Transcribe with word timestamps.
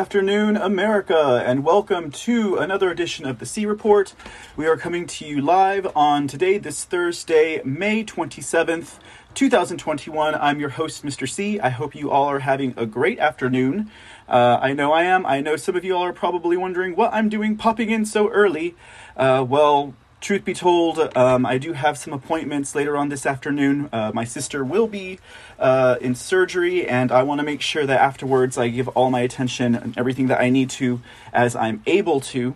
Afternoon, 0.00 0.56
America, 0.56 1.44
and 1.44 1.62
welcome 1.62 2.10
to 2.10 2.56
another 2.56 2.90
edition 2.90 3.26
of 3.26 3.38
the 3.38 3.44
C 3.44 3.66
Report. 3.66 4.14
We 4.56 4.66
are 4.66 4.78
coming 4.78 5.06
to 5.06 5.26
you 5.26 5.42
live 5.42 5.86
on 5.94 6.26
today, 6.26 6.56
this 6.56 6.86
Thursday, 6.86 7.60
May 7.66 8.02
27th, 8.02 8.98
2021. 9.34 10.34
I'm 10.36 10.58
your 10.58 10.70
host, 10.70 11.04
Mr. 11.04 11.28
C. 11.28 11.60
I 11.60 11.68
hope 11.68 11.94
you 11.94 12.10
all 12.10 12.24
are 12.30 12.38
having 12.38 12.72
a 12.78 12.86
great 12.86 13.18
afternoon. 13.18 13.90
Uh, 14.26 14.58
I 14.62 14.72
know 14.72 14.90
I 14.90 15.02
am. 15.02 15.26
I 15.26 15.42
know 15.42 15.56
some 15.56 15.76
of 15.76 15.84
you 15.84 15.94
all 15.94 16.04
are 16.04 16.14
probably 16.14 16.56
wondering 16.56 16.96
what 16.96 17.12
I'm 17.12 17.28
doing 17.28 17.58
popping 17.58 17.90
in 17.90 18.06
so 18.06 18.30
early. 18.30 18.76
Uh, 19.18 19.44
well, 19.46 19.94
truth 20.20 20.44
be 20.44 20.54
told, 20.54 20.98
um, 21.16 21.46
I 21.46 21.58
do 21.58 21.72
have 21.72 21.96
some 21.96 22.12
appointments 22.12 22.74
later 22.74 22.96
on 22.96 23.08
this 23.08 23.24
afternoon. 23.24 23.88
Uh, 23.92 24.12
my 24.14 24.24
sister 24.24 24.64
will 24.64 24.86
be 24.86 25.18
uh, 25.58 25.96
in 26.00 26.14
surgery, 26.14 26.86
and 26.86 27.10
I 27.10 27.22
want 27.22 27.40
to 27.40 27.44
make 27.44 27.62
sure 27.62 27.86
that 27.86 28.00
afterwards 28.00 28.58
I 28.58 28.68
give 28.68 28.88
all 28.88 29.10
my 29.10 29.20
attention 29.20 29.74
and 29.74 29.96
everything 29.96 30.26
that 30.28 30.40
I 30.40 30.50
need 30.50 30.70
to 30.70 31.00
as 31.32 31.56
I'm 31.56 31.82
able 31.86 32.20
to. 32.20 32.54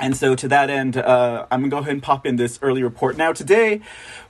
And 0.00 0.16
so, 0.16 0.36
to 0.36 0.46
that 0.48 0.70
end, 0.70 0.96
uh, 0.96 1.46
I'm 1.50 1.60
going 1.60 1.70
to 1.70 1.74
go 1.74 1.78
ahead 1.78 1.92
and 1.92 2.02
pop 2.02 2.24
in 2.24 2.36
this 2.36 2.60
early 2.62 2.84
report. 2.84 3.16
Now, 3.16 3.32
today, 3.32 3.80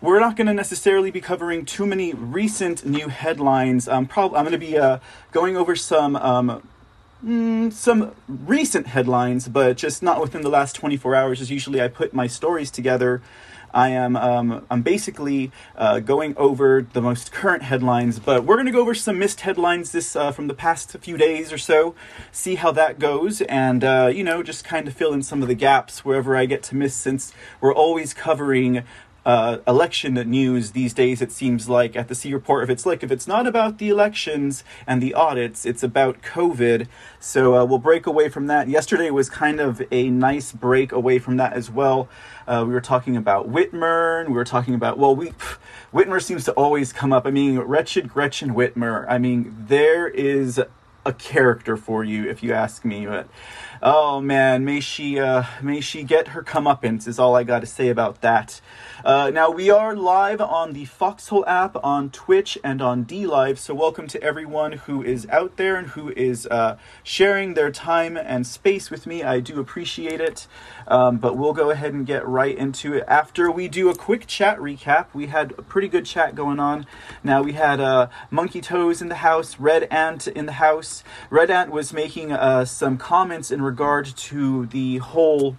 we're 0.01 0.19
not 0.19 0.35
going 0.35 0.47
to 0.47 0.55
necessarily 0.55 1.11
be 1.11 1.21
covering 1.21 1.67
too 1.67 1.85
many 1.85 2.15
recent 2.15 2.87
new 2.87 3.09
headlines. 3.09 3.87
Um, 3.87 4.07
prob- 4.07 4.35
I'm 4.35 4.45
going 4.45 4.53
to 4.53 4.59
be 4.59 4.79
uh, 4.79 4.99
going 5.31 5.59
over 5.59 5.77
some 5.77 6.17
um, 6.17 6.67
Mm, 7.25 7.73
some 7.73 8.13
recent 8.29 8.87
headlines, 8.87 9.49
but 9.49 9.77
just 9.77 10.05
not 10.05 10.21
within 10.21 10.43
the 10.43 10.49
last 10.49 10.77
24 10.77 11.17
hours. 11.17 11.41
As 11.41 11.51
usually, 11.51 11.83
I 11.83 11.89
put 11.89 12.15
my 12.15 12.29
stories 12.29 12.71
together. 12.71 13.23
I 13.75 13.89
am 13.91 14.17
um, 14.17 14.65
I'm 14.71 14.83
basically 14.83 15.51
uh, 15.77 15.99
going 15.99 16.37
over 16.37 16.87
the 16.93 17.03
most 17.03 17.33
current 17.33 17.65
headlines, 17.65 18.21
but 18.21 18.45
we're 18.45 18.55
going 18.55 18.67
to 18.67 18.73
go 18.73 18.81
over 18.81 18.95
some 18.95 19.19
missed 19.19 19.41
headlines 19.41 19.93
this 19.93 20.15
uh, 20.15 20.31
from 20.31 20.47
the 20.47 20.55
past 20.55 20.97
few 21.01 21.17
days 21.17 21.53
or 21.53 21.59
so, 21.59 21.95
see 22.31 22.55
how 22.55 22.71
that 22.73 22.99
goes, 22.99 23.41
and 23.43 23.83
uh, 23.83 24.11
you 24.15 24.23
know 24.23 24.43
just 24.43 24.65
kind 24.65 24.87
of 24.87 24.95
fill 24.95 25.13
in 25.13 25.23
some 25.23 25.43
of 25.43 25.49
the 25.49 25.55
gaps 25.55 26.05
wherever 26.05 26.37
I 26.37 26.47
get 26.47 26.63
to 26.65 26.77
miss. 26.77 26.95
Since 26.95 27.33
we're 27.61 27.75
always 27.75 28.15
covering 28.15 28.85
uh, 29.29 29.59
election 29.69 30.15
news 30.15 30.71
these 30.71 30.95
days. 30.95 31.21
It 31.21 31.31
seems 31.31 31.69
like 31.69 31.95
at 31.95 32.09
the 32.09 32.15
C 32.15 32.33
report, 32.33 32.65
if 32.65 32.71
it's 32.71 32.87
like 32.87 33.03
if 33.03 33.13
it's 33.13 33.29
not 33.29 33.47
about 33.47 33.77
the 33.77 33.91
elections 33.91 34.65
and 34.87 35.03
the 35.03 35.13
audits, 35.13 35.67
it's 35.67 35.83
about 35.83 36.23
COVID. 36.23 36.89
So 37.21 37.55
uh, 37.55 37.67
we'll 37.67 37.79
break 37.79 38.07
away 38.07 38.31
from 38.31 38.47
that. 38.47 38.69
Yesterday 38.69 39.11
was 39.11 39.29
kind 39.29 39.61
of 39.61 39.83
a 39.91 40.09
nice 40.09 40.53
break 40.53 40.93
away 40.93 41.19
from 41.19 41.37
that 41.37 41.53
as 41.53 41.71
well. 41.71 42.09
Uh, 42.47 42.65
we 42.67 42.73
were 42.73 42.81
talking 42.81 43.19
about 43.19 43.53
Whitmer, 43.53 44.27
we 44.27 44.33
were 44.33 44.45
talking 44.45 44.73
about 44.73 44.97
well, 44.97 45.15
we 45.15 45.35
Whitmer 45.93 46.23
seems 46.23 46.47
to 46.47 46.53
always 46.53 46.95
come 46.95 47.13
up. 47.13 47.27
I 47.27 47.31
mean, 47.31 47.59
wretched 47.59 48.09
Gretchen 48.09 48.55
Whitmer. 48.55 49.05
I 49.11 49.19
mean, 49.19 49.55
there 49.69 50.09
is 50.09 50.59
a 51.05 51.13
character 51.13 51.77
for 51.77 52.03
you, 52.03 52.29
if 52.29 52.43
you 52.43 52.55
ask 52.55 52.83
me. 52.83 53.05
But 53.05 53.29
oh 53.83 54.21
man, 54.21 54.65
may 54.65 54.81
she 54.81 55.19
uh, 55.19 55.45
may 55.63 55.81
she 55.81 56.03
get 56.03 56.29
her 56.29 56.43
comeuppance 56.43 57.07
is 57.07 57.19
all 57.19 57.37
I 57.37 57.45
got 57.45 57.61
to 57.61 57.67
say 57.67 57.89
about 57.89 58.21
that. 58.21 58.61
Uh, 59.05 59.31
now 59.33 59.51
we 59.51 59.71
are 59.71 59.95
live 59.95 60.41
on 60.41 60.73
the 60.73 60.85
Foxhole 60.85 61.47
app, 61.47 61.77
on 61.85 62.11
Twitch, 62.11 62.59
and 62.65 62.83
on 62.83 63.05
DLive. 63.05 63.59
So 63.59 63.75
welcome 63.75 64.09
to 64.09 64.23
everyone 64.23 64.73
who 64.73 65.03
is 65.03 65.27
out 65.31 65.57
there 65.57 65.77
and 65.77 65.89
who 65.89 66.11
is 66.11 66.47
uh, 66.47 66.77
sharing 67.03 67.55
their 67.55 67.71
time 67.71 68.17
and 68.17 68.47
space 68.47 68.91
with 68.91 69.07
me. 69.07 69.23
I 69.23 69.41
do 69.41 69.61
appreciate 69.61 70.21
it. 70.21 70.47
Um, 70.89 71.19
but 71.19 71.37
we'll 71.37 71.53
go 71.53 71.71
ahead 71.71 71.93
and 71.93 72.07
get 72.07 72.27
right 72.27 72.57
into 72.57 72.95
it 72.95 73.05
after 73.07 73.51
we 73.51 73.69
do 73.69 73.91
a 73.91 73.95
quick 73.95 74.27
chat 74.27 74.59
recap. 74.59 75.07
We 75.13 75.27
had 75.27 75.53
a 75.59 75.63
pretty 75.63 75.89
good 75.89 76.07
chat 76.07 76.35
going 76.35 76.59
on. 76.59 76.87
Now 77.23 77.43
we 77.43 77.53
had 77.53 77.79
uh, 77.79 78.09
Monkey 78.31 78.63
Toes 78.63 79.03
in 79.03 79.09
the 79.09 79.17
house, 79.17 79.61
Red 79.61 79.85
Ant 79.85 80.27
in 80.27 80.47
the 80.47 80.53
house. 80.53 81.05
Red 81.29 81.51
Ant 81.51 81.71
was 81.71 81.93
making 81.93 82.33
uh, 82.33 82.65
some 82.65 82.97
comments 82.97 83.51
in 83.51 83.61
regard 83.69 84.07
to 84.17 84.65
the 84.67 84.97
whole 84.97 85.55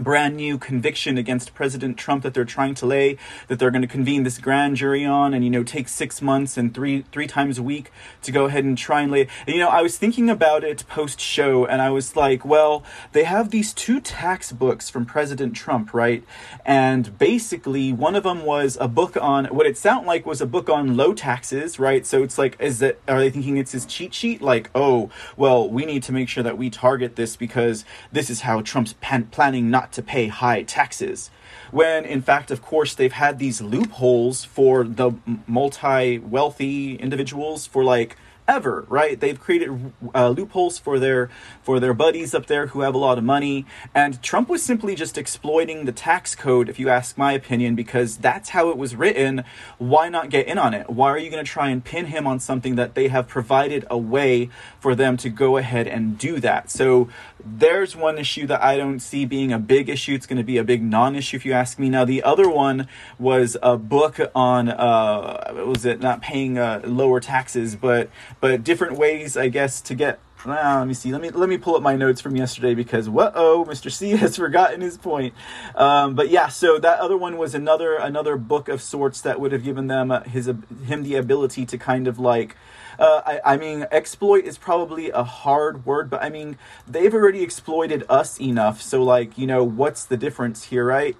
brand 0.00 0.36
new 0.36 0.58
conviction 0.58 1.18
against 1.18 1.54
President 1.54 1.96
Trump 1.96 2.22
that 2.22 2.34
they're 2.34 2.44
trying 2.44 2.74
to 2.74 2.86
lay, 2.86 3.18
that 3.48 3.58
they're 3.58 3.70
going 3.70 3.82
to 3.82 3.88
convene 3.88 4.22
this 4.24 4.38
grand 4.38 4.76
jury 4.76 5.04
on, 5.04 5.34
and 5.34 5.44
you 5.44 5.50
know 5.50 5.62
take 5.62 5.88
six 5.88 6.20
months 6.20 6.56
and 6.56 6.74
three 6.74 7.04
three 7.12 7.26
times 7.26 7.58
a 7.58 7.62
week 7.62 7.92
to 8.22 8.32
go 8.32 8.46
ahead 8.46 8.64
and 8.64 8.76
try 8.76 9.02
and 9.02 9.12
lay. 9.12 9.28
And, 9.46 9.54
you 9.54 9.58
know, 9.58 9.68
I 9.68 9.82
was 9.82 9.98
thinking 9.98 10.30
about 10.30 10.64
it 10.64 10.84
post 10.88 11.20
show, 11.20 11.66
and 11.66 11.80
I 11.82 11.90
was 11.90 12.16
like, 12.16 12.44
well, 12.44 12.82
they 13.12 13.24
have 13.24 13.50
these 13.50 13.72
two 13.72 14.00
tax 14.00 14.52
books 14.52 14.88
from 14.90 15.04
President 15.04 15.54
Trump, 15.54 15.92
right? 15.94 16.24
And 16.64 17.18
basically, 17.18 17.92
one 17.92 18.14
of 18.14 18.22
them 18.22 18.44
was 18.44 18.78
a 18.80 18.88
book 18.88 19.16
on 19.20 19.46
what 19.46 19.66
it 19.66 19.76
sounded 19.76 20.06
like 20.06 20.26
was 20.26 20.40
a 20.40 20.46
book 20.46 20.68
on 20.68 20.96
low 20.96 21.12
taxes, 21.14 21.78
right? 21.78 22.06
So 22.06 22.22
it's 22.22 22.38
like, 22.38 22.56
is 22.60 22.78
that 22.78 22.98
are 23.06 23.20
they 23.20 23.30
thinking 23.30 23.56
it's 23.56 23.72
his 23.72 23.84
cheat 23.84 24.14
sheet? 24.14 24.40
Like, 24.40 24.70
oh, 24.74 25.10
well, 25.36 25.68
we 25.68 25.84
need 25.84 26.02
to 26.04 26.12
make 26.12 26.28
sure 26.28 26.42
that 26.42 26.58
we 26.58 26.70
target 26.70 27.16
this 27.16 27.36
because 27.36 27.84
this 28.12 28.30
is 28.30 28.40
how 28.40 28.62
Trump's 28.62 28.94
pan- 29.00 29.26
planning 29.26 29.70
not 29.70 29.89
to 29.92 30.02
pay 30.02 30.28
high 30.28 30.62
taxes. 30.62 31.30
When 31.70 32.04
in 32.04 32.22
fact, 32.22 32.50
of 32.50 32.62
course, 32.62 32.94
they've 32.94 33.12
had 33.12 33.38
these 33.38 33.60
loopholes 33.60 34.44
for 34.44 34.84
the 34.84 35.12
multi 35.46 36.18
wealthy 36.18 36.96
individuals 36.96 37.66
for 37.66 37.84
like 37.84 38.16
ever, 38.50 38.84
right? 38.88 39.18
They've 39.18 39.38
created 39.38 39.92
uh, 40.12 40.30
loopholes 40.30 40.78
for 40.78 40.98
their 40.98 41.30
for 41.62 41.78
their 41.78 41.94
buddies 41.94 42.34
up 42.34 42.46
there 42.46 42.66
who 42.68 42.80
have 42.80 42.94
a 42.94 42.98
lot 42.98 43.16
of 43.16 43.22
money, 43.22 43.64
and 43.94 44.20
Trump 44.22 44.48
was 44.48 44.62
simply 44.62 44.96
just 44.96 45.16
exploiting 45.16 45.84
the 45.84 45.92
tax 45.92 46.34
code, 46.34 46.68
if 46.68 46.78
you 46.78 46.88
ask 46.88 47.16
my 47.16 47.32
opinion, 47.32 47.76
because 47.76 48.16
that's 48.16 48.50
how 48.50 48.68
it 48.70 48.76
was 48.76 48.96
written. 48.96 49.44
Why 49.78 50.08
not 50.08 50.30
get 50.30 50.48
in 50.48 50.58
on 50.58 50.74
it? 50.74 50.90
Why 50.90 51.10
are 51.10 51.18
you 51.18 51.30
going 51.30 51.44
to 51.44 51.50
try 51.50 51.68
and 51.70 51.84
pin 51.84 52.06
him 52.06 52.26
on 52.26 52.40
something 52.40 52.74
that 52.74 52.94
they 52.94 53.08
have 53.08 53.28
provided 53.28 53.86
a 53.88 53.96
way 53.96 54.50
for 54.80 54.94
them 54.96 55.16
to 55.18 55.28
go 55.28 55.56
ahead 55.56 55.86
and 55.86 56.18
do 56.18 56.40
that? 56.40 56.70
So 56.70 57.08
there's 57.44 57.96
one 57.96 58.18
issue 58.18 58.46
that 58.46 58.62
I 58.62 58.76
don't 58.76 59.00
see 59.00 59.24
being 59.24 59.52
a 59.52 59.58
big 59.58 59.88
issue. 59.88 60.14
It's 60.14 60.26
going 60.26 60.38
to 60.38 60.44
be 60.44 60.58
a 60.58 60.64
big 60.64 60.82
non-issue 60.82 61.36
if 61.36 61.44
you 61.44 61.52
ask 61.52 61.78
me. 61.78 61.88
Now 61.88 62.04
the 62.04 62.22
other 62.22 62.48
one 62.48 62.88
was 63.18 63.56
a 63.62 63.76
book 63.76 64.18
on 64.34 64.68
uh, 64.68 65.64
was 65.66 65.84
it 65.84 66.00
not 66.00 66.22
paying 66.22 66.58
uh, 66.58 66.82
lower 66.84 67.20
taxes, 67.20 67.76
but 67.76 68.10
but 68.40 68.64
different 68.64 68.98
ways, 68.98 69.36
I 69.36 69.48
guess, 69.48 69.80
to 69.82 69.94
get. 69.94 70.20
Let 70.46 70.86
me 70.86 70.94
see. 70.94 71.12
Let 71.12 71.20
me 71.20 71.28
let 71.28 71.50
me 71.50 71.58
pull 71.58 71.76
up 71.76 71.82
my 71.82 71.96
notes 71.96 72.22
from 72.22 72.34
yesterday 72.34 72.74
because 72.74 73.10
what 73.10 73.32
oh, 73.36 73.66
Mr. 73.68 73.92
C 73.92 74.10
has 74.16 74.36
forgotten 74.36 74.80
his 74.80 74.96
point. 74.96 75.34
Um, 75.74 76.14
but 76.14 76.30
yeah, 76.30 76.48
so 76.48 76.78
that 76.78 76.98
other 77.00 77.16
one 77.16 77.36
was 77.36 77.54
another 77.54 77.96
another 77.96 78.38
book 78.38 78.68
of 78.70 78.80
sorts 78.80 79.20
that 79.20 79.38
would 79.38 79.52
have 79.52 79.62
given 79.62 79.88
them 79.88 80.10
uh, 80.10 80.22
his 80.22 80.46
him 80.46 81.02
the 81.02 81.16
ability 81.16 81.66
to 81.66 81.76
kind 81.76 82.08
of 82.08 82.18
like 82.18 82.56
uh, 83.00 83.22
I, 83.24 83.54
I 83.54 83.56
mean, 83.56 83.86
exploit 83.90 84.44
is 84.44 84.58
probably 84.58 85.10
a 85.10 85.24
hard 85.24 85.86
word, 85.86 86.10
but 86.10 86.22
I 86.22 86.28
mean, 86.28 86.58
they've 86.86 87.12
already 87.12 87.42
exploited 87.42 88.04
us 88.08 88.40
enough. 88.40 88.82
So, 88.82 89.02
like, 89.02 89.38
you 89.38 89.46
know, 89.46 89.64
what's 89.64 90.04
the 90.04 90.16
difference 90.16 90.64
here, 90.64 90.84
right? 90.84 91.16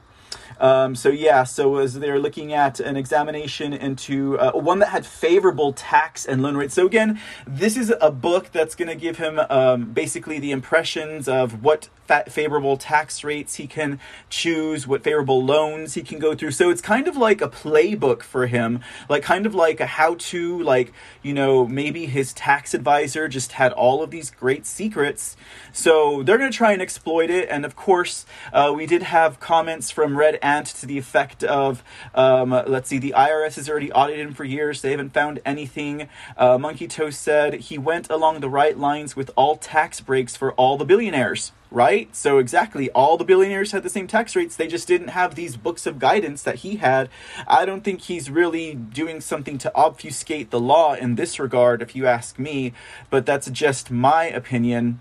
Um, 0.59 0.95
so 0.95 1.09
yeah, 1.09 1.45
so 1.45 1.77
as 1.79 1.95
they're 1.95 2.19
looking 2.19 2.53
at 2.53 2.81
an 2.81 2.97
examination 2.97 3.73
into 3.73 4.39
uh, 4.39 4.53
one 4.53 4.79
that 4.81 4.89
had 4.89 5.07
favorable 5.07 5.73
tax 5.73 6.27
and 6.27 6.43
loan 6.43 6.57
rates. 6.57 6.75
So 6.75 6.87
again, 6.87 7.21
this 7.47 7.77
is 7.77 7.93
a 8.01 8.11
book 8.11 8.53
that's 8.53 8.75
going 8.75 8.89
to 8.89 8.95
give 8.95 9.19
him 9.19 9.39
um, 9.51 9.93
basically 9.93 10.39
the 10.39 10.51
impressions 10.51 11.29
of 11.29 11.63
what 11.63 11.89
favorable 12.27 12.77
tax 12.77 13.23
rates 13.23 13.55
he 13.55 13.69
can 13.69 14.01
choose, 14.29 14.87
what 14.87 15.05
favorable 15.05 15.45
loans 15.45 15.95
he 15.95 16.03
can 16.03 16.19
go 16.19 16.35
through. 16.35 16.51
So 16.51 16.69
it's 16.69 16.83
kind 16.83 17.07
of 17.07 17.17
like 17.17 17.41
a 17.41 17.49
playbook 17.49 18.23
for 18.23 18.49
him, 18.49 18.81
like 19.09 19.23
kind 19.23 19.47
of 19.47 19.55
like 19.55 19.79
a 19.79 19.87
how 19.87 20.17
to, 20.17 20.61
like, 20.61 20.93
you 21.23 21.33
know, 21.33 21.69
maybe 21.69 22.07
his 22.07 22.33
tax 22.33 22.75
advisor 22.75 23.29
just 23.29 23.53
had 23.53 23.73
all 23.73 24.03
of 24.03 24.11
these 24.11 24.31
great 24.31 24.67
secrets. 24.67 25.37
So 25.73 26.25
they're 26.25 26.39
going 26.39 26.51
to 26.51 26.57
try 26.57 26.73
and 26.73 26.83
exploit 26.83 27.31
it. 27.31 27.49
And 27.49 27.65
of 27.65 27.77
course, 27.77 28.27
uh, 28.53 28.73
we 28.75 28.87
did 28.87 29.05
have 29.05 29.39
comments 29.39 29.93
from 29.93 30.19
Red 30.19 30.40
Ant 30.43 30.67
to 30.67 30.87
the 30.87 30.99
effect 30.99 31.45
of, 31.45 31.83
um, 32.15 32.51
let's 32.51 32.89
see, 32.89 32.99
the 32.99 33.15
IRS 33.17 33.57
has 33.57 33.69
already 33.69 33.93
audited 33.93 34.27
him 34.27 34.35
for 34.35 34.45
years. 34.45 34.83
They 34.83 34.91
haven't 34.91 35.13
found 35.13 35.41
anything. 35.45 36.09
Uh, 36.37 36.59
Monkey 36.59 36.87
Toast 36.87 37.21
said 37.21 37.55
he 37.55 37.79
went 37.79 38.11
along 38.11 38.41
the 38.41 38.51
right 38.51 38.79
lines 38.79 39.17
with 39.17 39.31
all 39.37 39.57
tax 39.57 40.01
breaks 40.01 40.37
for 40.37 40.53
all 40.53 40.77
the 40.77 40.85
billionaires 40.85 41.53
right? 41.71 42.15
So 42.15 42.39
exactly, 42.39 42.91
all 42.91 43.17
the 43.17 43.25
billionaires 43.25 43.73
had 43.73 43.83
the 43.83 43.91
same 43.91 44.07
tax 44.07 44.35
rates. 44.35 44.57
They 44.57 44.67
just 44.67 44.89
didn't 44.89 45.09
have 45.09 45.35
these 45.35 45.57
books 45.57 45.87
of 45.87 45.99
guidance 45.99 46.43
that 46.43 46.57
he 46.57 46.77
had. 46.77 47.09
I 47.47 47.65
don't 47.65 47.85
think 47.85 48.03
he's 48.03 48.31
really 48.31 48.75
doing 48.75 49.21
something 49.21 49.59
to 49.59 49.75
obfuscate 49.75 50.51
the 50.51 50.61
law 50.61 50.95
in 50.95 51.15
this 51.15 51.39
regard, 51.39 51.83
if 51.83 51.95
you 51.95 52.07
ask 52.07 52.39
me, 52.39 52.73
but 53.09 53.27
that's 53.27 53.51
just 53.51 53.91
my 53.91 54.25
opinion. 54.25 55.01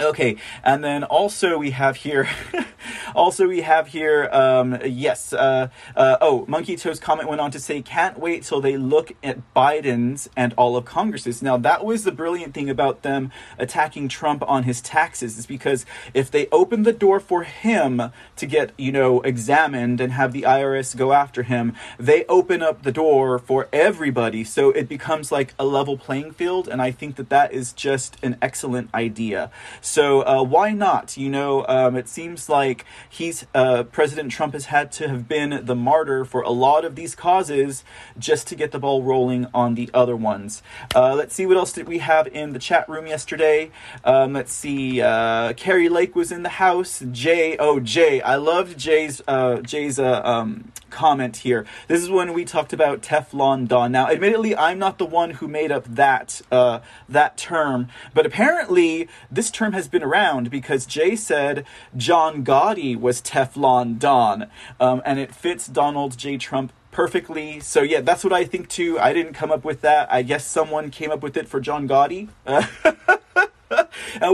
Okay, 0.00 0.36
and 0.64 0.82
then 0.82 1.04
also 1.04 1.58
we 1.58 1.70
have 1.70 1.96
here 1.96 2.28
also, 3.14 3.48
we 3.48 3.62
have 3.62 3.88
here, 3.88 4.28
um, 4.32 4.78
yes, 4.84 5.32
uh, 5.32 5.68
uh, 5.96 6.16
oh, 6.20 6.44
Monkey 6.48 6.76
Toes 6.76 7.00
comment 7.00 7.28
went 7.28 7.40
on 7.40 7.50
to 7.50 7.60
say, 7.60 7.82
can't 7.82 8.18
wait 8.18 8.42
till 8.42 8.60
they 8.60 8.76
look 8.76 9.12
at 9.22 9.38
Biden's 9.54 10.28
and 10.36 10.54
all 10.56 10.76
of 10.76 10.84
Congress's. 10.84 11.42
Now, 11.42 11.56
that 11.58 11.84
was 11.84 12.04
the 12.04 12.12
brilliant 12.12 12.54
thing 12.54 12.70
about 12.70 13.02
them 13.02 13.30
attacking 13.58 14.08
Trump 14.08 14.42
on 14.46 14.64
his 14.64 14.80
taxes, 14.80 15.38
is 15.38 15.46
because 15.46 15.86
if 16.14 16.30
they 16.30 16.48
open 16.50 16.82
the 16.82 16.92
door 16.92 17.20
for 17.20 17.44
him 17.44 18.10
to 18.36 18.46
get, 18.46 18.72
you 18.76 18.92
know, 18.92 19.20
examined 19.22 20.00
and 20.00 20.12
have 20.12 20.32
the 20.32 20.42
IRS 20.42 20.96
go 20.96 21.12
after 21.12 21.42
him, 21.42 21.74
they 21.98 22.24
open 22.26 22.62
up 22.62 22.82
the 22.82 22.92
door 22.92 23.38
for 23.38 23.68
everybody. 23.72 24.44
So 24.44 24.70
it 24.70 24.88
becomes 24.88 25.32
like 25.32 25.54
a 25.58 25.64
level 25.64 25.96
playing 25.96 26.32
field. 26.32 26.68
And 26.68 26.80
I 26.80 26.90
think 26.90 27.16
that 27.16 27.28
that 27.30 27.52
is 27.52 27.72
just 27.72 28.16
an 28.22 28.36
excellent 28.42 28.90
idea. 28.94 29.50
So 29.82 30.22
uh, 30.22 30.44
why 30.44 30.72
not? 30.72 31.16
You 31.16 31.28
know, 31.28 31.66
um, 31.68 31.96
it 31.96 32.08
seems 32.08 32.48
like 32.48 32.84
he's 33.10 33.44
uh, 33.52 33.82
President 33.82 34.30
Trump 34.30 34.52
has 34.52 34.66
had 34.66 34.92
to 34.92 35.08
have 35.08 35.26
been 35.26 35.64
the 35.64 35.74
martyr 35.74 36.24
for 36.24 36.42
a 36.42 36.50
lot 36.50 36.84
of 36.84 36.94
these 36.94 37.16
causes 37.16 37.82
just 38.16 38.46
to 38.46 38.54
get 38.54 38.70
the 38.70 38.78
ball 38.78 39.02
rolling 39.02 39.48
on 39.52 39.74
the 39.74 39.90
other 39.92 40.14
ones. 40.14 40.62
Uh, 40.94 41.14
let's 41.16 41.34
see 41.34 41.46
what 41.46 41.56
else 41.56 41.72
did 41.72 41.88
we 41.88 41.98
have 41.98 42.28
in 42.28 42.52
the 42.52 42.60
chat 42.60 42.88
room 42.88 43.08
yesterday. 43.08 43.72
Um, 44.04 44.32
let's 44.34 44.52
see. 44.52 45.02
Uh, 45.02 45.52
Kari 45.54 45.88
Lake 45.88 46.14
was 46.14 46.30
in 46.30 46.44
the 46.44 46.48
house. 46.48 47.02
Jay, 47.10 47.56
oh 47.58 47.80
Jay, 47.80 48.20
I 48.20 48.36
loved 48.36 48.78
Jay's 48.78 49.20
uh, 49.26 49.62
Jay's 49.62 49.98
uh, 49.98 50.22
um, 50.24 50.70
comment 50.90 51.38
here. 51.38 51.66
This 51.88 52.00
is 52.00 52.08
when 52.08 52.32
we 52.34 52.44
talked 52.44 52.72
about 52.72 53.02
Teflon 53.02 53.66
Don. 53.66 53.90
Now, 53.90 54.08
admittedly, 54.08 54.56
I'm 54.56 54.78
not 54.78 54.98
the 54.98 55.06
one 55.06 55.30
who 55.32 55.48
made 55.48 55.72
up 55.72 55.84
that 55.86 56.40
that 56.50 57.36
term, 57.36 57.88
but 58.14 58.24
apparently 58.24 59.08
this 59.28 59.50
term 59.50 59.71
has 59.72 59.88
been 59.88 60.02
around 60.02 60.50
because 60.50 60.86
Jay 60.86 61.16
said 61.16 61.64
John 61.96 62.44
Gotti 62.44 62.98
was 62.98 63.20
Teflon 63.22 63.98
Don, 63.98 64.48
um, 64.78 65.02
and 65.04 65.18
it 65.18 65.34
fits 65.34 65.66
Donald 65.66 66.16
J. 66.16 66.36
Trump 66.36 66.72
perfectly. 66.90 67.58
So 67.60 67.82
yeah, 67.82 68.00
that's 68.00 68.22
what 68.22 68.32
I 68.32 68.44
think 68.44 68.68
too. 68.68 68.98
I 68.98 69.12
didn't 69.12 69.32
come 69.32 69.50
up 69.50 69.64
with 69.64 69.80
that. 69.80 70.12
I 70.12 70.22
guess 70.22 70.46
someone 70.46 70.90
came 70.90 71.10
up 71.10 71.22
with 71.22 71.36
it 71.36 71.48
for 71.48 71.60
John 71.60 71.88
Gotti. 71.88 72.28
uh, 72.46 72.66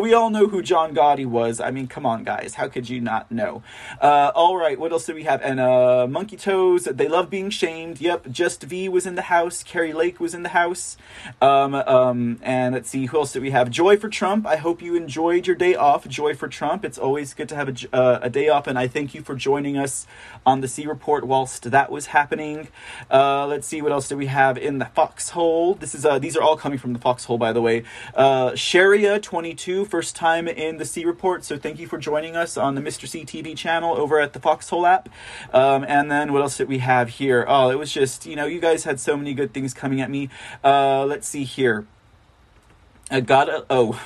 we 0.00 0.14
all 0.14 0.30
know 0.30 0.48
who 0.48 0.62
John 0.62 0.94
Gotti 0.94 1.26
was. 1.26 1.60
I 1.60 1.70
mean, 1.70 1.86
come 1.86 2.06
on, 2.06 2.24
guys. 2.24 2.54
How 2.54 2.68
could 2.68 2.88
you 2.88 3.00
not 3.00 3.30
know? 3.30 3.62
Uh, 4.00 4.32
all 4.34 4.56
right, 4.56 4.78
what 4.78 4.92
else 4.92 5.06
do 5.06 5.14
we 5.14 5.24
have? 5.24 5.42
And 5.42 5.60
uh, 5.60 6.06
Monkey 6.08 6.36
Toes, 6.36 6.84
they 6.84 7.08
love 7.08 7.30
being 7.30 7.50
shamed. 7.50 8.00
Yep, 8.00 8.28
Just 8.30 8.62
V 8.62 8.88
was 8.88 9.06
in 9.06 9.14
the 9.14 9.22
house. 9.22 9.62
Carrie 9.62 9.92
Lake 9.92 10.20
was 10.20 10.34
in 10.34 10.42
the 10.42 10.50
house. 10.50 10.96
Um, 11.40 11.74
um, 11.74 12.38
and 12.42 12.74
let's 12.74 12.90
see, 12.90 13.06
who 13.06 13.18
else 13.18 13.32
do 13.32 13.40
we 13.40 13.50
have? 13.50 13.70
Joy 13.70 13.96
for 13.96 14.08
Trump. 14.08 14.46
I 14.46 14.56
hope 14.56 14.82
you 14.82 14.94
enjoyed 14.94 15.46
your 15.46 15.56
day 15.56 15.74
off. 15.74 16.06
Joy 16.08 16.34
for 16.34 16.48
Trump. 16.48 16.84
It's 16.84 16.98
always 16.98 17.34
good 17.34 17.48
to 17.50 17.56
have 17.56 17.68
a, 17.68 17.96
uh, 17.96 18.18
a 18.22 18.30
day 18.30 18.48
off, 18.48 18.66
and 18.66 18.78
I 18.78 18.88
thank 18.88 19.14
you 19.14 19.22
for 19.22 19.34
joining 19.34 19.76
us 19.76 20.06
on 20.44 20.60
the 20.60 20.68
C 20.68 20.86
Report 20.86 21.24
whilst 21.24 21.70
that 21.70 21.90
was 21.90 22.06
happening. 22.06 22.68
Uh, 23.10 23.46
let's 23.46 23.66
see, 23.66 23.82
what 23.82 23.92
else 23.92 24.08
do 24.08 24.16
we 24.16 24.26
have 24.26 24.58
in 24.58 24.78
the 24.78 24.86
foxhole? 24.86 25.74
This 25.74 25.94
is 25.94 26.04
uh, 26.04 26.18
these 26.18 26.36
are 26.36 26.42
all 26.42 26.56
coming 26.56 26.78
from 26.78 26.92
the 26.92 26.98
foxhole, 26.98 27.38
by 27.38 27.52
the 27.52 27.60
way. 27.60 27.84
Uh, 28.14 28.54
Sharia 28.54 29.18
22, 29.58 29.86
first 29.86 30.14
time 30.14 30.46
in 30.46 30.76
the 30.76 30.84
C 30.84 31.04
Report, 31.04 31.44
so 31.44 31.58
thank 31.58 31.80
you 31.80 31.88
for 31.88 31.98
joining 31.98 32.36
us 32.36 32.56
on 32.56 32.76
the 32.76 32.80
Mr. 32.80 33.08
C 33.08 33.24
TV 33.24 33.56
channel 33.56 33.96
over 33.96 34.20
at 34.20 34.32
the 34.32 34.38
Foxhole 34.38 34.86
app. 34.86 35.08
Um, 35.52 35.84
and 35.88 36.08
then 36.08 36.32
what 36.32 36.42
else 36.42 36.58
did 36.58 36.68
we 36.68 36.78
have 36.78 37.08
here? 37.08 37.44
Oh, 37.48 37.68
it 37.68 37.76
was 37.76 37.92
just, 37.92 38.24
you 38.24 38.36
know, 38.36 38.46
you 38.46 38.60
guys 38.60 38.84
had 38.84 39.00
so 39.00 39.16
many 39.16 39.34
good 39.34 39.52
things 39.52 39.74
coming 39.74 40.00
at 40.00 40.10
me. 40.10 40.28
Uh, 40.62 41.04
let's 41.04 41.26
see 41.26 41.42
here. 41.42 41.88
I 43.10 43.20
got 43.20 43.48
a, 43.48 43.66
oh, 43.68 44.00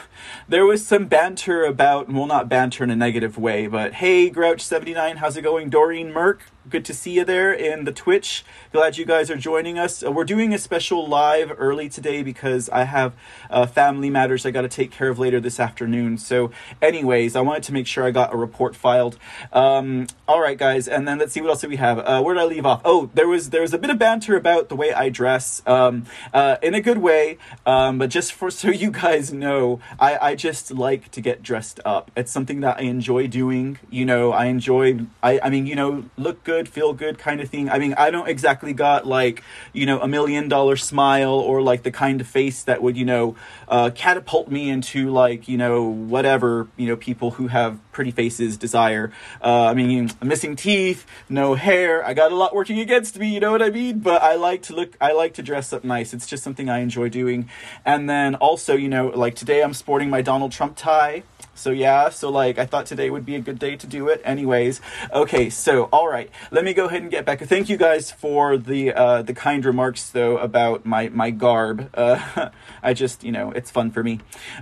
there 0.49 0.65
was 0.65 0.87
some 0.87 1.05
banter 1.05 1.65
about, 1.65 2.11
well, 2.11 2.27
not 2.27 2.49
banter 2.49 2.83
in 2.83 2.89
a 2.89 2.97
negative 2.97 3.37
way, 3.37 3.67
but 3.67 3.95
hey, 3.95 4.31
Grouch79, 4.31 5.17
how's 5.17 5.37
it 5.37 5.43
going? 5.43 5.69
Doreen 5.69 6.15
Merck, 6.15 6.39
good 6.69 6.85
to 6.85 6.95
see 6.95 7.13
you 7.13 7.25
there 7.25 7.53
in 7.53 7.85
the 7.85 7.93
Twitch. 7.93 8.45
Glad 8.73 8.97
you 8.97 9.05
guys 9.05 9.31
are 9.31 9.37
joining 9.37 9.79
us. 9.79 10.05
Uh, 10.05 10.13
we're 10.13 10.25
doing 10.25 10.55
a 10.55 10.59
special 10.59 11.07
live 11.07 11.53
early 11.59 11.89
today 11.89 12.23
because 12.23 12.69
I 12.71 12.85
have 12.85 13.15
uh, 13.51 13.67
family 13.67 14.11
matters 14.11 14.47
I 14.47 14.51
got 14.51 14.63
to 14.63 14.69
take 14.69 14.91
care 14.91 15.09
of 15.09 15.19
later 15.19 15.41
this 15.41 15.59
afternoon. 15.59 16.19
So, 16.19 16.51
anyways, 16.81 17.35
I 17.37 17.41
wanted 17.41 17.65
to 17.65 17.73
make 17.73 17.87
sure 17.87 18.05
I 18.05 18.11
got 18.11 18.33
a 18.33 18.37
report 18.37 18.77
filed. 18.77 19.19
Um, 19.53 20.07
all 20.29 20.41
right, 20.41 20.57
guys, 20.57 20.89
and 20.89 21.07
then 21.07 21.19
let's 21.19 21.33
see 21.33 21.41
what 21.41 21.51
else 21.51 21.61
do 21.61 21.69
we 21.69 21.77
have. 21.77 21.99
Uh, 21.99 22.23
where 22.23 22.35
did 22.35 22.41
I 22.41 22.47
leave 22.47 22.67
off? 22.67 22.81
Oh, 22.85 23.11
there 23.15 23.29
was 23.29 23.51
there 23.51 23.63
was 23.63 23.75
a 23.75 23.79
bit 23.79 23.91
of 23.91 23.99
banter 23.99 24.37
about 24.37 24.69
the 24.69 24.77
way 24.77 24.93
I 24.93 25.09
dress, 25.09 25.63
um, 25.67 26.05
uh, 26.33 26.57
in 26.63 26.75
a 26.75 26.81
good 26.81 26.99
way, 26.99 27.39
um, 27.67 27.99
but 27.99 28.11
just 28.11 28.33
for 28.33 28.51
so 28.63 28.69
you 28.69 28.91
guys 28.91 29.33
know, 29.33 29.81
I, 29.99 30.19
I 30.31 30.35
just 30.35 30.71
like 30.71 31.11
to 31.11 31.21
get 31.21 31.43
dressed 31.43 31.81
up. 31.85 32.11
It's 32.17 32.31
something 32.31 32.61
that 32.61 32.79
I 32.79 32.83
enjoy 32.83 33.27
doing. 33.27 33.79
You 33.91 34.05
know, 34.05 34.33
I 34.33 34.47
enjoy. 34.47 35.01
I 35.23 35.41
I 35.43 35.51
mean, 35.51 35.67
you 35.67 35.75
know, 35.75 36.05
look 36.17 36.45
good, 36.45 36.52
feel 36.69 36.93
good 36.93 37.19
kind 37.19 37.41
of 37.41 37.49
thing. 37.49 37.71
I 37.71 37.79
mean, 37.79 37.95
I 37.95 38.11
don't 38.11 38.29
exactly 38.29 38.73
got 38.73 39.07
like, 39.07 39.43
you 39.73 39.87
know, 39.87 40.01
a 40.01 40.09
million 40.09 40.49
dollar 40.49 40.77
smile 40.77 41.35
or 41.35 41.63
like 41.63 41.83
the 41.83 41.91
kind 41.91 42.21
of 42.21 42.27
face 42.27 42.63
that 42.65 42.83
would, 42.83 42.97
you 42.97 43.05
know, 43.05 43.37
uh, 43.69 43.91
catapult 43.95 44.49
me 44.49 44.71
into 44.71 45.11
like, 45.11 45.49
you 45.49 45.57
know, 45.57 45.83
whatever, 45.83 46.69
you 46.77 46.87
know, 46.87 46.97
people 46.97 47.33
who 47.33 47.49
have 47.49 47.79
pretty 47.93 48.11
faces 48.11 48.57
desire. 48.57 49.13
Uh, 49.43 49.67
I 49.67 49.75
mean, 49.75 50.11
missing 50.23 50.57
teeth, 50.57 51.07
no 51.29 51.55
hair. 51.55 52.05
I 52.05 52.15
got 52.15 52.33
a 52.33 52.37
lot 52.37 52.55
working 52.55 52.81
against 52.81 53.19
me, 53.19 53.29
you 53.29 53.41
know 53.41 53.53
what 53.53 53.63
I 53.63 53.71
mean? 53.71 54.01
But 54.01 54.23
I 54.23 54.35
like 54.35 54.63
to 54.65 54.75
look, 54.75 54.97
I 55.01 55.13
like 55.13 55.35
to 55.35 55.43
dress 55.43 55.73
up 55.73 55.85
nice. 55.85 56.15
It's 56.15 56.27
just 56.27 56.43
something 56.43 56.69
I 56.69 56.79
enjoy 56.79 57.09
doing. 57.09 57.49
And 57.85 58.09
then 58.09 58.35
also, 58.37 58.75
you 58.77 58.89
know, 58.89 59.09
like 59.09 59.35
today 59.35 59.63
I'm 59.63 59.75
sporting 59.75 60.11
my 60.11 60.23
Donald 60.23 60.53
Trump 60.53 60.77
tie. 60.77 61.23
So 61.55 61.71
yeah, 61.71 62.09
so 62.09 62.31
like 62.31 62.59
I 62.59 62.67
thought 62.67 62.87
today 62.87 63.11
would 63.11 63.27
be 63.27 63.35
a 63.37 63.41
good 63.41 63.59
day 63.59 63.77
to 63.77 63.87
do 63.87 64.09
it. 64.09 64.21
Anyways, 64.25 64.81
okay, 65.13 65.51
so 65.51 65.85
all 65.85 66.09
right, 66.09 66.31
let 66.51 66.65
me 66.65 66.73
go 66.73 66.87
ahead 66.87 67.03
and 67.03 67.11
get 67.11 67.25
back. 67.25 67.41
Thank 67.41 67.69
you 67.69 67.77
guys 67.77 68.11
for 68.11 68.57
the 68.57 68.93
uh, 68.93 69.23
the 69.23 69.35
kind 69.35 69.65
remarks 69.65 70.09
though 70.09 70.39
about 70.39 70.87
my 70.87 71.09
my 71.09 71.31
garb. 71.31 71.91
Uh, 72.03 72.51
I 72.83 72.95
just 72.95 73.23
you 73.23 73.31
know 73.31 73.53
it's 73.53 73.71
fun 73.71 73.91
for 73.91 74.03
me. 74.03 74.19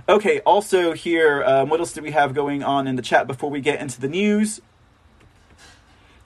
Okay, 0.07 0.41
also 0.41 0.93
here, 0.93 1.43
um, 1.43 1.69
what 1.69 1.79
else 1.79 1.91
do 1.91 2.01
we 2.01 2.11
have 2.11 2.35
going 2.35 2.61
on 2.61 2.87
in 2.87 2.97
the 2.97 3.01
chat 3.01 3.25
before 3.25 3.49
we 3.49 3.61
get 3.61 3.81
into 3.81 3.99
the 3.99 4.07
news? 4.07 4.61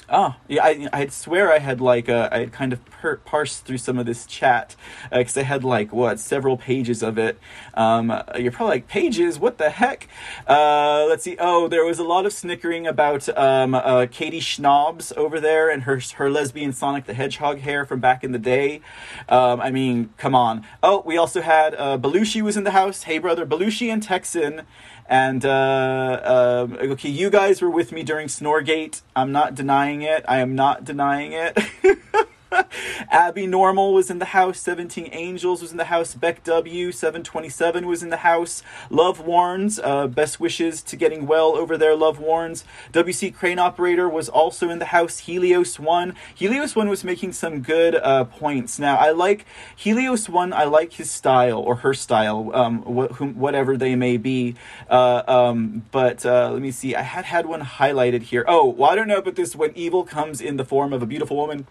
Oh, 0.08 0.36
yeah, 0.48 0.64
I, 0.64 0.88
I 0.94 1.08
swear 1.08 1.52
I 1.52 1.58
had 1.58 1.82
like, 1.82 2.10
uh, 2.10 2.30
I 2.32 2.40
had 2.40 2.52
kind 2.52 2.74
of 2.74 2.86
per- 2.86 3.18
parsed 3.18 3.66
through 3.66 3.80
some 3.80 3.98
of 3.98 4.06
this 4.06 4.28
chat, 4.28 4.76
because 5.12 5.36
uh, 5.36 5.40
I 5.40 5.44
had 5.44 5.64
like, 5.64 5.92
what, 5.92 6.20
several 6.20 6.58
pages 6.58 7.02
of 7.02 7.18
it. 7.18 7.40
Um, 7.74 8.12
uh, 8.12 8.24
you're 8.38 8.52
probably 8.52 8.76
like, 8.76 8.88
pages? 8.88 9.40
What 9.40 9.58
the 9.58 9.72
heck? 9.72 10.08
Uh, 10.48 11.06
let's 11.10 11.24
see. 11.24 11.38
Oh, 11.40 11.68
there 11.68 11.84
was 11.84 11.98
a 11.98 12.04
lot 12.04 12.28
of 12.28 12.34
snickering 12.34 12.86
about 12.86 13.28
um, 13.36 13.74
uh, 13.74 14.06
Katie 14.12 14.40
Schnobbs 14.40 15.12
over 15.18 15.40
there 15.40 15.72
and 15.72 15.84
her, 15.84 16.00
her 16.18 16.30
lesbian 16.30 16.72
Sonic 16.72 17.06
the 17.06 17.16
Hedgehog 17.16 17.60
hair 17.60 17.84
from 17.84 18.00
back 18.00 18.24
in 18.24 18.32
the 18.32 18.40
day. 18.40 18.82
Um, 19.28 19.60
I 19.60 19.72
mean, 19.72 20.14
come 20.18 20.36
on. 20.36 20.66
Oh, 20.84 21.02
we 21.04 21.18
also 21.18 21.42
had 21.42 21.74
uh, 21.76 21.98
Belushi 21.98 22.44
was 22.44 22.58
in 22.58 22.64
the 22.64 22.72
house. 22.72 23.04
Hey, 23.04 23.18
brother, 23.18 23.46
Belushi 23.46 23.92
and 23.92 24.04
Texan. 24.04 24.62
And 25.08 25.46
uh, 25.46 25.50
uh, 25.50 26.68
okay, 26.80 27.10
you 27.10 27.30
guys 27.30 27.62
were 27.62 27.70
with 27.70 27.92
me 27.92 28.04
during 28.04 28.28
Snorgate. 28.28 29.02
I'm 29.16 29.32
not 29.32 29.54
denying 29.54 30.02
it. 30.02 30.26
I 30.28 30.40
am 30.40 30.56
not 30.56 30.84
denying 30.84 31.34
it. 31.34 31.58
Abby 33.12 33.48
Normal 33.48 33.94
was 33.94 34.10
in 34.10 34.20
the 34.20 34.26
house. 34.26 34.60
17 34.60 35.10
Angels 35.12 35.62
was 35.62 35.72
in 35.72 35.78
the 35.78 35.86
house. 35.86 36.14
Beck 36.14 36.44
W. 36.44 36.92
727 36.92 37.88
was 37.88 38.04
in 38.04 38.10
the 38.10 38.18
house. 38.18 38.64
Love 38.90 39.20
Warns. 39.20 39.80
Uh, 39.80 40.08
best 40.08 40.40
wishes 40.40 40.82
to 40.84 40.96
getting 40.96 41.28
well 41.28 41.56
over 41.56 41.78
there, 41.78 41.96
Love 41.96 42.20
Warns. 42.20 42.64
WC 42.94 43.34
Crane 43.34 43.60
Operator 43.60 44.08
was 44.08 44.30
also 44.30 44.70
in 44.70 44.80
the 44.80 44.86
house. 44.86 45.20
Helios 45.20 45.80
1. 45.80 46.16
Helios 46.34 46.76
1 46.76 46.90
was 46.90 47.04
making 47.04 47.34
some 47.34 47.62
good 47.62 47.96
uh, 47.96 48.26
points. 48.26 48.80
Now, 48.80 48.98
I 48.98 49.12
like 49.12 49.46
Helios 49.76 50.30
1. 50.30 50.54
I 50.54 50.66
like 50.66 50.94
his 50.94 51.10
style 51.10 51.60
or 51.60 51.78
her 51.78 51.94
style, 51.94 52.52
um, 52.54 52.82
wh- 52.84 53.14
whom, 53.16 53.38
whatever 53.38 53.78
they 53.78 53.96
may 53.96 54.18
be. 54.18 54.56
Uh, 54.90 55.24
um, 55.28 55.86
but 55.92 56.26
uh, 56.26 56.52
let 56.52 56.62
me 56.62 56.72
see. 56.72 56.96
I 56.96 57.02
had 57.02 57.26
had 57.26 57.46
one 57.46 57.62
highlighted 57.62 58.24
here. 58.24 58.46
Oh, 58.48 58.68
well, 58.70 58.92
I 58.92 58.96
don't 58.96 59.08
know 59.08 59.18
about 59.18 59.36
this. 59.36 59.56
When 59.56 59.72
evil 59.76 60.04
comes 60.04 60.42
in 60.42 60.58
the 60.58 60.66
form 60.66 60.94
of 60.94 61.02
a 61.02 61.06
beautiful 61.06 61.38
woman. 61.38 61.68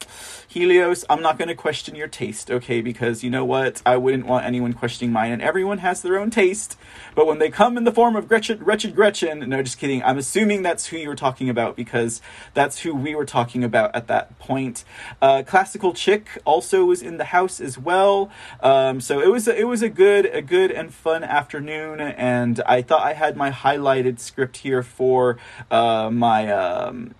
Helios, 0.64 1.04
I'm 1.10 1.20
not 1.20 1.36
going 1.36 1.48
to 1.48 1.54
question 1.54 1.94
your 1.94 2.08
taste, 2.08 2.50
okay? 2.50 2.80
Because 2.80 3.22
you 3.22 3.28
know 3.28 3.44
what? 3.44 3.82
I 3.84 3.98
wouldn't 3.98 4.24
want 4.24 4.46
anyone 4.46 4.72
questioning 4.72 5.12
mine, 5.12 5.30
and 5.30 5.42
everyone 5.42 5.76
has 5.76 6.00
their 6.00 6.18
own 6.18 6.30
taste. 6.30 6.78
But 7.14 7.26
when 7.26 7.38
they 7.38 7.50
come 7.50 7.76
in 7.76 7.84
the 7.84 7.92
form 7.92 8.16
of 8.16 8.28
Gretchen, 8.28 8.64
Wretched 8.64 8.94
Gretchen, 8.94 9.46
no, 9.46 9.62
just 9.62 9.76
kidding. 9.76 10.02
I'm 10.02 10.16
assuming 10.16 10.62
that's 10.62 10.86
who 10.86 10.96
you 10.96 11.06
were 11.06 11.16
talking 11.16 11.50
about 11.50 11.76
because 11.76 12.22
that's 12.54 12.78
who 12.78 12.94
we 12.94 13.14
were 13.14 13.26
talking 13.26 13.62
about 13.62 13.94
at 13.94 14.06
that 14.06 14.38
point. 14.38 14.84
Uh, 15.20 15.42
Classical 15.46 15.92
Chick 15.92 16.28
also 16.46 16.86
was 16.86 17.02
in 17.02 17.18
the 17.18 17.24
house 17.24 17.60
as 17.60 17.76
well. 17.76 18.30
Um, 18.60 19.02
so 19.02 19.20
it 19.20 19.28
was 19.28 19.46
a, 19.46 19.54
it 19.54 19.64
was 19.64 19.82
a 19.82 19.90
good 19.90 20.24
a 20.24 20.40
good 20.40 20.70
and 20.70 20.94
fun 20.94 21.24
afternoon, 21.24 22.00
and 22.00 22.62
I 22.64 22.80
thought 22.80 23.02
I 23.02 23.12
had 23.12 23.36
my 23.36 23.50
highlighted 23.50 24.18
script 24.18 24.56
here 24.56 24.82
for 24.82 25.36
uh, 25.70 26.08
my. 26.10 26.50
Um, 26.50 27.14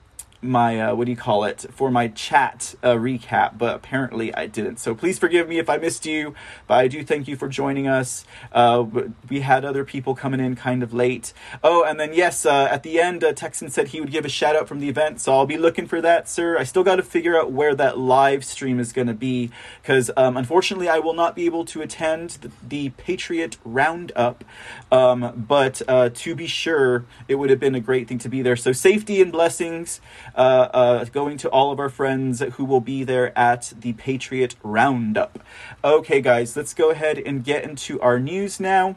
my 0.45 0.81
uh, 0.81 0.95
what 0.95 1.07
do 1.07 1.11
you 1.11 1.17
call 1.17 1.45
it 1.45 1.67
for 1.71 1.91
my 1.91 2.09
chat 2.09 2.75
uh, 2.83 2.95
recap, 2.95 3.59
but 3.59 3.75
apparently 3.75 4.35
I 4.35 4.47
didn't. 4.47 4.79
So 4.79 4.95
please 4.95 5.19
forgive 5.19 5.49
me 5.49 5.59
if 5.59 5.69
I 5.69 5.79
missed 5.79 6.07
you, 6.07 6.35
but 6.67 6.75
I 6.75 6.89
do 6.89 7.03
thank 7.03 7.27
you 7.27 7.37
for 7.37 7.49
joining 7.49 7.89
us. 7.89 8.25
Uh, 8.53 8.85
we 9.29 9.41
had 9.41 9.65
other 9.65 9.85
people 9.85 10.15
coming 10.15 10.41
in 10.41 10.55
kind 10.57 10.83
of 10.83 10.93
late. 10.93 11.33
Oh, 11.63 11.85
and 11.85 11.99
then 11.99 12.13
yes, 12.13 12.45
uh, 12.47 12.69
at 12.71 12.83
the 12.83 13.01
end, 13.01 13.25
uh, 13.25 13.33
Texan 13.33 13.71
said 13.71 13.89
he 13.89 14.01
would 14.01 14.11
give 14.11 14.25
a 14.25 14.29
shout 14.29 14.55
out 14.55 14.69
from 14.69 14.81
the 14.81 14.89
event, 14.89 15.21
so 15.21 15.33
I'll 15.33 15.47
be 15.47 15.57
looking 15.57 15.87
for 15.87 16.01
that, 16.01 16.29
sir. 16.29 16.59
I 16.59 16.65
still 16.65 16.85
got 16.85 16.97
to 16.97 17.03
figure 17.03 17.39
out 17.39 17.51
where 17.51 17.75
that 17.75 17.99
live 17.99 18.45
stream 18.45 18.79
is 18.79 18.93
going 18.93 19.09
to 19.09 19.15
be 19.15 19.51
because 19.81 20.11
um, 20.17 20.37
unfortunately 20.37 20.89
I 20.89 20.99
will 20.99 21.15
not 21.15 21.35
be 21.35 21.47
able 21.47 21.65
to 21.67 21.83
attend 21.83 22.31
the, 22.31 22.51
the 22.67 22.91
Patriot 22.91 23.57
Roundup. 23.65 24.45
Um, 24.93 25.45
but 25.49 25.83
uh, 25.89 26.11
to 26.11 26.35
be 26.35 26.47
sure, 26.47 27.05
it 27.29 27.37
would 27.37 27.51
have 27.51 27.61
been 27.61 27.75
a 27.75 27.81
great 27.81 28.09
thing 28.09 28.19
to 28.19 28.29
be 28.29 28.43
there. 28.43 28.57
So 28.57 28.73
safety 28.73 29.21
and 29.23 29.33
blessings 29.33 30.01
uh, 30.35 30.69
uh, 30.73 31.05
going 31.07 31.37
to 31.39 31.49
all 31.51 31.71
of 31.71 31.79
our 31.79 31.89
friends 31.89 32.41
who 32.41 32.65
will 32.65 32.81
be 32.81 33.05
there 33.05 33.37
at 33.39 33.73
the 33.79 33.93
Patriot 33.95 34.57
Roundup. 34.63 35.39
Okay, 35.83 36.21
guys, 36.21 36.57
let's 36.57 36.75
go 36.75 36.91
ahead 36.91 37.19
and 37.19 37.45
get 37.45 37.65
into 37.65 38.01
our 38.01 38.19
news 38.19 38.59
now. 38.59 38.97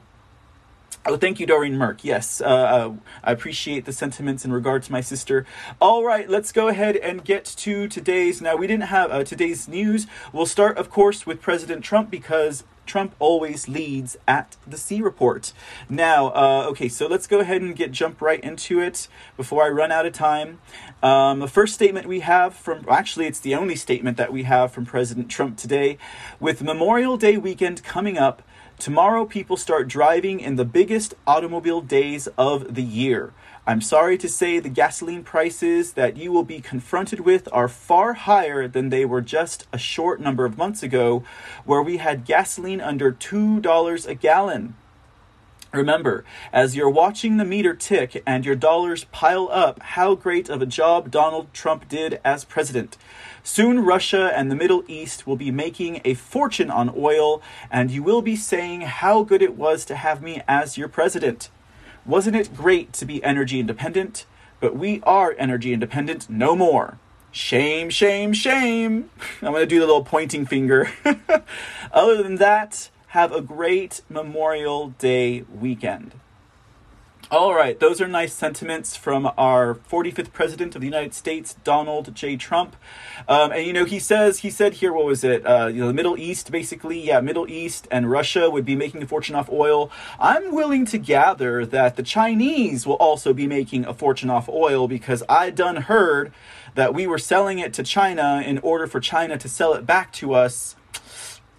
Oh, 1.10 1.16
thank 1.16 1.40
you, 1.40 1.46
Doreen 1.46 1.76
Merck. 1.76 2.00
Yes, 2.04 2.42
uh, 2.42 2.46
uh, 2.46 2.94
I 3.24 3.32
appreciate 3.32 3.86
the 3.86 3.94
sentiments 3.94 4.44
in 4.44 4.52
regard 4.52 4.84
to 4.84 4.92
my 4.92 5.00
sister. 5.00 5.46
All 5.80 6.04
right, 6.04 6.30
let's 6.30 6.52
go 6.52 6.68
ahead 6.68 6.98
and 6.98 7.24
get 7.24 7.46
to 7.46 7.88
today's. 7.88 8.42
Now, 8.42 8.58
we 8.58 8.68
didn't 8.68 8.90
have 8.90 9.10
uh, 9.10 9.24
today's 9.24 9.70
news. 9.70 10.06
We'll 10.34 10.46
start, 10.46 10.78
of 10.78 10.90
course, 10.90 11.26
with 11.26 11.42
President 11.42 11.82
Trump 11.82 12.12
because 12.12 12.66
Trump 12.86 13.16
always 13.20 13.70
leads 13.70 14.18
at 14.28 14.58
the 14.68 14.76
C 14.76 15.02
report. 15.02 15.54
Now, 15.88 16.28
uh, 16.28 16.66
okay, 16.72 16.90
so 16.90 17.08
let's 17.08 17.26
go 17.26 17.40
ahead 17.40 17.62
and 17.62 17.74
get 17.74 17.94
jump 17.94 18.22
right 18.22 18.44
into 18.44 18.82
it 18.82 19.08
before 19.38 19.64
I 19.64 19.70
run 19.70 19.94
out 19.94 20.06
of 20.06 20.12
time. 20.12 20.60
Um, 21.02 21.40
the 21.40 21.48
first 21.48 21.74
statement 21.74 22.08
we 22.08 22.20
have 22.20 22.54
from, 22.54 22.86
actually, 22.90 23.28
it's 23.28 23.40
the 23.40 23.56
only 23.56 23.78
statement 23.78 24.18
that 24.18 24.34
we 24.34 24.44
have 24.44 24.74
from 24.74 24.86
President 24.86 25.30
Trump 25.30 25.58
today. 25.58 25.98
With 26.40 26.62
Memorial 26.62 27.16
Day 27.16 27.38
weekend 27.38 27.82
coming 27.84 28.18
up, 28.18 28.42
tomorrow 28.80 29.26
people 29.26 29.58
start 29.58 29.88
driving 29.88 30.40
in 30.40 30.56
the 30.56 30.66
biggest 30.66 31.16
automobile 31.26 31.82
days 31.82 32.28
of 32.38 32.76
the 32.76 32.84
year. 32.84 33.34
I'm 33.66 33.82
sorry 33.82 34.18
to 34.20 34.30
say 34.30 34.60
the 34.60 34.70
gasoline 34.70 35.24
prices 35.24 35.94
that 35.94 36.16
you 36.16 36.32
will 36.32 36.46
be 36.46 36.62
confronted 36.62 37.20
with 37.20 37.50
are 37.52 37.68
far 37.68 38.14
higher 38.14 38.68
than 38.68 38.90
they 38.90 39.04
were 39.04 39.22
just 39.22 39.68
a 39.74 39.78
short 39.78 40.22
number 40.22 40.46
of 40.46 40.58
months 40.58 40.84
ago, 40.84 41.24
where 41.66 41.82
we 41.82 41.98
had 41.98 42.24
gasoline 42.24 42.80
under 42.80 43.12
$2 43.12 44.08
a 44.08 44.16
gallon. 44.16 44.76
Remember, 45.74 46.24
as 46.54 46.78
you're 46.78 46.90
watching 46.90 47.36
the 47.36 47.44
meter 47.44 47.74
tick 47.74 48.24
and 48.26 48.46
your 48.46 48.56
dollars 48.56 49.04
pile 49.06 49.50
up, 49.52 49.82
how 49.82 50.16
great 50.16 50.48
of 50.48 50.62
a 50.62 50.66
job 50.66 51.12
Donald 51.12 51.54
Trump 51.54 51.90
did 51.90 52.22
as 52.24 52.46
president. 52.46 52.98
Soon, 53.50 53.80
Russia 53.80 54.34
and 54.36 54.52
the 54.52 54.58
Middle 54.58 54.84
East 54.90 55.26
will 55.26 55.38
be 55.38 55.52
making 55.52 56.02
a 56.04 56.16
fortune 56.16 56.70
on 56.70 56.94
oil, 56.98 57.42
and 57.72 57.90
you 57.90 58.04
will 58.04 58.22
be 58.22 58.36
saying 58.36 58.82
how 58.82 59.24
good 59.24 59.42
it 59.42 59.56
was 59.56 59.86
to 59.86 59.96
have 59.96 60.22
me 60.22 60.42
as 60.50 60.78
your 60.78 60.90
president. 60.90 61.50
Wasn't 62.06 62.36
it 62.36 62.54
great 62.54 62.92
to 62.92 63.06
be 63.06 63.24
energy 63.24 63.62
independent? 63.62 64.26
But 64.60 64.76
we 64.76 65.00
are 65.04 65.34
energy 65.40 65.72
independent 65.72 66.30
no 66.30 66.58
more. 66.58 67.00
Shame, 67.32 67.90
shame, 67.90 68.34
shame. 68.34 69.10
I'm 69.42 69.54
going 69.54 69.64
to 69.64 69.66
do 69.66 69.80
the 69.80 69.86
little 69.86 70.04
pointing 70.04 70.46
finger. 70.46 70.92
Other 71.94 72.22
than 72.22 72.36
that, 72.36 72.90
have 73.08 73.32
a 73.32 73.40
great 73.40 74.02
Memorial 74.10 74.90
Day 75.00 75.44
weekend. 75.44 76.12
All 77.30 77.54
right, 77.54 77.78
those 77.78 78.00
are 78.00 78.08
nice 78.08 78.32
sentiments 78.32 78.96
from 78.96 79.30
our 79.38 79.76
45th 79.76 80.32
president 80.32 80.76
of 80.76 80.80
the 80.82 80.88
United 80.88 81.14
States, 81.14 81.58
Donald 81.66 82.16
J. 82.16 82.38
Trump. 82.38 82.78
Um, 83.28 83.52
and 83.52 83.68
you 83.68 83.74
know, 83.74 83.84
he 83.84 84.00
says 84.00 84.40
he 84.40 84.50
said 84.50 84.76
here, 84.76 84.94
what 84.94 85.04
was 85.04 85.26
it? 85.26 85.46
Uh, 85.46 85.68
you 85.68 85.82
know, 85.82 85.88
the 85.88 85.94
Middle 85.94 86.18
East, 86.18 86.50
basically, 86.54 86.98
yeah, 86.98 87.20
Middle 87.20 87.46
East 87.50 87.86
and 87.92 88.10
Russia 88.10 88.50
would 88.50 88.64
be 88.64 88.78
making 88.78 89.04
a 89.04 89.06
fortune 89.06 89.36
off 89.36 89.50
oil. 89.50 89.92
I'm 90.22 90.56
willing 90.56 90.86
to 90.86 90.98
gather 90.98 91.66
that 91.66 91.98
the 91.98 92.04
Chinese 92.04 92.88
will 92.88 92.96
also 92.96 93.34
be 93.34 93.46
making 93.46 93.84
a 93.84 93.94
fortune 93.94 94.30
off 94.30 94.48
oil 94.48 94.88
because 94.88 95.22
I 95.28 95.50
done 95.50 95.76
heard 95.76 96.32
that 96.76 96.94
we 96.94 97.08
were 97.08 97.18
selling 97.18 97.60
it 97.60 97.74
to 97.74 97.84
China 97.84 98.42
in 98.46 98.58
order 98.60 98.88
for 98.88 99.02
China 99.02 99.38
to 99.38 99.50
sell 99.50 99.74
it 99.74 99.86
back 99.86 100.14
to 100.14 100.34
us 100.34 100.78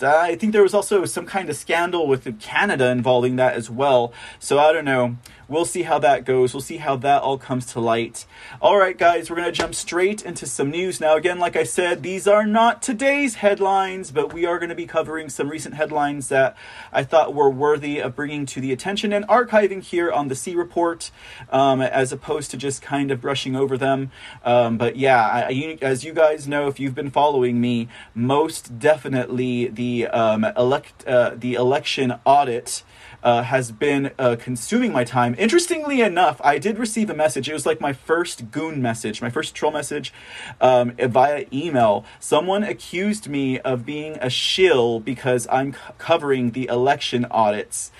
I 0.03 0.37
think 0.37 0.53
there 0.53 0.63
was 0.63 0.75
also 0.75 1.05
some 1.05 1.27
kind 1.27 1.49
of 1.51 1.57
scandal 1.57 2.07
with 2.07 2.41
Canada 2.41 2.91
involving 2.91 3.37
that 3.37 3.55
as 3.55 3.69
well. 3.71 4.13
So 4.39 4.59
I 4.59 4.73
don't 4.73 4.85
know. 4.85 5.17
We'll 5.49 5.65
see 5.65 5.85
how 5.85 5.99
that 6.01 6.27
goes. 6.27 6.53
We'll 6.53 6.61
see 6.61 6.77
how 6.77 6.97
that 6.97 7.23
all 7.23 7.39
comes 7.39 7.65
to 7.73 7.81
light. 7.81 8.27
All 8.61 8.77
right, 8.77 8.97
guys, 8.97 9.31
we're 9.31 9.37
going 9.37 9.47
to 9.47 9.53
jump 9.53 9.75
straight 9.75 10.23
into 10.23 10.47
some 10.47 10.71
news. 10.71 11.01
Now, 11.01 11.17
again, 11.17 11.39
like 11.39 11.57
I 11.57 11.65
said, 11.65 12.03
these 12.03 12.29
are 12.29 12.45
not 12.45 12.83
today's 12.83 13.37
headlines, 13.37 14.11
but 14.11 14.35
we 14.35 14.45
are 14.45 14.59
going 14.59 14.69
to 14.69 14.75
be 14.75 14.87
covering 14.87 15.31
some 15.31 15.49
recent 15.49 15.75
headlines 15.75 16.29
that 16.29 16.55
I 16.93 17.03
thought 17.03 17.33
were 17.33 17.49
worthy 17.49 17.99
of 17.99 18.15
bringing 18.15 18.45
to 18.45 18.61
the 18.61 18.73
attention 18.73 19.11
and 19.11 19.27
archiving 19.27 19.83
here 19.83 20.13
on 20.13 20.29
the 20.29 20.35
C 20.35 20.55
Report, 20.55 21.11
um, 21.51 21.81
as 21.81 22.13
opposed 22.13 22.51
to 22.51 22.59
just 22.59 22.83
kind 22.83 23.11
of 23.11 23.23
brushing 23.23 23.57
over 23.57 23.79
them. 23.79 24.11
Um, 24.45 24.77
but 24.77 24.97
yeah, 24.97 25.27
I, 25.27 25.79
as 25.81 26.05
you 26.05 26.13
guys 26.13 26.47
know, 26.47 26.69
if 26.69 26.79
you've 26.79 26.95
been 26.95 27.11
following 27.11 27.59
me, 27.59 27.89
most 28.15 28.79
definitely 28.79 29.69
the 29.69 30.09
um, 30.09 30.45
elect 30.45 31.07
uh, 31.07 31.33
the 31.35 31.55
election 31.55 32.15
audit 32.27 32.83
uh, 33.23 33.43
has 33.43 33.73
been 33.73 34.13
uh, 34.19 34.37
consuming 34.39 34.93
my 34.93 35.05
time. 35.05 35.35
Interestingly 35.39 36.01
enough, 36.01 36.41
I 36.45 36.59
did 36.59 36.79
receive 36.79 37.11
a 37.11 37.15
message. 37.15 37.49
It 37.49 37.53
was 37.53 37.67
like 37.67 37.81
my 37.81 37.93
first 37.93 38.51
goon 38.51 38.81
message, 38.81 39.21
my 39.21 39.31
first 39.31 39.55
troll 39.55 39.73
message 39.73 40.13
um, 40.61 40.93
via 40.93 41.47
email. 41.53 42.05
Someone 42.21 42.63
accused 42.63 43.29
me 43.29 43.59
of 43.61 43.85
being 43.85 44.17
a 44.21 44.31
shill 44.31 45.01
because 45.01 45.47
I'm 45.51 45.73
c- 45.73 45.79
covering 45.99 46.53
the 46.53 46.67
election 46.67 47.27
audits. 47.31 47.91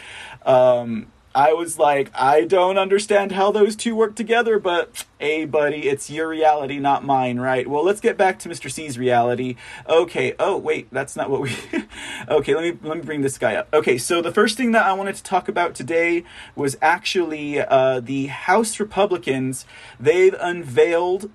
Um, 0.45 1.09
I 1.35 1.53
was 1.53 1.79
like, 1.79 2.11
I 2.15 2.45
don't 2.45 2.79
understand 2.79 3.33
how 3.33 3.53
those 3.53 3.77
two 3.77 3.95
work 3.95 4.17
together, 4.17 4.59
but 4.59 5.05
hey, 5.19 5.45
buddy, 5.45 5.89
it's 5.89 6.11
your 6.11 6.29
reality, 6.29 6.79
not 6.79 7.05
mine, 7.05 7.39
right? 7.39 7.69
Well, 7.69 7.85
let's 7.85 8.01
get 8.01 8.17
back 8.17 8.39
to 8.41 8.49
Mr. 8.49 8.71
C's 8.71 8.99
reality. 8.99 9.57
Okay. 9.89 10.35
Oh, 10.39 10.57
wait, 10.57 10.89
that's 10.91 11.17
not 11.17 11.31
what 11.31 11.43
we. 11.43 11.57
okay, 12.29 12.55
let 12.55 12.63
me 12.63 12.89
let 12.89 12.99
me 12.99 13.03
bring 13.03 13.23
this 13.23 13.39
guy 13.39 13.57
up. 13.57 13.69
Okay, 13.73 13.99
so 13.99 14.23
the 14.23 14.33
first 14.33 14.57
thing 14.57 14.73
that 14.73 14.87
I 14.87 14.93
wanted 14.93 15.17
to 15.17 15.23
talk 15.23 15.49
about 15.49 15.75
today 15.75 16.25
was 16.57 16.77
actually 16.81 17.61
uh, 17.61 18.01
the 18.01 18.27
House 18.27 18.81
Republicans. 18.81 19.67
They've 20.01 20.35
unveiled 20.41 21.31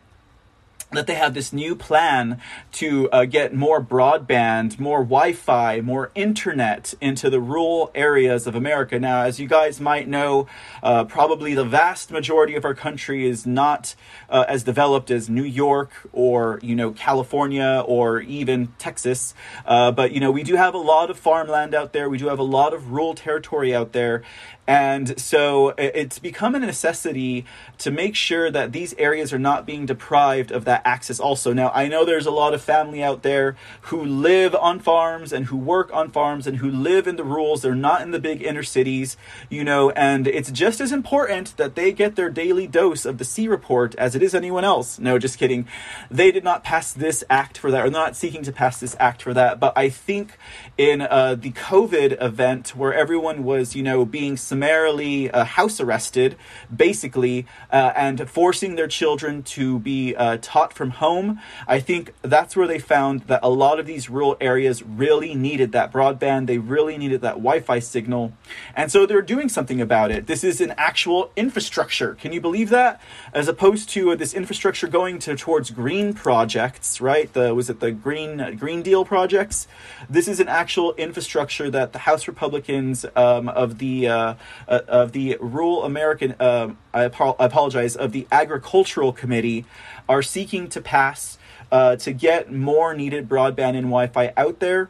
that 0.96 1.08
they 1.08 1.16
have 1.16 1.34
this 1.34 1.52
new 1.54 1.76
plan 1.76 2.40
to 2.74 3.10
uh, 3.12 3.26
get 3.26 3.54
more 3.54 3.82
broadband, 3.82 4.80
more 4.80 5.00
Wi 5.00 5.34
Fi, 5.34 5.82
more 5.82 6.12
internet 6.16 6.94
into 7.02 7.30
the 7.30 7.40
rural 7.40 7.92
areas 7.96 8.48
of 8.48 8.56
America. 8.56 9.00
Now, 9.00 9.24
as 9.24 9.40
you 9.40 9.48
guys 9.48 9.80
might 9.80 10.08
know, 10.08 10.48
uh, 10.82 11.04
probably 11.06 11.54
the 11.54 11.66
vast 11.66 12.12
majority 12.12 12.56
of 12.56 12.66
our 12.66 12.74
country 12.74 13.28
is 13.28 13.46
not 13.46 13.96
uh, 14.30 14.46
as 14.48 14.64
developed 14.64 15.12
as 15.12 15.30
New 15.30 15.44
York 15.44 15.92
or, 16.12 16.60
you 16.62 16.76
know, 16.76 16.92
California 16.92 17.84
or 17.86 18.22
even 18.22 18.68
Texas. 18.78 19.34
Uh, 19.66 19.92
but, 19.92 20.12
you 20.12 20.20
know, 20.20 20.32
we 20.32 20.44
do 20.44 20.56
have 20.56 20.74
a 20.74 20.78
lot 20.78 21.10
of 21.10 21.18
farmland 21.18 21.74
out 21.76 21.94
there, 21.94 22.10
we 22.10 22.18
do 22.18 22.28
have 22.28 22.40
a 22.40 22.44
lot 22.44 22.74
of 22.74 22.92
rural 22.92 23.14
territory 23.14 23.76
out 23.76 23.94
there. 23.94 24.24
And 24.66 25.20
so 25.20 25.74
it's 25.78 26.20
become 26.20 26.56
a 26.56 26.60
necessity 26.60 27.46
to 27.80 27.92
make 27.92 28.16
sure 28.16 28.50
that 28.50 28.72
these 28.72 28.94
areas 28.98 29.34
are 29.34 29.40
not 29.40 29.66
being 29.66 29.86
deprived 29.86 30.52
of 30.52 30.64
that 30.66 30.82
access 30.86 31.20
also. 31.20 31.52
Now, 31.52 31.70
I 31.74 31.90
know 31.90 32.06
there's 32.06 32.26
a 32.26 32.32
lot 32.32 32.54
of 32.54 32.62
family 32.62 33.04
out 33.04 33.24
there 33.24 33.58
who 33.82 34.04
live 34.04 34.56
on 34.56 34.80
farms 34.80 35.34
and 35.34 35.48
who 35.48 35.58
work 35.58 35.94
on 35.94 36.12
farms 36.12 36.48
and 36.48 36.58
who 36.58 36.72
live 36.72 37.08
in 37.08 37.18
the 37.18 37.26
rurals. 37.26 37.62
They're 37.62 37.76
not 37.76 38.02
in 38.02 38.12
the 38.12 38.20
big 38.20 38.42
inner 38.42 38.64
cities, 38.64 39.18
you 39.50 39.66
know, 39.66 39.90
and 39.92 40.28
it's 40.28 40.52
just 40.52 40.80
as 40.80 40.94
important 40.94 41.58
that 41.58 41.76
they 41.76 41.92
get 41.92 42.16
their 42.16 42.30
daily 42.30 42.66
dose 42.66 43.06
of 43.06 43.18
the 43.18 43.26
C 43.26 43.50
report 43.50 43.96
as 43.96 44.16
it 44.16 44.24
is 44.24 44.34
anyone 44.34 44.64
else. 44.64 44.98
No, 44.98 45.20
just 45.20 45.38
kidding. 45.38 45.68
They 46.10 46.32
did 46.32 46.44
not 46.44 46.64
pass 46.64 46.94
this 46.94 47.24
act 47.30 47.58
for 47.58 47.70
that, 47.70 47.86
or 47.86 47.90
not 47.90 48.16
seeking 48.16 48.44
to 48.44 48.54
pass 48.54 48.80
this 48.80 48.96
act 48.98 49.22
for 49.24 49.34
that. 49.34 49.60
But 49.60 49.74
I 49.78 49.90
think 49.90 50.38
in 50.78 51.02
uh, 51.02 51.36
the 51.36 51.52
COVID 51.52 52.22
event 52.24 52.76
where 52.76 52.94
everyone 52.94 53.44
was, 53.44 53.76
you 53.76 53.84
know, 53.84 54.06
being 54.06 54.38
summarily 54.54 55.32
uh, 55.32 55.44
house 55.44 55.80
arrested, 55.80 56.36
basically, 56.86 57.48
uh, 57.72 57.92
and 57.96 58.30
forcing 58.30 58.76
their 58.76 58.88
children 58.88 59.42
to 59.42 59.80
be 59.80 60.16
uh, 60.16 60.38
taught 60.44 60.72
from 60.74 60.92
home. 60.92 61.40
I 61.68 61.80
think 61.80 62.14
that's 62.22 62.56
where 62.56 62.68
they 62.68 62.78
found 62.78 63.22
that 63.22 63.40
a 63.42 63.50
lot 63.50 63.80
of 63.80 63.88
these 63.88 64.12
rural 64.12 64.38
areas 64.40 64.84
really 64.84 65.34
needed 65.34 65.72
that 65.72 65.92
broadband. 65.92 66.46
They 66.46 66.60
really 66.60 67.00
needed 67.00 67.22
that 67.22 67.38
Wi 67.48 67.62
Fi 67.62 67.80
signal. 67.80 68.34
And 68.76 68.92
so 68.92 69.08
they're 69.08 69.24
doing 69.24 69.50
something 69.50 69.82
about 69.82 70.12
it. 70.12 70.28
This 70.28 70.44
is 70.44 70.62
an 70.62 70.76
actual 70.78 71.32
infrastructure. 71.36 72.14
Can 72.14 72.32
you 72.32 72.42
believe 72.42 72.70
that? 72.70 73.02
As 73.34 73.48
opposed 73.48 73.90
to 73.96 74.12
uh, 74.12 74.16
this 74.16 74.36
infrastructure 74.36 74.88
going 74.88 75.18
to, 75.26 75.36
towards 75.36 75.72
green 75.72 76.14
projects, 76.14 77.02
right? 77.02 77.34
The, 77.34 77.56
was 77.56 77.72
it 77.72 77.80
the 77.80 77.92
Green, 77.92 78.56
Green 78.58 78.84
Deal 78.84 79.04
projects? 79.04 79.68
This 80.08 80.28
is 80.28 80.40
an 80.40 80.48
actual 80.48 80.94
infrastructure 80.94 81.72
that 81.72 81.92
the 81.92 82.00
House 82.10 82.28
Republicans 82.28 83.04
um, 83.16 83.50
of 83.50 83.80
the 83.80 84.08
uh, 84.08 84.34
uh, 84.68 84.82
of 84.88 85.12
the 85.12 85.38
Rural 85.40 85.84
American, 85.84 86.36
uh, 86.40 86.74
I, 86.94 87.04
I 87.04 87.46
apologize, 87.46 87.96
of 87.96 88.12
the 88.12 88.28
Agricultural 88.32 89.14
Committee 89.14 89.66
are 90.08 90.22
seeking 90.22 90.68
to 90.70 90.82
pass 90.82 91.38
uh, 91.72 91.96
to 91.98 92.14
get 92.14 92.52
more 92.52 92.94
needed 92.94 93.28
broadband 93.28 93.76
and 93.76 93.88
Wi-Fi 93.88 94.34
out 94.38 94.60
there. 94.60 94.90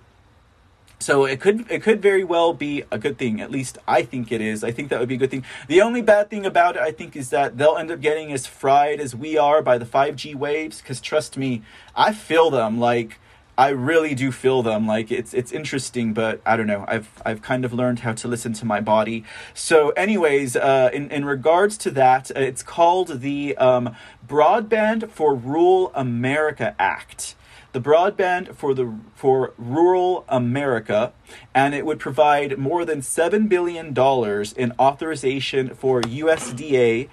So 1.00 1.26
it 1.26 1.42
could 1.42 1.70
it 1.70 1.84
could 1.84 2.02
very 2.02 2.24
well 2.24 2.54
be 2.54 2.84
a 2.90 2.98
good 2.98 3.18
thing. 3.18 3.42
At 3.42 3.52
least 3.52 3.78
I 3.86 4.04
think 4.04 4.32
it 4.32 4.40
is. 4.40 4.64
I 4.64 4.72
think 4.72 4.88
that 4.90 5.02
would 5.02 5.10
be 5.10 5.16
a 5.16 5.18
good 5.18 5.32
thing. 5.32 5.44
The 5.68 5.82
only 5.82 6.02
bad 6.02 6.30
thing 6.30 6.46
about 6.46 6.78
it, 6.78 6.82
I 6.82 6.94
think, 6.94 7.18
is 7.18 7.30
that 7.32 7.58
they'll 7.58 7.76
end 7.76 7.92
up 7.92 8.00
getting 8.00 8.32
as 8.32 8.48
fried 8.48 9.02
as 9.02 9.14
we 9.14 9.38
are 9.38 9.62
by 9.62 9.78
the 9.78 9.86
five 9.86 10.16
G 10.16 10.34
waves. 10.34 10.82
Because 10.82 11.02
trust 11.02 11.36
me, 11.36 11.62
I 11.94 12.14
feel 12.14 12.50
them. 12.50 12.80
Like 12.80 13.20
I 13.58 13.70
really 13.70 14.16
do 14.16 14.32
feel 14.32 14.64
them. 14.64 14.88
Like 14.88 15.12
it's 15.12 15.34
it's 15.34 15.52
interesting, 15.52 16.14
but 16.14 16.42
I 16.46 16.58
don't 16.58 16.68
know. 16.68 16.86
I've 16.88 17.22
I've 17.26 17.42
kind 17.42 17.66
of 17.66 17.74
learned 17.74 18.00
how 18.00 18.14
to 18.14 18.28
listen 18.28 18.54
to 18.54 18.66
my 18.66 18.82
body. 18.82 19.24
So, 19.54 19.90
anyways, 19.92 20.56
uh, 20.56 20.90
in 20.92 21.12
in 21.12 21.26
regards 21.26 21.78
to 21.80 21.92
that, 21.92 22.32
uh, 22.32 22.40
it's 22.40 22.64
called 22.64 23.22
the 23.22 23.56
um, 23.58 23.96
Broadband 24.28 25.10
for 25.12 25.36
Rural 25.36 25.92
America 25.94 26.76
Act 26.80 27.36
the 27.74 27.82
broadband 27.82 28.56
for 28.56 28.74
the 28.76 28.94
for 29.16 29.54
rural 29.58 30.26
America, 30.30 31.12
and 31.54 31.74
it 31.74 31.86
would 31.86 32.00
provide 32.00 32.58
more 32.58 32.86
than 32.86 33.02
seven 33.02 33.48
billion 33.48 33.94
dollars 33.94 34.54
in 34.54 34.72
authorization 34.80 35.74
for 35.74 36.02
USDA 36.02 37.10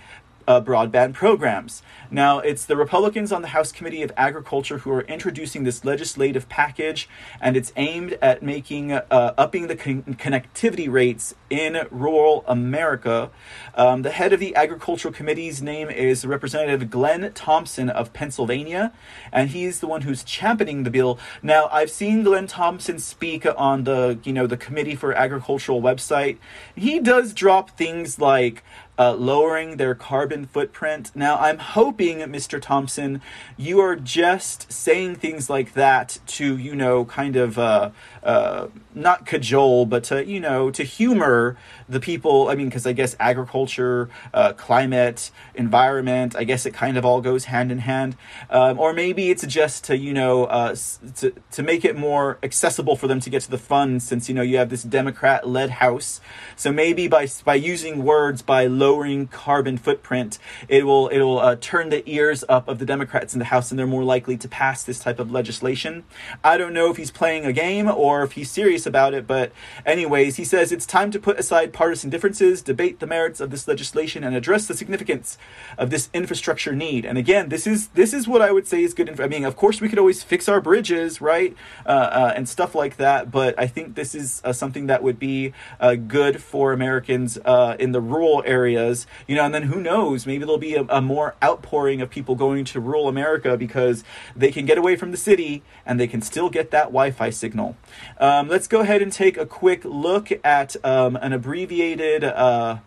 uh, 0.51 0.61
broadband 0.61 1.13
programs. 1.13 1.81
Now, 2.11 2.41
it's 2.41 2.67
the 2.67 2.77
Republicans 2.77 3.31
on 3.31 3.41
the 3.41 3.49
House 3.49 3.71
Committee 3.71 4.03
of 4.03 4.11
Agriculture 4.17 4.79
who 4.79 4.91
are 4.91 5.03
introducing 5.03 5.63
this 5.63 5.85
legislative 5.85 6.49
package, 6.49 7.09
and 7.41 7.57
it's 7.57 7.73
aimed 7.77 8.19
at 8.21 8.43
making 8.43 8.91
uh, 8.91 9.35
upping 9.39 9.69
the 9.69 9.77
con- 9.77 10.03
connectivity 10.19 10.91
rates 10.91 11.37
in 11.51 11.87
rural 11.93 12.45
America. 12.49 13.31
Um, 13.77 14.03
the 14.03 14.11
head 14.11 14.33
of 14.33 14.41
the 14.41 14.57
Agricultural 14.57 15.15
Committee's 15.15 15.63
name 15.63 15.89
is 15.89 16.27
Representative 16.27 16.91
Glenn 16.91 17.33
Thompson 17.33 17.89
of 17.89 18.13
Pennsylvania, 18.13 18.93
and 19.33 19.51
he's 19.51 19.79
the 19.79 19.87
one 19.87 20.03
who's 20.03 20.25
championing 20.25 20.83
the 20.83 20.91
bill. 20.91 21.17
Now, 21.45 21.69
I've 21.71 21.93
seen 21.93 22.25
Glenn 22.25 22.49
Thompson 22.49 22.99
speak 22.99 23.47
on 23.57 23.85
the 23.85 24.19
you 24.25 24.33
know 24.33 24.49
the 24.49 24.57
Committee 24.57 24.97
for 24.97 25.13
Agricultural 25.13 25.81
website. 25.81 26.39
He 26.75 26.99
does 26.99 27.33
drop 27.33 27.71
things 27.79 28.19
like 28.19 28.65
uh, 29.01 29.15
lowering 29.15 29.79
their 29.79 29.95
carbon 29.95 30.45
footprint. 30.45 31.11
Now, 31.15 31.39
I'm 31.39 31.59
hoping, 31.59 32.19
Mr. 32.19 32.61
Thompson, 32.61 33.23
you 33.57 33.81
are 33.81 33.97
just 33.97 34.71
saying 34.71 35.17
things 35.17 35.49
like 35.49 35.73
that 35.73 36.19
to, 36.27 36.59
you 36.59 36.77
know, 36.77 37.07
kind 37.07 37.35
of 37.37 37.59
uh, 37.59 37.93
uh, 38.23 38.69
not 38.95 39.25
cajole, 39.25 39.87
but 39.87 40.05
to, 40.05 40.25
you 40.25 40.41
know, 40.41 40.71
to 40.71 40.83
humor 40.83 41.57
the 41.89 42.01
people. 42.01 42.49
I 42.49 42.55
mean, 42.55 42.69
because 42.69 42.87
I 42.87 42.93
guess 42.93 43.17
agriculture, 43.21 44.11
uh, 44.35 44.53
climate, 44.55 45.31
environment, 45.55 46.35
I 46.37 46.45
guess 46.45 46.67
it 46.67 46.75
kind 46.75 46.97
of 46.97 47.05
all 47.05 47.21
goes 47.21 47.45
hand 47.47 47.71
in 47.71 47.79
hand. 47.79 48.17
Um, 48.51 48.79
or 48.79 48.93
maybe 48.93 49.31
it's 49.31 49.47
just 49.47 49.85
to, 49.85 49.97
you 49.97 50.13
know, 50.13 50.45
uh, 50.45 50.75
to, 51.17 51.33
to 51.53 51.63
make 51.63 51.85
it 51.85 51.97
more 51.97 52.39
accessible 52.43 52.97
for 52.97 53.07
them 53.07 53.21
to 53.21 53.31
get 53.31 53.43
to 53.43 53.51
the 53.51 53.59
funds 53.59 54.07
since, 54.07 54.29
you 54.29 54.35
know, 54.35 54.43
you 54.43 54.59
have 54.59 54.71
this 54.71 54.83
Democrat 54.83 55.49
led 55.49 55.71
House. 55.71 56.21
So 56.57 56.73
maybe 56.73 57.09
by, 57.09 57.29
by 57.45 57.55
using 57.55 58.05
words 58.05 58.43
by 58.43 58.67
lowering 58.67 59.29
carbon 59.29 59.79
footprint, 59.79 60.39
it 60.69 60.85
will, 60.85 61.09
it 61.09 61.21
will 61.21 61.39
uh, 61.39 61.57
turn 61.61 61.91
the 61.91 62.03
ears 62.11 62.45
up 62.49 62.69
of 62.69 62.79
the 62.79 62.87
Democrats 62.87 63.35
in 63.35 63.39
the 63.39 63.47
House 63.47 63.71
and 63.71 63.79
they're 63.79 63.87
more 63.87 64.05
likely 64.05 64.37
to 64.37 64.49
pass 64.49 64.83
this 64.83 64.99
type 64.99 65.19
of 65.19 65.31
legislation. 65.31 66.05
I 66.43 66.59
don't 66.59 66.75
know 66.75 66.91
if 66.91 66.97
he's 66.97 67.11
playing 67.11 67.47
a 67.47 67.53
game 67.53 67.89
or 67.89 68.10
or 68.11 68.23
if 68.23 68.33
he's 68.33 68.51
serious 68.51 68.87
about 68.87 69.15
it. 69.15 69.27
But, 69.27 69.53
anyways, 69.87 70.37
he 70.37 70.45
says 70.45 70.73
it's 70.73 70.87
time 70.87 71.11
to 71.13 71.19
put 71.19 71.39
aside 71.39 71.73
partisan 71.73 72.11
differences, 72.11 72.63
debate 72.63 72.99
the 73.01 73.07
merits 73.07 73.41
of 73.41 73.51
this 73.51 73.69
legislation, 73.69 74.25
and 74.25 74.35
address 74.35 74.67
the 74.67 74.75
significance 74.75 75.39
of 75.79 75.91
this 75.91 76.11
infrastructure 76.13 76.75
need. 76.75 77.05
And 77.05 77.17
again, 77.17 77.49
this 77.49 77.67
is 77.67 77.89
this 77.89 78.13
is 78.13 78.27
what 78.27 78.43
I 78.43 78.51
would 78.53 78.67
say 78.67 78.83
is 78.83 78.95
good. 78.95 79.09
Inf- 79.09 79.21
I 79.21 79.27
mean, 79.27 79.45
of 79.45 79.57
course, 79.57 79.81
we 79.81 79.89
could 79.89 79.99
always 79.99 80.23
fix 80.23 80.49
our 80.49 80.61
bridges, 80.61 81.21
right, 81.21 81.55
uh, 81.87 81.89
uh, 81.89 82.33
and 82.37 82.49
stuff 82.49 82.75
like 82.75 82.97
that. 82.97 83.31
But 83.31 83.55
I 83.59 83.67
think 83.67 83.95
this 83.95 84.15
is 84.15 84.43
uh, 84.45 84.53
something 84.53 84.87
that 84.87 85.03
would 85.03 85.19
be 85.19 85.53
uh, 85.79 85.95
good 85.95 86.43
for 86.43 86.73
Americans 86.73 87.39
uh, 87.45 87.77
in 87.79 87.93
the 87.93 88.01
rural 88.01 88.43
areas. 88.45 89.07
You 89.29 89.37
know, 89.37 89.45
and 89.45 89.55
then 89.55 89.65
who 89.65 89.81
knows? 89.81 90.27
Maybe 90.27 90.45
there'll 90.45 90.59
be 90.59 90.75
a, 90.75 90.85
a 90.89 91.01
more 91.01 91.35
outpouring 91.43 92.01
of 92.03 92.11
people 92.11 92.35
going 92.35 92.65
to 92.65 92.81
rural 92.81 93.09
America 93.09 93.57
because 93.57 94.05
they 94.35 94.51
can 94.51 94.67
get 94.67 94.79
away 94.79 94.97
from 94.97 95.11
the 95.11 95.17
city 95.17 95.63
and 95.87 95.99
they 96.01 96.09
can 96.09 96.23
still 96.23 96.51
get 96.51 96.71
that 96.71 96.87
Wi-Fi 96.87 97.31
signal. 97.31 97.77
Um, 98.19 98.49
let's 98.49 98.67
go 98.67 98.81
ahead 98.81 99.03
and 99.03 99.13
take 99.13 99.37
a 99.37 99.47
quick 99.47 99.85
look 99.85 100.29
at 100.45 100.77
um, 100.85 101.17
an 101.17 101.33
abbreviated 101.33 102.25
uh, 102.25 102.79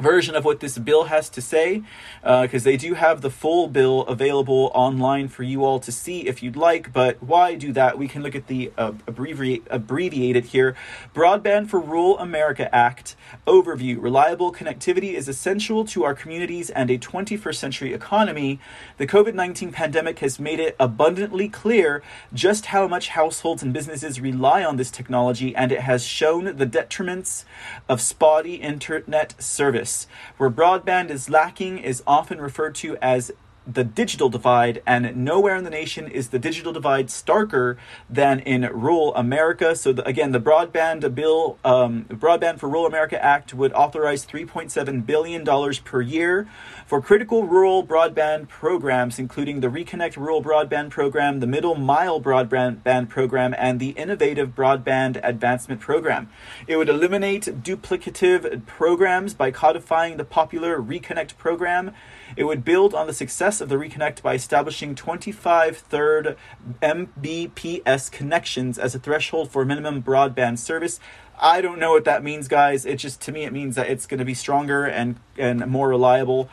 version 0.00 0.36
of 0.36 0.44
what 0.44 0.60
this 0.60 0.78
bill 0.78 1.04
has 1.04 1.28
to 1.28 1.40
say 1.40 1.82
because 2.22 2.62
uh, 2.62 2.70
they 2.70 2.76
do 2.76 2.94
have 2.94 3.20
the 3.20 3.30
full 3.30 3.66
bill 3.66 4.02
available 4.02 4.70
online 4.74 5.28
for 5.28 5.42
you 5.42 5.64
all 5.64 5.80
to 5.80 5.90
see 5.90 6.20
if 6.28 6.42
you'd 6.42 6.56
like 6.56 6.92
but 6.92 7.20
why 7.22 7.54
do 7.54 7.72
that? 7.72 7.98
We 7.98 8.06
can 8.06 8.22
look 8.22 8.34
at 8.34 8.46
the 8.46 8.70
uh, 8.78 8.92
abbreviate, 9.06 9.66
abbreviated 9.70 10.46
here. 10.46 10.76
Broadband 11.14 11.68
for 11.68 11.80
rural 11.80 12.18
america 12.18 12.72
act 12.74 13.16
overview. 13.46 14.00
Reliable 14.00 14.52
connectivity 14.52 15.14
is 15.14 15.28
essential 15.28 15.84
to 15.86 16.04
our 16.04 16.14
communities 16.14 16.70
and 16.70 16.90
a 16.90 16.98
21st 16.98 17.56
century 17.56 17.92
economy. 17.92 18.60
The 18.98 19.06
covid-19 19.06 19.72
pandemic 19.72 20.20
has 20.20 20.38
made 20.38 20.60
it 20.60 20.76
abundantly 20.78 21.48
clear 21.48 22.02
just 22.32 22.66
how 22.66 22.86
much 22.86 23.08
households 23.08 23.62
and 23.62 23.72
businesses 23.72 24.20
rely 24.20 24.64
on 24.64 24.76
this 24.76 24.90
technology 24.90 25.56
and 25.56 25.72
it 25.72 25.80
has 25.80 26.04
shown 26.04 26.44
the 26.56 26.66
detriments 26.66 27.44
of 27.88 28.00
spotty 28.00 28.56
internet 28.56 29.34
service 29.42 29.87
where 30.36 30.50
broadband 30.50 31.10
is 31.10 31.28
lacking 31.30 31.78
is 31.78 32.02
often 32.06 32.40
referred 32.40 32.74
to 32.76 32.96
as 33.02 33.30
the 33.70 33.84
digital 33.84 34.30
divide, 34.30 34.82
and 34.86 35.14
nowhere 35.14 35.54
in 35.56 35.64
the 35.64 35.70
nation 35.70 36.08
is 36.08 36.30
the 36.30 36.38
digital 36.38 36.72
divide 36.72 37.08
starker 37.08 37.76
than 38.08 38.40
in 38.40 38.62
rural 38.62 39.14
America. 39.14 39.76
So, 39.76 39.92
the, 39.92 40.06
again, 40.06 40.32
the 40.32 40.40
broadband 40.40 41.14
bill, 41.14 41.58
um, 41.64 42.04
Broadband 42.04 42.58
for 42.58 42.68
Rural 42.68 42.86
America 42.86 43.22
Act 43.22 43.52
would 43.52 43.72
authorize 43.74 44.24
$3.7 44.24 45.04
billion 45.04 45.44
per 45.84 46.00
year 46.00 46.48
for 46.86 47.02
critical 47.02 47.44
rural 47.44 47.86
broadband 47.86 48.48
programs, 48.48 49.18
including 49.18 49.60
the 49.60 49.68
Reconnect 49.68 50.16
Rural 50.16 50.42
Broadband 50.42 50.88
Program, 50.88 51.40
the 51.40 51.46
Middle 51.46 51.74
Mile 51.74 52.20
Broadband 52.20 53.08
Program, 53.10 53.54
and 53.58 53.78
the 53.78 53.90
Innovative 53.90 54.54
Broadband 54.54 55.20
Advancement 55.22 55.82
Program. 55.82 56.30
It 56.66 56.76
would 56.76 56.88
eliminate 56.88 57.42
duplicative 57.62 58.64
programs 58.64 59.34
by 59.34 59.50
codifying 59.50 60.16
the 60.16 60.24
popular 60.24 60.80
Reconnect 60.80 61.36
program. 61.36 61.94
It 62.38 62.44
would 62.44 62.64
build 62.64 62.94
on 62.94 63.08
the 63.08 63.12
success 63.12 63.60
of 63.60 63.68
the 63.68 63.74
Reconnect 63.74 64.22
by 64.22 64.34
establishing 64.34 64.94
25 64.94 65.76
third 65.76 66.36
Mbps 66.80 68.12
connections 68.12 68.78
as 68.78 68.94
a 68.94 69.00
threshold 69.00 69.50
for 69.50 69.64
minimum 69.64 70.04
broadband 70.04 70.58
service. 70.58 71.00
I 71.36 71.60
don't 71.60 71.80
know 71.80 71.90
what 71.90 72.04
that 72.04 72.22
means, 72.22 72.46
guys. 72.46 72.86
It 72.86 73.00
just 73.00 73.20
to 73.22 73.32
me 73.32 73.42
it 73.42 73.52
means 73.52 73.74
that 73.74 73.90
it's 73.90 74.06
going 74.06 74.20
to 74.20 74.24
be 74.24 74.34
stronger 74.34 74.84
and 74.84 75.16
and 75.36 75.66
more 75.66 75.88
reliable. 75.88 76.48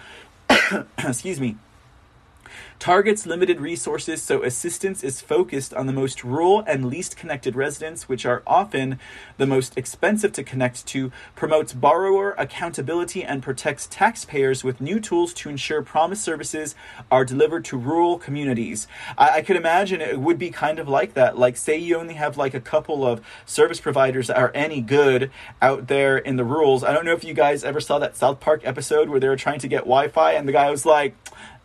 excuse 0.98 1.40
me, 1.40 1.56
targets 2.80 3.26
limited 3.26 3.60
resources, 3.60 4.22
so 4.22 4.44
assistance 4.44 5.04
is 5.04 5.22
focused 5.22 5.74
on 5.74 5.88
the 5.88 5.94
most 5.94 6.24
rural 6.24 6.64
and 6.68 6.86
least 6.86 7.18
connected 7.18 7.56
residents, 7.56 8.08
which 8.08 8.26
are 8.26 8.44
often 8.46 9.00
the 9.38 9.46
most 9.46 9.78
expensive 9.78 10.32
to 10.34 10.44
connect 10.44 10.86
to, 10.88 11.12
promotes 11.36 11.74
borrower 11.74 12.36
accountability, 12.38 13.24
and 13.24 13.42
protects 13.42 13.88
taxpayers 13.88 14.64
with 14.64 14.82
new 14.82 15.00
tools 15.00 15.34
to 15.34 15.50
ensure 15.50 15.82
promised 15.82 16.24
services 16.24 16.76
are 17.10 17.26
delivered 17.26 17.66
to 17.66 17.78
rural 17.78 18.18
communities. 18.18 18.88
I, 19.18 19.38
I 19.38 19.42
could 19.42 19.56
imagine 19.56 20.02
it 20.02 20.20
would 20.20 20.38
be 20.38 20.52
kind 20.52 20.80
of 20.80 20.88
like 20.88 21.14
that. 21.14 21.38
Like, 21.38 21.58
say 21.58 21.78
you 21.78 21.98
only 21.98 22.16
have 22.16 22.38
like 22.38 22.54
a 22.54 22.60
couple 22.60 23.06
of 23.06 23.22
service 23.46 23.80
providers 23.80 24.28
that 24.28 24.38
are 24.38 24.52
any 24.54 24.82
good 24.82 25.32
out 25.62 25.88
there 25.88 26.18
in 26.18 26.36
the 26.36 26.44
rurals. 26.44 26.84
I 26.84 26.94
don't 26.94 27.06
know 27.06 27.14
if 27.14 27.24
you 27.24 27.34
guys 27.34 27.64
ever 27.64 27.80
saw 27.80 28.00
that 28.00 28.16
South 28.16 28.40
Park 28.40 28.62
episode 28.64 29.10
where 29.10 29.20
they 29.20 29.28
were 29.28 29.36
trying 29.36 29.60
to 29.60 29.68
get 29.68 29.80
Wi 29.80 30.08
Fi, 30.10 30.34
and 30.34 30.48
the 30.48 30.52
guy 30.54 30.70
was 30.70 30.86
like, 30.86 31.16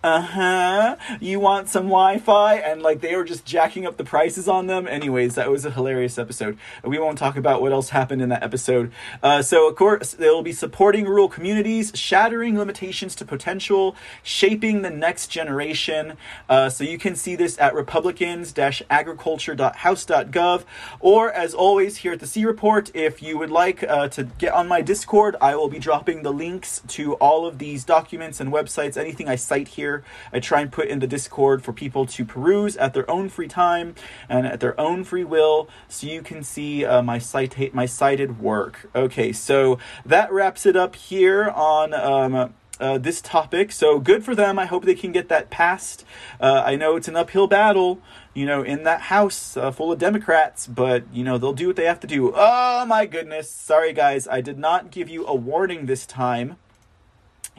uh 0.02 0.22
huh, 0.22 0.96
you 1.20 1.38
want 1.38 1.68
some 1.68 1.84
Wi 1.84 2.18
Fi? 2.18 2.54
And 2.54 2.80
like 2.80 3.02
they 3.02 3.14
were 3.14 3.24
just 3.24 3.44
jacking 3.44 3.84
up 3.84 3.98
the 3.98 4.04
prices 4.04 4.48
on 4.48 4.66
them. 4.66 4.88
Anyways, 4.88 5.34
that 5.34 5.50
was 5.50 5.66
a 5.66 5.70
hilarious 5.70 6.16
episode. 6.16 6.56
We 6.82 6.98
won't 6.98 7.18
talk 7.18 7.36
about 7.36 7.60
what 7.60 7.72
else 7.72 7.90
happened 7.90 8.22
in 8.22 8.30
that 8.30 8.42
episode. 8.42 8.92
Uh, 9.22 9.42
so, 9.42 9.68
of 9.68 9.76
course, 9.76 10.12
they'll 10.12 10.42
be 10.42 10.54
supporting 10.54 11.04
rural 11.04 11.28
communities, 11.28 11.92
shattering 11.94 12.56
limitations 12.56 13.14
to 13.16 13.26
potential, 13.26 13.94
shaping 14.22 14.80
the 14.80 14.88
next 14.88 15.26
generation. 15.26 16.14
Uh, 16.48 16.70
so, 16.70 16.82
you 16.82 16.96
can 16.96 17.14
see 17.14 17.36
this 17.36 17.58
at 17.58 17.74
republicans 17.74 18.54
agriculture.house.gov. 18.58 20.62
Or, 21.00 21.30
as 21.30 21.52
always, 21.52 21.98
here 21.98 22.12
at 22.12 22.20
the 22.20 22.26
C 22.26 22.46
Report, 22.46 22.90
if 22.94 23.22
you 23.22 23.36
would 23.36 23.50
like 23.50 23.82
uh, 23.82 24.08
to 24.08 24.24
get 24.24 24.54
on 24.54 24.66
my 24.66 24.80
Discord, 24.80 25.36
I 25.42 25.56
will 25.56 25.68
be 25.68 25.78
dropping 25.78 26.22
the 26.22 26.32
links 26.32 26.80
to 26.88 27.16
all 27.16 27.44
of 27.44 27.58
these 27.58 27.84
documents 27.84 28.40
and 28.40 28.50
websites, 28.50 28.96
anything 28.96 29.28
I 29.28 29.36
cite 29.36 29.68
here 29.68 29.89
here. 29.90 30.04
I 30.32 30.40
try 30.40 30.60
and 30.60 30.70
put 30.70 30.88
in 30.88 31.00
the 31.00 31.06
Discord 31.06 31.62
for 31.62 31.72
people 31.72 32.06
to 32.06 32.24
peruse 32.24 32.76
at 32.76 32.94
their 32.94 33.10
own 33.10 33.28
free 33.28 33.48
time 33.48 33.94
and 34.28 34.46
at 34.46 34.60
their 34.60 34.78
own 34.80 35.04
free 35.04 35.24
will, 35.24 35.68
so 35.88 36.06
you 36.06 36.22
can 36.22 36.42
see 36.42 36.84
uh, 36.84 37.02
my 37.02 37.18
cite 37.18 37.74
my 37.74 37.86
cited 37.86 38.40
work. 38.40 38.88
Okay, 38.94 39.32
so 39.32 39.78
that 40.06 40.32
wraps 40.32 40.66
it 40.66 40.76
up 40.76 40.96
here 40.96 41.48
on. 41.50 41.94
Um, 41.94 42.54
uh, 42.80 42.96
this 42.96 43.20
topic. 43.20 43.70
So 43.72 43.98
good 43.98 44.24
for 44.24 44.34
them. 44.34 44.58
I 44.58 44.64
hope 44.64 44.86
they 44.86 44.94
can 44.94 45.12
get 45.12 45.28
that 45.28 45.50
passed. 45.50 46.02
Uh, 46.40 46.62
I 46.64 46.76
know 46.76 46.96
it's 46.96 47.08
an 47.08 47.16
uphill 47.16 47.46
battle, 47.46 48.00
you 48.32 48.46
know, 48.46 48.62
in 48.62 48.84
that 48.84 49.02
house 49.02 49.54
uh, 49.54 49.70
full 49.70 49.92
of 49.92 49.98
Democrats, 49.98 50.66
but, 50.66 51.04
you 51.12 51.22
know, 51.22 51.36
they'll 51.36 51.52
do 51.52 51.66
what 51.66 51.76
they 51.76 51.84
have 51.84 52.00
to 52.00 52.06
do. 52.06 52.32
Oh 52.34 52.86
my 52.86 53.04
goodness. 53.04 53.50
Sorry, 53.50 53.92
guys. 53.92 54.26
I 54.26 54.40
did 54.40 54.58
not 54.58 54.90
give 54.90 55.10
you 55.10 55.26
a 55.26 55.34
warning 55.34 55.84
this 55.84 56.06
time. 56.06 56.56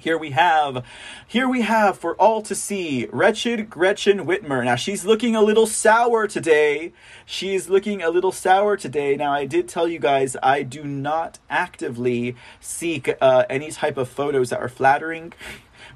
Here 0.02 0.18
we 0.18 0.32
have, 0.32 0.84
here 1.28 1.48
we 1.48 1.62
have 1.62 1.96
for 1.96 2.16
all 2.16 2.42
to 2.42 2.56
see, 2.56 3.06
wretched 3.14 3.70
Gretchen 3.70 4.26
Whitmer. 4.26 4.66
Now 4.66 4.74
she's 4.74 5.06
looking 5.06 5.36
a 5.36 5.44
little 5.44 5.68
sour 5.68 6.26
today. 6.26 6.92
She's 7.24 7.70
looking 7.70 8.02
a 8.02 8.10
little 8.10 8.32
sour 8.32 8.76
today. 8.78 9.16
Now 9.16 9.32
I 9.32 9.46
did 9.46 9.68
tell 9.68 9.88
you 9.88 10.00
guys 10.00 10.36
I 10.42 10.64
do 10.64 10.86
not 10.86 11.38
actively 11.52 12.36
seek 12.60 13.12
uh, 13.22 13.46
any 13.48 13.70
type 13.70 13.96
of 13.96 14.10
photos 14.10 14.50
that 14.50 14.60
are 14.60 14.70
flattering 14.70 15.34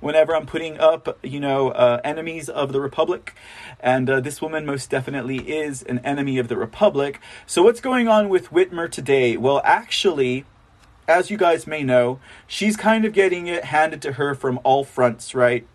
whenever 0.01 0.35
I'm 0.35 0.45
putting 0.45 0.79
up, 0.79 1.17
you 1.23 1.39
know, 1.39 1.69
uh, 1.69 1.99
enemies 2.03 2.47
of 2.47 2.73
the 2.73 2.81
Republic. 2.81 3.33
And 3.79 4.07
uh, 4.07 4.19
this 4.19 4.39
woman 4.39 4.67
most 4.67 4.91
definitely 4.91 5.37
is 5.51 5.81
an 5.81 5.97
enemy 6.05 6.37
of 6.37 6.47
the 6.47 6.57
Republic. 6.57 7.19
So, 7.47 7.63
what's 7.63 7.81
going 7.81 8.07
on 8.07 8.29
with 8.29 8.51
Whitmer 8.51 8.87
today? 8.87 9.35
Well, 9.35 9.61
actually, 9.63 10.45
as 11.07 11.29
you 11.29 11.37
guys 11.37 11.67
may 11.67 11.83
know, 11.83 12.19
she's 12.47 12.75
kind 12.75 13.05
of 13.05 13.13
getting 13.13 13.47
it 13.47 13.65
handed 13.65 14.01
to 14.03 14.13
her 14.13 14.33
from 14.35 14.59
all 14.63 14.83
fronts, 14.83 15.35
right? 15.35 15.65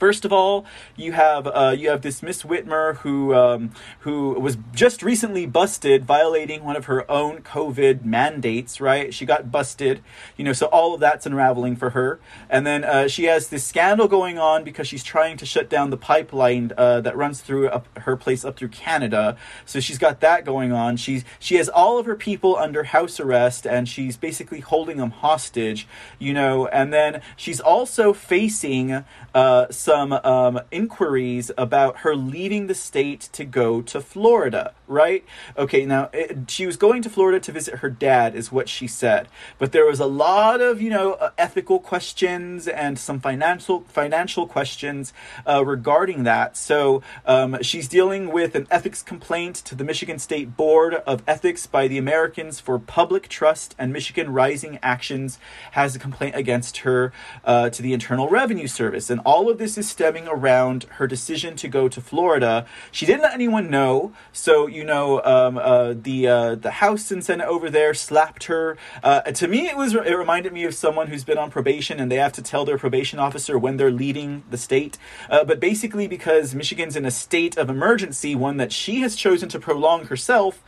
First 0.00 0.24
of 0.24 0.32
all, 0.32 0.64
you 0.96 1.12
have 1.12 1.46
uh, 1.46 1.76
you 1.76 1.90
have 1.90 2.00
this 2.00 2.22
Miss 2.22 2.42
Whitmer 2.42 2.96
who 2.96 3.34
um, 3.34 3.72
who 3.98 4.30
was 4.40 4.56
just 4.74 5.02
recently 5.02 5.44
busted 5.44 6.06
violating 6.06 6.64
one 6.64 6.74
of 6.74 6.86
her 6.86 7.08
own 7.10 7.42
COVID 7.42 8.02
mandates. 8.02 8.80
Right, 8.80 9.12
she 9.12 9.26
got 9.26 9.52
busted. 9.52 10.00
You 10.38 10.44
know, 10.44 10.54
so 10.54 10.68
all 10.68 10.94
of 10.94 11.00
that's 11.00 11.26
unraveling 11.26 11.76
for 11.76 11.90
her. 11.90 12.18
And 12.48 12.66
then 12.66 12.82
uh, 12.82 13.08
she 13.08 13.24
has 13.24 13.48
this 13.48 13.62
scandal 13.62 14.08
going 14.08 14.38
on 14.38 14.64
because 14.64 14.88
she's 14.88 15.04
trying 15.04 15.36
to 15.36 15.44
shut 15.44 15.68
down 15.68 15.90
the 15.90 15.98
pipeline 15.98 16.72
uh, 16.78 17.02
that 17.02 17.14
runs 17.14 17.42
through 17.42 17.68
up 17.68 17.86
her 17.98 18.16
place 18.16 18.42
up 18.42 18.56
through 18.56 18.68
Canada. 18.68 19.36
So 19.66 19.80
she's 19.80 19.98
got 19.98 20.20
that 20.20 20.46
going 20.46 20.72
on. 20.72 20.96
She's 20.96 21.26
she 21.38 21.56
has 21.56 21.68
all 21.68 21.98
of 21.98 22.06
her 22.06 22.16
people 22.16 22.56
under 22.56 22.84
house 22.84 23.20
arrest, 23.20 23.66
and 23.66 23.86
she's 23.86 24.16
basically 24.16 24.60
holding 24.60 24.96
them 24.96 25.10
hostage. 25.10 25.86
You 26.18 26.32
know, 26.32 26.68
and 26.68 26.90
then 26.90 27.20
she's 27.36 27.60
also 27.60 28.14
facing 28.14 29.04
uh, 29.34 29.66
some 29.70 29.89
um, 29.90 30.60
inquiries 30.70 31.50
about 31.58 31.98
her 31.98 32.14
leaving 32.14 32.66
the 32.66 32.74
state 32.74 33.28
to 33.32 33.44
go 33.44 33.82
to 33.82 34.00
Florida, 34.00 34.72
right? 34.86 35.24
Okay, 35.56 35.84
now 35.84 36.10
it, 36.12 36.50
she 36.50 36.66
was 36.66 36.76
going 36.76 37.02
to 37.02 37.10
Florida 37.10 37.40
to 37.40 37.52
visit 37.52 37.76
her 37.76 37.90
dad, 37.90 38.34
is 38.34 38.50
what 38.52 38.68
she 38.68 38.86
said. 38.86 39.28
But 39.58 39.72
there 39.72 39.86
was 39.86 40.00
a 40.00 40.06
lot 40.06 40.60
of, 40.60 40.80
you 40.80 40.90
know, 40.90 41.12
uh, 41.14 41.30
ethical 41.36 41.78
questions 41.78 42.68
and 42.68 42.98
some 42.98 43.20
financial 43.20 43.80
financial 43.88 44.46
questions 44.46 45.12
uh, 45.46 45.64
regarding 45.64 46.22
that. 46.24 46.56
So 46.56 47.02
um, 47.26 47.62
she's 47.62 47.88
dealing 47.88 48.32
with 48.32 48.54
an 48.54 48.66
ethics 48.70 49.02
complaint 49.02 49.56
to 49.56 49.74
the 49.74 49.84
Michigan 49.84 50.18
State 50.18 50.56
Board 50.56 50.94
of 50.94 51.22
Ethics 51.26 51.66
by 51.66 51.88
the 51.88 51.98
Americans 51.98 52.60
for 52.60 52.78
Public 52.78 53.28
Trust 53.28 53.74
and 53.78 53.92
Michigan 53.92 54.32
Rising 54.32 54.78
Actions 54.82 55.38
has 55.72 55.94
a 55.96 55.98
complaint 55.98 56.36
against 56.36 56.78
her 56.78 57.12
uh, 57.44 57.70
to 57.70 57.82
the 57.82 57.92
Internal 57.92 58.28
Revenue 58.28 58.66
Service, 58.66 59.10
and 59.10 59.20
all 59.24 59.48
of 59.50 59.58
this 59.58 59.78
is 59.80 59.88
stemming 59.88 60.28
around 60.28 60.84
her 60.98 61.06
decision 61.06 61.56
to 61.56 61.66
go 61.66 61.88
to 61.88 62.00
Florida. 62.00 62.66
She 62.92 63.06
didn't 63.06 63.22
let 63.22 63.34
anyone 63.34 63.70
know, 63.70 64.12
so 64.30 64.66
you 64.66 64.84
know 64.84 65.22
um, 65.24 65.58
uh, 65.58 65.94
the 65.96 66.28
uh, 66.28 66.54
the 66.54 66.70
House 66.70 67.10
and 67.10 67.24
Senate 67.24 67.48
over 67.48 67.68
there 67.70 67.94
slapped 67.94 68.44
her. 68.44 68.76
Uh, 69.02 69.22
to 69.22 69.48
me, 69.48 69.66
it 69.66 69.76
was 69.76 69.94
it 69.94 70.14
reminded 70.14 70.52
me 70.52 70.64
of 70.64 70.74
someone 70.74 71.08
who's 71.08 71.24
been 71.24 71.38
on 71.38 71.50
probation 71.50 71.98
and 71.98 72.12
they 72.12 72.16
have 72.16 72.32
to 72.34 72.42
tell 72.42 72.64
their 72.64 72.78
probation 72.78 73.18
officer 73.18 73.58
when 73.58 73.78
they're 73.78 73.90
leaving 73.90 74.44
the 74.50 74.58
state. 74.58 74.98
Uh, 75.28 75.42
but 75.42 75.58
basically, 75.58 76.06
because 76.06 76.54
Michigan's 76.54 76.94
in 76.94 77.04
a 77.04 77.10
state 77.10 77.56
of 77.56 77.70
emergency, 77.70 78.34
one 78.34 78.58
that 78.58 78.72
she 78.72 79.00
has 79.00 79.16
chosen 79.16 79.48
to 79.48 79.58
prolong 79.58 80.06
herself 80.06 80.62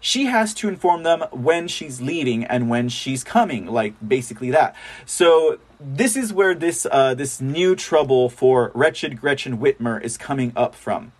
she 0.00 0.26
has 0.26 0.52
to 0.52 0.68
inform 0.68 1.02
them 1.02 1.24
when 1.32 1.66
she's 1.66 1.98
leaving 2.02 2.44
and 2.44 2.68
when 2.68 2.90
she's 2.90 3.24
coming 3.24 3.64
like 3.64 3.94
basically 4.06 4.50
that 4.50 4.76
so 5.06 5.58
this 5.84 6.16
is 6.16 6.32
where 6.32 6.54
this 6.54 6.86
uh, 6.90 7.14
this 7.14 7.40
new 7.40 7.76
trouble 7.76 8.28
for 8.28 8.72
wretched 8.74 9.20
Gretchen 9.20 9.58
Whitmer 9.58 10.02
is 10.02 10.16
coming 10.16 10.52
up 10.56 10.74
from. 10.74 11.12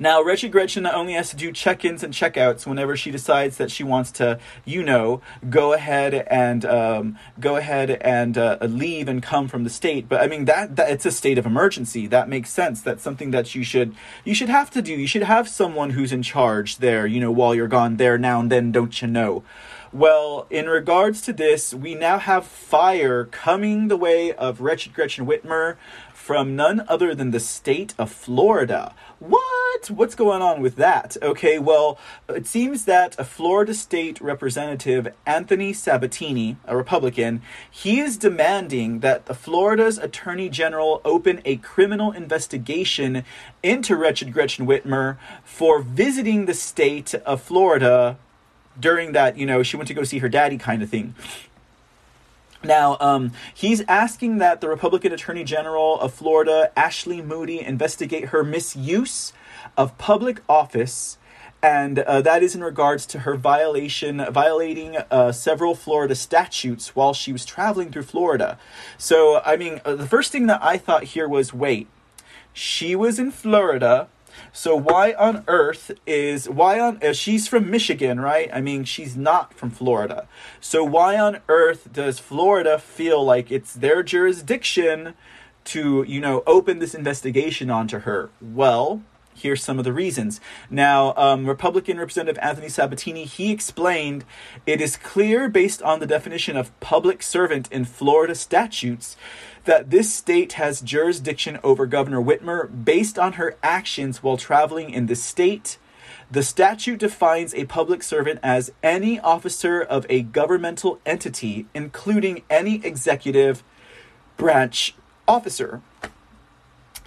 Now, 0.00 0.22
Wretched 0.22 0.52
Gretchen 0.52 0.84
not 0.84 0.94
only 0.94 1.14
has 1.14 1.30
to 1.30 1.36
do 1.36 1.50
check 1.50 1.84
ins 1.84 2.04
and 2.04 2.14
checkouts 2.14 2.66
whenever 2.66 2.96
she 2.96 3.10
decides 3.10 3.56
that 3.56 3.70
she 3.70 3.82
wants 3.82 4.12
to, 4.12 4.38
you 4.64 4.84
know, 4.84 5.20
go 5.50 5.72
ahead 5.72 6.14
and 6.14 6.64
um, 6.64 7.18
go 7.40 7.56
ahead 7.56 7.90
and 7.90 8.38
uh, 8.38 8.58
leave 8.62 9.08
and 9.08 9.22
come 9.22 9.48
from 9.48 9.64
the 9.64 9.70
state, 9.70 10.08
but 10.08 10.20
I 10.20 10.28
mean 10.28 10.44
that, 10.44 10.76
that 10.76 10.90
it's 10.90 11.04
a 11.04 11.10
state 11.10 11.36
of 11.36 11.46
emergency. 11.46 12.06
That 12.06 12.28
makes 12.28 12.50
sense. 12.50 12.80
That's 12.80 13.02
something 13.02 13.32
that 13.32 13.54
you 13.56 13.64
should 13.64 13.94
you 14.24 14.34
should 14.34 14.48
have 14.48 14.70
to 14.70 14.82
do. 14.82 14.92
You 14.92 15.08
should 15.08 15.24
have 15.24 15.48
someone 15.48 15.90
who's 15.90 16.12
in 16.12 16.22
charge 16.22 16.76
there, 16.76 17.06
you 17.06 17.18
know, 17.18 17.32
while 17.32 17.54
you're 17.54 17.66
gone 17.66 17.96
there 17.96 18.18
now 18.18 18.40
and 18.40 18.52
then, 18.52 18.70
don't 18.70 19.02
you 19.02 19.08
know? 19.08 19.42
Well, 19.92 20.46
in 20.50 20.68
regards 20.68 21.22
to 21.22 21.32
this, 21.32 21.72
we 21.72 21.94
now 21.94 22.18
have 22.18 22.46
fire 22.46 23.24
coming 23.24 23.88
the 23.88 23.96
way 23.96 24.34
of 24.34 24.60
Wretched 24.60 24.92
Gretchen 24.92 25.24
Whitmer 25.24 25.76
from 26.12 26.54
none 26.54 26.84
other 26.88 27.14
than 27.14 27.30
the 27.30 27.40
state 27.40 27.94
of 27.96 28.12
Florida. 28.12 28.94
What? 29.18 29.90
What's 29.90 30.14
going 30.14 30.42
on 30.42 30.60
with 30.60 30.76
that? 30.76 31.16
Okay, 31.22 31.58
well, 31.58 31.98
it 32.28 32.46
seems 32.46 32.84
that 32.84 33.18
a 33.18 33.24
Florida 33.24 33.72
state 33.72 34.20
representative, 34.20 35.08
Anthony 35.24 35.72
Sabatini, 35.72 36.58
a 36.66 36.76
Republican, 36.76 37.40
he 37.70 37.98
is 37.98 38.18
demanding 38.18 39.00
that 39.00 39.24
the 39.24 39.32
Florida's 39.32 39.96
Attorney 39.96 40.50
General 40.50 41.00
open 41.02 41.40
a 41.46 41.56
criminal 41.56 42.12
investigation 42.12 43.24
into 43.62 43.96
Wretched 43.96 44.34
Gretchen 44.34 44.66
Whitmer 44.66 45.16
for 45.44 45.80
visiting 45.80 46.44
the 46.44 46.52
state 46.52 47.14
of 47.14 47.40
Florida 47.40 48.18
during 48.78 49.12
that, 49.12 49.36
you 49.36 49.46
know, 49.46 49.62
she 49.62 49.76
went 49.76 49.88
to 49.88 49.94
go 49.94 50.04
see 50.04 50.18
her 50.18 50.28
daddy 50.28 50.58
kind 50.58 50.82
of 50.82 50.90
thing. 50.90 51.14
Now, 52.64 52.96
um, 53.00 53.32
he's 53.54 53.82
asking 53.82 54.38
that 54.38 54.60
the 54.60 54.68
Republican 54.68 55.12
Attorney 55.12 55.44
General 55.44 55.98
of 56.00 56.12
Florida, 56.12 56.72
Ashley 56.76 57.22
Moody, 57.22 57.60
investigate 57.60 58.26
her 58.26 58.42
misuse 58.42 59.32
of 59.76 59.96
public 59.96 60.42
office, 60.48 61.18
and 61.62 62.00
uh, 62.00 62.20
that 62.22 62.42
is 62.42 62.54
in 62.54 62.64
regards 62.64 63.06
to 63.06 63.20
her 63.20 63.36
violation, 63.36 64.24
violating 64.32 64.96
uh, 65.10 65.30
several 65.30 65.74
Florida 65.74 66.14
statutes 66.14 66.96
while 66.96 67.14
she 67.14 67.32
was 67.32 67.44
traveling 67.44 67.92
through 67.92 68.02
Florida. 68.02 68.58
So, 68.96 69.40
I 69.44 69.56
mean, 69.56 69.80
uh, 69.84 69.94
the 69.94 70.06
first 70.06 70.32
thing 70.32 70.46
that 70.46 70.62
I 70.62 70.78
thought 70.78 71.04
here 71.04 71.28
was, 71.28 71.54
wait, 71.54 71.86
she 72.52 72.96
was 72.96 73.20
in 73.20 73.30
Florida 73.30 74.08
so 74.52 74.76
why 74.76 75.12
on 75.12 75.44
earth 75.48 75.90
is 76.06 76.48
why 76.48 76.80
on 76.80 77.02
uh, 77.02 77.12
she's 77.12 77.48
from 77.48 77.70
Michigan, 77.70 78.20
right? 78.20 78.50
I 78.52 78.60
mean, 78.60 78.84
she's 78.84 79.16
not 79.16 79.54
from 79.54 79.70
Florida. 79.70 80.26
So 80.60 80.84
why 80.84 81.18
on 81.18 81.40
earth 81.48 81.92
does 81.92 82.18
Florida 82.18 82.78
feel 82.78 83.24
like 83.24 83.50
it's 83.50 83.74
their 83.74 84.02
jurisdiction 84.02 85.14
to, 85.64 86.04
you 86.08 86.20
know, 86.20 86.42
open 86.46 86.78
this 86.78 86.94
investigation 86.94 87.70
onto 87.70 88.00
her? 88.00 88.30
Well, 88.40 89.02
here's 89.38 89.62
some 89.62 89.78
of 89.78 89.84
the 89.84 89.92
reasons. 89.92 90.40
Now, 90.70 91.14
um, 91.16 91.46
Republican 91.46 91.98
Representative 91.98 92.42
Anthony 92.42 92.68
Sabatini, 92.68 93.24
he 93.24 93.52
explained 93.52 94.24
it 94.66 94.80
is 94.80 94.96
clear 94.96 95.48
based 95.48 95.82
on 95.82 96.00
the 96.00 96.06
definition 96.06 96.56
of 96.56 96.78
public 96.80 97.22
servant 97.22 97.70
in 97.70 97.84
Florida 97.84 98.34
statutes 98.34 99.16
that 99.64 99.90
this 99.90 100.12
state 100.12 100.54
has 100.54 100.80
jurisdiction 100.80 101.58
over 101.62 101.86
Governor 101.86 102.22
Whitmer 102.22 102.68
based 102.84 103.18
on 103.18 103.34
her 103.34 103.56
actions 103.62 104.22
while 104.22 104.36
traveling 104.36 104.90
in 104.90 105.06
the 105.06 105.16
state. 105.16 105.78
The 106.30 106.42
statute 106.42 106.98
defines 106.98 107.54
a 107.54 107.64
public 107.64 108.02
servant 108.02 108.40
as 108.42 108.72
any 108.82 109.18
officer 109.20 109.80
of 109.80 110.04
a 110.08 110.22
governmental 110.22 111.00
entity, 111.06 111.66
including 111.74 112.42
any 112.50 112.84
executive 112.84 113.62
branch 114.36 114.94
officer. 115.26 115.82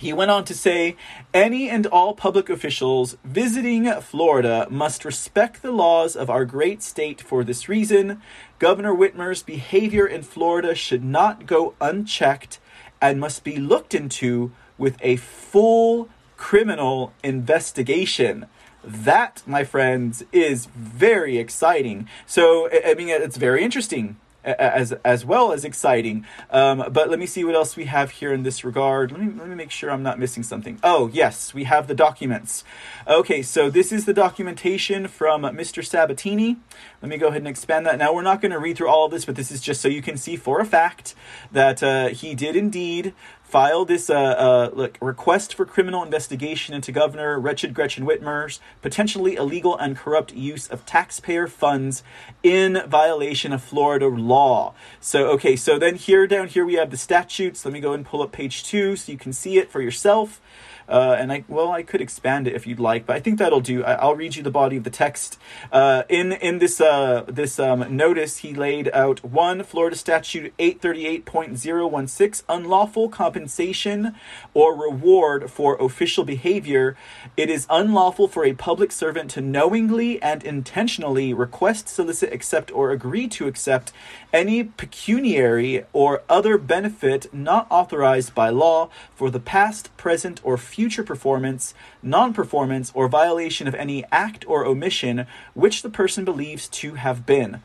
He 0.02 0.14
went 0.14 0.32
on 0.32 0.46
to 0.46 0.56
say 0.56 0.96
any 1.32 1.70
and 1.70 1.86
all 1.86 2.16
public 2.16 2.50
officials 2.50 3.18
visiting 3.24 3.86
Florida 4.02 4.66
must 4.72 5.06
respect 5.06 5.62
the 5.62 5.72
laws 5.72 6.16
of 6.16 6.28
our 6.28 6.44
great 6.44 6.82
state 6.82 7.22
for 7.22 7.44
this 7.44 7.70
reason. 7.70 8.20
Governor 8.58 8.96
Whitmer's 8.96 9.44
behavior 9.44 10.08
in 10.08 10.24
Florida 10.24 10.74
should 10.74 11.04
not 11.04 11.46
go 11.46 11.76
unchecked 11.80 12.58
and 13.00 13.20
must 13.20 13.44
be 13.44 13.58
looked 13.58 13.94
into 13.94 14.52
with 14.76 14.98
a 15.02 15.18
full 15.18 16.10
criminal 16.36 17.14
investigation. 17.24 18.48
That, 18.84 19.44
my 19.46 19.64
friends, 19.64 20.24
is 20.32 20.66
very 20.66 21.38
exciting. 21.38 22.08
So, 22.26 22.68
I 22.84 22.96
mean, 22.96 23.10
it's 23.10 23.38
very 23.38 23.64
interesting 23.64 24.18
as 24.44 24.92
as 25.06 25.26
well 25.26 25.52
as 25.52 25.64
exciting. 25.64 26.26
Um, 26.50 26.86
but 26.92 27.10
let 27.10 27.20
me 27.20 27.26
see 27.26 27.44
what 27.44 27.56
else 27.56 27.76
we 27.76 27.86
have 27.86 28.12
here 28.12 28.34
in 28.34 28.44
this 28.44 28.64
regard. 28.64 29.12
Let 29.12 29.22
me 29.22 29.34
let 29.38 29.48
me 29.48 29.56
make 29.56 29.72
sure 29.72 29.92
I'm 29.92 30.04
not 30.04 30.20
missing 30.20 30.44
something. 30.44 30.80
Oh 30.84 31.10
yes, 31.14 31.54
we 31.54 31.66
have 31.66 31.88
the 31.88 31.96
documents. 31.96 32.64
Okay, 33.08 33.42
so 33.42 33.70
this 33.70 33.92
is 33.92 34.06
the 34.06 34.14
documentation 34.14 35.08
from 35.08 35.44
Mr. 35.44 35.86
Sabatini. 35.86 36.58
Let 37.02 37.10
me 37.10 37.18
go 37.18 37.28
ahead 37.28 37.42
and 37.42 37.48
expand 37.48 37.86
that. 37.86 37.98
Now 37.98 38.14
we're 38.14 38.22
not 38.22 38.42
going 38.42 38.52
to 38.52 38.60
read 38.60 38.78
through 38.78 38.90
all 38.90 39.06
of 39.06 39.12
this, 39.12 39.26
but 39.26 39.36
this 39.36 39.52
is 39.52 39.62
just 39.62 39.82
so 39.82 39.88
you 39.88 40.02
can 40.02 40.18
see 40.18 40.36
for 40.36 40.60
a 40.60 40.66
fact 40.66 41.16
that 41.52 41.84
uh, 41.84 42.10
he 42.10 42.36
did 42.36 42.56
indeed 42.56 43.14
filed 43.52 43.90
this 43.90 44.10
uh, 44.10 44.16
uh, 44.16 44.70
look, 44.74 44.98
request 45.02 45.56
for 45.56 45.66
criminal 45.66 46.02
investigation 46.04 46.74
into 46.74 46.90
Governor 46.90 47.38
Wretched 47.38 47.74
Gretchen 47.74 48.06
Whitmer's 48.06 48.62
potentially 48.82 49.36
illegal 49.36 49.78
and 49.78 49.98
corrupt 49.98 50.34
use 50.34 50.70
of 50.70 50.86
taxpayer 50.86 51.48
funds 51.48 52.02
in 52.44 52.82
violation 52.88 53.52
of 53.52 53.62
Florida 53.62 54.08
law. 54.08 54.74
So, 55.02 55.28
okay, 55.32 55.58
so 55.58 55.78
then 55.78 55.96
here 55.96 56.28
down 56.28 56.48
here 56.48 56.64
we 56.64 56.76
have 56.76 56.92
the 56.92 56.98
statutes. 56.98 57.66
Let 57.66 57.74
me 57.74 57.82
go 57.82 57.92
and 57.92 58.06
pull 58.06 58.22
up 58.22 58.32
page 58.32 58.64
two 58.64 58.96
so 58.96 59.12
you 59.12 59.18
can 59.18 59.34
see 59.34 59.58
it 59.58 59.70
for 59.70 59.82
yourself. 59.82 60.40
Uh, 60.88 61.15
and 61.17 61.32
I 61.32 61.44
well, 61.48 61.72
I 61.72 61.84
could 61.84 62.02
expand 62.02 62.48
it 62.48 62.54
if 62.54 62.67
you'd 62.67 62.80
like, 62.80 63.06
but 63.06 63.15
I 63.15 63.20
think 63.20 63.39
that'll 63.39 63.62
do. 63.62 63.84
I, 63.84 64.06
will 64.06 64.15
read 64.15 64.36
you 64.36 64.44
the 64.44 64.52
body 64.52 64.78
of 64.78 64.84
the 64.84 64.89
text. 64.89 65.38
Uh, 65.72 66.04
in 66.10 66.34
in 66.34 66.60
this 66.60 66.82
uh, 66.82 67.24
this 67.28 67.60
um, 67.60 67.96
notice, 67.96 68.38
he 68.38 68.54
laid 68.54 68.89
out 68.94 69.24
one 69.24 69.63
Florida 69.63 69.96
Statute 69.96 70.54
eight 70.60 70.82
thirty 70.82 71.06
eight 71.06 71.26
point 71.26 71.58
zero 71.58 71.88
one 71.88 72.08
six 72.08 72.44
unlawful 72.50 73.10
compensation 73.10 74.15
or 74.54 74.76
reward 74.76 75.50
for 75.50 75.76
official 75.78 76.24
behavior. 76.24 76.96
It 77.38 77.50
is 77.50 77.67
unlawful 77.70 78.28
for 78.28 78.46
a 78.46 78.54
public 78.54 78.91
servant 78.91 79.32
to 79.32 79.41
knowingly 79.41 80.22
and 80.22 80.44
intentionally 80.44 81.34
request, 81.34 81.88
solicit, 81.88 82.34
accept, 82.34 82.72
or 82.72 82.91
agree 82.91 83.28
to 83.30 83.48
accept 83.48 83.91
any 84.34 84.63
pecuniary 84.63 85.86
or 85.94 86.24
other 86.30 86.58
benefit 86.58 87.34
not 87.34 87.67
authorized 87.70 88.34
by 88.34 88.50
law 88.50 88.89
for 89.15 89.30
the 89.30 89.39
past, 89.39 89.96
present, 89.98 90.39
or 90.44 90.58
future 90.58 91.04
performance, 91.04 91.74
non 92.02 92.34
performance, 92.34 92.91
or 92.94 93.08
violation 93.08 93.67
of 93.67 93.76
any 93.76 94.04
act 94.12 94.48
or 94.48 94.65
omission 94.65 95.26
which 95.54 95.82
the 95.82 95.89
person 95.89 96.26
believes 96.26 96.67
to 96.67 96.96
have 96.96 97.26
been, 97.26 97.62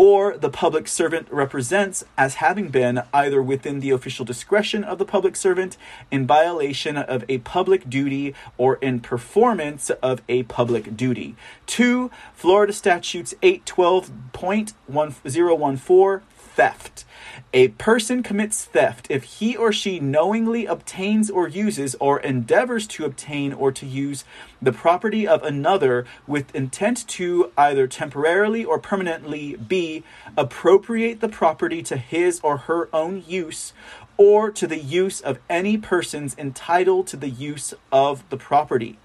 or 0.00 0.36
the 0.38 0.48
public 0.48 0.88
servant 0.88 1.28
represents 1.30 2.02
as 2.16 2.36
having 2.36 2.70
been 2.70 3.02
either 3.12 3.42
within 3.42 3.80
the 3.80 3.90
official 3.90 4.24
discretion 4.24 4.82
of 4.82 4.96
the 4.96 5.04
public 5.04 5.36
servant 5.36 5.76
in 6.10 6.26
violation 6.26 6.96
of 6.96 7.22
a 7.28 7.36
public 7.40 7.90
duty 7.90 8.34
or 8.56 8.76
in 8.76 8.98
performance 8.98 9.90
of 10.02 10.22
a 10.26 10.42
public 10.44 10.96
duty. 10.96 11.36
2. 11.66 12.10
Florida 12.32 12.72
Statutes 12.72 13.34
812.1014 13.42 16.22
theft. 16.60 17.06
A 17.54 17.68
person 17.68 18.22
commits 18.22 18.66
theft 18.66 19.06
if 19.08 19.24
he 19.24 19.56
or 19.56 19.72
she 19.72 19.98
knowingly 19.98 20.66
obtains 20.66 21.30
or 21.30 21.48
uses 21.48 21.96
or 21.98 22.20
endeavors 22.20 22.86
to 22.88 23.06
obtain 23.06 23.54
or 23.54 23.72
to 23.72 23.86
use 23.86 24.24
the 24.60 24.70
property 24.70 25.26
of 25.26 25.42
another 25.42 26.04
with 26.26 26.54
intent 26.54 27.08
to 27.08 27.50
either 27.56 27.86
temporarily 27.86 28.62
or 28.62 28.78
permanently 28.78 29.56
b. 29.56 30.04
appropriate 30.36 31.20
the 31.20 31.30
property 31.30 31.82
to 31.82 31.96
his 31.96 32.40
or 32.42 32.58
her 32.68 32.90
own 32.92 33.24
use 33.26 33.72
or 34.18 34.50
to 34.50 34.66
the 34.66 34.78
use 34.78 35.22
of 35.22 35.38
any 35.48 35.78
persons 35.78 36.36
entitled 36.36 37.06
to 37.06 37.16
the 37.16 37.30
use 37.30 37.72
of 37.90 38.22
the 38.28 38.36
property. 38.36 38.98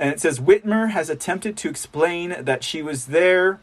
And 0.00 0.10
it 0.10 0.20
says 0.20 0.40
Whitmer 0.40 0.90
has 0.90 1.08
attempted 1.08 1.56
to 1.58 1.68
explain 1.68 2.34
that 2.40 2.64
she 2.64 2.82
was 2.82 3.06
there 3.06 3.60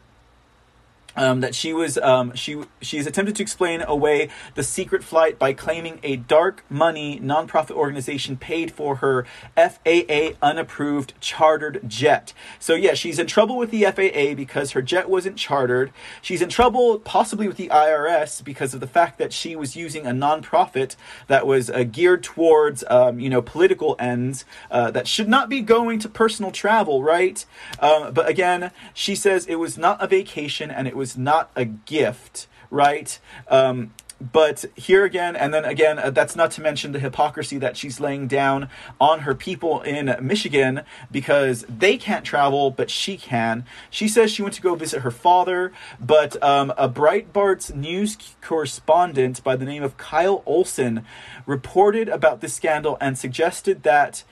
um, 1.15 1.41
that 1.41 1.56
she 1.56 1.73
was 1.73 1.97
um, 1.97 2.34
she 2.36 2.62
she's 2.82 3.08
attempted 3.08 3.36
to 3.38 3.43
explain 3.43 3.82
away 3.82 4.30
the 4.56 4.63
secret 4.63 5.04
flight 5.04 5.39
by 5.39 5.54
claiming 5.54 5.99
a 6.04 6.15
dark 6.15 6.63
money 6.69 7.19
nonprofit 7.19 7.71
organization 7.71 8.38
paid 8.38 8.71
for 8.71 8.97
her 8.97 9.25
FAA 9.56 10.32
unapproved 10.41 11.13
chartered 11.19 11.82
jet. 11.88 12.34
So 12.60 12.75
yeah, 12.75 12.93
she's 12.93 13.19
in 13.19 13.28
trouble 13.28 13.58
with 13.58 13.71
the 13.71 13.84
FAA 13.84 14.36
because 14.36 14.71
her 14.71 14.82
jet 14.82 15.10
wasn't 15.10 15.38
chartered. 15.38 15.91
She's 16.21 16.41
in 16.41 16.49
trouble 16.49 16.99
possibly 16.99 17.47
with 17.47 17.58
the 17.58 17.69
IRS 17.69 18.43
because 18.43 18.73
of 18.73 18.80
the 18.80 18.88
fact 18.88 19.17
that 19.17 19.34
she 19.34 19.56
was 19.56 19.75
using 19.75 20.06
a 20.06 20.12
nonprofit 20.12 20.95
that 21.28 21.47
was 21.47 21.69
uh, 21.69 21.84
geared 21.84 22.23
towards 22.23 22.84
um, 22.89 23.19
you 23.19 23.30
know 23.30 23.41
political 23.41 23.95
ends 23.99 24.45
uh, 24.71 24.91
that 24.91 25.08
should 25.08 25.30
not 25.30 25.49
be 25.49 25.62
going 25.62 25.99
to 25.99 26.10
personal 26.10 26.51
travel, 26.51 27.04
right? 27.04 27.45
Um, 27.80 28.13
but 28.13 28.28
again, 28.28 28.71
she 28.93 29.15
says 29.15 29.45
it 29.45 29.56
was 29.56 29.78
not 29.78 30.01
a 30.01 30.08
vacation 30.08 30.71
and 30.71 30.88
it 30.88 30.95
was 30.95 31.05
was 31.06 31.15
not 31.15 31.52
a 31.56 31.65
gift, 31.65 32.48
right? 32.72 33.20
Um, 33.48 33.94
but 34.20 34.65
here 34.76 35.06
again, 35.06 35.36
and 35.36 35.54
then 35.54 35.63
again, 35.63 36.00
uh, 36.00 36.10
that's 36.10 36.36
not 36.36 36.50
to 36.52 36.62
mention 36.62 36.94
the 36.94 37.00
hypocrisy 37.00 37.60
that 37.60 37.78
she's 37.78 38.00
laying 38.00 38.26
down 38.26 38.70
on 39.00 39.20
her 39.20 39.36
people 39.36 39.84
in 39.84 40.15
Michigan 40.20 40.82
because 41.12 41.63
they 41.70 41.96
can't 41.96 42.26
travel, 42.26 42.72
but 42.72 42.89
she 42.89 43.18
can. 43.18 43.65
She 43.91 44.08
says 44.08 44.32
she 44.32 44.41
went 44.41 44.56
to 44.56 44.63
go 44.63 44.74
visit 44.74 45.02
her 45.02 45.12
father, 45.12 45.72
but 46.00 46.41
um, 46.41 46.74
a 46.76 46.89
Breitbart's 46.89 47.72
news 47.76 48.18
correspondent 48.41 49.44
by 49.44 49.56
the 49.56 49.65
name 49.65 49.84
of 49.84 49.98
Kyle 49.98 50.41
Olson 50.48 51.06
reported 51.46 52.10
about 52.10 52.41
this 52.41 52.56
scandal 52.56 52.98
and 53.00 53.15
suggested 53.15 53.84
that. 53.84 54.24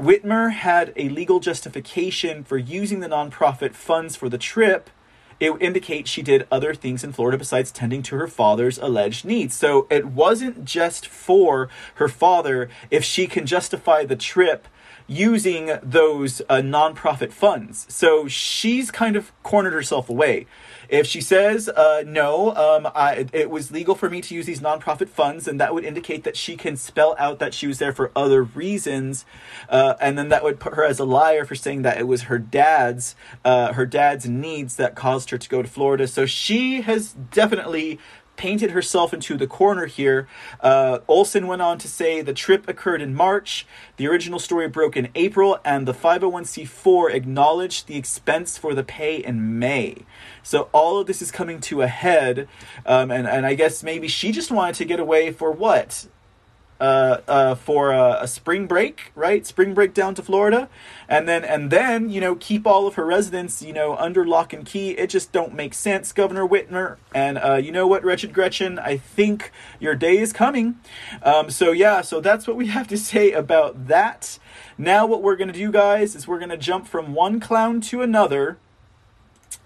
Whitmer 0.00 0.50
had 0.50 0.94
a 0.96 1.10
legal 1.10 1.40
justification 1.40 2.42
for 2.42 2.56
using 2.56 3.00
the 3.00 3.06
nonprofit 3.06 3.74
funds 3.74 4.16
for 4.16 4.30
the 4.30 4.38
trip, 4.38 4.88
it 5.40 5.52
indicates 5.60 6.10
she 6.10 6.22
did 6.22 6.46
other 6.52 6.74
things 6.74 7.02
in 7.02 7.12
Florida 7.12 7.38
besides 7.38 7.72
tending 7.72 8.02
to 8.02 8.16
her 8.16 8.28
father's 8.28 8.78
alleged 8.78 9.24
needs. 9.24 9.54
So 9.54 9.86
it 9.90 10.06
wasn't 10.06 10.64
just 10.64 11.06
for 11.06 11.68
her 11.94 12.08
father 12.08 12.68
if 12.90 13.02
she 13.02 13.26
can 13.26 13.46
justify 13.46 14.04
the 14.04 14.16
trip 14.16 14.68
using 15.10 15.72
those 15.82 16.40
uh, 16.48 16.58
nonprofit 16.58 17.32
funds. 17.32 17.84
So 17.88 18.28
she's 18.28 18.92
kind 18.92 19.16
of 19.16 19.32
cornered 19.42 19.72
herself 19.72 20.08
away. 20.08 20.46
If 20.88 21.04
she 21.04 21.20
says 21.20 21.68
uh, 21.68 22.04
no, 22.06 22.54
um, 22.54 22.88
I, 22.94 23.26
it 23.32 23.50
was 23.50 23.72
legal 23.72 23.96
for 23.96 24.08
me 24.08 24.20
to 24.20 24.34
use 24.34 24.46
these 24.46 24.60
nonprofit 24.60 25.08
funds, 25.08 25.48
and 25.48 25.60
that 25.60 25.74
would 25.74 25.84
indicate 25.84 26.22
that 26.22 26.36
she 26.36 26.56
can 26.56 26.76
spell 26.76 27.16
out 27.18 27.40
that 27.40 27.54
she 27.54 27.66
was 27.66 27.78
there 27.78 27.92
for 27.92 28.12
other 28.14 28.44
reasons, 28.44 29.24
uh, 29.68 29.94
and 30.00 30.16
then 30.16 30.28
that 30.28 30.44
would 30.44 30.60
put 30.60 30.74
her 30.74 30.84
as 30.84 31.00
a 31.00 31.04
liar 31.04 31.44
for 31.44 31.56
saying 31.56 31.82
that 31.82 31.98
it 31.98 32.06
was 32.06 32.22
her 32.22 32.38
dad's 32.38 33.16
uh, 33.44 33.72
her 33.72 33.86
dad's 33.86 34.28
needs 34.28 34.76
that 34.76 34.94
caused 34.94 35.30
her 35.30 35.38
to 35.38 35.48
go 35.48 35.60
to 35.60 35.68
Florida. 35.68 36.06
So 36.06 36.24
she 36.24 36.82
has 36.82 37.14
definitely 37.32 37.98
painted 38.40 38.70
herself 38.70 39.12
into 39.12 39.36
the 39.36 39.46
corner 39.46 39.84
here. 39.84 40.26
Uh, 40.60 41.00
Olson 41.06 41.46
went 41.46 41.60
on 41.60 41.76
to 41.76 41.86
say 41.86 42.22
the 42.22 42.32
trip 42.32 42.66
occurred 42.66 43.02
in 43.02 43.14
March, 43.14 43.66
the 43.98 44.06
original 44.06 44.38
story 44.38 44.66
broke 44.66 44.96
in 44.96 45.08
April, 45.14 45.60
and 45.62 45.86
the 45.86 45.92
501c4 45.92 47.12
acknowledged 47.12 47.86
the 47.86 47.98
expense 47.98 48.56
for 48.56 48.72
the 48.72 48.82
pay 48.82 49.16
in 49.16 49.58
May. 49.58 50.06
So 50.42 50.70
all 50.72 50.98
of 50.98 51.06
this 51.06 51.20
is 51.20 51.30
coming 51.30 51.60
to 51.60 51.82
a 51.82 51.86
head, 51.86 52.48
um, 52.86 53.10
and, 53.10 53.26
and 53.26 53.44
I 53.44 53.52
guess 53.52 53.82
maybe 53.82 54.08
she 54.08 54.32
just 54.32 54.50
wanted 54.50 54.76
to 54.76 54.86
get 54.86 55.00
away 55.00 55.32
for 55.32 55.52
what? 55.52 56.06
Uh, 56.80 57.20
uh, 57.28 57.54
for 57.54 57.92
a, 57.92 58.20
a, 58.22 58.26
spring 58.26 58.66
break, 58.66 59.12
right? 59.14 59.46
Spring 59.46 59.74
break 59.74 59.92
down 59.92 60.14
to 60.14 60.22
Florida, 60.22 60.70
and 61.08 61.28
then 61.28 61.44
and 61.44 61.70
then 61.70 62.08
you 62.08 62.22
know 62.22 62.34
keep 62.34 62.66
all 62.66 62.86
of 62.86 62.94
her 62.94 63.04
residents 63.04 63.60
you 63.60 63.74
know 63.74 63.96
under 63.96 64.26
lock 64.26 64.54
and 64.54 64.64
key. 64.64 64.92
It 64.92 65.10
just 65.10 65.30
don't 65.30 65.52
make 65.52 65.74
sense, 65.74 66.10
Governor 66.12 66.48
Whitmer. 66.48 66.96
And 67.14 67.36
uh, 67.36 67.56
you 67.56 67.70
know 67.70 67.86
what, 67.86 68.02
wretched 68.02 68.32
Gretchen, 68.32 68.78
I 68.78 68.96
think 68.96 69.52
your 69.78 69.94
day 69.94 70.16
is 70.16 70.32
coming. 70.32 70.78
Um, 71.22 71.50
so 71.50 71.70
yeah, 71.70 72.00
so 72.00 72.18
that's 72.18 72.46
what 72.46 72.56
we 72.56 72.68
have 72.68 72.88
to 72.88 72.96
say 72.96 73.32
about 73.32 73.88
that. 73.88 74.38
Now 74.78 75.04
what 75.04 75.22
we're 75.22 75.36
gonna 75.36 75.52
do, 75.52 75.70
guys, 75.70 76.16
is 76.16 76.26
we're 76.26 76.40
gonna 76.40 76.56
jump 76.56 76.88
from 76.88 77.12
one 77.12 77.40
clown 77.40 77.82
to 77.82 78.00
another. 78.00 78.56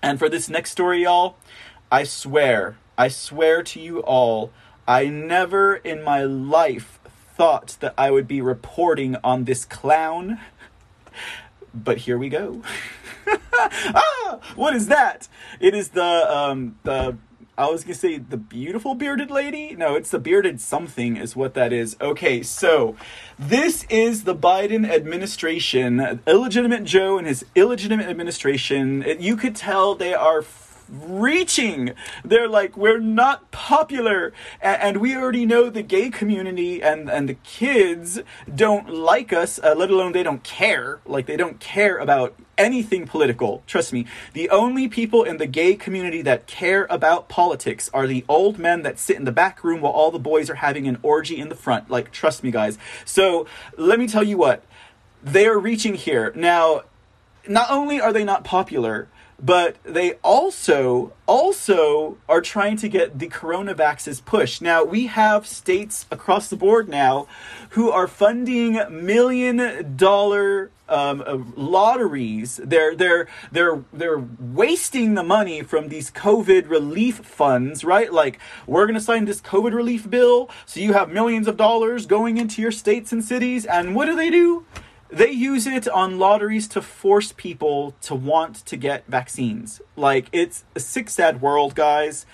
And 0.02 0.18
for 0.18 0.28
this 0.28 0.48
next 0.48 0.72
story, 0.72 1.04
y'all, 1.04 1.36
I 1.92 2.02
swear, 2.02 2.76
I 2.98 3.06
swear 3.06 3.62
to 3.62 3.80
you 3.80 4.00
all. 4.00 4.50
I 4.86 5.06
never 5.06 5.76
in 5.76 6.02
my 6.02 6.24
life 6.24 6.98
thought 7.36 7.76
that 7.80 7.94
I 7.98 8.10
would 8.10 8.28
be 8.28 8.40
reporting 8.40 9.16
on 9.24 9.44
this 9.44 9.64
clown, 9.64 10.40
but 11.74 11.98
here 11.98 12.16
we 12.16 12.28
go. 12.28 12.62
ah, 13.58 14.38
what 14.54 14.74
is 14.74 14.86
that? 14.88 15.28
It 15.60 15.74
is 15.74 15.90
the 15.90 16.02
um 16.04 16.78
the 16.84 17.16
I 17.56 17.68
was 17.70 17.84
gonna 17.84 17.94
say 17.94 18.18
the 18.18 18.36
beautiful 18.36 18.94
bearded 18.94 19.30
lady. 19.30 19.74
No, 19.76 19.94
it's 19.94 20.10
the 20.10 20.18
bearded 20.18 20.60
something, 20.60 21.16
is 21.16 21.36
what 21.36 21.54
that 21.54 21.72
is. 21.72 21.96
Okay, 22.00 22.42
so 22.42 22.96
this 23.38 23.84
is 23.88 24.24
the 24.24 24.34
Biden 24.34 24.88
administration, 24.88 26.20
illegitimate 26.26 26.84
Joe 26.84 27.16
and 27.16 27.26
his 27.26 27.44
illegitimate 27.54 28.08
administration. 28.08 29.04
You 29.20 29.36
could 29.36 29.54
tell 29.54 29.94
they 29.94 30.14
are 30.14 30.42
reaching. 31.02 31.94
They're 32.24 32.48
like, 32.48 32.76
we're 32.76 33.00
not 33.00 33.50
popular. 33.50 34.32
And, 34.60 34.82
and, 34.82 34.96
we 34.98 35.16
already 35.16 35.46
know 35.46 35.70
the 35.70 35.82
gay 35.82 36.10
community 36.10 36.82
and, 36.82 37.10
and 37.10 37.28
the 37.28 37.34
kids 37.34 38.20
don't 38.54 38.88
like 38.88 39.32
us, 39.32 39.58
uh, 39.62 39.74
let 39.76 39.90
alone 39.90 40.12
they 40.12 40.22
don't 40.22 40.42
care. 40.42 41.00
Like, 41.04 41.26
they 41.26 41.36
don't 41.36 41.60
care 41.60 41.98
about 41.98 42.34
anything 42.56 43.06
political. 43.06 43.62
Trust 43.66 43.92
me. 43.92 44.06
The 44.32 44.48
only 44.50 44.88
people 44.88 45.24
in 45.24 45.38
the 45.38 45.46
gay 45.46 45.74
community 45.74 46.22
that 46.22 46.46
care 46.46 46.86
about 46.88 47.28
politics 47.28 47.90
are 47.92 48.06
the 48.06 48.24
old 48.28 48.58
men 48.58 48.82
that 48.82 48.98
sit 48.98 49.16
in 49.16 49.24
the 49.24 49.32
back 49.32 49.64
room 49.64 49.80
while 49.80 49.92
all 49.92 50.10
the 50.10 50.18
boys 50.18 50.48
are 50.48 50.56
having 50.56 50.86
an 50.86 50.98
orgy 51.02 51.38
in 51.38 51.48
the 51.48 51.56
front. 51.56 51.90
Like, 51.90 52.12
trust 52.12 52.42
me, 52.42 52.50
guys. 52.50 52.78
So, 53.04 53.46
let 53.76 53.98
me 53.98 54.06
tell 54.06 54.22
you 54.22 54.36
what. 54.36 54.62
They 55.22 55.46
are 55.46 55.58
reaching 55.58 55.94
here. 55.94 56.32
Now, 56.36 56.82
not 57.48 57.70
only 57.70 58.00
are 58.00 58.12
they 58.12 58.24
not 58.24 58.44
popular, 58.44 59.08
but 59.42 59.76
they 59.84 60.14
also 60.22 61.12
also 61.26 62.16
are 62.28 62.40
trying 62.40 62.76
to 62.76 62.88
get 62.88 63.18
the 63.18 63.28
coronavaxes 63.28 64.24
pushed. 64.24 64.62
Now 64.62 64.84
we 64.84 65.06
have 65.06 65.46
states 65.46 66.06
across 66.10 66.48
the 66.48 66.56
board 66.56 66.88
now 66.88 67.26
who 67.70 67.90
are 67.90 68.06
funding 68.06 68.78
million 68.90 69.94
dollar 69.96 70.70
um, 70.88 71.22
uh, 71.26 71.38
lotteries. 71.56 72.60
They're 72.62 72.94
they're 72.94 73.28
they're 73.50 73.82
they're 73.92 74.22
wasting 74.38 75.14
the 75.14 75.22
money 75.22 75.62
from 75.62 75.88
these 75.88 76.10
COVID 76.10 76.68
relief 76.68 77.16
funds, 77.16 77.84
right? 77.84 78.12
Like 78.12 78.38
we're 78.66 78.86
gonna 78.86 79.00
sign 79.00 79.24
this 79.24 79.40
COVID 79.40 79.72
relief 79.72 80.08
bill, 80.08 80.50
so 80.66 80.80
you 80.80 80.92
have 80.92 81.10
millions 81.10 81.48
of 81.48 81.56
dollars 81.56 82.06
going 82.06 82.36
into 82.36 82.60
your 82.60 82.72
states 82.72 83.12
and 83.12 83.24
cities, 83.24 83.64
and 83.64 83.94
what 83.94 84.06
do 84.06 84.14
they 84.14 84.30
do? 84.30 84.66
They 85.14 85.30
use 85.30 85.66
it 85.66 85.86
on 85.88 86.18
lotteries 86.18 86.66
to 86.68 86.82
force 86.82 87.32
people 87.32 87.94
to 88.02 88.14
want 88.14 88.56
to 88.66 88.76
get 88.76 89.06
vaccines. 89.06 89.80
Like 89.96 90.26
it's 90.32 90.64
a 90.74 90.80
sick, 90.80 91.08
sad 91.08 91.40
world, 91.40 91.74
guys, 91.74 92.26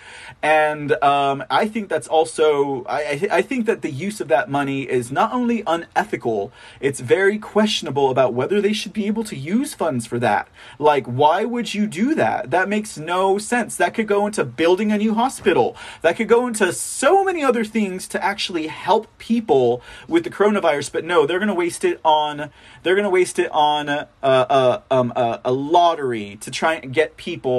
and 0.43 0.93
um, 1.03 1.45
I 1.51 1.69
think 1.69 1.89
that's 1.91 2.09
also 2.09 2.85
I 2.89 3.29
I 3.31 3.43
think 3.43 3.67
that 3.67 3.83
the 3.83 3.91
use 3.91 4.21
of 4.21 4.29
that 4.29 4.49
money 4.51 4.83
is 4.83 5.13
not 5.13 5.33
only 5.33 5.63
unethical, 5.67 6.53
it's 6.81 7.01
very 7.01 7.39
questionable 7.39 8.11
about 8.11 8.33
whether 8.33 8.63
they 8.63 8.73
should 8.73 8.95
be 8.95 9.07
able 9.07 9.25
to 9.25 9.37
use 9.37 9.75
funds 9.75 10.07
for 10.07 10.19
that. 10.21 10.49
Like, 10.79 11.05
why 11.07 11.45
would 11.45 11.75
you 11.75 11.87
do 11.87 12.15
that? 12.15 12.51
That 12.51 12.69
makes 12.69 12.97
no 12.97 13.37
sense. 13.37 13.77
That 13.77 13.93
could 13.93 14.09
go 14.09 14.27
into 14.27 14.45
building 14.45 14.91
a 14.91 14.99
new 14.99 15.13
hospital. 15.13 15.77
That 16.01 16.17
could 16.17 16.29
go 16.29 16.47
into 16.47 16.73
so 16.73 17.25
many 17.25 17.45
other 17.45 17.65
things 17.65 18.09
to 18.09 18.25
actually 18.25 18.69
help 18.69 19.07
people 19.19 19.83
with 20.09 20.25
the 20.25 20.31
coronavirus. 20.31 20.93
But 20.93 21.05
no, 21.05 21.27
they're 21.27 21.39
going 21.39 21.49
to 21.49 21.55
waste 21.55 21.85
it 21.85 22.01
on 22.05 22.51
they're 22.83 22.95
going 22.95 23.05
to 23.05 23.11
waste 23.11 23.39
it 23.39 23.51
on 23.53 23.89
a, 23.89 24.09
a, 24.23 24.83
um, 24.91 25.13
a, 25.15 25.41
a, 25.45 25.53
lottery 25.53 26.37
to 26.41 26.51
try 26.51 26.75
and 26.75 26.93
get 26.93 27.17
people 27.17 27.50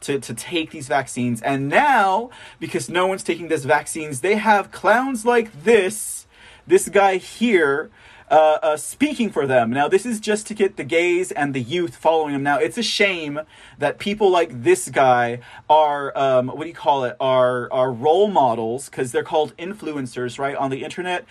to, 0.00 0.18
to 0.18 0.34
take 0.34 0.70
these 0.70 0.88
vaccines. 0.88 1.40
And 1.42 1.68
now, 1.68 2.30
because 2.58 2.88
no 2.88 3.06
one's 3.06 3.22
taking 3.22 3.48
these 3.48 3.64
vaccines, 3.64 4.20
they 4.20 4.36
have 4.36 4.70
clowns 4.70 5.24
like 5.24 5.64
this, 5.64 6.26
this 6.66 6.88
guy 6.88 7.16
here, 7.16 7.90
uh, 8.30 8.58
uh, 8.62 8.76
speaking 8.76 9.30
for 9.30 9.46
them. 9.46 9.70
Now, 9.70 9.88
this 9.88 10.06
is 10.06 10.20
just 10.20 10.46
to 10.46 10.54
get 10.54 10.76
the 10.76 10.84
gays 10.84 11.32
and 11.32 11.52
the 11.52 11.60
youth 11.60 11.96
following 11.96 12.34
him. 12.34 12.42
Now, 12.42 12.58
it's 12.58 12.78
a 12.78 12.82
shame 12.82 13.40
that 13.78 13.98
people 13.98 14.30
like 14.30 14.62
this 14.62 14.88
guy 14.88 15.40
are, 15.68 16.16
um, 16.16 16.46
what 16.48 16.62
do 16.62 16.68
you 16.68 16.74
call 16.74 17.04
it, 17.04 17.16
are, 17.18 17.70
are 17.72 17.92
role 17.92 18.28
models, 18.28 18.88
because 18.88 19.12
they're 19.12 19.24
called 19.24 19.56
influencers, 19.56 20.38
right, 20.38 20.54
on 20.54 20.70
the 20.70 20.84
internet. 20.84 21.24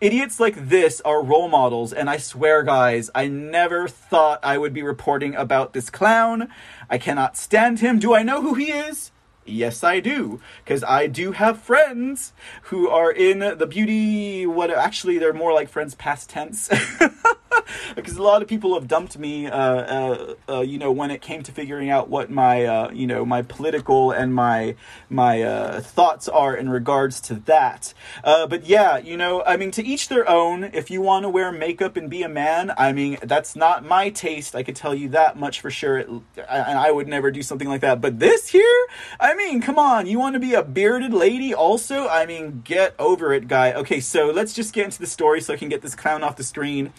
Idiots 0.00 0.40
like 0.40 0.68
this 0.68 1.00
are 1.02 1.22
role 1.22 1.48
models, 1.48 1.92
and 1.92 2.08
I 2.08 2.16
swear, 2.16 2.62
guys, 2.62 3.10
I 3.14 3.28
never 3.28 3.86
thought 3.86 4.40
I 4.42 4.58
would 4.58 4.72
be 4.72 4.82
reporting 4.82 5.34
about 5.34 5.72
this 5.74 5.90
clown. 5.90 6.48
I 6.88 6.98
cannot 6.98 7.36
stand 7.36 7.80
him. 7.80 7.98
Do 7.98 8.14
I 8.14 8.22
know 8.22 8.40
who 8.40 8.54
he 8.54 8.72
is? 8.72 9.10
Yes, 9.46 9.84
I 9.84 10.00
do, 10.00 10.40
because 10.64 10.82
I 10.82 11.06
do 11.06 11.32
have 11.32 11.60
friends 11.60 12.32
who 12.64 12.88
are 12.88 13.12
in 13.12 13.38
the 13.38 13.66
beauty. 13.66 14.44
What 14.46 14.70
actually, 14.70 15.18
they're 15.18 15.32
more 15.32 15.52
like 15.52 15.68
friends 15.68 15.94
past 15.94 16.30
tense. 16.30 16.68
because 17.96 18.16
a 18.16 18.22
lot 18.22 18.42
of 18.42 18.48
people 18.48 18.74
have 18.74 18.88
dumped 18.88 19.18
me, 19.18 19.46
uh, 19.46 19.58
uh, 19.58 20.34
uh, 20.48 20.60
you 20.60 20.78
know, 20.78 20.92
when 20.92 21.10
it 21.10 21.20
came 21.20 21.42
to 21.42 21.52
figuring 21.52 21.90
out 21.90 22.08
what 22.08 22.30
my, 22.30 22.64
uh, 22.64 22.90
you 22.90 23.06
know, 23.06 23.24
my 23.24 23.42
political 23.42 24.10
and 24.12 24.34
my 24.34 24.74
my 25.08 25.42
uh, 25.42 25.80
thoughts 25.80 26.28
are 26.28 26.56
in 26.56 26.68
regards 26.68 27.20
to 27.22 27.34
that. 27.34 27.94
But 28.24 28.64
yeah, 28.66 28.98
you 28.98 29.16
know, 29.16 29.42
I 29.44 29.56
mean, 29.56 29.70
to 29.72 29.84
each 29.84 30.08
their 30.08 30.28
own. 30.28 30.64
If 30.64 30.90
you 30.90 31.00
want 31.00 31.24
to 31.24 31.28
wear 31.28 31.52
makeup 31.52 31.96
and 31.96 32.08
be 32.08 32.22
a 32.22 32.28
man, 32.28 32.72
I 32.76 32.92
mean, 32.92 33.18
that's 33.22 33.56
not 33.56 33.84
my 33.84 34.10
taste. 34.10 34.54
I 34.54 34.62
could 34.62 34.76
tell 34.76 34.94
you 34.94 35.08
that 35.10 35.38
much 35.38 35.60
for 35.60 35.70
sure. 35.70 35.98
It, 35.98 36.08
and 36.48 36.78
I 36.78 36.90
would 36.90 37.08
never 37.08 37.30
do 37.30 37.42
something 37.42 37.68
like 37.68 37.80
that. 37.80 38.00
But 38.00 38.18
this 38.18 38.48
here, 38.48 38.86
I 39.18 39.34
mean, 39.34 39.60
come 39.60 39.78
on, 39.78 40.06
you 40.06 40.18
want 40.18 40.34
to 40.34 40.40
be 40.40 40.54
a 40.54 40.62
bearded 40.62 41.12
lady 41.12 41.54
also? 41.54 42.08
I 42.08 42.26
mean, 42.26 42.62
get 42.64 42.94
over 42.98 43.32
it, 43.32 43.48
guy. 43.48 43.72
Okay, 43.72 44.00
so 44.00 44.30
let's 44.30 44.52
just 44.52 44.72
get 44.72 44.84
into 44.84 44.98
the 44.98 45.06
story 45.06 45.40
so 45.40 45.54
I 45.54 45.56
can 45.56 45.68
get 45.68 45.82
this 45.82 45.94
clown 45.94 46.22
off 46.22 46.36
the 46.36 46.44
screen. 46.44 46.92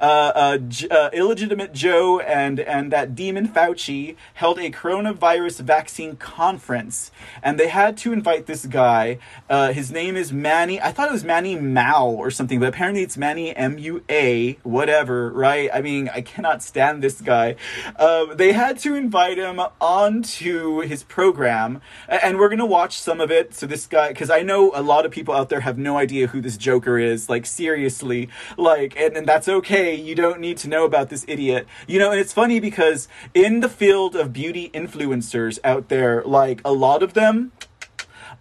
Uh, 0.00 0.32
uh, 0.34 0.58
uh, 0.90 1.10
illegitimate 1.12 1.74
Joe 1.74 2.20
and 2.20 2.58
and 2.60 2.90
that 2.90 3.14
demon 3.14 3.46
Fauci 3.46 4.16
held 4.32 4.58
a 4.58 4.70
coronavirus 4.70 5.60
vaccine 5.60 6.16
conference, 6.16 7.10
and 7.42 7.60
they 7.60 7.68
had 7.68 7.98
to 7.98 8.12
invite 8.12 8.46
this 8.46 8.64
guy. 8.64 9.18
Uh, 9.50 9.72
his 9.72 9.92
name 9.92 10.16
is 10.16 10.32
Manny. 10.32 10.80
I 10.80 10.90
thought 10.90 11.08
it 11.08 11.12
was 11.12 11.24
Manny 11.24 11.54
Mao 11.54 12.06
or 12.06 12.30
something, 12.30 12.58
but 12.58 12.70
apparently 12.70 13.02
it's 13.02 13.18
Manny 13.18 13.54
M 13.54 13.76
U 13.76 14.02
A, 14.08 14.54
whatever. 14.62 15.30
Right? 15.30 15.68
I 15.72 15.82
mean, 15.82 16.08
I 16.08 16.22
cannot 16.22 16.62
stand 16.62 17.02
this 17.02 17.20
guy. 17.20 17.56
Uh, 17.96 18.34
they 18.34 18.52
had 18.52 18.78
to 18.78 18.94
invite 18.94 19.36
him 19.36 19.60
onto 19.82 20.80
his 20.80 21.02
program, 21.02 21.82
and 22.08 22.38
we're 22.38 22.48
gonna 22.48 22.64
watch 22.64 22.98
some 22.98 23.20
of 23.20 23.30
it. 23.30 23.52
So 23.54 23.66
this 23.66 23.86
guy, 23.86 24.08
because 24.08 24.30
I 24.30 24.40
know 24.40 24.72
a 24.74 24.80
lot 24.80 25.04
of 25.04 25.12
people 25.12 25.34
out 25.34 25.50
there 25.50 25.60
have 25.60 25.76
no 25.76 25.98
idea 25.98 26.28
who 26.28 26.40
this 26.40 26.56
Joker 26.56 26.98
is. 26.98 27.28
Like 27.28 27.44
seriously, 27.44 28.30
like, 28.56 28.96
and, 28.96 29.14
and 29.14 29.26
that's 29.28 29.46
okay. 29.46 29.89
You 29.94 30.14
don't 30.14 30.40
need 30.40 30.56
to 30.58 30.68
know 30.68 30.84
about 30.84 31.08
this 31.08 31.24
idiot. 31.28 31.66
You 31.86 31.98
know, 31.98 32.10
and 32.10 32.20
it's 32.20 32.32
funny 32.32 32.60
because 32.60 33.08
in 33.34 33.60
the 33.60 33.68
field 33.68 34.16
of 34.16 34.32
beauty 34.32 34.70
influencers 34.72 35.58
out 35.64 35.88
there, 35.88 36.22
like 36.24 36.60
a 36.64 36.72
lot 36.72 37.02
of 37.02 37.14
them, 37.14 37.52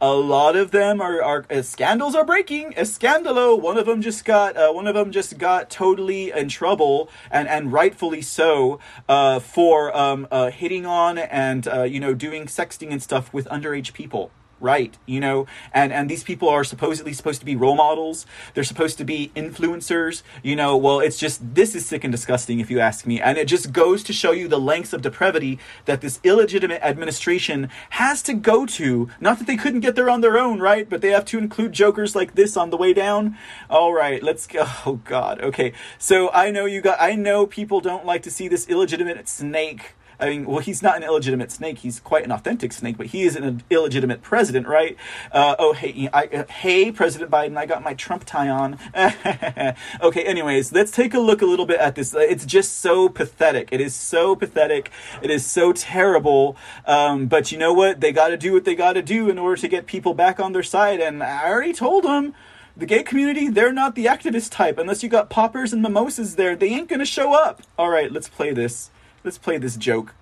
a 0.01 0.13
lot 0.13 0.55
of 0.55 0.71
them 0.71 1.01
are, 1.01 1.21
are 1.21 1.45
uh, 1.49 1.61
scandals 1.61 2.15
are 2.15 2.23
breaking. 2.23 2.73
A 2.77 2.81
scandalo. 2.81 3.59
One 3.59 3.77
of 3.77 3.85
them 3.85 4.01
just 4.01 4.23
got 4.23 4.55
uh, 4.55 4.71
one 4.71 4.87
of 4.87 4.95
them 4.95 5.11
just 5.11 5.37
got 5.37 5.69
totally 5.69 6.31
in 6.31 6.47
trouble 6.47 7.09
and 7.29 7.47
and 7.47 7.73
rightfully 7.73 8.21
so 8.21 8.79
uh, 9.09 9.39
for 9.39 9.95
um, 9.95 10.27
uh, 10.31 10.51
hitting 10.51 10.85
on 10.85 11.17
and 11.17 11.67
uh, 11.67 11.83
you 11.83 11.99
know 11.99 12.13
doing 12.13 12.45
sexting 12.45 12.91
and 12.91 13.03
stuff 13.03 13.33
with 13.33 13.45
underage 13.47 13.93
people 13.93 14.31
right 14.59 14.97
you 15.05 15.19
know? 15.19 15.47
And 15.73 15.91
and 15.91 16.09
these 16.09 16.23
people 16.23 16.49
are 16.49 16.63
supposedly 16.63 17.13
supposed 17.13 17.39
to 17.39 17.45
be 17.45 17.55
role 17.55 17.75
models. 17.75 18.25
They're 18.53 18.63
supposed 18.63 18.97
to 18.97 19.05
be 19.05 19.31
influencers 19.35 20.23
you 20.43 20.55
know? 20.55 20.75
Well 20.77 20.99
it's 20.99 21.17
just 21.17 21.55
this 21.55 21.75
is 21.75 21.85
sick 21.85 22.03
and 22.03 22.11
disgusting 22.11 22.59
if 22.59 22.69
you 22.69 22.79
ask 22.79 23.05
me. 23.05 23.21
And 23.21 23.37
it 23.37 23.47
just 23.47 23.71
goes 23.71 24.03
to 24.03 24.13
show 24.13 24.31
you 24.31 24.47
the 24.47 24.59
lengths 24.59 24.93
of 24.93 25.01
depravity 25.01 25.59
that 25.85 26.01
this 26.01 26.19
illegitimate 26.23 26.81
administration 26.81 27.69
has 27.91 28.21
to 28.23 28.33
go 28.33 28.65
to. 28.65 29.09
Not 29.19 29.39
that 29.39 29.47
they 29.47 29.57
couldn't 29.57 29.81
get 29.81 29.95
there 29.95 30.09
on 30.09 30.21
their 30.21 30.37
own 30.37 30.59
right? 30.59 30.89
But 30.89 31.01
they 31.01 31.09
have 31.09 31.25
to 31.25 31.37
include 31.37 31.73
jokers 31.73 32.15
like 32.15 32.35
this 32.35 32.57
on 32.57 32.69
the 32.69 32.77
way 32.77 32.93
down. 32.93 33.37
All 33.69 33.93
right 33.93 34.21
let's 34.21 34.47
go. 34.47 34.65
Oh 34.85 35.01
god. 35.03 35.41
Okay. 35.41 35.73
So 35.97 36.29
i 36.31 36.51
know 36.51 36.65
you 36.65 36.81
got 36.81 36.99
i 36.99 37.15
know 37.15 37.45
people 37.45 37.81
don't 37.81 38.05
like 38.05 38.23
to 38.23 38.31
see 38.31 38.47
this 38.47 38.67
illegitimate 38.67 39.27
snake 39.27 39.93
I 40.19 40.29
mean, 40.29 40.45
well, 40.45 40.59
he's 40.59 40.81
not 40.83 40.97
an 40.97 41.03
illegitimate 41.03 41.51
snake. 41.51 41.79
He's 41.79 41.99
quite 41.99 42.25
an 42.25 42.31
authentic 42.31 42.73
snake, 42.73 42.97
but 42.97 43.07
he 43.07 43.23
is 43.23 43.35
an 43.35 43.63
illegitimate 43.69 44.21
president, 44.21 44.67
right? 44.67 44.97
Uh, 45.31 45.55
oh, 45.57 45.73
hey, 45.73 46.09
I, 46.11 46.45
hey, 46.49 46.91
President 46.91 47.31
Biden, 47.31 47.57
I 47.57 47.65
got 47.65 47.83
my 47.83 47.93
Trump 47.93 48.25
tie 48.25 48.49
on. 48.49 48.77
okay, 50.01 50.23
anyways, 50.23 50.71
let's 50.71 50.91
take 50.91 51.13
a 51.13 51.19
look 51.19 51.41
a 51.41 51.45
little 51.45 51.65
bit 51.65 51.79
at 51.79 51.95
this. 51.95 52.13
It's 52.13 52.45
just 52.45 52.79
so 52.79 53.07
pathetic. 53.07 53.69
It 53.71 53.81
is 53.81 53.95
so 53.95 54.35
pathetic. 54.35 54.91
It 55.21 55.31
is 55.31 55.45
so 55.45 55.71
terrible. 55.71 56.57
Um, 56.85 57.27
but 57.27 57.51
you 57.51 57.57
know 57.57 57.73
what? 57.73 58.01
They 58.01 58.11
got 58.11 58.29
to 58.29 58.37
do 58.37 58.53
what 58.53 58.65
they 58.65 58.75
got 58.75 58.93
to 58.93 59.01
do 59.01 59.29
in 59.29 59.39
order 59.39 59.61
to 59.61 59.67
get 59.67 59.85
people 59.85 60.13
back 60.13 60.39
on 60.39 60.53
their 60.53 60.63
side. 60.63 60.99
And 60.99 61.23
I 61.23 61.49
already 61.49 61.73
told 61.73 62.03
them 62.03 62.33
the 62.75 62.85
gay 62.85 63.03
community, 63.03 63.49
they're 63.49 63.73
not 63.73 63.95
the 63.95 64.05
activist 64.05 64.51
type. 64.51 64.77
Unless 64.77 65.03
you 65.03 65.09
got 65.09 65.29
poppers 65.29 65.73
and 65.73 65.81
mimosas 65.81 66.35
there, 66.35 66.55
they 66.55 66.69
ain't 66.69 66.87
gonna 66.87 67.05
show 67.05 67.33
up. 67.33 67.61
All 67.77 67.89
right, 67.89 68.11
let's 68.11 68.29
play 68.29 68.53
this. 68.53 68.89
Let's 69.23 69.37
play 69.37 69.57
this 69.57 69.75
joke. 69.75 70.15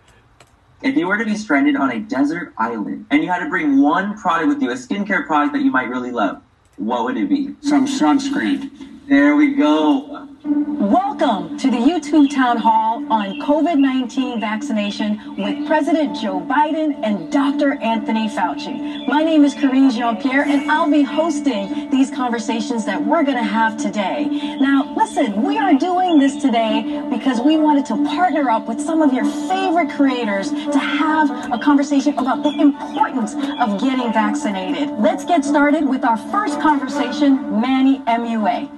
If 0.82 0.96
you 0.96 1.08
were 1.08 1.18
to 1.18 1.26
be 1.26 1.36
stranded 1.36 1.76
on 1.76 1.92
a 1.92 2.00
desert 2.00 2.54
island 2.58 3.06
and 3.12 3.24
you 3.24 3.30
had 3.30 3.40
to 3.40 3.50
bring 3.50 3.82
one 3.82 4.18
product 4.18 4.48
with 4.48 4.62
you, 4.62 4.72
a 4.72 4.76
skincare 4.76 5.26
product 5.26 5.54
that 5.54 5.62
you 5.62 5.72
might 5.72 5.88
really 5.88 6.12
love, 6.12 6.42
what 6.78 7.04
would 7.04 7.18
it 7.18 7.30
be? 7.30 7.56
Some 7.62 7.86
sunscreen. 7.88 8.97
There 9.08 9.38
we 9.38 9.54
go. 9.54 10.28
Welcome 10.44 11.58
to 11.60 11.72
the 11.72 11.78
YouTube 11.78 12.30
town 12.36 12.58
hall 12.58 12.98
on 13.10 13.40
COVID 13.40 13.80
19 13.80 14.42
vaccination 14.42 15.38
with 15.38 15.66
President 15.66 16.14
Joe 16.18 16.42
Biden 16.42 17.00
and 17.06 17.32
Dr. 17.32 17.76
Anthony 17.76 18.28
Fauci. 18.28 19.08
My 19.08 19.24
name 19.24 19.46
is 19.46 19.54
Karine 19.54 19.92
Jean 19.92 20.22
Pierre, 20.22 20.44
and 20.44 20.70
I'll 20.70 20.92
be 20.92 21.04
hosting 21.04 21.90
these 21.90 22.12
conversations 22.12 22.84
that 22.84 23.02
we're 23.02 23.24
going 23.24 23.38
to 23.38 23.44
have 23.44 23.78
today. 23.78 24.26
Now, 24.60 24.94
listen, 24.98 25.42
we 25.42 25.58
are 25.58 25.74
doing 25.74 26.20
this 26.20 26.36
today 26.36 27.02
because 27.10 27.40
we 27.40 27.56
wanted 27.56 27.86
to 27.86 27.96
partner 28.08 28.50
up 28.50 28.68
with 28.68 28.82
some 28.82 29.02
of 29.02 29.14
your 29.14 29.26
favorite 29.48 29.90
creators 29.92 30.52
to 30.52 30.80
have 30.80 31.54
a 31.54 31.58
conversation 31.58 32.20
about 32.20 32.44
the 32.44 32.52
importance 32.60 33.36
of 33.36 33.80
getting 33.80 34.12
vaccinated. 34.12 34.90
Let's 35.00 35.24
get 35.24 35.46
started 35.46 35.88
with 35.88 36.04
our 36.04 36.18
first 36.18 36.60
conversation, 36.60 37.62
Manny 37.62 38.00
MUA. 38.00 38.77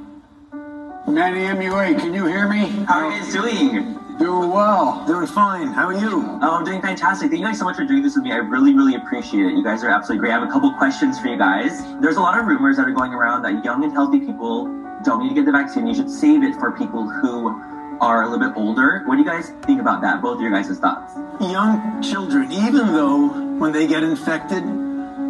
Manny 1.10 1.40
MUA, 1.40 2.00
can 2.00 2.14
you 2.14 2.28
hear 2.28 2.48
me? 2.48 2.68
How 2.86 3.00
are 3.00 3.12
you 3.12 3.20
guys 3.20 3.34
doing? 3.34 3.98
Doing 4.20 4.50
well. 4.52 5.04
Doing 5.08 5.26
fine. 5.26 5.68
How 5.70 5.88
are 5.88 5.98
you? 5.98 6.38
Oh, 6.42 6.58
I'm 6.58 6.64
doing 6.64 6.82
fantastic. 6.82 7.32
Thank 7.32 7.40
you 7.42 7.48
guys 7.48 7.58
so 7.58 7.66
much 7.66 7.78
for 7.78 7.86
doing 7.86 8.04
this 8.04 8.16
with 8.16 8.26
me. 8.26 8.32
I 8.32 8.36
really, 8.36 8.76
really 8.76 8.94
appreciate 8.94 9.48
it. 9.48 9.54
You 9.54 9.64
guys 9.64 9.84
are 9.84 9.90
absolutely 9.90 10.20
great. 10.20 10.34
I 10.34 10.40
have 10.40 10.48
a 10.48 10.52
couple 10.52 10.72
questions 10.74 11.20
for 11.20 11.28
you 11.28 11.38
guys. 11.38 11.84
There's 12.00 12.18
a 12.18 12.22
lot 12.22 12.38
of 12.38 12.46
rumors 12.46 12.78
that 12.78 12.88
are 12.88 12.92
going 12.92 13.12
around 13.14 13.42
that 13.42 13.66
young 13.66 13.84
and 13.84 13.92
healthy 13.92 14.20
people 14.20 14.66
don't 15.04 15.24
need 15.24 15.30
to 15.30 15.36
get 15.36 15.46
the 15.46 15.52
vaccine. 15.52 15.88
You 15.88 15.96
should 15.96 16.12
save 16.12 16.44
it 16.44 16.54
for 16.56 16.72
people 16.74 17.10
who 17.10 17.60
are 18.02 18.24
a 18.24 18.30
little 18.30 18.48
bit 18.48 18.56
older. 18.56 19.02
What 19.06 19.16
do 19.16 19.22
you 19.22 19.28
guys 19.28 19.50
think 19.66 19.82
about 19.82 20.02
that? 20.02 20.22
Both 20.22 20.36
of 20.36 20.42
your 20.42 20.52
guys' 20.52 20.78
thoughts. 20.78 21.16
Young 21.42 22.04
children, 22.04 22.52
even 22.52 22.94
though 22.94 23.30
when 23.58 23.72
they 23.72 23.88
get 23.88 24.04
infected, 24.04 24.64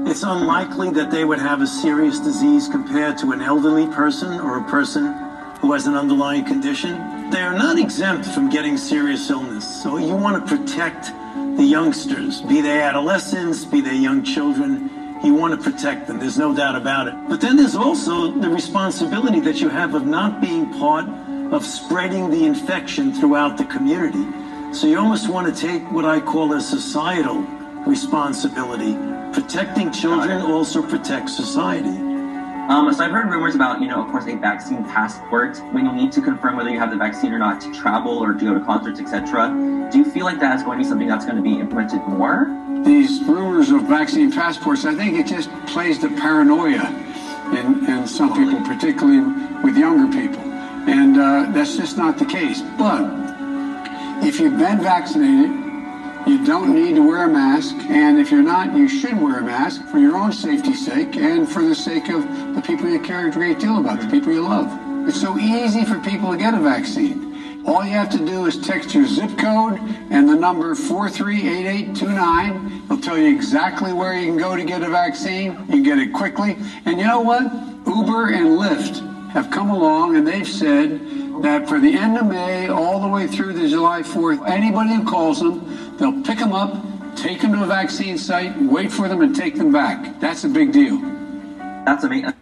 it's 0.05 0.23
unlikely 0.23 0.89
that 0.91 1.09
they 1.09 1.23
would 1.23 1.39
have 1.39 1.61
a 1.61 1.67
serious 1.67 2.19
disease 2.19 2.67
compared 2.67 3.17
to 3.19 3.31
an 3.31 3.41
elderly 3.41 3.87
person 3.87 4.41
or 4.41 4.57
a 4.57 4.63
person 4.69 5.28
who 5.59 5.73
has 5.73 5.87
an 5.87 5.95
underlying 5.95 6.45
condition 6.45 7.19
they 7.29 7.41
are 7.41 7.53
not 7.53 7.77
exempt 7.77 8.25
from 8.25 8.49
getting 8.49 8.75
serious 8.75 9.29
illness. 9.29 9.83
So 9.83 9.97
you 9.97 10.15
want 10.15 10.43
to 10.43 10.57
protect 10.57 11.11
the 11.57 11.63
youngsters, 11.63 12.41
be 12.41 12.59
they 12.59 12.81
adolescents, 12.81 13.65
be 13.65 13.81
they 13.81 13.95
young 13.95 14.23
children. 14.23 14.89
You 15.23 15.35
want 15.35 15.53
to 15.53 15.71
protect 15.71 16.07
them. 16.07 16.17
There's 16.17 16.39
no 16.39 16.55
doubt 16.55 16.75
about 16.75 17.07
it. 17.07 17.13
But 17.29 17.39
then 17.39 17.55
there's 17.55 17.75
also 17.75 18.31
the 18.31 18.49
responsibility 18.49 19.39
that 19.41 19.61
you 19.61 19.69
have 19.69 19.93
of 19.93 20.07
not 20.07 20.41
being 20.41 20.73
part 20.79 21.07
of 21.53 21.63
spreading 21.63 22.31
the 22.31 22.45
infection 22.45 23.13
throughout 23.13 23.59
the 23.59 23.65
community. 23.65 24.25
So 24.73 24.87
you 24.87 24.97
almost 24.97 25.29
want 25.29 25.53
to 25.53 25.61
take 25.61 25.83
what 25.91 26.05
I 26.05 26.19
call 26.21 26.53
a 26.53 26.61
societal 26.61 27.41
responsibility. 27.85 28.95
Protecting 29.33 29.91
children 29.91 30.41
also 30.41 30.81
protects 30.81 31.35
society. 31.35 32.08
Um, 32.69 32.93
so 32.93 33.03
I've 33.03 33.09
heard 33.09 33.31
rumors 33.31 33.55
about, 33.55 33.81
you 33.81 33.87
know, 33.87 33.99
of 33.99 34.11
course, 34.11 34.27
a 34.27 34.35
vaccine 34.35 34.83
passport 34.83 35.57
when 35.73 35.87
you 35.87 35.91
need 35.91 36.11
to 36.11 36.21
confirm 36.21 36.55
whether 36.55 36.69
you 36.69 36.77
have 36.77 36.91
the 36.91 36.97
vaccine 36.97 37.33
or 37.33 37.39
not 37.39 37.59
to 37.61 37.73
travel 37.73 38.19
or 38.19 38.35
to 38.35 38.45
go 38.45 38.53
to 38.53 38.63
concerts, 38.63 38.99
etc. 38.99 39.89
Do 39.91 39.97
you 39.97 40.05
feel 40.05 40.23
like 40.23 40.39
that's 40.39 40.61
going 40.61 40.77
to 40.77 40.83
be 40.83 40.87
something 40.87 41.07
that's 41.07 41.25
going 41.25 41.37
to 41.37 41.41
be 41.41 41.59
implemented 41.59 42.03
more? 42.03 42.45
These 42.85 43.23
rumors 43.23 43.71
of 43.71 43.87
vaccine 43.87 44.31
passports, 44.31 44.85
I 44.85 44.93
think 44.93 45.17
it 45.17 45.25
just 45.25 45.49
plays 45.65 45.99
the 45.99 46.09
paranoia 46.09 46.87
in, 47.57 47.89
in 47.89 48.05
some 48.05 48.35
people, 48.35 48.63
particularly 48.63 49.21
with 49.63 49.75
younger 49.75 50.15
people. 50.15 50.43
And 50.87 51.17
uh, 51.17 51.51
that's 51.51 51.75
just 51.75 51.97
not 51.97 52.19
the 52.19 52.25
case. 52.25 52.61
But 52.77 53.01
if 54.23 54.39
you've 54.39 54.59
been 54.59 54.79
vaccinated, 54.79 55.68
you 56.27 56.45
don't 56.45 56.75
need 56.75 56.95
to 56.95 57.07
wear 57.07 57.25
a 57.25 57.29
mask, 57.29 57.75
and 57.89 58.19
if 58.19 58.31
you're 58.31 58.43
not, 58.43 58.75
you 58.75 58.87
should 58.87 59.19
wear 59.19 59.39
a 59.39 59.43
mask 59.43 59.85
for 59.87 59.99
your 59.99 60.17
own 60.17 60.31
safety's 60.31 60.85
sake 60.85 61.15
and 61.15 61.47
for 61.47 61.63
the 61.63 61.75
sake 61.75 62.09
of 62.09 62.23
the 62.55 62.61
people 62.61 62.89
you 62.89 62.99
care 62.99 63.27
a 63.27 63.31
great 63.31 63.59
deal 63.59 63.79
about, 63.79 63.99
the 63.99 64.07
people 64.07 64.33
you 64.33 64.41
love. 64.41 64.67
It's 65.07 65.19
so 65.19 65.37
easy 65.37 65.85
for 65.85 65.99
people 65.99 66.31
to 66.31 66.37
get 66.37 66.53
a 66.53 66.59
vaccine. 66.59 67.63
All 67.65 67.83
you 67.83 67.91
have 67.91 68.09
to 68.11 68.17
do 68.17 68.45
is 68.45 68.57
text 68.57 68.95
your 68.95 69.05
zip 69.05 69.37
code 69.37 69.79
and 70.09 70.29
the 70.29 70.35
number 70.35 70.73
438829. 70.75 72.83
It'll 72.85 72.97
tell 72.97 73.17
you 73.17 73.35
exactly 73.35 73.93
where 73.93 74.17
you 74.17 74.27
can 74.27 74.37
go 74.37 74.55
to 74.55 74.63
get 74.63 74.81
a 74.81 74.89
vaccine. 74.89 75.51
You 75.67 75.67
can 75.67 75.83
get 75.83 75.99
it 75.99 76.13
quickly. 76.13 76.57
And 76.85 76.99
you 76.99 77.05
know 77.05 77.21
what? 77.21 77.43
Uber 77.85 78.33
and 78.33 78.57
Lyft 78.57 79.31
have 79.31 79.51
come 79.51 79.69
along 79.69 80.15
and 80.15 80.27
they've 80.27 80.47
said 80.47 80.99
that 81.43 81.67
for 81.67 81.79
the 81.79 81.93
end 81.93 82.17
of 82.17 82.25
May 82.25 82.67
all 82.67 82.99
the 82.99 83.07
way 83.07 83.27
through 83.27 83.53
to 83.53 83.69
July 83.69 84.01
4th, 84.01 84.49
anybody 84.49 84.93
who 84.93 85.05
calls 85.05 85.39
them, 85.39 85.78
They'll 85.99 86.23
pick 86.23 86.39
them 86.39 86.53
up, 86.53 87.15
take 87.17 87.41
them 87.41 87.51
to 87.53 87.63
a 87.63 87.67
vaccine 87.67 88.17
site, 88.17 88.59
wait 88.61 88.91
for 88.91 89.09
them, 89.09 89.21
and 89.21 89.35
take 89.35 89.55
them 89.55 89.71
back. 89.71 90.19
That's 90.21 90.45
a 90.45 90.49
big 90.49 90.71
deal. 90.71 90.97
That's 91.85 92.05
amazing. 92.05 92.33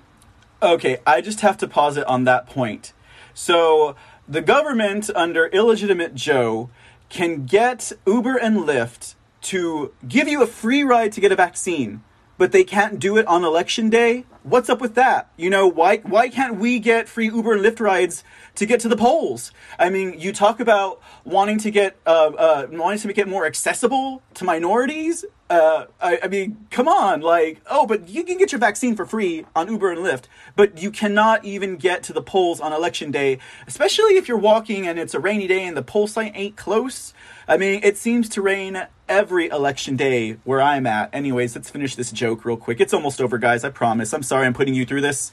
Okay, 0.62 0.98
I 1.08 1.22
just 1.22 1.42
have 1.42 1.58
to 1.58 1.68
pause 1.68 1.98
it 1.98 2.06
on 2.08 2.24
that 2.26 2.48
point. 2.48 2.94
So, 3.34 3.96
the 4.28 4.42
government 4.42 5.10
under 5.16 5.48
illegitimate 5.48 6.14
Joe 6.14 6.70
can 7.10 7.46
get 7.46 7.92
Uber 8.06 8.38
and 8.38 8.58
Lyft 8.58 9.16
to 9.44 9.94
give 10.08 10.28
you 10.28 10.44
a 10.44 10.48
free 10.48 10.84
ride 10.84 11.12
to 11.14 11.22
get 11.22 11.32
a 11.32 11.36
vaccine, 11.36 12.04
but 12.38 12.52
they 12.52 12.64
can't 12.64 13.00
do 13.00 13.18
it 13.18 13.28
on 13.28 13.44
election 13.44 13.90
day? 13.90 14.26
What's 14.44 14.70
up 14.70 14.80
with 14.80 14.96
that? 14.96 15.30
You 15.38 15.50
know, 15.50 15.68
why 15.68 15.98
why 15.98 16.30
can't 16.30 16.56
we 16.56 16.80
get 16.80 17.10
free 17.10 17.26
Uber 17.28 17.54
and 17.54 17.66
Lyft 17.66 17.80
rides 17.80 18.24
to 18.58 18.66
get 18.66 18.80
to 18.82 18.88
the 18.88 18.98
polls. 18.98 19.52
I 19.78 19.90
mean, 19.90 20.20
you 20.20 20.34
talk 20.34 20.60
about 20.60 21.00
wanting 21.24 21.60
to 21.60 21.72
get 21.72 21.96
uh, 22.06 22.32
uh, 22.38 22.68
wanting 22.72 23.00
to 23.00 23.08
make 23.08 23.18
it 23.18 23.28
more 23.28 23.46
accessible 23.46 24.22
to 24.34 24.44
minorities. 24.44 25.26
Uh, 25.50 25.86
I, 26.02 26.20
I, 26.24 26.28
mean, 26.28 26.68
come 26.72 26.90
on, 26.90 27.22
like, 27.22 27.62
oh, 27.70 27.86
but 27.86 28.10
you 28.10 28.26
can 28.26 28.38
get 28.38 28.52
your 28.52 28.60
vaccine 28.60 28.98
for 28.98 29.06
free 29.06 29.46
on 29.56 29.70
Uber 29.70 29.92
and 29.92 30.02
Lyft, 30.02 30.24
but 30.58 30.82
you 30.82 30.92
cannot 30.92 31.46
even 31.46 31.78
get 31.78 32.04
to 32.04 32.14
the 32.14 32.22
polls 32.22 32.60
on 32.60 32.74
election 32.74 33.12
day, 33.12 33.40
especially 33.66 34.18
if 34.18 34.28
you're 34.28 34.38
walking 34.38 34.88
and 34.88 35.00
it's 35.00 35.14
a 35.14 35.20
rainy 35.22 35.48
day 35.48 35.66
and 35.66 35.78
the 35.78 35.84
poll 35.84 36.08
site 36.08 36.34
ain't 36.36 36.58
close. 36.58 37.14
I 37.48 37.56
mean, 37.56 37.80
it 37.82 37.96
seems 37.96 38.28
to 38.30 38.42
rain 38.42 38.88
every 39.10 39.48
election 39.48 39.96
day 39.96 40.38
where 40.44 40.62
I'm 40.62 40.86
at. 40.86 41.14
Anyways, 41.14 41.56
let's 41.56 41.70
finish 41.70 41.96
this 41.96 42.12
joke 42.12 42.46
real 42.46 42.58
quick. 42.58 42.80
It's 42.80 42.94
almost 42.94 43.22
over, 43.22 43.38
guys. 43.38 43.64
I 43.64 43.70
promise. 43.70 44.14
I'm 44.14 44.24
sorry 44.24 44.46
I'm 44.46 44.54
putting 44.54 44.74
you 44.74 44.86
through 44.86 45.02
this. 45.02 45.32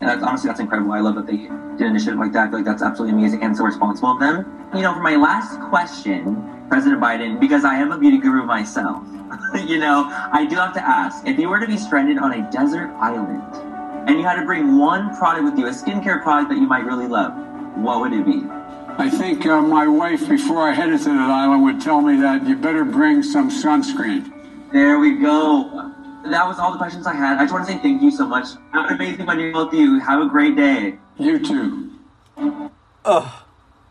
And 0.00 0.08
that's, 0.08 0.22
honestly, 0.22 0.48
that's 0.48 0.60
incredible. 0.60 0.92
I 0.92 1.00
love 1.00 1.16
that 1.16 1.26
they 1.26 1.36
did 1.36 1.50
an 1.50 1.86
initiative 1.86 2.18
like 2.18 2.32
that. 2.32 2.48
I 2.48 2.50
feel 2.50 2.58
like 2.58 2.64
that's 2.64 2.82
absolutely 2.82 3.18
amazing 3.18 3.42
and 3.42 3.56
so 3.56 3.64
responsible 3.64 4.10
of 4.10 4.20
them. 4.20 4.70
You 4.74 4.82
know, 4.82 4.94
for 4.94 5.00
my 5.00 5.16
last 5.16 5.58
question, 5.70 6.66
President 6.68 7.02
Biden, 7.02 7.40
because 7.40 7.64
I 7.64 7.76
am 7.76 7.90
a 7.90 7.98
beauty 7.98 8.18
guru 8.18 8.44
myself, 8.44 9.04
you 9.66 9.78
know, 9.78 10.06
I 10.32 10.46
do 10.48 10.56
have 10.56 10.72
to 10.74 10.82
ask 10.82 11.26
if 11.26 11.38
you 11.38 11.48
were 11.48 11.58
to 11.58 11.66
be 11.66 11.76
stranded 11.76 12.18
on 12.18 12.32
a 12.32 12.50
desert 12.50 12.90
island 13.00 13.42
and 14.08 14.18
you 14.18 14.24
had 14.24 14.36
to 14.36 14.46
bring 14.46 14.78
one 14.78 15.14
product 15.16 15.44
with 15.44 15.58
you, 15.58 15.66
a 15.66 15.70
skincare 15.70 16.22
product 16.22 16.50
that 16.50 16.56
you 16.56 16.66
might 16.66 16.84
really 16.84 17.08
love, 17.08 17.32
what 17.76 18.00
would 18.00 18.12
it 18.12 18.24
be? 18.24 18.44
I 18.98 19.08
think 19.08 19.46
uh, 19.46 19.62
my 19.62 19.86
wife, 19.86 20.28
before 20.28 20.68
I 20.68 20.72
headed 20.72 20.98
to 21.00 21.10
that 21.10 21.30
island, 21.30 21.62
would 21.64 21.80
tell 21.80 22.00
me 22.00 22.20
that 22.20 22.46
you 22.46 22.56
better 22.56 22.84
bring 22.84 23.22
some 23.22 23.48
sunscreen. 23.48 24.32
There 24.72 24.98
we 24.98 25.16
go 25.18 25.94
that 26.30 26.46
was 26.46 26.58
all 26.58 26.72
the 26.72 26.78
questions 26.78 27.06
I 27.06 27.14
had. 27.14 27.38
I 27.38 27.42
just 27.42 27.52
want 27.52 27.66
to 27.66 27.72
say 27.72 27.78
thank 27.78 28.02
you 28.02 28.10
so 28.10 28.26
much. 28.26 28.48
Have 28.72 28.90
an 28.90 28.96
amazing 28.96 29.26
one, 29.26 29.38
you 29.40 29.52
both 29.52 29.72
you. 29.72 29.98
Have 30.00 30.22
a 30.22 30.26
great 30.26 30.56
day. 30.56 30.98
You 31.18 31.44
too. 31.44 31.90
Oh, 33.04 33.44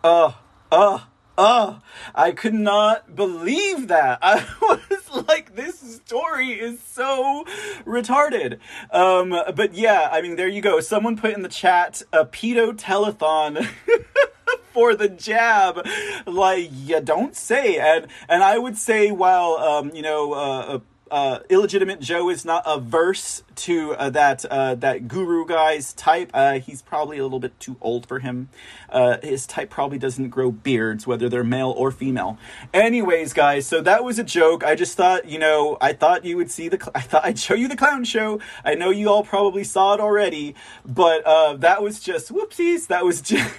oh, 0.03 0.37
oh, 0.71 1.07
oh. 1.37 1.81
I 2.15 2.31
could 2.31 2.53
not 2.53 3.15
believe 3.15 3.87
that. 3.87 4.19
I 4.21 4.45
was 4.61 5.25
like, 5.27 5.55
this 5.55 5.79
story 5.79 6.51
is 6.51 6.81
so 6.81 7.45
retarded. 7.85 8.59
Um, 8.91 9.29
but 9.55 9.73
yeah, 9.73 10.09
I 10.11 10.21
mean, 10.21 10.35
there 10.35 10.47
you 10.47 10.61
go. 10.61 10.79
Someone 10.79 11.17
put 11.17 11.33
in 11.33 11.41
the 11.41 11.49
chat 11.49 12.01
a 12.11 12.25
pedo 12.25 12.73
telethon. 12.73 13.67
for 14.73 14.95
the 14.95 15.09
jab 15.09 15.85
like 16.27 16.69
you 16.71 17.01
don't 17.01 17.35
say 17.35 17.79
and 17.79 18.07
and 18.29 18.43
i 18.43 18.57
would 18.59 18.77
say 18.77 19.11
while 19.11 19.55
um 19.55 19.89
you 19.95 20.03
know 20.03 20.33
uh, 20.33 20.79
uh, 21.11 21.39
illegitimate 21.49 21.99
Joe 21.99 22.29
is 22.29 22.45
not 22.45 22.63
averse 22.65 23.43
to 23.55 23.93
uh, 23.93 24.09
that 24.11 24.45
uh, 24.45 24.75
that 24.75 25.07
guru 25.07 25.45
guy's 25.45 25.93
type. 25.93 26.31
Uh, 26.33 26.59
he's 26.59 26.81
probably 26.81 27.17
a 27.17 27.23
little 27.23 27.39
bit 27.39 27.59
too 27.59 27.77
old 27.81 28.07
for 28.07 28.19
him. 28.19 28.49
Uh, 28.89 29.17
his 29.21 29.45
type 29.45 29.69
probably 29.69 29.97
doesn't 29.97 30.29
grow 30.29 30.51
beards, 30.51 31.05
whether 31.07 31.27
they're 31.29 31.43
male 31.43 31.73
or 31.75 31.91
female. 31.91 32.37
Anyways, 32.73 33.33
guys, 33.33 33.67
so 33.67 33.81
that 33.81 34.03
was 34.03 34.19
a 34.19 34.23
joke. 34.23 34.63
I 34.63 34.75
just 34.75 34.95
thought, 34.95 35.27
you 35.27 35.39
know, 35.39 35.77
I 35.81 35.93
thought 35.93 36.25
you 36.25 36.37
would 36.37 36.51
see 36.51 36.69
the. 36.69 36.77
Cl- 36.77 36.91
I 36.95 37.01
thought 37.01 37.25
I'd 37.25 37.39
show 37.39 37.53
you 37.53 37.67
the 37.67 37.75
clown 37.77 38.03
show. 38.03 38.39
I 38.63 38.75
know 38.75 38.89
you 38.89 39.09
all 39.09 39.23
probably 39.23 39.63
saw 39.63 39.93
it 39.93 39.99
already, 39.99 40.55
but 40.85 41.23
uh, 41.25 41.55
that 41.57 41.81
was 41.81 41.99
just 41.99 42.31
whoopsies. 42.31 42.87
That 42.87 43.05
was 43.05 43.21
just. 43.27 43.53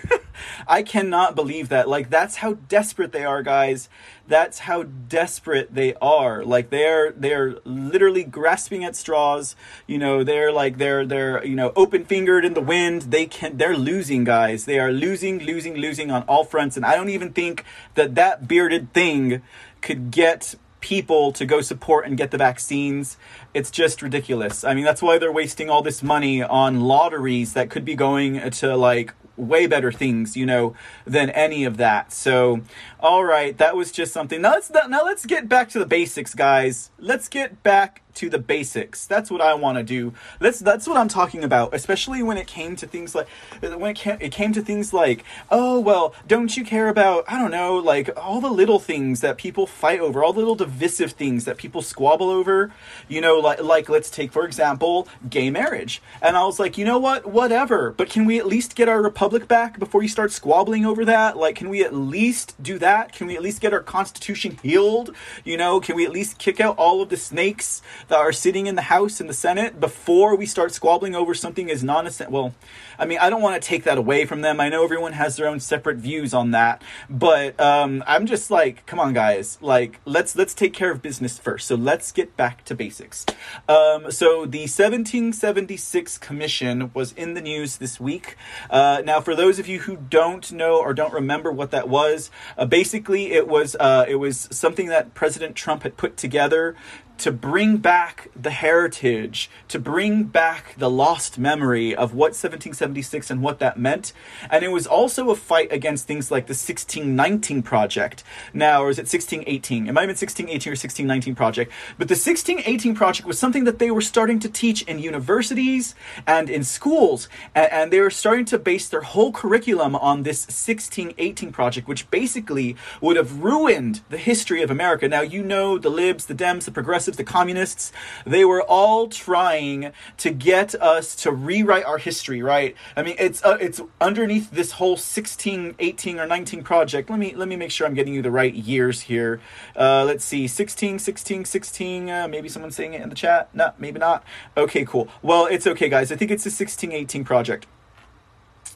I 0.66 0.82
cannot 0.82 1.34
believe 1.34 1.68
that. 1.68 1.88
Like 1.88 2.10
that's 2.10 2.36
how 2.36 2.54
desperate 2.54 3.12
they 3.12 3.24
are, 3.24 3.42
guys 3.42 3.88
that's 4.28 4.60
how 4.60 4.82
desperate 4.82 5.74
they 5.74 5.94
are 5.94 6.44
like 6.44 6.68
they're 6.68 7.12
they're 7.12 7.56
literally 7.64 8.22
grasping 8.22 8.84
at 8.84 8.94
straws 8.94 9.56
you 9.86 9.98
know 9.98 10.22
they're 10.22 10.52
like 10.52 10.76
they're 10.76 11.06
they're 11.06 11.44
you 11.44 11.56
know 11.56 11.72
open 11.74 12.04
fingered 12.04 12.44
in 12.44 12.52
the 12.54 12.60
wind 12.60 13.02
they 13.02 13.26
can 13.26 13.56
they're 13.56 13.76
losing 13.76 14.24
guys 14.24 14.66
they 14.66 14.78
are 14.78 14.92
losing 14.92 15.38
losing 15.38 15.74
losing 15.74 16.10
on 16.10 16.22
all 16.24 16.44
fronts 16.44 16.76
and 16.76 16.84
i 16.84 16.94
don't 16.94 17.08
even 17.08 17.32
think 17.32 17.64
that 17.94 18.14
that 18.14 18.46
bearded 18.46 18.92
thing 18.92 19.42
could 19.80 20.10
get 20.10 20.54
people 20.80 21.32
to 21.32 21.44
go 21.44 21.60
support 21.60 22.06
and 22.06 22.16
get 22.16 22.30
the 22.30 22.38
vaccines. 22.38 23.16
It's 23.52 23.68
just 23.68 24.00
ridiculous. 24.00 24.62
I 24.62 24.74
mean, 24.74 24.84
that's 24.84 25.02
why 25.02 25.18
they're 25.18 25.32
wasting 25.32 25.68
all 25.68 25.82
this 25.82 26.04
money 26.04 26.40
on 26.40 26.82
lotteries 26.82 27.54
that 27.54 27.68
could 27.68 27.84
be 27.84 27.96
going 27.96 28.48
to 28.52 28.76
like 28.76 29.12
way 29.38 29.66
better 29.66 29.92
things, 29.92 30.36
you 30.36 30.44
know, 30.44 30.74
than 31.06 31.30
any 31.30 31.64
of 31.64 31.76
that. 31.78 32.12
So, 32.12 32.60
all 33.00 33.24
right, 33.24 33.56
that 33.58 33.76
was 33.76 33.92
just 33.92 34.12
something. 34.12 34.42
Now 34.42 34.52
let's 34.52 34.70
now 34.70 35.04
let's 35.04 35.24
get 35.24 35.48
back 35.48 35.68
to 35.70 35.78
the 35.78 35.86
basics, 35.86 36.34
guys. 36.34 36.90
Let's 36.98 37.28
get 37.28 37.62
back 37.62 38.02
to 38.18 38.28
the 38.28 38.38
basics. 38.38 39.06
That's 39.06 39.30
what 39.30 39.40
I 39.40 39.54
want 39.54 39.78
to 39.78 39.84
do. 39.84 40.12
That's 40.40 40.58
that's 40.58 40.88
what 40.88 40.96
I'm 40.96 41.08
talking 41.08 41.44
about, 41.44 41.72
especially 41.72 42.22
when 42.22 42.36
it 42.36 42.48
came 42.48 42.74
to 42.76 42.86
things 42.86 43.14
like 43.14 43.28
when 43.60 43.92
it 43.92 43.96
came, 43.96 44.18
it 44.20 44.32
came 44.32 44.52
to 44.54 44.62
things 44.62 44.92
like, 44.92 45.24
oh 45.50 45.78
well, 45.78 46.14
don't 46.26 46.56
you 46.56 46.64
care 46.64 46.88
about 46.88 47.24
I 47.28 47.38
don't 47.38 47.52
know, 47.52 47.76
like 47.76 48.10
all 48.16 48.40
the 48.40 48.50
little 48.50 48.80
things 48.80 49.20
that 49.20 49.38
people 49.38 49.66
fight 49.68 50.00
over, 50.00 50.24
all 50.24 50.32
the 50.32 50.40
little 50.40 50.56
divisive 50.56 51.12
things 51.12 51.44
that 51.44 51.58
people 51.58 51.80
squabble 51.80 52.28
over. 52.28 52.72
You 53.06 53.20
know, 53.20 53.38
like 53.38 53.62
like 53.62 53.88
let's 53.88 54.10
take 54.10 54.32
for 54.32 54.44
example 54.44 55.06
gay 55.30 55.50
marriage. 55.50 56.02
And 56.20 56.36
I 56.36 56.44
was 56.44 56.58
like, 56.58 56.76
you 56.76 56.84
know 56.84 56.98
what, 56.98 57.26
whatever. 57.26 57.92
But 57.92 58.10
can 58.10 58.24
we 58.24 58.38
at 58.40 58.46
least 58.46 58.74
get 58.74 58.88
our 58.88 59.00
republic 59.00 59.46
back 59.46 59.78
before 59.78 60.02
you 60.02 60.08
start 60.08 60.32
squabbling 60.32 60.84
over 60.84 61.04
that? 61.04 61.36
Like, 61.36 61.54
can 61.54 61.68
we 61.68 61.84
at 61.84 61.94
least 61.94 62.60
do 62.60 62.78
that? 62.80 63.12
Can 63.12 63.28
we 63.28 63.36
at 63.36 63.42
least 63.42 63.60
get 63.60 63.72
our 63.72 63.80
constitution 63.80 64.58
healed? 64.60 65.14
You 65.44 65.56
know, 65.56 65.78
can 65.80 65.94
we 65.94 66.04
at 66.04 66.10
least 66.10 66.38
kick 66.38 66.60
out 66.60 66.76
all 66.78 67.00
of 67.00 67.10
the 67.10 67.16
snakes 67.16 67.82
that 68.08 68.18
are 68.18 68.32
sitting 68.32 68.66
in 68.66 68.74
the 68.74 68.82
House 68.82 69.20
and 69.20 69.28
the 69.28 69.34
Senate 69.34 69.78
before 69.80 70.36
we 70.36 70.46
start 70.46 70.72
squabbling 70.72 71.14
over 71.14 71.34
something 71.34 71.70
as 71.70 71.84
non 71.84 72.06
essential. 72.06 72.32
well, 72.32 72.54
I 72.98 73.06
mean, 73.06 73.18
I 73.18 73.30
don't 73.30 73.42
want 73.42 73.60
to 73.62 73.66
take 73.66 73.84
that 73.84 73.96
away 73.96 74.24
from 74.24 74.40
them. 74.40 74.60
I 74.60 74.68
know 74.68 74.82
everyone 74.82 75.12
has 75.12 75.36
their 75.36 75.46
own 75.46 75.60
separate 75.60 75.98
views 75.98 76.34
on 76.34 76.50
that, 76.50 76.82
but 77.08 77.58
um, 77.60 78.02
I'm 78.06 78.26
just 78.26 78.50
like, 78.50 78.84
come 78.86 78.98
on, 78.98 79.12
guys, 79.12 79.58
like 79.60 80.00
let's 80.04 80.34
let's 80.34 80.54
take 80.54 80.72
care 80.72 80.90
of 80.90 81.00
business 81.00 81.38
first. 81.38 81.68
So 81.68 81.74
let's 81.76 82.10
get 82.12 82.36
back 82.36 82.64
to 82.64 82.74
basics. 82.74 83.24
Um, 83.68 84.10
so 84.10 84.46
the 84.46 84.66
1776 84.66 86.18
Commission 86.18 86.90
was 86.94 87.12
in 87.12 87.34
the 87.34 87.40
news 87.40 87.76
this 87.76 88.00
week. 88.00 88.36
Uh, 88.70 89.02
now, 89.04 89.20
for 89.20 89.36
those 89.36 89.58
of 89.58 89.68
you 89.68 89.80
who 89.80 89.96
don't 89.96 90.50
know 90.50 90.78
or 90.78 90.94
don't 90.94 91.12
remember 91.12 91.52
what 91.52 91.70
that 91.70 91.88
was, 91.88 92.30
uh, 92.56 92.66
basically 92.66 93.32
it 93.32 93.46
was 93.46 93.76
uh, 93.78 94.06
it 94.08 94.16
was 94.16 94.48
something 94.50 94.88
that 94.88 95.14
President 95.14 95.54
Trump 95.54 95.82
had 95.82 95.96
put 95.96 96.16
together 96.16 96.74
to 97.18 97.32
bring 97.32 97.76
back 97.78 98.28
the 98.34 98.50
heritage, 98.50 99.50
to 99.68 99.78
bring 99.78 100.24
back 100.24 100.74
the 100.76 100.90
lost 100.90 101.38
memory 101.38 101.94
of 101.94 102.14
what 102.14 102.28
1776 102.28 103.30
and 103.30 103.42
what 103.42 103.58
that 103.58 103.78
meant. 103.78 104.12
And 104.50 104.64
it 104.64 104.68
was 104.68 104.86
also 104.86 105.30
a 105.30 105.36
fight 105.36 105.72
against 105.72 106.06
things 106.06 106.30
like 106.30 106.46
the 106.46 106.52
1619 106.52 107.62
Project. 107.62 108.24
Now, 108.52 108.82
or 108.82 108.90
is 108.90 108.98
it 108.98 109.02
1618? 109.02 109.88
It 109.88 109.92
might 109.92 110.02
have 110.02 110.08
been 110.08 110.16
1618 110.16 110.70
or 110.70 110.74
1619 110.74 111.34
Project. 111.34 111.72
But 111.98 112.08
the 112.08 112.12
1618 112.14 112.94
Project 112.94 113.26
was 113.26 113.38
something 113.38 113.64
that 113.64 113.78
they 113.78 113.90
were 113.90 114.00
starting 114.00 114.38
to 114.40 114.48
teach 114.48 114.82
in 114.82 114.98
universities 114.98 115.94
and 116.26 116.48
in 116.48 116.64
schools. 116.64 117.28
And, 117.54 117.88
they 117.88 118.00
were 118.00 118.10
starting 118.10 118.44
to 118.46 118.58
base 118.58 118.86
their 118.88 119.00
whole 119.00 119.32
curriculum 119.32 119.96
on 119.96 120.22
this 120.22 120.42
1618 120.46 121.52
Project, 121.52 121.88
which 121.88 122.10
basically 122.10 122.76
would 123.00 123.16
have 123.16 123.42
ruined 123.42 124.02
the 124.10 124.18
history 124.18 124.62
of 124.62 124.70
America. 124.70 125.08
Now, 125.08 125.22
you 125.22 125.42
know 125.42 125.78
the 125.78 125.88
libs, 125.88 126.26
the 126.26 126.34
Dems, 126.34 126.64
the 126.64 126.70
progressives, 126.70 127.07
progressives, 127.08 127.16
the 127.16 127.24
communists, 127.24 127.92
they 128.26 128.44
were 128.44 128.62
all 128.62 129.08
trying 129.08 129.92
to 130.18 130.30
get 130.30 130.74
us 130.74 131.14
to 131.16 131.32
rewrite 131.32 131.84
our 131.84 131.98
history, 131.98 132.42
right? 132.42 132.74
I 132.96 133.02
mean, 133.02 133.16
it's 133.18 133.44
uh, 133.44 133.58
it's 133.60 133.80
underneath 134.00 134.50
this 134.50 134.72
whole 134.72 134.96
16, 134.96 135.74
18 135.78 136.20
or 136.20 136.26
19 136.26 136.62
project. 136.62 137.10
Let 137.10 137.18
me 137.18 137.34
let 137.34 137.48
me 137.48 137.56
make 137.56 137.70
sure 137.70 137.86
I'm 137.86 137.94
getting 137.94 138.14
you 138.14 138.22
the 138.22 138.30
right 138.30 138.54
years 138.54 139.02
here. 139.02 139.40
Uh, 139.76 140.04
let's 140.04 140.24
see. 140.24 140.46
16, 140.46 140.98
16, 140.98 141.44
16, 141.44 142.10
uh, 142.10 142.28
maybe 142.28 142.48
someone's 142.48 142.76
saying 142.76 142.94
it 142.94 143.02
in 143.02 143.08
the 143.08 143.14
chat. 143.14 143.48
No, 143.54 143.72
maybe 143.78 143.98
not. 143.98 144.24
Okay, 144.56 144.84
cool. 144.84 145.08
Well, 145.22 145.46
it's 145.46 145.66
okay 145.66 145.88
guys. 145.88 146.12
I 146.12 146.16
think 146.16 146.30
it's 146.30 146.44
the 146.44 146.50
16, 146.50 146.92
18 146.92 147.24
project. 147.24 147.66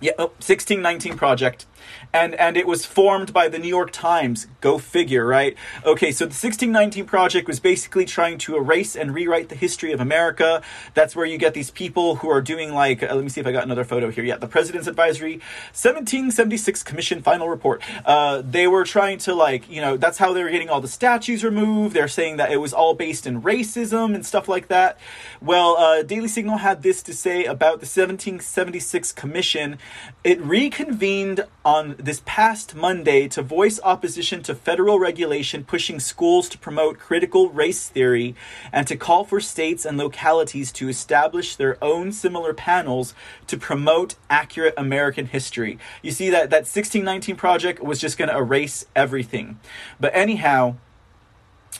Yeah, 0.00 0.12
oh, 0.18 0.34
1619 0.42 1.16
project 1.16 1.66
and 2.12 2.34
and 2.34 2.56
it 2.56 2.66
was 2.66 2.84
formed 2.84 3.32
by 3.32 3.48
the 3.48 3.58
New 3.58 3.68
York 3.68 3.90
Times. 3.90 4.46
Go 4.60 4.78
figure, 4.78 5.26
right? 5.26 5.56
Okay, 5.84 6.12
so 6.12 6.24
the 6.24 6.28
1619 6.28 7.04
project 7.06 7.48
was 7.48 7.60
basically 7.60 8.04
trying 8.04 8.38
to 8.38 8.56
erase 8.56 8.94
and 8.94 9.14
rewrite 9.14 9.48
the 9.48 9.54
history 9.54 9.92
of 9.92 10.00
America. 10.00 10.62
That's 10.94 11.16
where 11.16 11.26
you 11.26 11.38
get 11.38 11.54
these 11.54 11.70
people 11.70 12.16
who 12.16 12.28
are 12.30 12.42
doing 12.42 12.72
like 12.74 13.02
uh, 13.02 13.14
let 13.14 13.22
me 13.22 13.30
see 13.30 13.40
if 13.40 13.46
I 13.46 13.52
got 13.52 13.64
another 13.64 13.84
photo 13.84 14.10
here. 14.10 14.24
Yeah, 14.24 14.36
the 14.36 14.48
President's 14.48 14.86
Advisory 14.86 15.34
1776 15.72 16.82
Commission 16.82 17.22
final 17.22 17.48
report. 17.48 17.82
Uh, 18.04 18.42
they 18.44 18.66
were 18.66 18.84
trying 18.84 19.18
to 19.18 19.34
like, 19.34 19.68
you 19.70 19.80
know, 19.80 19.96
that's 19.96 20.18
how 20.18 20.32
they 20.32 20.42
were 20.42 20.50
getting 20.50 20.68
all 20.68 20.80
the 20.80 20.88
statues 20.88 21.44
removed. 21.44 21.94
They're 21.94 22.08
saying 22.08 22.36
that 22.36 22.52
it 22.52 22.58
was 22.58 22.72
all 22.72 22.94
based 22.94 23.26
in 23.26 23.42
racism 23.42 24.14
and 24.14 24.24
stuff 24.24 24.48
like 24.48 24.68
that. 24.68 24.98
Well, 25.40 25.76
uh, 25.76 26.02
Daily 26.02 26.28
Signal 26.28 26.58
had 26.58 26.82
this 26.82 27.02
to 27.04 27.14
say 27.14 27.44
about 27.44 27.80
the 27.80 27.86
1776 27.86 29.12
Commission. 29.12 29.78
It 30.24 30.40
reconvened 30.40 31.46
on 31.64 31.96
this 32.02 32.22
past 32.24 32.74
Monday 32.74 33.28
to 33.28 33.42
voice 33.42 33.78
opposition 33.84 34.42
to 34.42 34.54
federal 34.54 34.98
regulation 34.98 35.64
pushing 35.64 36.00
schools 36.00 36.48
to 36.48 36.58
promote 36.58 36.98
critical 36.98 37.48
race 37.50 37.88
theory 37.88 38.34
and 38.72 38.86
to 38.86 38.96
call 38.96 39.24
for 39.24 39.40
states 39.40 39.84
and 39.84 39.96
localities 39.96 40.72
to 40.72 40.88
establish 40.88 41.56
their 41.56 41.82
own 41.82 42.10
similar 42.10 42.52
panels 42.52 43.14
to 43.46 43.56
promote 43.56 44.16
accurate 44.28 44.74
American 44.76 45.26
history. 45.26 45.78
You 46.02 46.10
see 46.10 46.30
that 46.30 46.50
that 46.50 46.66
1619 46.66 47.36
project 47.36 47.82
was 47.82 48.00
just 48.00 48.18
going 48.18 48.28
to 48.28 48.36
erase 48.36 48.84
everything. 48.96 49.60
But 50.00 50.14
anyhow, 50.14 50.76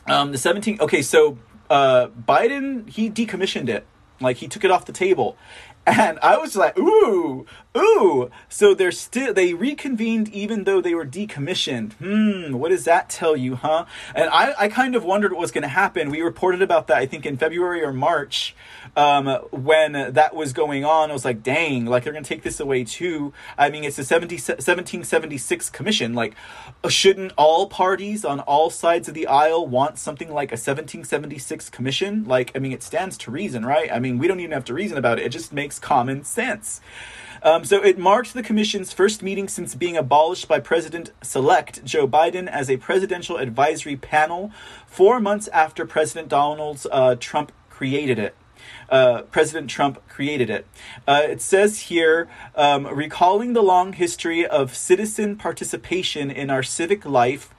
um, 0.06 0.32
the 0.32 0.38
17 0.38 0.78
okay, 0.80 1.02
so 1.02 1.38
uh, 1.68 2.08
Biden 2.08 2.88
he 2.88 3.10
decommissioned 3.10 3.68
it. 3.68 3.86
Like 4.20 4.36
he 4.36 4.46
took 4.46 4.64
it 4.64 4.70
off 4.70 4.84
the 4.86 4.92
table. 4.92 5.36
And 5.84 6.20
I 6.22 6.36
was 6.36 6.54
like, 6.54 6.78
ooh, 6.78 7.44
ooh. 7.76 8.30
So 8.48 8.74
they're 8.74 8.92
still 8.92 9.32
they 9.32 9.54
reconvened 9.54 10.28
even 10.28 10.64
though 10.64 10.80
they 10.80 10.94
were 10.94 11.06
decommissioned. 11.06 11.94
Hmm, 11.94 12.54
what 12.54 12.70
does 12.70 12.84
that 12.84 13.08
tell 13.08 13.36
you, 13.36 13.56
huh? 13.56 13.86
And 14.14 14.28
I, 14.30 14.54
I 14.58 14.68
kind 14.68 14.94
of 14.94 15.04
wondered 15.04 15.32
what 15.32 15.40
was 15.40 15.50
gonna 15.50 15.68
happen. 15.68 16.10
We 16.10 16.20
reported 16.20 16.62
about 16.62 16.86
that 16.88 16.98
I 16.98 17.06
think 17.06 17.24
in 17.24 17.36
February 17.36 17.82
or 17.82 17.92
March 17.92 18.54
um, 18.96 19.26
when 19.50 19.92
that 19.92 20.34
was 20.34 20.52
going 20.52 20.84
on. 20.84 21.10
I 21.10 21.12
was 21.12 21.24
like, 21.24 21.42
dang, 21.42 21.86
like 21.86 22.04
they're 22.04 22.12
gonna 22.12 22.24
take 22.24 22.42
this 22.42 22.60
away 22.60 22.84
too. 22.84 23.32
I 23.56 23.70
mean 23.70 23.84
it's 23.84 23.96
the 23.96 24.04
70, 24.04 24.34
1776 24.36 25.70
commission. 25.70 26.14
Like 26.14 26.34
shouldn't 26.88 27.32
all 27.36 27.68
parties 27.68 28.24
on 28.24 28.40
all 28.40 28.70
sides 28.70 29.08
of 29.08 29.14
the 29.14 29.26
aisle 29.26 29.66
want 29.66 29.98
something 29.98 30.28
like 30.28 30.50
a 30.50 30.60
1776 30.60 31.70
commission? 31.70 32.24
Like, 32.24 32.52
I 32.54 32.58
mean 32.58 32.72
it 32.72 32.82
stands 32.82 33.16
to 33.18 33.30
reason, 33.30 33.64
right? 33.64 33.90
I 33.90 33.98
mean 33.98 34.18
we 34.18 34.28
don't 34.28 34.40
even 34.40 34.52
have 34.52 34.64
to 34.66 34.74
reason 34.74 34.98
about 34.98 35.18
it. 35.18 35.26
It 35.26 35.30
just 35.30 35.52
makes 35.52 35.78
common 35.78 36.24
sense. 36.24 36.80
Um, 37.42 37.64
so 37.64 37.82
it 37.82 37.98
marked 37.98 38.34
the 38.34 38.42
commission's 38.42 38.92
first 38.92 39.22
meeting 39.22 39.48
since 39.48 39.74
being 39.74 39.96
abolished 39.96 40.46
by 40.46 40.60
President 40.60 41.10
select 41.22 41.84
Joe 41.84 42.06
Biden 42.06 42.46
as 42.46 42.70
a 42.70 42.76
presidential 42.76 43.36
advisory 43.36 43.96
panel 43.96 44.52
four 44.86 45.18
months 45.18 45.48
after 45.48 45.84
President 45.84 46.28
Donald 46.28 46.86
uh, 46.92 47.16
Trump 47.18 47.50
created 47.68 48.18
it. 48.18 48.36
Uh, 48.88 49.22
President 49.22 49.68
Trump 49.68 50.06
created 50.06 50.50
it. 50.50 50.66
Uh, 51.08 51.22
it 51.24 51.40
says 51.40 51.80
here, 51.80 52.28
um, 52.54 52.86
recalling 52.86 53.54
the 53.54 53.62
long 53.62 53.92
history 53.92 54.46
of 54.46 54.76
citizen 54.76 55.34
participation 55.34 56.30
in 56.30 56.48
our 56.48 56.62
civic 56.62 57.04
life, 57.04 57.52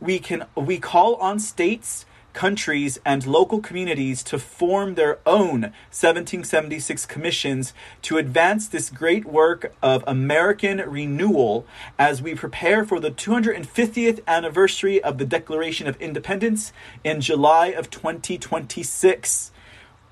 we 0.00 0.18
can 0.18 0.46
we 0.56 0.78
call 0.78 1.14
on 1.16 1.38
states 1.38 2.06
countries 2.38 3.00
and 3.04 3.26
local 3.26 3.60
communities 3.60 4.22
to 4.22 4.38
form 4.38 4.94
their 4.94 5.18
own 5.26 5.60
1776 5.90 7.04
commissions 7.04 7.74
to 8.00 8.16
advance 8.16 8.68
this 8.68 8.90
great 8.90 9.24
work 9.24 9.74
of 9.82 10.04
American 10.06 10.78
renewal 10.88 11.66
as 11.98 12.22
we 12.22 12.36
prepare 12.36 12.84
for 12.84 13.00
the 13.00 13.10
250th 13.10 14.20
anniversary 14.28 15.02
of 15.02 15.18
the 15.18 15.24
Declaration 15.24 15.88
of 15.88 16.00
Independence 16.00 16.72
in 17.02 17.20
July 17.20 17.66
of 17.70 17.90
2026. 17.90 19.50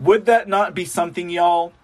Would 0.00 0.26
that 0.26 0.48
not 0.48 0.74
be 0.74 0.84
something, 0.84 1.30
y'all? 1.30 1.74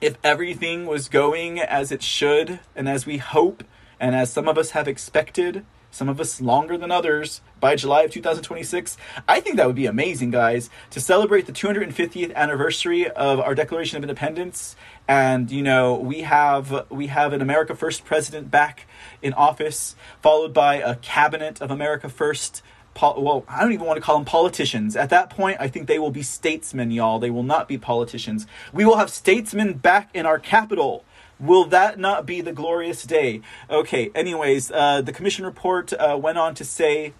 If 0.00 0.16
everything 0.22 0.86
was 0.86 1.08
going 1.08 1.58
as 1.58 1.90
it 1.90 2.04
should 2.04 2.60
and 2.76 2.88
as 2.88 3.04
we 3.04 3.16
hope 3.16 3.64
and 3.98 4.14
as 4.14 4.32
some 4.32 4.46
of 4.46 4.56
us 4.56 4.70
have 4.70 4.86
expected, 4.86 5.64
some 5.90 6.08
of 6.08 6.20
us 6.20 6.40
longer 6.40 6.76
than 6.76 6.90
others, 6.90 7.40
by 7.60 7.76
July 7.76 8.02
of 8.02 8.10
2026. 8.10 8.96
I 9.28 9.40
think 9.40 9.56
that 9.56 9.66
would 9.66 9.76
be 9.76 9.86
amazing, 9.86 10.30
guys, 10.30 10.70
to 10.90 11.00
celebrate 11.00 11.46
the 11.46 11.52
250th 11.52 12.34
anniversary 12.34 13.08
of 13.08 13.38
our 13.38 13.54
Declaration 13.54 13.98
of 13.98 14.02
Independence. 14.02 14.74
And 15.06 15.50
you 15.50 15.62
know, 15.62 15.94
we 15.94 16.22
have 16.22 16.86
we 16.90 17.08
have 17.08 17.32
an 17.32 17.42
America 17.42 17.74
First 17.74 18.04
president 18.04 18.50
back 18.50 18.86
in 19.22 19.32
office, 19.34 19.96
followed 20.22 20.54
by 20.54 20.76
a 20.76 20.96
cabinet 20.96 21.60
of 21.60 21.70
America 21.70 22.08
First. 22.08 22.62
well, 23.00 23.44
I 23.48 23.62
don't 23.62 23.72
even 23.72 23.86
want 23.86 23.96
to 23.96 24.02
call 24.02 24.16
them 24.16 24.24
politicians. 24.24 24.96
At 24.96 25.10
that 25.10 25.30
point, 25.30 25.58
I 25.60 25.68
think 25.68 25.86
they 25.86 25.98
will 25.98 26.10
be 26.10 26.22
statesmen, 26.22 26.90
y'all. 26.90 27.18
They 27.18 27.30
will 27.30 27.42
not 27.42 27.68
be 27.68 27.78
politicians. 27.78 28.46
We 28.72 28.84
will 28.84 28.96
have 28.96 29.10
statesmen 29.10 29.74
back 29.74 30.10
in 30.14 30.26
our 30.26 30.38
capital 30.38 31.04
Will 31.40 31.64
that 31.66 31.98
not 31.98 32.26
be 32.26 32.40
the 32.40 32.52
glorious 32.52 33.02
day? 33.02 33.40
Okay, 33.70 34.10
anyways, 34.14 34.70
uh, 34.70 35.00
the 35.00 35.12
commission 35.12 35.44
report 35.44 35.92
uh, 35.92 36.18
went 36.20 36.38
on 36.38 36.54
to 36.56 36.64
say 36.64 37.14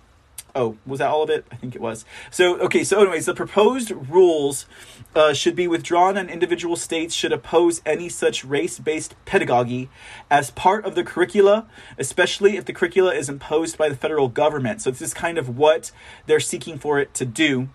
Oh, 0.54 0.76
was 0.84 0.98
that 0.98 1.08
all 1.08 1.22
of 1.22 1.30
it? 1.30 1.46
I 1.50 1.56
think 1.56 1.74
it 1.74 1.80
was. 1.80 2.04
So, 2.30 2.58
okay, 2.60 2.82
so, 2.82 3.00
anyways, 3.00 3.26
the 3.26 3.34
proposed 3.34 3.90
rules 3.90 4.66
uh, 5.14 5.32
should 5.32 5.54
be 5.54 5.68
withdrawn, 5.68 6.16
and 6.16 6.28
individual 6.28 6.76
states 6.76 7.14
should 7.14 7.32
oppose 7.32 7.80
any 7.86 8.08
such 8.08 8.44
race 8.44 8.78
based 8.78 9.14
pedagogy 9.24 9.88
as 10.30 10.50
part 10.50 10.84
of 10.84 10.94
the 10.94 11.04
curricula, 11.04 11.66
especially 11.98 12.56
if 12.56 12.64
the 12.64 12.72
curricula 12.72 13.14
is 13.14 13.28
imposed 13.28 13.78
by 13.78 13.88
the 13.88 13.96
federal 13.96 14.28
government. 14.28 14.82
So, 14.82 14.90
this 14.90 15.02
is 15.02 15.14
kind 15.14 15.38
of 15.38 15.56
what 15.56 15.92
they're 16.26 16.40
seeking 16.40 16.78
for 16.78 16.98
it 16.98 17.14
to 17.14 17.24
do. 17.24 17.68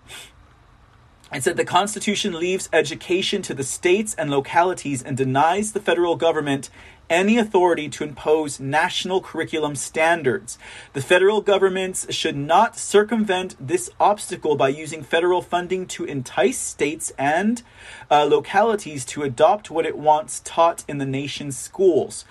It 1.36 1.42
said 1.42 1.58
the 1.58 1.66
Constitution 1.66 2.32
leaves 2.32 2.70
education 2.72 3.42
to 3.42 3.52
the 3.52 3.62
states 3.62 4.14
and 4.14 4.30
localities 4.30 5.02
and 5.02 5.18
denies 5.18 5.72
the 5.72 5.80
federal 5.80 6.16
government 6.16 6.70
any 7.10 7.36
authority 7.36 7.90
to 7.90 8.04
impose 8.04 8.58
national 8.58 9.20
curriculum 9.20 9.74
standards. 9.76 10.56
The 10.94 11.02
federal 11.02 11.42
governments 11.42 12.06
should 12.08 12.38
not 12.38 12.78
circumvent 12.78 13.54
this 13.60 13.90
obstacle 14.00 14.56
by 14.56 14.68
using 14.68 15.02
federal 15.02 15.42
funding 15.42 15.84
to 15.88 16.06
entice 16.06 16.56
states 16.56 17.12
and 17.18 17.62
uh, 18.10 18.24
localities 18.24 19.04
to 19.04 19.22
adopt 19.22 19.70
what 19.70 19.84
it 19.84 19.98
wants 19.98 20.40
taught 20.42 20.84
in 20.88 20.96
the 20.96 21.04
nation's 21.04 21.58
schools. 21.58 22.24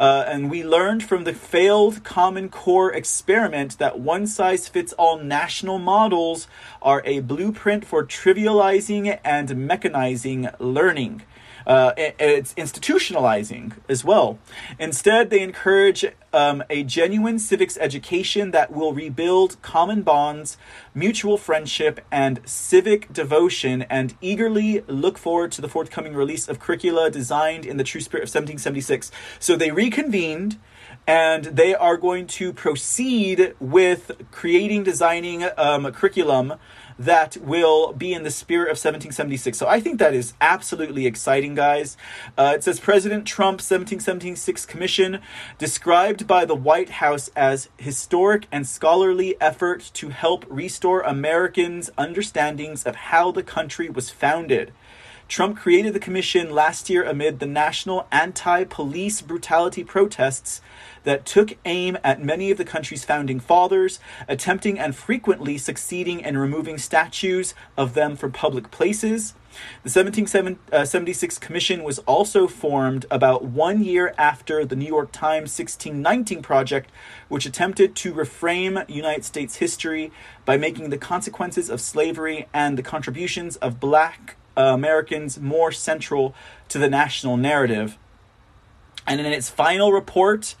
Uh, 0.00 0.24
and 0.26 0.50
we 0.50 0.64
learned 0.64 1.02
from 1.02 1.24
the 1.24 1.34
failed 1.34 2.02
Common 2.04 2.48
Core 2.48 2.90
experiment 2.90 3.76
that 3.76 4.00
one 4.00 4.26
size 4.26 4.66
fits 4.66 4.94
all 4.94 5.18
national 5.18 5.78
models 5.78 6.48
are 6.80 7.02
a 7.04 7.20
blueprint 7.20 7.84
for 7.84 8.02
trivializing 8.06 9.20
and 9.22 9.50
mechanizing 9.50 10.50
learning. 10.58 11.20
Uh, 11.66 11.92
it's 11.96 12.54
institutionalizing 12.54 13.72
as 13.88 14.04
well. 14.04 14.38
Instead, 14.78 15.30
they 15.30 15.40
encourage 15.40 16.04
um, 16.32 16.62
a 16.70 16.84
genuine 16.84 17.38
civics 17.38 17.76
education 17.78 18.50
that 18.52 18.72
will 18.72 18.92
rebuild 18.92 19.60
common 19.62 20.02
bonds, 20.02 20.56
mutual 20.94 21.36
friendship, 21.36 22.00
and 22.10 22.40
civic 22.44 23.12
devotion, 23.12 23.82
and 23.82 24.14
eagerly 24.20 24.82
look 24.86 25.18
forward 25.18 25.52
to 25.52 25.60
the 25.60 25.68
forthcoming 25.68 26.14
release 26.14 26.48
of 26.48 26.60
curricula 26.60 27.10
designed 27.10 27.66
in 27.66 27.76
the 27.76 27.84
true 27.84 28.00
spirit 28.00 28.22
of 28.22 28.28
1776. 28.28 29.10
So 29.38 29.56
they 29.56 29.70
reconvened 29.70 30.58
and 31.06 31.44
they 31.46 31.74
are 31.74 31.96
going 31.96 32.26
to 32.26 32.52
proceed 32.52 33.54
with 33.58 34.12
creating, 34.30 34.84
designing 34.84 35.44
um, 35.56 35.86
a 35.86 35.92
curriculum 35.92 36.54
that 37.00 37.38
will 37.38 37.94
be 37.94 38.12
in 38.12 38.24
the 38.24 38.30
spirit 38.30 38.66
of 38.66 38.76
1776. 38.76 39.56
So 39.56 39.66
I 39.66 39.80
think 39.80 39.98
that 39.98 40.12
is 40.12 40.34
absolutely 40.38 41.06
exciting, 41.06 41.54
guys. 41.54 41.96
Uh, 42.36 42.52
it 42.54 42.62
says 42.62 42.78
President 42.78 43.26
Trump's 43.26 43.64
1776 43.70 44.66
Commission, 44.66 45.20
described 45.56 46.26
by 46.26 46.44
the 46.44 46.54
White 46.54 46.90
House 46.90 47.30
as 47.34 47.70
historic 47.78 48.46
and 48.52 48.66
scholarly 48.66 49.34
effort 49.40 49.90
to 49.94 50.10
help 50.10 50.44
restore 50.50 51.00
Americans' 51.00 51.88
understandings 51.96 52.84
of 52.84 52.96
how 52.96 53.32
the 53.32 53.42
country 53.42 53.88
was 53.88 54.10
founded. 54.10 54.70
Trump 55.30 55.56
created 55.56 55.92
the 55.92 56.00
commission 56.00 56.50
last 56.50 56.90
year 56.90 57.04
amid 57.04 57.38
the 57.38 57.46
national 57.46 58.08
anti 58.10 58.64
police 58.64 59.22
brutality 59.22 59.84
protests 59.84 60.60
that 61.04 61.24
took 61.24 61.56
aim 61.64 61.96
at 62.02 62.20
many 62.20 62.50
of 62.50 62.58
the 62.58 62.64
country's 62.64 63.04
founding 63.04 63.38
fathers, 63.38 64.00
attempting 64.26 64.76
and 64.76 64.96
frequently 64.96 65.56
succeeding 65.56 66.18
in 66.18 66.36
removing 66.36 66.78
statues 66.78 67.54
of 67.76 67.94
them 67.94 68.16
from 68.16 68.32
public 68.32 68.72
places. 68.72 69.34
The 69.84 69.90
1776 69.90 71.36
uh, 71.36 71.40
Commission 71.40 71.84
was 71.84 72.00
also 72.00 72.48
formed 72.48 73.06
about 73.08 73.44
one 73.44 73.84
year 73.84 74.12
after 74.18 74.64
the 74.64 74.74
New 74.74 74.86
York 74.86 75.12
Times 75.12 75.56
1619 75.56 76.42
Project, 76.42 76.90
which 77.28 77.46
attempted 77.46 77.94
to 77.94 78.12
reframe 78.12 78.88
United 78.90 79.24
States 79.24 79.56
history 79.56 80.10
by 80.44 80.56
making 80.56 80.90
the 80.90 80.98
consequences 80.98 81.70
of 81.70 81.80
slavery 81.80 82.48
and 82.52 82.76
the 82.76 82.82
contributions 82.82 83.54
of 83.56 83.78
black 83.78 84.36
uh, 84.56 84.62
Americans 84.62 85.40
more 85.40 85.72
central 85.72 86.34
to 86.68 86.78
the 86.78 86.88
national 86.88 87.36
narrative. 87.36 87.98
And 89.06 89.20
in 89.20 89.26
its 89.26 89.48
final 89.48 89.92
report, 89.92 90.54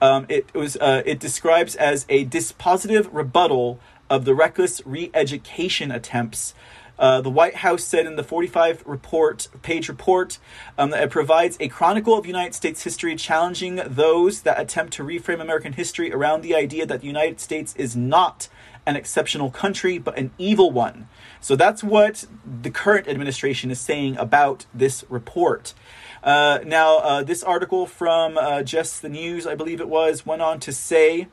um, 0.00 0.26
it 0.28 0.52
was 0.54 0.76
uh, 0.76 1.02
it 1.06 1.18
describes 1.18 1.74
as 1.74 2.04
a 2.08 2.24
dispositive 2.26 3.08
rebuttal 3.12 3.80
of 4.10 4.24
the 4.24 4.34
reckless 4.34 4.82
re-education 4.84 5.90
attempts. 5.90 6.54
Uh, 6.98 7.20
the 7.20 7.30
White 7.30 7.56
House 7.56 7.84
said 7.84 8.06
in 8.06 8.16
the 8.16 8.24
45 8.24 8.82
report 8.86 9.48
page 9.62 9.88
report 9.88 10.38
um, 10.78 10.90
that 10.90 11.02
it 11.02 11.10
provides 11.10 11.56
a 11.60 11.68
chronicle 11.68 12.16
of 12.16 12.24
United 12.24 12.54
States 12.54 12.82
history 12.84 13.14
challenging 13.16 13.82
those 13.86 14.42
that 14.42 14.58
attempt 14.58 14.94
to 14.94 15.02
reframe 15.02 15.40
American 15.40 15.74
history 15.74 16.12
around 16.12 16.40
the 16.40 16.54
idea 16.54 16.86
that 16.86 17.02
the 17.02 17.06
United 17.06 17.38
States 17.38 17.74
is 17.76 17.94
not 17.94 18.48
an 18.86 18.96
exceptional 18.96 19.50
country 19.50 19.98
but 19.98 20.16
an 20.16 20.30
evil 20.38 20.70
one. 20.70 21.08
So 21.40 21.56
that's 21.56 21.82
what 21.84 22.24
the 22.62 22.70
current 22.70 23.08
administration 23.08 23.70
is 23.70 23.80
saying 23.80 24.16
about 24.16 24.66
this 24.74 25.04
report. 25.08 25.74
Uh, 26.22 26.58
now, 26.64 26.98
uh, 26.98 27.22
this 27.22 27.42
article 27.42 27.86
from 27.86 28.36
uh, 28.36 28.62
Just 28.62 29.02
the 29.02 29.08
News, 29.08 29.46
I 29.46 29.54
believe 29.54 29.80
it 29.80 29.88
was, 29.88 30.26
went 30.26 30.42
on 30.42 30.58
to 30.60 30.72
say 30.72 31.28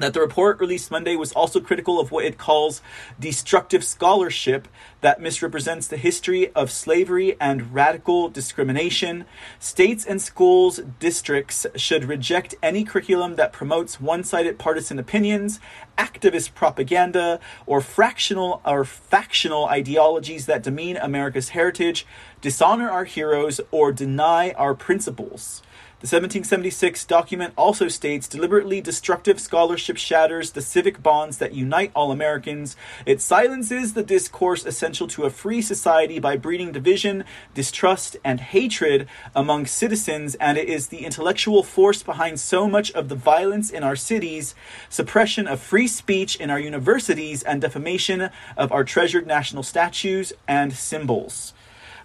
that 0.00 0.14
the 0.14 0.20
report 0.20 0.60
released 0.60 0.90
Monday 0.90 1.16
was 1.16 1.32
also 1.32 1.60
critical 1.60 2.00
of 2.00 2.10
what 2.10 2.24
it 2.24 2.38
calls 2.38 2.82
destructive 3.18 3.84
scholarship 3.84 4.68
that 5.00 5.20
misrepresents 5.20 5.86
the 5.86 5.96
history 5.96 6.52
of 6.54 6.70
slavery 6.70 7.36
and 7.40 7.72
radical 7.72 8.28
discrimination. 8.28 9.24
States 9.58 10.04
and 10.04 10.20
schools 10.20 10.80
districts 10.98 11.66
should 11.76 12.04
reject 12.04 12.54
any 12.62 12.84
curriculum 12.84 13.36
that 13.36 13.52
promotes 13.52 14.00
one-sided 14.00 14.58
partisan 14.58 14.98
opinions, 14.98 15.60
activist 15.96 16.54
propaganda, 16.54 17.40
or 17.66 17.80
fractional 17.80 18.60
or 18.64 18.84
factional 18.84 19.66
ideologies 19.66 20.46
that 20.46 20.62
demean 20.62 20.96
America's 20.96 21.50
heritage, 21.50 22.06
dishonor 22.40 22.90
our 22.90 23.04
heroes, 23.04 23.60
or 23.70 23.92
deny 23.92 24.52
our 24.52 24.74
principles. 24.74 25.62
The 26.00 26.06
1776 26.06 27.04
document 27.04 27.52
also 27.58 27.88
states 27.88 28.26
deliberately 28.26 28.80
destructive 28.80 29.38
scholarship 29.38 29.98
shatters 29.98 30.52
the 30.52 30.62
civic 30.62 31.02
bonds 31.02 31.36
that 31.36 31.52
unite 31.52 31.92
all 31.94 32.10
Americans. 32.10 32.74
It 33.04 33.20
silences 33.20 33.92
the 33.92 34.02
discourse 34.02 34.64
essential 34.64 35.08
to 35.08 35.24
a 35.24 35.30
free 35.30 35.60
society 35.60 36.18
by 36.18 36.38
breeding 36.38 36.72
division, 36.72 37.24
distrust, 37.52 38.16
and 38.24 38.40
hatred 38.40 39.08
among 39.36 39.66
citizens, 39.66 40.36
and 40.36 40.56
it 40.56 40.70
is 40.70 40.86
the 40.86 41.04
intellectual 41.04 41.62
force 41.62 42.02
behind 42.02 42.40
so 42.40 42.66
much 42.66 42.90
of 42.92 43.10
the 43.10 43.14
violence 43.14 43.68
in 43.68 43.82
our 43.82 43.94
cities, 43.94 44.54
suppression 44.88 45.46
of 45.46 45.60
free 45.60 45.86
speech 45.86 46.34
in 46.36 46.48
our 46.48 46.58
universities, 46.58 47.42
and 47.42 47.60
defamation 47.60 48.30
of 48.56 48.72
our 48.72 48.84
treasured 48.84 49.26
national 49.26 49.62
statues 49.62 50.32
and 50.48 50.72
symbols. 50.72 51.52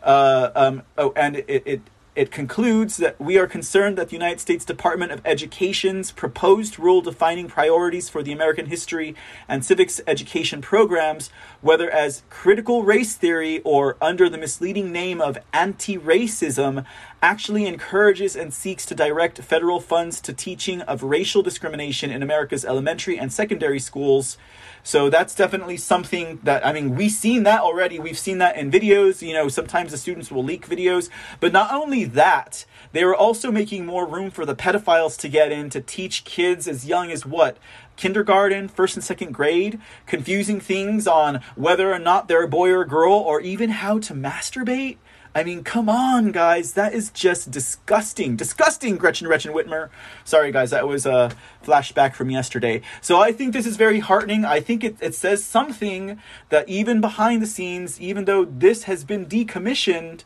Uh, 0.03 0.51
um, 0.53 0.83
oh, 0.97 1.13
and 1.15 1.37
it, 1.37 1.63
it, 1.65 1.81
it 2.15 2.31
concludes 2.31 2.95
that 2.97 3.19
we 3.19 3.37
are 3.37 3.45
concerned 3.45 3.97
that 3.97 4.07
the 4.07 4.15
United 4.15 4.39
States 4.39 4.63
Department 4.63 5.11
of 5.11 5.21
Education's 5.25 6.13
proposed 6.13 6.79
rule 6.79 7.01
defining 7.01 7.49
priorities 7.49 8.07
for 8.07 8.23
the 8.23 8.31
American 8.31 8.67
history 8.67 9.15
and 9.49 9.65
civics 9.65 9.99
education 10.07 10.61
programs, 10.61 11.29
whether 11.59 11.91
as 11.91 12.23
critical 12.29 12.83
race 12.83 13.15
theory 13.15 13.59
or 13.65 13.97
under 14.01 14.29
the 14.29 14.37
misleading 14.37 14.93
name 14.93 15.19
of 15.19 15.37
anti 15.51 15.97
racism, 15.97 16.85
actually 17.21 17.65
encourages 17.65 18.35
and 18.35 18.53
seeks 18.53 18.85
to 18.85 18.95
direct 18.95 19.39
federal 19.39 19.81
funds 19.81 20.21
to 20.21 20.31
teaching 20.31 20.81
of 20.83 21.03
racial 21.03 21.43
discrimination 21.43 22.11
in 22.11 22.23
America's 22.23 22.63
elementary 22.63 23.19
and 23.19 23.33
secondary 23.33 23.79
schools 23.79 24.37
so 24.85 25.09
that's 25.09 25.33
definitely 25.33 25.77
something 25.77 26.39
that, 26.43 26.63
I 26.63 26.71
mean, 26.71 26.93
we've 26.93 27.11
seen 27.11 27.41
that 27.43 27.61
already. 27.61 27.97
We've 27.97 28.19
seen 28.19 28.37
that 28.37 28.55
in 28.55 28.69
videos. 28.69 29.23
You 29.27 29.33
know, 29.33 29.47
sometimes 29.47 29.89
the 29.89 29.97
students 29.97 30.31
will 30.31 30.43
leak 30.43 30.69
videos. 30.69 31.09
But 31.39 31.51
not 31.51 31.73
only 31.73 32.04
that, 32.13 32.65
they 32.91 33.03
were 33.03 33.15
also 33.15 33.51
making 33.51 33.85
more 33.85 34.07
room 34.07 34.31
for 34.31 34.45
the 34.45 34.55
pedophiles 34.55 35.17
to 35.19 35.29
get 35.29 35.51
in 35.51 35.69
to 35.71 35.81
teach 35.81 36.23
kids 36.23 36.67
as 36.67 36.85
young 36.85 37.11
as 37.11 37.25
what? 37.25 37.57
kindergarten, 37.95 38.67
first 38.67 38.95
and 38.95 39.03
second 39.03 39.33
grade, 39.33 39.79
confusing 40.05 40.59
things 40.59 41.07
on 41.07 41.41
whether 41.55 41.91
or 41.91 41.99
not 41.99 42.27
they're 42.27 42.43
a 42.43 42.47
boy 42.47 42.69
or 42.69 42.81
a 42.81 42.87
girl, 42.87 43.13
or 43.13 43.41
even 43.41 43.69
how 43.69 43.99
to 43.99 44.13
masturbate. 44.13 44.97
I 45.33 45.43
mean, 45.43 45.65
come 45.65 45.89
on, 45.89 46.31
guys. 46.31 46.73
That 46.73 46.93
is 46.93 47.09
just 47.09 47.51
disgusting. 47.51 48.37
Disgusting, 48.37 48.95
Gretchen 48.95 49.27
Gretchen 49.27 49.51
Whitmer. 49.53 49.89
Sorry, 50.23 50.49
guys. 50.49 50.69
That 50.69 50.87
was 50.87 51.05
a 51.05 51.31
flashback 51.61 52.13
from 52.13 52.29
yesterday. 52.29 52.81
So 53.01 53.19
I 53.19 53.33
think 53.33 53.51
this 53.51 53.65
is 53.65 53.75
very 53.75 53.99
heartening. 53.99 54.45
I 54.45 54.61
think 54.61 54.85
it, 54.85 54.95
it 55.01 55.13
says 55.13 55.43
something 55.43 56.21
that 56.49 56.69
even 56.69 57.01
behind 57.01 57.41
the 57.41 57.47
scenes, 57.47 57.99
even 57.99 58.23
though 58.23 58.45
this 58.45 58.83
has 58.83 59.03
been 59.03 59.25
decommissioned, 59.25 60.23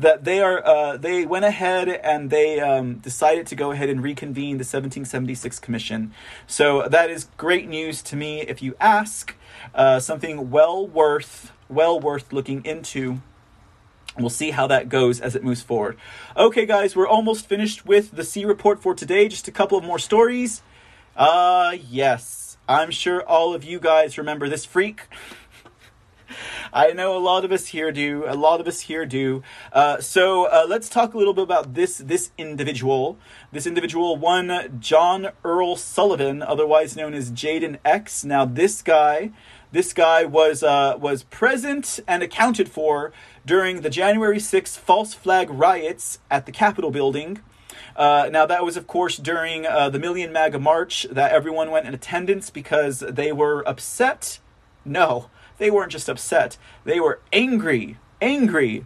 that 0.00 0.24
they 0.24 0.40
are 0.40 0.64
uh, 0.66 0.96
they 0.96 1.24
went 1.24 1.44
ahead 1.44 1.88
and 1.88 2.30
they 2.30 2.58
um, 2.60 2.94
decided 2.96 3.46
to 3.46 3.54
go 3.54 3.70
ahead 3.70 3.88
and 3.88 4.02
reconvene 4.02 4.56
the 4.56 4.64
1776 4.64 5.58
commission 5.58 6.12
so 6.46 6.88
that 6.88 7.10
is 7.10 7.28
great 7.36 7.68
news 7.68 8.02
to 8.02 8.16
me 8.16 8.40
if 8.40 8.62
you 8.62 8.74
ask 8.80 9.36
uh, 9.74 10.00
something 10.00 10.50
well 10.50 10.86
worth 10.86 11.52
well 11.68 12.00
worth 12.00 12.32
looking 12.32 12.64
into 12.64 13.20
We'll 14.18 14.28
see 14.28 14.50
how 14.50 14.66
that 14.66 14.88
goes 14.88 15.20
as 15.20 15.36
it 15.36 15.44
moves 15.44 15.62
forward. 15.62 15.96
Okay, 16.36 16.66
guys, 16.66 16.96
we're 16.96 17.06
almost 17.06 17.46
finished 17.46 17.86
with 17.86 18.10
the 18.10 18.24
C 18.24 18.44
report 18.44 18.82
for 18.82 18.92
today. 18.92 19.28
Just 19.28 19.46
a 19.46 19.52
couple 19.52 19.78
of 19.78 19.84
more 19.84 20.00
stories. 20.00 20.62
Uh, 21.16 21.76
yes, 21.88 22.58
I'm 22.68 22.90
sure 22.90 23.22
all 23.22 23.54
of 23.54 23.62
you 23.62 23.78
guys 23.78 24.18
remember 24.18 24.48
this 24.48 24.64
freak. 24.64 25.02
I 26.72 26.92
know 26.92 27.16
a 27.16 27.18
lot 27.18 27.44
of 27.44 27.52
us 27.52 27.68
here 27.68 27.92
do. 27.92 28.24
A 28.26 28.34
lot 28.34 28.60
of 28.60 28.66
us 28.66 28.80
here 28.80 29.06
do. 29.06 29.42
Uh, 29.72 30.00
so 30.00 30.44
uh, 30.46 30.66
let's 30.68 30.88
talk 30.88 31.14
a 31.14 31.18
little 31.18 31.34
bit 31.34 31.44
about 31.44 31.74
this 31.74 31.98
this 31.98 32.30
individual. 32.38 33.18
This 33.52 33.66
individual, 33.66 34.16
one 34.16 34.78
John 34.80 35.30
Earl 35.44 35.76
Sullivan, 35.76 36.42
otherwise 36.42 36.96
known 36.96 37.14
as 37.14 37.30
Jayden 37.30 37.78
X. 37.84 38.24
Now, 38.24 38.44
this 38.44 38.82
guy 38.82 39.30
This 39.72 39.92
guy 39.92 40.24
was 40.24 40.64
uh, 40.64 40.96
was 40.98 41.22
present 41.24 42.00
and 42.08 42.22
accounted 42.24 42.68
for 42.68 43.12
during 43.46 43.82
the 43.82 43.90
January 43.90 44.38
6th 44.38 44.76
false 44.76 45.14
flag 45.14 45.48
riots 45.48 46.18
at 46.28 46.44
the 46.46 46.52
Capitol 46.52 46.90
building. 46.90 47.38
Uh, 47.94 48.28
now, 48.32 48.46
that 48.46 48.64
was, 48.64 48.76
of 48.76 48.86
course, 48.86 49.16
during 49.16 49.66
uh, 49.66 49.88
the 49.88 49.98
Million 49.98 50.32
MAGA 50.32 50.58
March 50.58 51.06
that 51.10 51.30
everyone 51.30 51.70
went 51.70 51.86
in 51.86 51.94
attendance 51.94 52.50
because 52.50 52.98
they 53.00 53.30
were 53.30 53.62
upset. 53.68 54.40
No, 54.84 55.30
they 55.60 55.70
weren't 55.70 55.92
just 55.92 56.08
upset, 56.08 56.56
they 56.84 56.98
were 56.98 57.20
angry. 57.32 57.96
Angry 58.20 58.84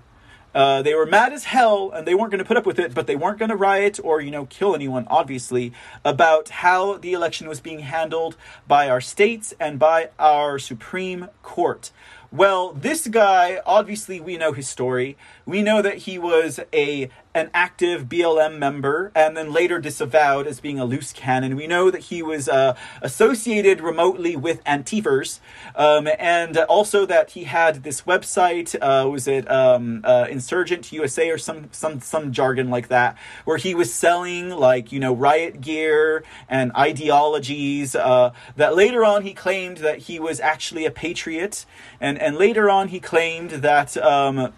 uh, 0.54 0.82
they 0.82 0.94
were 0.94 1.06
mad 1.06 1.32
as 1.32 1.44
hell 1.44 1.90
and 1.90 2.06
they 2.06 2.14
weren't 2.14 2.30
going 2.30 2.38
to 2.38 2.44
put 2.44 2.56
up 2.56 2.64
with 2.64 2.78
it, 2.78 2.94
but 2.94 3.06
they 3.06 3.16
weren't 3.16 3.38
going 3.38 3.48
to 3.48 3.56
riot 3.56 3.98
or, 4.02 4.20
you 4.20 4.30
know, 4.30 4.46
kill 4.46 4.74
anyone, 4.74 5.04
obviously, 5.08 5.72
about 6.04 6.48
how 6.48 6.96
the 6.98 7.12
election 7.12 7.48
was 7.48 7.60
being 7.60 7.80
handled 7.80 8.36
by 8.68 8.88
our 8.88 9.00
states 9.00 9.52
and 9.58 9.78
by 9.78 10.10
our 10.18 10.58
Supreme 10.58 11.28
Court. 11.42 11.90
Well, 12.30 12.72
this 12.72 13.06
guy, 13.08 13.60
obviously, 13.66 14.20
we 14.20 14.36
know 14.36 14.52
his 14.52 14.68
story. 14.68 15.16
We 15.46 15.62
know 15.62 15.82
that 15.82 15.98
he 15.98 16.18
was 16.18 16.60
a 16.72 17.10
an 17.34 17.50
active 17.52 18.04
BLM 18.04 18.58
member 18.58 19.10
and 19.12 19.36
then 19.36 19.52
later 19.52 19.80
disavowed 19.80 20.46
as 20.46 20.60
being 20.60 20.78
a 20.78 20.84
loose 20.84 21.12
cannon. 21.12 21.56
We 21.56 21.66
know 21.66 21.90
that 21.90 22.02
he 22.02 22.22
was 22.22 22.48
uh, 22.48 22.76
associated 23.02 23.80
remotely 23.80 24.36
with 24.36 24.62
Antifers, 24.64 25.40
um, 25.74 26.08
and 26.18 26.56
also 26.56 27.04
that 27.06 27.30
he 27.30 27.44
had 27.44 27.82
this 27.82 28.02
website. 28.02 28.76
Uh, 28.80 29.08
was 29.08 29.26
it 29.26 29.50
um, 29.50 30.02
uh, 30.04 30.26
Insurgent 30.30 30.92
USA 30.92 31.28
or 31.30 31.38
some 31.38 31.68
some 31.72 32.00
some 32.00 32.32
jargon 32.32 32.70
like 32.70 32.88
that, 32.88 33.16
where 33.44 33.58
he 33.58 33.74
was 33.74 33.92
selling 33.92 34.50
like 34.50 34.92
you 34.92 35.00
know 35.00 35.12
riot 35.12 35.60
gear 35.60 36.22
and 36.48 36.72
ideologies. 36.76 37.96
Uh, 37.96 38.32
that 38.56 38.76
later 38.76 39.04
on 39.04 39.22
he 39.22 39.34
claimed 39.34 39.78
that 39.78 39.98
he 39.98 40.20
was 40.20 40.38
actually 40.40 40.86
a 40.86 40.90
patriot, 40.90 41.66
and 42.00 42.18
and 42.18 42.36
later 42.36 42.70
on 42.70 42.88
he 42.88 43.00
claimed 43.00 43.50
that. 43.50 43.96
Um, 43.96 44.52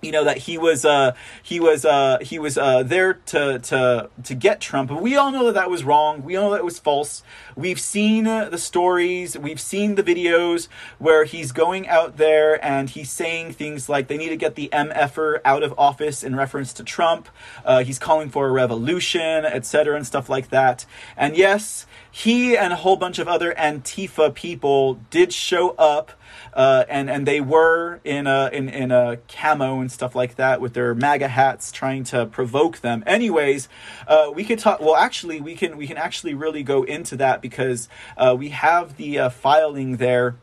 you 0.00 0.12
know 0.12 0.24
that 0.24 0.38
he 0.38 0.58
was 0.58 0.84
uh, 0.84 1.14
he 1.42 1.60
was 1.60 1.84
uh, 1.84 2.18
he 2.20 2.38
was 2.38 2.56
uh, 2.56 2.82
there 2.82 3.14
to 3.14 3.58
to 3.58 4.10
to 4.24 4.34
get 4.34 4.60
Trump. 4.60 4.90
But 4.90 5.02
we 5.02 5.16
all 5.16 5.30
know 5.30 5.46
that 5.46 5.54
that 5.54 5.70
was 5.70 5.84
wrong. 5.84 6.22
We 6.22 6.36
all 6.36 6.44
know 6.44 6.50
that 6.52 6.60
it 6.60 6.64
was 6.64 6.78
false. 6.78 7.22
We've 7.56 7.80
seen 7.80 8.26
uh, 8.26 8.48
the 8.48 8.58
stories. 8.58 9.36
We've 9.36 9.60
seen 9.60 9.96
the 9.96 10.02
videos 10.02 10.68
where 10.98 11.24
he's 11.24 11.52
going 11.52 11.88
out 11.88 12.16
there 12.16 12.64
and 12.64 12.88
he's 12.90 13.10
saying 13.10 13.52
things 13.52 13.88
like 13.88 14.08
they 14.08 14.16
need 14.16 14.28
to 14.28 14.36
get 14.36 14.54
the 14.54 14.68
MFer 14.72 15.40
out 15.44 15.62
of 15.62 15.74
office 15.76 16.22
in 16.22 16.36
reference 16.36 16.72
to 16.74 16.84
Trump. 16.84 17.28
Uh, 17.64 17.82
he's 17.82 17.98
calling 17.98 18.28
for 18.28 18.48
a 18.48 18.52
revolution, 18.52 19.44
etc., 19.44 19.96
and 19.96 20.06
stuff 20.06 20.28
like 20.28 20.50
that. 20.50 20.86
And 21.16 21.36
yes, 21.36 21.86
he 22.10 22.56
and 22.56 22.72
a 22.72 22.76
whole 22.76 22.96
bunch 22.96 23.18
of 23.18 23.28
other 23.28 23.54
Antifa 23.54 24.32
people 24.34 24.94
did 25.10 25.32
show 25.32 25.70
up 25.70 26.12
uh, 26.54 26.84
and 26.88 27.10
and 27.10 27.26
they 27.26 27.40
were 27.40 28.00
in 28.04 28.26
a 28.26 28.50
in 28.52 28.68
in 28.68 28.90
a 28.90 29.18
camo 29.28 29.80
and 29.80 29.90
stuff 29.90 30.14
like 30.14 30.36
that 30.36 30.60
with 30.60 30.74
their 30.74 30.94
MAGA 30.94 31.28
hats, 31.28 31.72
trying 31.72 32.04
to 32.04 32.26
provoke 32.26 32.78
them. 32.78 33.02
Anyways, 33.06 33.68
uh, 34.06 34.30
we 34.34 34.44
could 34.44 34.58
talk. 34.58 34.80
Well, 34.80 34.96
actually, 34.96 35.40
we 35.40 35.54
can 35.54 35.76
we 35.76 35.86
can 35.86 35.96
actually 35.96 36.34
really 36.34 36.62
go 36.62 36.82
into 36.82 37.16
that 37.16 37.40
because 37.40 37.88
uh, 38.16 38.34
we 38.38 38.50
have 38.50 38.96
the 38.96 39.18
uh, 39.18 39.28
filing 39.30 39.96
there. 39.96 40.36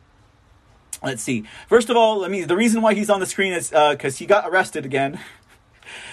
Let's 1.03 1.21
see. 1.21 1.43
First 1.67 1.89
of 1.89 1.97
all, 1.97 2.19
let 2.19 2.31
me. 2.31 2.43
The 2.43 2.55
reason 2.55 2.81
why 2.81 2.93
he's 2.93 3.09
on 3.09 3.19
the 3.19 3.25
screen 3.25 3.53
is 3.53 3.69
because 3.69 4.15
uh, 4.15 4.17
he 4.17 4.25
got 4.25 4.47
arrested 4.49 4.85
again. 4.85 5.19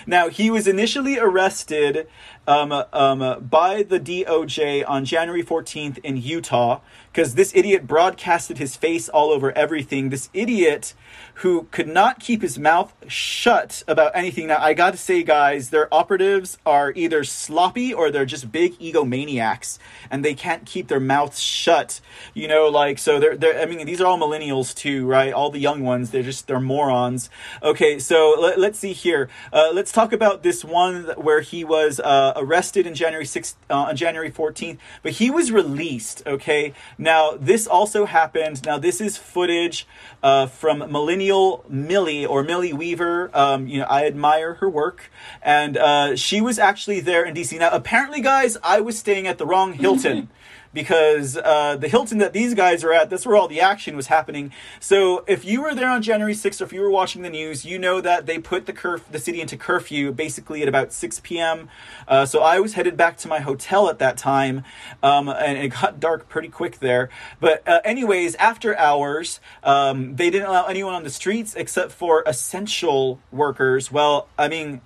Now, 0.06 0.28
he 0.28 0.50
was 0.50 0.66
initially 0.66 1.18
arrested 1.18 2.08
um, 2.46 2.72
um, 2.92 3.46
by 3.48 3.82
the 3.82 4.00
DOJ 4.00 4.84
on 4.88 5.04
January 5.04 5.42
14th 5.44 5.98
in 5.98 6.16
Utah 6.16 6.80
because 7.12 7.34
this 7.34 7.54
idiot 7.54 7.86
broadcasted 7.86 8.56
his 8.58 8.74
face 8.74 9.08
all 9.08 9.30
over 9.30 9.52
everything. 9.52 10.08
This 10.08 10.30
idiot 10.32 10.94
who 11.36 11.68
could 11.70 11.88
not 11.88 12.20
keep 12.20 12.40
his 12.40 12.58
mouth 12.58 12.94
shut 13.06 13.82
about 13.86 14.12
anything. 14.14 14.46
Now, 14.46 14.58
I 14.58 14.72
gotta 14.72 14.96
say, 14.96 15.22
guys, 15.22 15.70
their 15.70 15.92
operatives 15.92 16.56
are 16.64 16.92
either 16.96 17.22
sloppy 17.22 17.92
or 17.92 18.10
they're 18.10 18.24
just 18.24 18.50
big 18.50 18.78
egomaniacs 18.78 19.78
and 20.10 20.24
they 20.24 20.34
can't 20.34 20.64
keep 20.64 20.88
their 20.88 21.00
mouths 21.00 21.38
shut. 21.38 22.00
You 22.32 22.48
know, 22.48 22.68
like, 22.68 22.98
so 22.98 23.20
they're, 23.20 23.36
they're 23.36 23.60
I 23.60 23.66
mean, 23.66 23.86
these 23.86 24.00
are 24.00 24.06
all 24.06 24.18
millennials 24.18 24.74
too, 24.74 25.06
right? 25.06 25.32
All 25.32 25.50
the 25.50 25.58
young 25.58 25.82
ones, 25.82 26.10
they're 26.10 26.22
just, 26.22 26.46
they're 26.46 26.60
morons. 26.60 27.28
Okay, 27.62 27.98
so 27.98 28.36
let, 28.38 28.58
us 28.58 28.78
see 28.78 28.94
here. 28.94 29.28
Uh, 29.52 29.70
let's 29.72 29.92
talk 29.92 30.12
about 30.12 30.42
this 30.42 30.64
one 30.64 31.04
where 31.16 31.42
he 31.42 31.62
was 31.62 32.00
uh, 32.00 32.31
arrested 32.36 32.86
in 32.86 32.94
January 32.94 33.24
6th, 33.24 33.54
uh, 33.70 33.74
on 33.74 33.96
January 33.96 34.30
14th, 34.30 34.78
but 35.02 35.12
he 35.12 35.30
was 35.30 35.50
released, 35.50 36.22
okay? 36.26 36.72
Now, 36.98 37.36
this 37.38 37.66
also 37.66 38.06
happened. 38.06 38.64
Now, 38.64 38.78
this 38.78 39.00
is 39.00 39.16
footage 39.16 39.86
uh, 40.22 40.46
from 40.46 40.78
Millennial 40.90 41.64
Millie 41.68 42.26
or 42.26 42.42
Millie 42.42 42.72
Weaver. 42.72 43.30
Um, 43.34 43.66
you 43.66 43.80
know, 43.80 43.86
I 43.86 44.06
admire 44.06 44.54
her 44.54 44.68
work, 44.68 45.10
and 45.42 45.76
uh, 45.76 46.16
she 46.16 46.40
was 46.40 46.58
actually 46.58 47.00
there 47.00 47.24
in 47.24 47.34
DC. 47.34 47.58
Now, 47.58 47.70
apparently, 47.70 48.20
guys, 48.20 48.56
I 48.62 48.80
was 48.80 48.98
staying 48.98 49.26
at 49.26 49.38
the 49.38 49.46
wrong 49.46 49.72
Hilton 49.74 50.28
because 50.72 51.36
uh, 51.36 51.76
the 51.76 51.88
Hilton 51.88 52.18
that 52.18 52.32
these 52.32 52.54
guys 52.54 52.84
are 52.84 52.92
at, 52.92 53.10
that's 53.10 53.26
where 53.26 53.36
all 53.36 53.48
the 53.48 53.60
action 53.60 53.96
was 53.96 54.06
happening. 54.06 54.52
So 54.80 55.24
if 55.26 55.44
you 55.44 55.62
were 55.62 55.74
there 55.74 55.88
on 55.88 56.02
January 56.02 56.34
6th, 56.34 56.60
or 56.60 56.64
if 56.64 56.72
you 56.72 56.80
were 56.80 56.90
watching 56.90 57.22
the 57.22 57.30
news, 57.30 57.64
you 57.64 57.78
know 57.78 58.00
that 58.00 58.26
they 58.26 58.38
put 58.38 58.66
the 58.66 58.72
curf- 58.72 59.10
the 59.10 59.18
city 59.18 59.40
into 59.40 59.56
curfew 59.56 60.12
basically 60.12 60.62
at 60.62 60.68
about 60.68 60.92
6 60.92 61.20
p.m. 61.20 61.68
Uh, 62.08 62.26
so 62.26 62.42
I 62.42 62.60
was 62.60 62.74
headed 62.74 62.96
back 62.96 63.16
to 63.18 63.28
my 63.28 63.40
hotel 63.40 63.88
at 63.88 63.98
that 63.98 64.16
time, 64.16 64.64
um, 65.02 65.28
and 65.28 65.58
it 65.58 65.68
got 65.68 66.00
dark 66.00 66.28
pretty 66.28 66.48
quick 66.48 66.78
there. 66.78 67.10
But 67.40 67.66
uh, 67.68 67.80
anyways, 67.84 68.34
after 68.36 68.76
hours, 68.76 69.40
um, 69.62 70.16
they 70.16 70.30
didn't 70.30 70.48
allow 70.48 70.66
anyone 70.66 70.94
on 70.94 71.04
the 71.04 71.10
streets 71.10 71.54
except 71.54 71.92
for 71.92 72.22
essential 72.26 73.20
workers. 73.30 73.90
Well, 73.90 74.28
I 74.38 74.48
mean, 74.48 74.80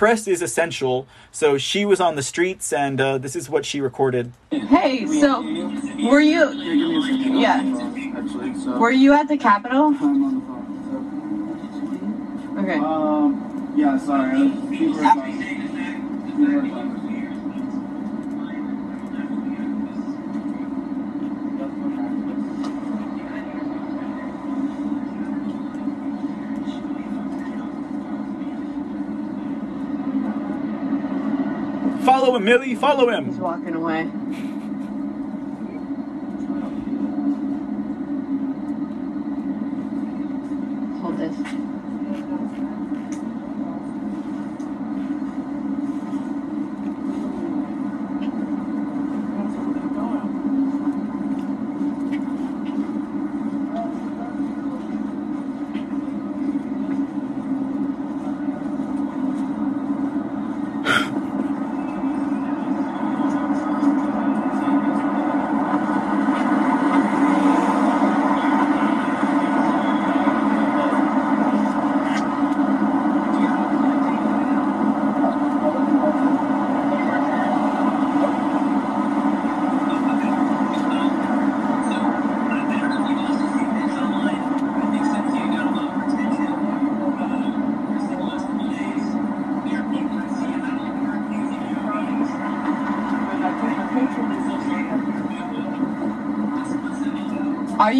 press 0.00 0.26
is 0.26 0.40
essential. 0.40 1.06
So 1.30 1.58
she 1.58 1.84
was 1.84 2.00
on 2.00 2.16
the 2.16 2.22
streets, 2.22 2.72
and 2.72 2.98
uh, 2.98 3.18
this 3.18 3.36
is 3.36 3.50
what 3.50 3.66
she 3.66 3.82
recorded. 3.82 4.32
Hey, 4.50 5.04
so 5.04 5.42
were 6.08 6.20
you? 6.20 6.50
Yeah. 7.38 7.60
Were 8.78 8.90
you 8.90 9.12
at 9.12 9.28
the 9.28 9.36
Capitol? 9.36 9.88
Okay. 12.60 12.78
Um, 12.78 13.74
yeah, 13.76 13.98
sorry. 13.98 14.48
Follow 32.30 32.38
him, 32.38 32.44
Millie. 32.44 32.74
Follow 32.76 33.08
him. 33.10 33.24
He's 33.24 33.38
walking 33.38 33.74
away. 33.74 34.08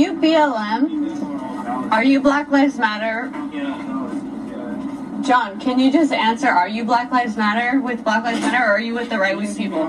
You 0.01 0.15
BLM? 0.15 1.93
Are 1.93 2.03
you 2.03 2.21
Black 2.23 2.49
Lives 2.49 2.79
Matter? 2.79 3.31
John, 5.23 5.61
can 5.61 5.79
you 5.79 5.93
just 5.93 6.11
answer? 6.11 6.49
Are 6.49 6.69
you 6.69 6.85
Black 6.85 7.11
Lives 7.11 7.37
Matter 7.37 7.81
with 7.83 8.03
Black 8.03 8.25
Lives 8.25 8.41
Matter, 8.41 8.65
or 8.65 8.71
are 8.71 8.81
you 8.81 8.95
with 8.95 9.11
the 9.11 9.19
right 9.19 9.37
wing 9.37 9.55
people? 9.55 9.85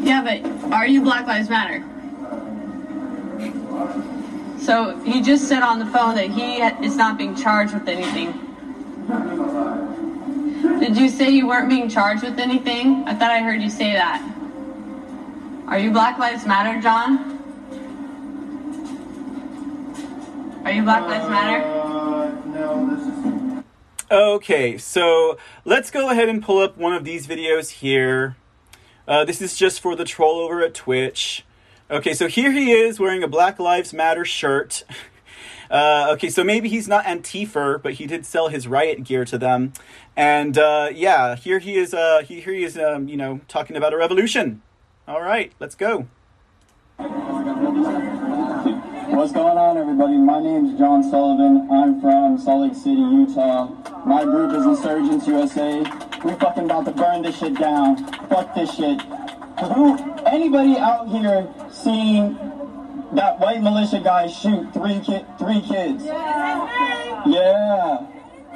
Yeah, 0.00 0.22
but 0.22 0.72
are 0.72 0.86
you 0.86 1.02
Black 1.02 1.26
Lives 1.26 1.50
Matter? 1.50 1.84
So 4.60 4.96
he 5.00 5.20
just 5.20 5.48
said 5.48 5.64
on 5.64 5.80
the 5.80 5.86
phone 5.86 6.14
that 6.14 6.30
he 6.30 6.58
is 6.86 6.94
not 6.94 7.18
being 7.18 7.34
charged 7.34 7.74
with 7.74 7.88
anything. 7.88 8.46
Did 10.78 10.96
you 10.96 11.08
say 11.08 11.30
you 11.30 11.48
weren't 11.48 11.68
being 11.68 11.88
charged 11.88 12.22
with 12.22 12.38
anything? 12.38 13.02
I 13.06 13.14
thought 13.14 13.32
I 13.32 13.42
heard 13.42 13.60
you 13.60 13.70
say 13.70 13.94
that. 13.94 14.22
Are 15.66 15.78
you 15.78 15.90
Black 15.90 16.18
Lives 16.18 16.46
Matter, 16.46 16.80
John? 16.80 17.29
Are 20.70 20.72
you 20.72 20.82
Black 20.84 21.02
Lives 21.02 21.28
Matter? 21.28 21.64
Uh, 21.64 22.30
no, 22.46 23.58
is. 23.58 23.64
Okay, 24.08 24.78
so 24.78 25.36
let's 25.64 25.90
go 25.90 26.10
ahead 26.10 26.28
and 26.28 26.40
pull 26.40 26.60
up 26.60 26.78
one 26.78 26.92
of 26.92 27.02
these 27.02 27.26
videos 27.26 27.70
here. 27.70 28.36
Uh, 29.08 29.24
this 29.24 29.42
is 29.42 29.56
just 29.56 29.80
for 29.80 29.96
the 29.96 30.04
troll 30.04 30.38
over 30.38 30.62
at 30.62 30.72
Twitch. 30.72 31.44
Okay, 31.90 32.14
so 32.14 32.28
here 32.28 32.52
he 32.52 32.70
is 32.70 33.00
wearing 33.00 33.24
a 33.24 33.26
Black 33.26 33.58
Lives 33.58 33.92
Matter 33.92 34.24
shirt. 34.24 34.84
Uh, 35.68 36.08
okay, 36.10 36.28
so 36.28 36.42
maybe 36.42 36.68
he's 36.68 36.88
not 36.88 37.04
Antifa, 37.04 37.80
but 37.80 37.92
he 37.92 38.04
did 38.04 38.26
sell 38.26 38.48
his 38.48 38.66
riot 38.66 39.04
gear 39.04 39.24
to 39.24 39.38
them. 39.38 39.72
And 40.16 40.58
uh, 40.58 40.88
yeah, 40.92 41.36
here 41.36 41.60
he 41.60 41.76
is. 41.76 41.94
Uh, 41.94 42.24
he, 42.26 42.40
here 42.40 42.52
he 42.52 42.64
is. 42.64 42.76
Um, 42.76 43.08
you 43.08 43.16
know, 43.16 43.40
talking 43.46 43.76
about 43.76 43.94
a 43.94 43.96
revolution. 43.96 44.62
All 45.06 45.22
right, 45.22 45.52
let's 45.60 45.76
go. 45.76 46.08
What's 49.12 49.32
going 49.32 49.58
on, 49.58 49.76
everybody? 49.76 50.16
My 50.16 50.40
name's 50.40 50.78
John 50.78 51.02
Sullivan. 51.02 51.68
I'm 51.70 52.00
from 52.00 52.38
Salt 52.38 52.62
Lake 52.62 52.74
City, 52.74 53.00
Utah. 53.00 53.66
My 54.06 54.24
group 54.24 54.52
is 54.54 54.64
Insurgence 54.64 55.26
USA. 55.26 55.80
We're 56.24 56.36
fucking 56.36 56.64
about 56.64 56.84
to 56.86 56.92
burn 56.92 57.22
this 57.22 57.38
shit 57.38 57.58
down. 57.58 57.96
Fuck 58.28 58.54
this 58.54 58.74
shit. 58.74 59.00
Who? 59.02 59.98
Anybody 60.26 60.76
out 60.78 61.08
here 61.08 61.52
seen 61.70 62.34
that 63.12 63.38
white 63.40 63.62
militia 63.62 64.00
guy 64.00 64.26
shoot 64.28 64.72
three 64.72 65.00
ki- 65.00 65.24
three 65.38 65.60
kids? 65.60 66.04
Yeah. 66.04 67.24
Yeah. 67.26 68.06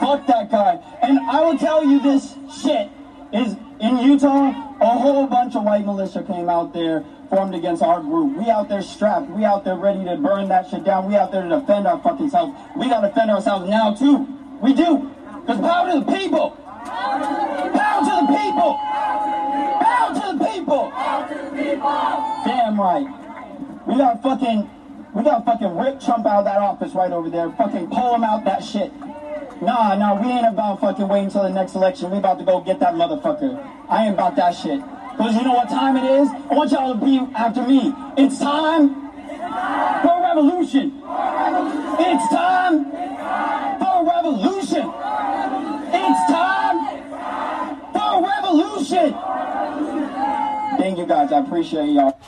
Fuck 0.01 0.27
that 0.27 0.51
guy. 0.51 0.79
And 1.03 1.19
I 1.19 1.41
will 1.43 1.59
tell 1.59 1.85
you 1.85 2.01
this 2.01 2.35
shit 2.63 2.91
is 3.33 3.57
in 3.81 3.99
Utah, 3.99 4.77
a 4.81 4.87
whole 4.87 5.27
bunch 5.27 5.57
of 5.57 5.65
white 5.65 5.85
militia 5.85 6.23
came 6.23 6.49
out 6.49 6.73
there, 6.73 7.05
formed 7.29 7.55
against 7.55 7.83
our 7.83 8.01
group. 8.01 8.37
We 8.37 8.51
out 8.51 8.69
there 8.69 8.83
strapped. 8.83 9.31
We 9.31 9.45
out 9.45 9.65
there 9.65 9.77
ready 9.77 10.05
to 10.05 10.17
burn 10.17 10.49
that 10.49 10.71
shit 10.71 10.85
down. 10.85 11.09
We 11.09 11.17
out 11.17 11.33
there 11.33 11.43
to 11.43 11.61
defend 11.61 11.87
our 11.87 12.01
fucking 12.01 12.31
selves. 12.31 12.57
We 12.77 12.89
gotta 12.89 13.09
defend 13.09 13.31
ourselves 13.31 13.69
now 13.69 13.95
too. 13.95 14.29
We 14.61 14.75
do. 14.75 15.11
Cause 15.47 15.61
power 15.61 15.93
to 15.93 16.01
the 16.01 16.13
people. 16.13 16.51
Power 16.51 17.19
to 17.19 18.27
the 18.27 18.39
people. 18.39 18.79
Power 19.81 20.15
to 20.15 20.39
the 20.39 20.45
people. 20.45 20.91
Damn 22.45 22.81
right. 22.81 23.07
We 23.87 23.97
gotta 23.97 24.23
fucking, 24.23 24.71
we 25.15 25.23
gotta 25.25 25.45
fucking 25.45 25.77
rip 25.77 26.01
Trump 26.01 26.27
out 26.27 26.39
of 26.41 26.45
that 26.45 26.59
office 26.59 26.95
right 26.95 27.13
over 27.13 27.29
there. 27.29 27.51
Fucking 27.53 27.89
pull 27.89 28.15
him 28.15 28.25
out 28.25 28.45
that 28.45 28.65
shit. 28.65 28.93
Nah, 29.61 29.95
nah, 29.95 30.21
we 30.21 30.31
ain't 30.31 30.47
about 30.47 30.81
fucking 30.81 31.09
waiting 31.09 31.27
until 31.27 31.45
the 31.45 31.51
next 31.51 31.75
election. 31.75 32.11
We 32.11 32.19
about 32.19 32.39
to 32.39 32.45
go 32.45 32.61
get 32.61 32.81
that 32.81 32.95
motherfucker. 32.95 33.59
I 33.89 34.07
ain't 34.07 34.15
about 34.15 34.37
that 34.37 34.53
shit. 34.53 34.81
Cause 35.17 35.35
you 35.37 35.43
know 35.45 35.55
what 35.55 35.69
time 35.69 35.97
it 35.97 36.05
is? 36.05 36.29
I 36.29 36.55
want 36.55 36.73
y'all 36.73 36.93
to 36.93 37.05
be 37.05 37.19
after 37.37 37.63
me. 37.67 37.95
It's 38.17 38.39
time 38.39 39.13
for 40.03 40.11
a 40.11 40.23
revolution. 40.23 41.01
It's 42.01 42.29
time 42.35 42.91
for 43.79 43.95
a 43.95 44.05
revolution. 44.05 44.93
It's 45.95 46.21
time 46.29 46.79
for 47.93 48.09
a 48.11 48.23
revolution. 48.23 49.15
Thank 50.79 50.99
you 50.99 51.07
guys. 51.07 51.31
I 51.31 51.39
appreciate 51.39 51.91
y'all. 51.91 52.19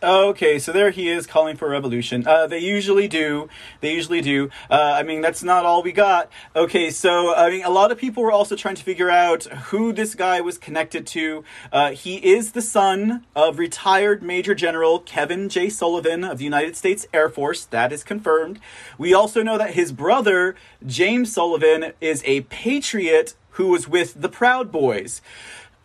Okay, 0.00 0.60
so 0.60 0.70
there 0.70 0.90
he 0.90 1.08
is 1.08 1.26
calling 1.26 1.56
for 1.56 1.68
revolution. 1.68 2.24
Uh, 2.24 2.46
they 2.46 2.60
usually 2.60 3.08
do. 3.08 3.48
They 3.80 3.94
usually 3.94 4.20
do. 4.20 4.48
Uh, 4.70 4.92
I 4.94 5.02
mean, 5.02 5.22
that's 5.22 5.42
not 5.42 5.64
all 5.64 5.82
we 5.82 5.90
got. 5.90 6.30
Okay, 6.54 6.90
so 6.90 7.34
I 7.34 7.50
mean, 7.50 7.64
a 7.64 7.70
lot 7.70 7.90
of 7.90 7.98
people 7.98 8.22
were 8.22 8.30
also 8.30 8.54
trying 8.54 8.76
to 8.76 8.84
figure 8.84 9.10
out 9.10 9.44
who 9.44 9.92
this 9.92 10.14
guy 10.14 10.40
was 10.40 10.56
connected 10.56 11.04
to. 11.08 11.42
Uh, 11.72 11.90
he 11.90 12.16
is 12.24 12.52
the 12.52 12.62
son 12.62 13.26
of 13.34 13.58
retired 13.58 14.22
Major 14.22 14.54
General 14.54 15.00
Kevin 15.00 15.48
J. 15.48 15.68
Sullivan 15.68 16.22
of 16.22 16.38
the 16.38 16.44
United 16.44 16.76
States 16.76 17.04
Air 17.12 17.28
Force. 17.28 17.64
That 17.64 17.92
is 17.92 18.04
confirmed. 18.04 18.60
We 18.98 19.12
also 19.12 19.42
know 19.42 19.58
that 19.58 19.74
his 19.74 19.90
brother 19.90 20.54
James 20.86 21.32
Sullivan 21.32 21.92
is 22.00 22.22
a 22.24 22.42
patriot 22.42 23.34
who 23.58 23.66
was 23.66 23.88
with 23.88 24.20
the 24.20 24.28
Proud 24.28 24.70
Boys. 24.70 25.20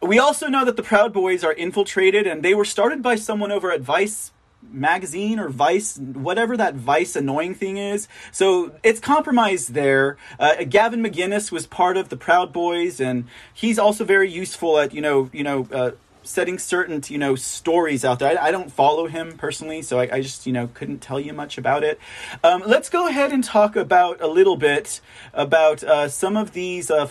We 0.04 0.20
also 0.20 0.48
know 0.48 0.66
that 0.66 0.76
the 0.76 0.84
Proud 0.84 1.14
Boys 1.14 1.44
are 1.46 1.54
infiltrated, 1.54 2.28
and 2.28 2.44
they 2.44 2.54
were 2.54 2.66
started 2.66 3.02
by 3.02 3.16
someone 3.16 3.52
over 3.52 3.72
at 3.72 3.82
Vice 3.82 4.32
magazine 4.70 5.40
or 5.40 5.50
Vice, 5.50 5.98
whatever 5.98 6.58
that 6.58 6.76
Vice 6.76 7.16
annoying 7.16 7.56
thing 7.56 7.78
is. 7.78 8.08
So 8.32 8.74
it's 8.84 9.00
compromised 9.00 9.74
there. 9.74 10.18
Uh, 10.40 10.64
Gavin 10.66 11.02
McInnes 11.02 11.52
was 11.52 11.68
part 11.68 11.96
of 11.96 12.10
the 12.10 12.18
Proud 12.18 12.52
Boys, 12.52 13.00
and 13.00 13.26
he's 13.54 13.80
also 13.80 14.04
very 14.04 14.30
useful 14.30 14.78
at 14.78 14.94
you 14.94 15.02
know 15.02 15.30
you 15.34 15.44
know. 15.44 15.68
Uh, 15.72 15.92
setting 16.26 16.58
certain 16.58 17.04
you 17.10 17.18
know 17.18 17.36
stories 17.36 18.06
out 18.06 18.20
there 18.20 18.40
I, 18.40 18.48
I 18.48 18.52
don't 18.52 18.72
follow 18.72 19.08
him 19.08 19.38
personally 19.38 19.82
so 19.82 20.00
I, 20.00 20.04
I 20.04 20.22
just 20.22 20.48
you 20.48 20.54
know 20.54 20.70
couldn't 20.74 21.00
tell 21.00 21.20
you 21.20 21.34
much 21.34 21.58
about 21.58 21.84
it 21.84 22.00
um, 22.46 22.64
let's 22.66 22.88
go 22.88 23.10
ahead 23.10 23.34
and 23.34 23.44
talk 23.44 23.76
about 23.76 24.22
a 24.22 24.28
little 24.28 24.56
bit 24.56 25.02
about 25.34 25.84
uh, 25.84 26.08
some 26.08 26.38
of 26.38 26.54
these 26.54 26.90
uh, 26.90 27.10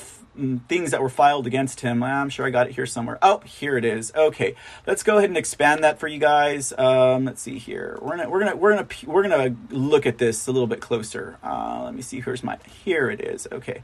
things 0.69 0.91
that 0.91 1.03
were 1.03 1.09
filed 1.09 1.47
against 1.47 1.81
him. 1.81 2.03
I'm 2.03 2.31
sure 2.31 2.47
I 2.47 2.51
got 2.51 2.67
it 2.67 2.75
here 2.75 2.87
somewhere. 2.87 3.19
Oh, 3.23 3.41
here 3.41 3.77
it 3.77 3.85
is. 3.85 4.13
Okay, 4.15 4.55
let's 4.87 5.03
go 5.03 5.19
ahead 5.19 5.31
and 5.31 5.37
expand 5.37 5.85
that 5.85 5.99
for 5.99 6.09
you 6.09 6.19
guys. 6.19 6.73
Um, 6.77 7.27
let's 7.27 7.43
see 7.43 7.59
here. 7.59 7.99
We're 8.01 8.17
gonna 8.17 8.31
we're 8.31 8.41
gonna 8.41 8.57
we're 8.57 8.75
gonna 8.75 8.89
we're 9.07 9.23
gonna 9.23 9.57
look 9.71 10.07
at 10.07 10.19
this 10.19 10.47
a 10.47 10.53
little 10.53 10.67
bit 10.67 10.81
closer. 10.81 11.39
Uh, 11.43 11.83
let 11.85 11.95
me 11.95 12.03
see. 12.03 12.21
Here's 12.21 12.43
my 12.43 12.59
here 12.85 13.11
it 13.11 13.21
is. 13.21 13.47
Okay. 13.53 13.83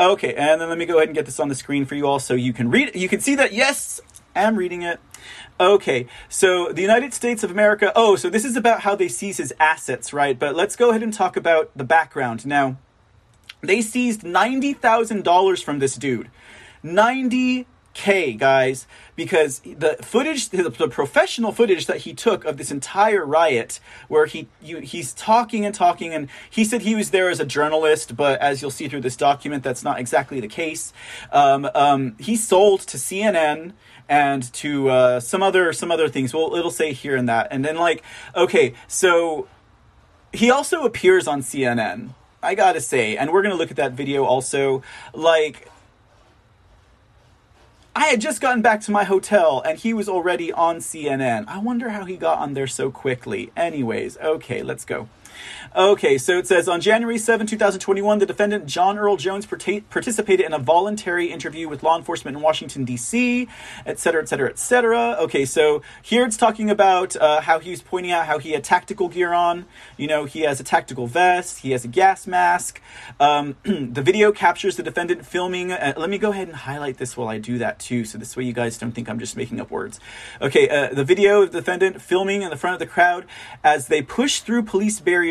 Okay, 0.00 0.34
and 0.34 0.60
then 0.60 0.68
let 0.68 0.78
me 0.78 0.86
go 0.86 0.96
ahead 0.96 1.08
and 1.08 1.14
get 1.14 1.26
this 1.26 1.38
on 1.38 1.48
the 1.48 1.54
screen 1.54 1.84
for 1.84 1.94
you 1.94 2.06
all 2.06 2.18
so 2.18 2.34
you 2.34 2.52
can 2.52 2.70
read 2.70 2.88
it. 2.88 2.96
You 2.96 3.08
can 3.08 3.20
see 3.20 3.34
that, 3.36 3.52
yes, 3.52 4.00
I'm 4.34 4.56
reading 4.56 4.82
it. 4.82 4.98
Okay, 5.60 6.06
so 6.28 6.72
the 6.72 6.82
United 6.82 7.14
States 7.14 7.44
of 7.44 7.50
America. 7.50 7.92
Oh, 7.94 8.16
so 8.16 8.28
this 8.30 8.44
is 8.44 8.56
about 8.56 8.80
how 8.80 8.96
they 8.96 9.06
seize 9.08 9.36
his 9.36 9.54
assets, 9.60 10.12
right? 10.12 10.36
But 10.36 10.56
let's 10.56 10.76
go 10.76 10.90
ahead 10.90 11.02
and 11.02 11.12
talk 11.12 11.36
about 11.36 11.70
the 11.76 11.84
background. 11.84 12.46
Now, 12.46 12.78
they 13.62 13.80
seized 13.80 14.22
$90,000 14.22 15.64
from 15.64 15.78
this 15.78 15.94
dude. 15.94 16.28
90K, 16.84 18.36
guys, 18.36 18.88
because 19.14 19.60
the 19.60 19.96
footage, 20.02 20.48
the, 20.48 20.68
the 20.68 20.88
professional 20.88 21.52
footage 21.52 21.86
that 21.86 21.98
he 21.98 22.12
took 22.12 22.44
of 22.44 22.56
this 22.56 22.72
entire 22.72 23.24
riot, 23.24 23.78
where 24.08 24.26
he 24.26 24.48
you, 24.60 24.78
he's 24.78 25.12
talking 25.14 25.64
and 25.64 25.74
talking, 25.74 26.12
and 26.12 26.28
he 26.50 26.64
said 26.64 26.82
he 26.82 26.96
was 26.96 27.10
there 27.10 27.30
as 27.30 27.38
a 27.38 27.46
journalist, 27.46 28.16
but 28.16 28.40
as 28.40 28.60
you'll 28.60 28.72
see 28.72 28.88
through 28.88 29.02
this 29.02 29.16
document, 29.16 29.62
that's 29.62 29.84
not 29.84 30.00
exactly 30.00 30.40
the 30.40 30.48
case. 30.48 30.92
Um, 31.30 31.70
um, 31.74 32.16
he 32.18 32.34
sold 32.34 32.80
to 32.80 32.96
CNN 32.96 33.74
and 34.08 34.52
to 34.54 34.90
uh, 34.90 35.20
some 35.20 35.40
other 35.40 35.72
some 35.72 35.92
other 35.92 36.08
things. 36.08 36.34
Well, 36.34 36.56
it'll 36.56 36.72
say 36.72 36.92
here 36.92 37.14
and 37.14 37.28
that, 37.28 37.46
and 37.52 37.64
then 37.64 37.76
like, 37.76 38.02
okay, 38.34 38.74
so 38.88 39.46
he 40.32 40.50
also 40.50 40.82
appears 40.82 41.28
on 41.28 41.42
CNN. 41.42 42.14
I 42.42 42.54
gotta 42.54 42.80
say, 42.80 43.16
and 43.16 43.30
we're 43.30 43.42
gonna 43.42 43.54
look 43.54 43.70
at 43.70 43.76
that 43.76 43.92
video 43.92 44.24
also. 44.24 44.82
Like, 45.14 45.68
I 47.94 48.06
had 48.06 48.20
just 48.20 48.40
gotten 48.40 48.62
back 48.62 48.80
to 48.82 48.90
my 48.90 49.04
hotel 49.04 49.62
and 49.64 49.78
he 49.78 49.92
was 49.92 50.08
already 50.08 50.50
on 50.50 50.78
CNN. 50.78 51.44
I 51.46 51.58
wonder 51.58 51.90
how 51.90 52.04
he 52.04 52.16
got 52.16 52.38
on 52.38 52.54
there 52.54 52.66
so 52.66 52.90
quickly. 52.90 53.52
Anyways, 53.56 54.16
okay, 54.16 54.62
let's 54.62 54.84
go. 54.84 55.08
Okay, 55.74 56.18
so 56.18 56.36
it 56.38 56.46
says 56.46 56.68
on 56.68 56.80
January 56.80 57.16
7, 57.16 57.46
2021, 57.46 58.18
the 58.18 58.26
defendant 58.26 58.66
John 58.66 58.98
Earl 58.98 59.16
Jones 59.16 59.46
parta- 59.46 59.82
participated 59.88 60.44
in 60.44 60.52
a 60.52 60.58
voluntary 60.58 61.32
interview 61.32 61.68
with 61.68 61.82
law 61.82 61.96
enforcement 61.96 62.36
in 62.36 62.42
Washington, 62.42 62.84
D.C., 62.84 63.48
et 63.86 63.98
cetera, 63.98 64.22
et 64.22 64.28
cetera, 64.28 64.50
et 64.50 64.58
cetera. 64.58 65.16
Okay, 65.20 65.44
so 65.44 65.82
here 66.02 66.24
it's 66.24 66.36
talking 66.36 66.68
about 66.70 67.16
uh, 67.16 67.40
how 67.40 67.58
he's 67.58 67.80
pointing 67.82 68.12
out 68.12 68.26
how 68.26 68.38
he 68.38 68.52
had 68.52 68.62
tactical 68.62 69.08
gear 69.08 69.32
on. 69.32 69.64
You 69.96 70.06
know, 70.06 70.26
he 70.26 70.40
has 70.40 70.60
a 70.60 70.64
tactical 70.64 71.06
vest, 71.06 71.60
he 71.60 71.70
has 71.70 71.84
a 71.84 71.88
gas 71.88 72.26
mask. 72.26 72.80
Um, 73.18 73.56
the 73.64 74.02
video 74.02 74.30
captures 74.30 74.76
the 74.76 74.82
defendant 74.82 75.24
filming. 75.24 75.72
Uh, 75.72 75.94
let 75.96 76.10
me 76.10 76.18
go 76.18 76.30
ahead 76.32 76.48
and 76.48 76.56
highlight 76.56 76.98
this 76.98 77.16
while 77.16 77.28
I 77.28 77.38
do 77.38 77.58
that 77.58 77.78
too, 77.78 78.04
so 78.04 78.18
this 78.18 78.36
way 78.36 78.44
you 78.44 78.52
guys 78.52 78.76
don't 78.76 78.92
think 78.92 79.08
I'm 79.08 79.18
just 79.18 79.36
making 79.36 79.60
up 79.60 79.70
words. 79.70 80.00
Okay, 80.40 80.68
uh, 80.68 80.92
the 80.92 81.04
video 81.04 81.42
of 81.42 81.52
the 81.52 81.60
defendant 81.60 82.02
filming 82.02 82.42
in 82.42 82.50
the 82.50 82.56
front 82.56 82.74
of 82.74 82.80
the 82.80 82.86
crowd 82.86 83.24
as 83.64 83.88
they 83.88 84.02
push 84.02 84.40
through 84.40 84.64
police 84.64 85.00
barriers 85.00 85.22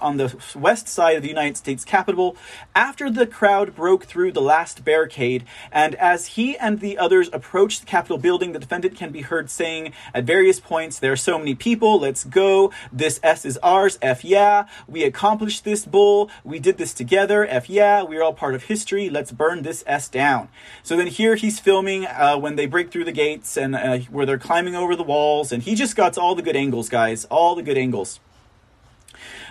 on 0.00 0.16
the 0.16 0.36
west 0.54 0.88
side 0.88 1.16
of 1.16 1.22
the 1.22 1.28
United 1.28 1.56
States 1.56 1.84
Capitol 1.84 2.36
after 2.74 3.10
the 3.10 3.26
crowd 3.26 3.74
broke 3.74 4.04
through 4.04 4.32
the 4.32 4.40
last 4.40 4.84
barricade. 4.84 5.44
And 5.72 5.94
as 5.96 6.26
he 6.28 6.56
and 6.56 6.80
the 6.80 6.98
others 6.98 7.28
approached 7.32 7.80
the 7.80 7.86
Capitol 7.86 8.18
building, 8.18 8.52
the 8.52 8.58
defendant 8.58 8.96
can 8.96 9.10
be 9.12 9.22
heard 9.22 9.50
saying 9.50 9.92
at 10.14 10.24
various 10.24 10.60
points, 10.60 10.98
There 10.98 11.12
are 11.12 11.16
so 11.16 11.38
many 11.38 11.54
people, 11.54 12.00
let's 12.00 12.24
go. 12.24 12.72
This 12.92 13.20
S 13.22 13.44
is 13.44 13.58
ours, 13.62 13.98
F 14.02 14.24
yeah. 14.24 14.66
We 14.86 15.04
accomplished 15.04 15.64
this 15.64 15.86
bull. 15.86 16.30
We 16.44 16.58
did 16.58 16.78
this 16.78 16.92
together, 16.92 17.46
F 17.46 17.70
yeah. 17.70 18.02
We're 18.02 18.22
all 18.22 18.34
part 18.34 18.54
of 18.54 18.64
history. 18.64 19.08
Let's 19.10 19.32
burn 19.32 19.62
this 19.62 19.84
S 19.86 20.08
down. 20.08 20.48
So 20.82 20.96
then 20.96 21.06
here 21.06 21.36
he's 21.36 21.60
filming 21.60 22.06
uh, 22.06 22.36
when 22.38 22.56
they 22.56 22.66
break 22.66 22.90
through 22.90 23.04
the 23.04 23.12
gates 23.12 23.56
and 23.56 23.74
uh, 23.74 23.98
where 24.10 24.26
they're 24.26 24.38
climbing 24.38 24.74
over 24.74 24.96
the 24.96 25.02
walls. 25.02 25.52
And 25.52 25.62
he 25.62 25.74
just 25.74 25.96
got 25.96 26.16
all 26.18 26.34
the 26.34 26.42
good 26.42 26.56
angles, 26.56 26.88
guys. 26.88 27.24
All 27.26 27.54
the 27.54 27.62
good 27.62 27.78
angles. 27.78 28.20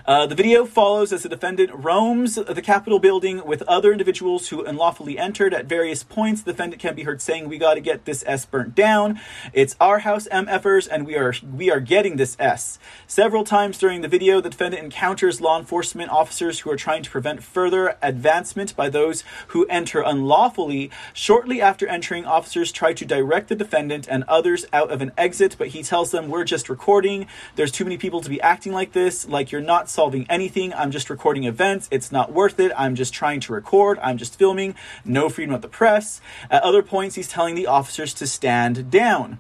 Uh, 0.08 0.28
the 0.28 0.36
video 0.36 0.66
follows 0.66 1.12
as 1.12 1.24
the 1.24 1.30
defendant 1.30 1.72
roams 1.74 2.36
the 2.36 2.62
Capitol 2.62 3.00
building 3.00 3.44
with 3.44 3.64
other 3.64 3.92
individuals 3.92 4.50
who 4.50 4.64
unlawfully 4.64 5.18
entered. 5.18 5.52
At 5.52 5.66
various 5.66 6.04
points, 6.04 6.44
the 6.44 6.52
defendant 6.52 6.80
can 6.80 6.94
be 6.94 7.04
heard 7.04 7.24
saying, 7.24 7.50
"We 7.50 7.58
got 7.58 7.74
to 7.74 7.80
get 7.80 8.06
this 8.06 8.24
S 8.28 8.46
burnt 8.46 8.76
down. 8.76 9.20
It's 9.52 9.76
our 9.82 10.00
house, 10.00 10.28
MFers, 10.28 10.88
and 10.88 11.08
we 11.08 11.16
are 11.16 11.34
we 11.52 11.72
are 11.72 11.80
getting 11.80 12.18
this 12.18 12.38
S." 12.40 12.78
Several 13.08 13.44
times 13.44 13.80
during 13.80 14.02
the 14.02 14.08
video, 14.08 14.42
the 14.42 14.52
defendant 14.52 14.84
encounters 14.84 15.42
law 15.42 15.58
enforcement 15.58 16.12
officers 16.12 16.60
who 16.60 16.70
are 16.70 16.76
trying 16.76 17.02
to 17.02 17.10
prevent 17.10 17.42
further 17.42 17.98
advancement 18.04 18.76
by 18.76 18.90
those 18.90 19.24
who 19.48 19.66
enter 19.66 20.02
unlawfully. 20.02 20.92
Shortly 21.14 21.62
after 21.62 21.88
entering, 21.88 22.26
officers 22.26 22.72
try 22.72 22.94
to 22.94 23.06
direct 23.06 23.50
the 23.50 23.56
defendant 23.56 24.08
and 24.08 24.24
others 24.28 24.68
out 24.72 24.92
of 24.92 25.02
an 25.02 25.14
exit, 25.18 25.56
but 25.58 25.70
he 25.70 25.82
tells 25.82 26.12
them, 26.12 26.30
"We're 26.30 26.44
just 26.44 26.70
recording. 26.70 27.26
There's 27.56 27.72
too 27.72 27.86
many 27.86 27.98
people 27.98 28.22
to 28.22 28.30
be 28.30 28.40
acting 28.40 28.72
like 28.72 28.92
this. 28.92 29.28
Like 29.28 29.52
you're 29.52 29.62
not 29.62 29.90
solving 29.96 30.28
anything. 30.30 30.74
I'm 30.74 30.92
just 30.92 31.10
recording 31.10 31.46
events. 31.46 31.88
It's 31.90 32.12
not 32.12 32.32
worth 32.32 32.60
it. 32.60 32.72
I'm 32.78 32.94
just 32.94 33.14
trying 33.14 33.40
to 33.40 33.54
record. 33.54 33.98
I'm 34.04 34.18
just 34.18 34.38
filming. 34.38 34.76
No 35.04 35.30
freedom 35.30 35.56
of 35.56 35.62
the 35.62 35.68
press." 35.68 36.22
At 36.52 36.62
other 36.62 36.84
points, 36.84 37.16
he's 37.16 37.30
telling 37.30 37.56
the 37.56 37.66
officers 37.66 38.14
to 38.16 38.28
stand 38.28 38.92
down. 38.92 39.40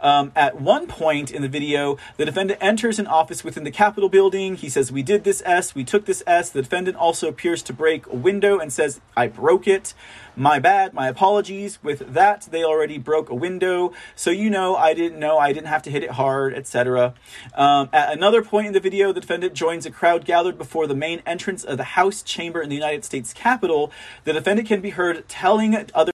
Um, 0.00 0.32
at 0.36 0.60
one 0.60 0.86
point 0.86 1.30
in 1.30 1.42
the 1.42 1.48
video, 1.48 1.98
the 2.16 2.24
defendant 2.24 2.58
enters 2.62 2.98
an 2.98 3.06
office 3.06 3.44
within 3.44 3.64
the 3.64 3.70
Capitol 3.70 4.08
building. 4.08 4.56
He 4.56 4.68
says, 4.68 4.92
We 4.92 5.02
did 5.02 5.24
this 5.24 5.42
S, 5.44 5.74
we 5.74 5.84
took 5.84 6.06
this 6.06 6.22
S. 6.26 6.50
The 6.50 6.62
defendant 6.62 6.96
also 6.96 7.28
appears 7.28 7.62
to 7.62 7.72
break 7.72 8.06
a 8.06 8.16
window 8.16 8.58
and 8.58 8.72
says, 8.72 9.00
I 9.16 9.28
broke 9.28 9.66
it. 9.66 9.94
My 10.38 10.58
bad, 10.58 10.92
my 10.92 11.08
apologies. 11.08 11.82
With 11.82 12.12
that, 12.12 12.48
they 12.50 12.62
already 12.62 12.98
broke 12.98 13.30
a 13.30 13.34
window. 13.34 13.94
So 14.14 14.30
you 14.30 14.50
know, 14.50 14.76
I 14.76 14.92
didn't 14.92 15.18
know, 15.18 15.38
I 15.38 15.54
didn't 15.54 15.68
have 15.68 15.82
to 15.84 15.90
hit 15.90 16.02
it 16.02 16.10
hard, 16.10 16.52
etc. 16.52 17.14
Um, 17.54 17.88
at 17.90 18.12
another 18.12 18.42
point 18.42 18.66
in 18.66 18.72
the 18.74 18.80
video, 18.80 19.12
the 19.12 19.20
defendant 19.20 19.54
joins 19.54 19.86
a 19.86 19.90
crowd 19.90 20.26
gathered 20.26 20.58
before 20.58 20.86
the 20.86 20.94
main 20.94 21.22
entrance 21.24 21.64
of 21.64 21.78
the 21.78 21.84
House 21.84 22.22
chamber 22.22 22.60
in 22.60 22.68
the 22.68 22.74
United 22.74 23.04
States 23.04 23.32
Capitol. 23.32 23.90
The 24.24 24.34
defendant 24.34 24.68
can 24.68 24.82
be 24.82 24.90
heard 24.90 25.26
telling 25.26 25.74
other 25.94 26.12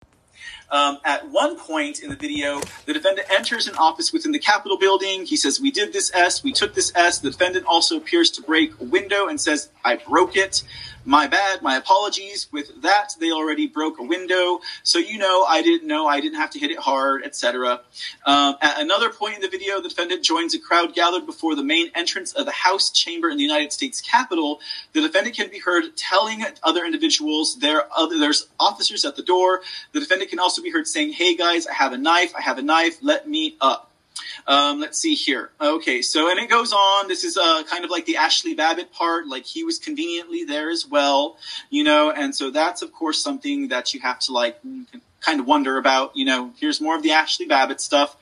um, 0.73 0.99
at 1.05 1.29
one 1.29 1.59
point 1.59 2.01
in 2.01 2.09
the 2.09 2.17
video, 2.17 2.61
the 2.87 2.95
defendant 2.95 3.29
enters 3.31 3.69
an 3.69 3.77
office 3.77 4.13
within 4.13 4.33
the 4.33 4.39
Capitol 4.39 4.79
building. 4.79 5.27
He 5.27 5.37
says, 5.37 5.61
We 5.61 5.71
did 5.71 5.93
this 5.93 6.11
S, 6.15 6.43
we 6.43 6.53
took 6.53 6.75
this 6.75 6.91
S. 6.95 7.19
The 7.19 7.31
defendant 7.31 7.67
also 7.67 7.99
appears 7.99 8.31
to 8.33 8.43
break 8.43 8.73
a 8.81 8.85
window 8.85 9.29
and 9.29 9.39
says, 9.39 9.69
I 9.85 9.97
broke 9.97 10.35
it. 10.35 10.63
My 11.05 11.27
bad, 11.27 11.63
my 11.63 11.77
apologies. 11.77 12.47
With 12.53 12.83
that, 12.83 13.15
they 13.19 13.33
already 13.33 13.67
broke 13.67 13.99
a 13.99 14.05
window. 14.05 14.61
So 14.83 14.99
you 14.99 15.19
know, 15.19 15.45
I 15.45 15.63
didn't 15.63 15.87
know, 15.87 16.07
I 16.07 16.21
didn't 16.21 16.39
have 16.39 16.51
to 16.51 16.59
hit 16.59 16.71
it 16.71 16.79
hard, 16.79 17.25
etc. 17.25 17.81
Um, 18.25 18.57
at 18.61 18.81
another 18.81 19.11
point 19.11 19.37
in 19.37 19.41
the 19.41 19.49
video, 19.49 19.81
the 19.81 19.89
defendant 19.89 20.25
joins 20.25 20.55
a 20.55 20.61
crowd 20.61 20.95
gathered 20.95 21.27
before 21.27 21.57
the 21.57 21.65
main 21.65 21.91
entrance 21.95 22.33
of 22.33 22.47
the 22.47 22.53
House 22.53 22.91
chamber 22.91 23.29
in 23.29 23.37
the 23.37 23.43
United 23.43 23.73
States 23.73 24.01
Capitol. 24.01 24.61
The 24.93 25.01
defendant 25.01 25.37
can 25.37 25.51
be 25.51 25.59
heard 25.59 25.97
telling 25.97 26.45
other 26.63 26.85
individuals 26.85 27.59
there, 27.59 27.85
other, 27.97 28.19
there's 28.19 28.49
officers 28.61 29.05
at 29.05 29.17
the 29.17 29.23
door. 29.23 29.63
The 29.93 30.01
defendant 30.01 30.31
can 30.31 30.39
also 30.39 30.63
be 30.63 30.71
heard 30.71 30.87
saying, 30.87 31.13
Hey 31.13 31.37
guys, 31.37 31.67
I 31.67 31.75
have 31.75 31.93
a 31.93 31.99
knife, 31.99 32.33
I 32.37 32.43
have 32.43 32.59
a 32.59 32.63
knife, 32.63 32.99
let 33.03 33.29
me 33.29 33.57
up. 33.61 33.92
Um, 34.47 34.81
let's 34.81 34.99
see 34.99 35.15
here. 35.15 35.51
Okay, 35.61 36.03
so 36.03 36.31
and 36.31 36.39
it 36.39 36.49
goes 36.49 36.73
on. 36.73 37.09
This 37.09 37.25
is 37.25 37.37
uh, 37.37 37.63
kind 37.65 37.85
of 37.85 37.91
like 37.91 38.07
the 38.07 38.17
Ashley 38.17 38.55
Babbitt 38.55 38.93
part. 38.93 39.27
Like 39.27 39.45
he 39.45 39.65
was 39.65 39.79
conveniently 39.79 40.45
there 40.45 40.71
as 40.71 40.87
well, 40.87 41.37
you 41.71 41.85
know. 41.85 42.11
And 42.11 42.35
so 42.35 42.51
that's 42.51 42.83
of 42.83 42.93
course 42.93 43.23
something 43.23 43.69
that 43.69 43.95
you 43.95 44.01
have 44.01 44.19
to 44.21 44.33
like 44.33 44.61
kind 45.23 45.41
of 45.41 45.47
wonder 45.47 45.79
about. 45.79 46.17
You 46.17 46.25
know, 46.25 46.53
here's 46.59 46.81
more 46.81 46.97
of 46.97 47.03
the 47.03 47.13
Ashley 47.13 47.47
Babbitt 47.47 47.81
stuff. 47.81 48.17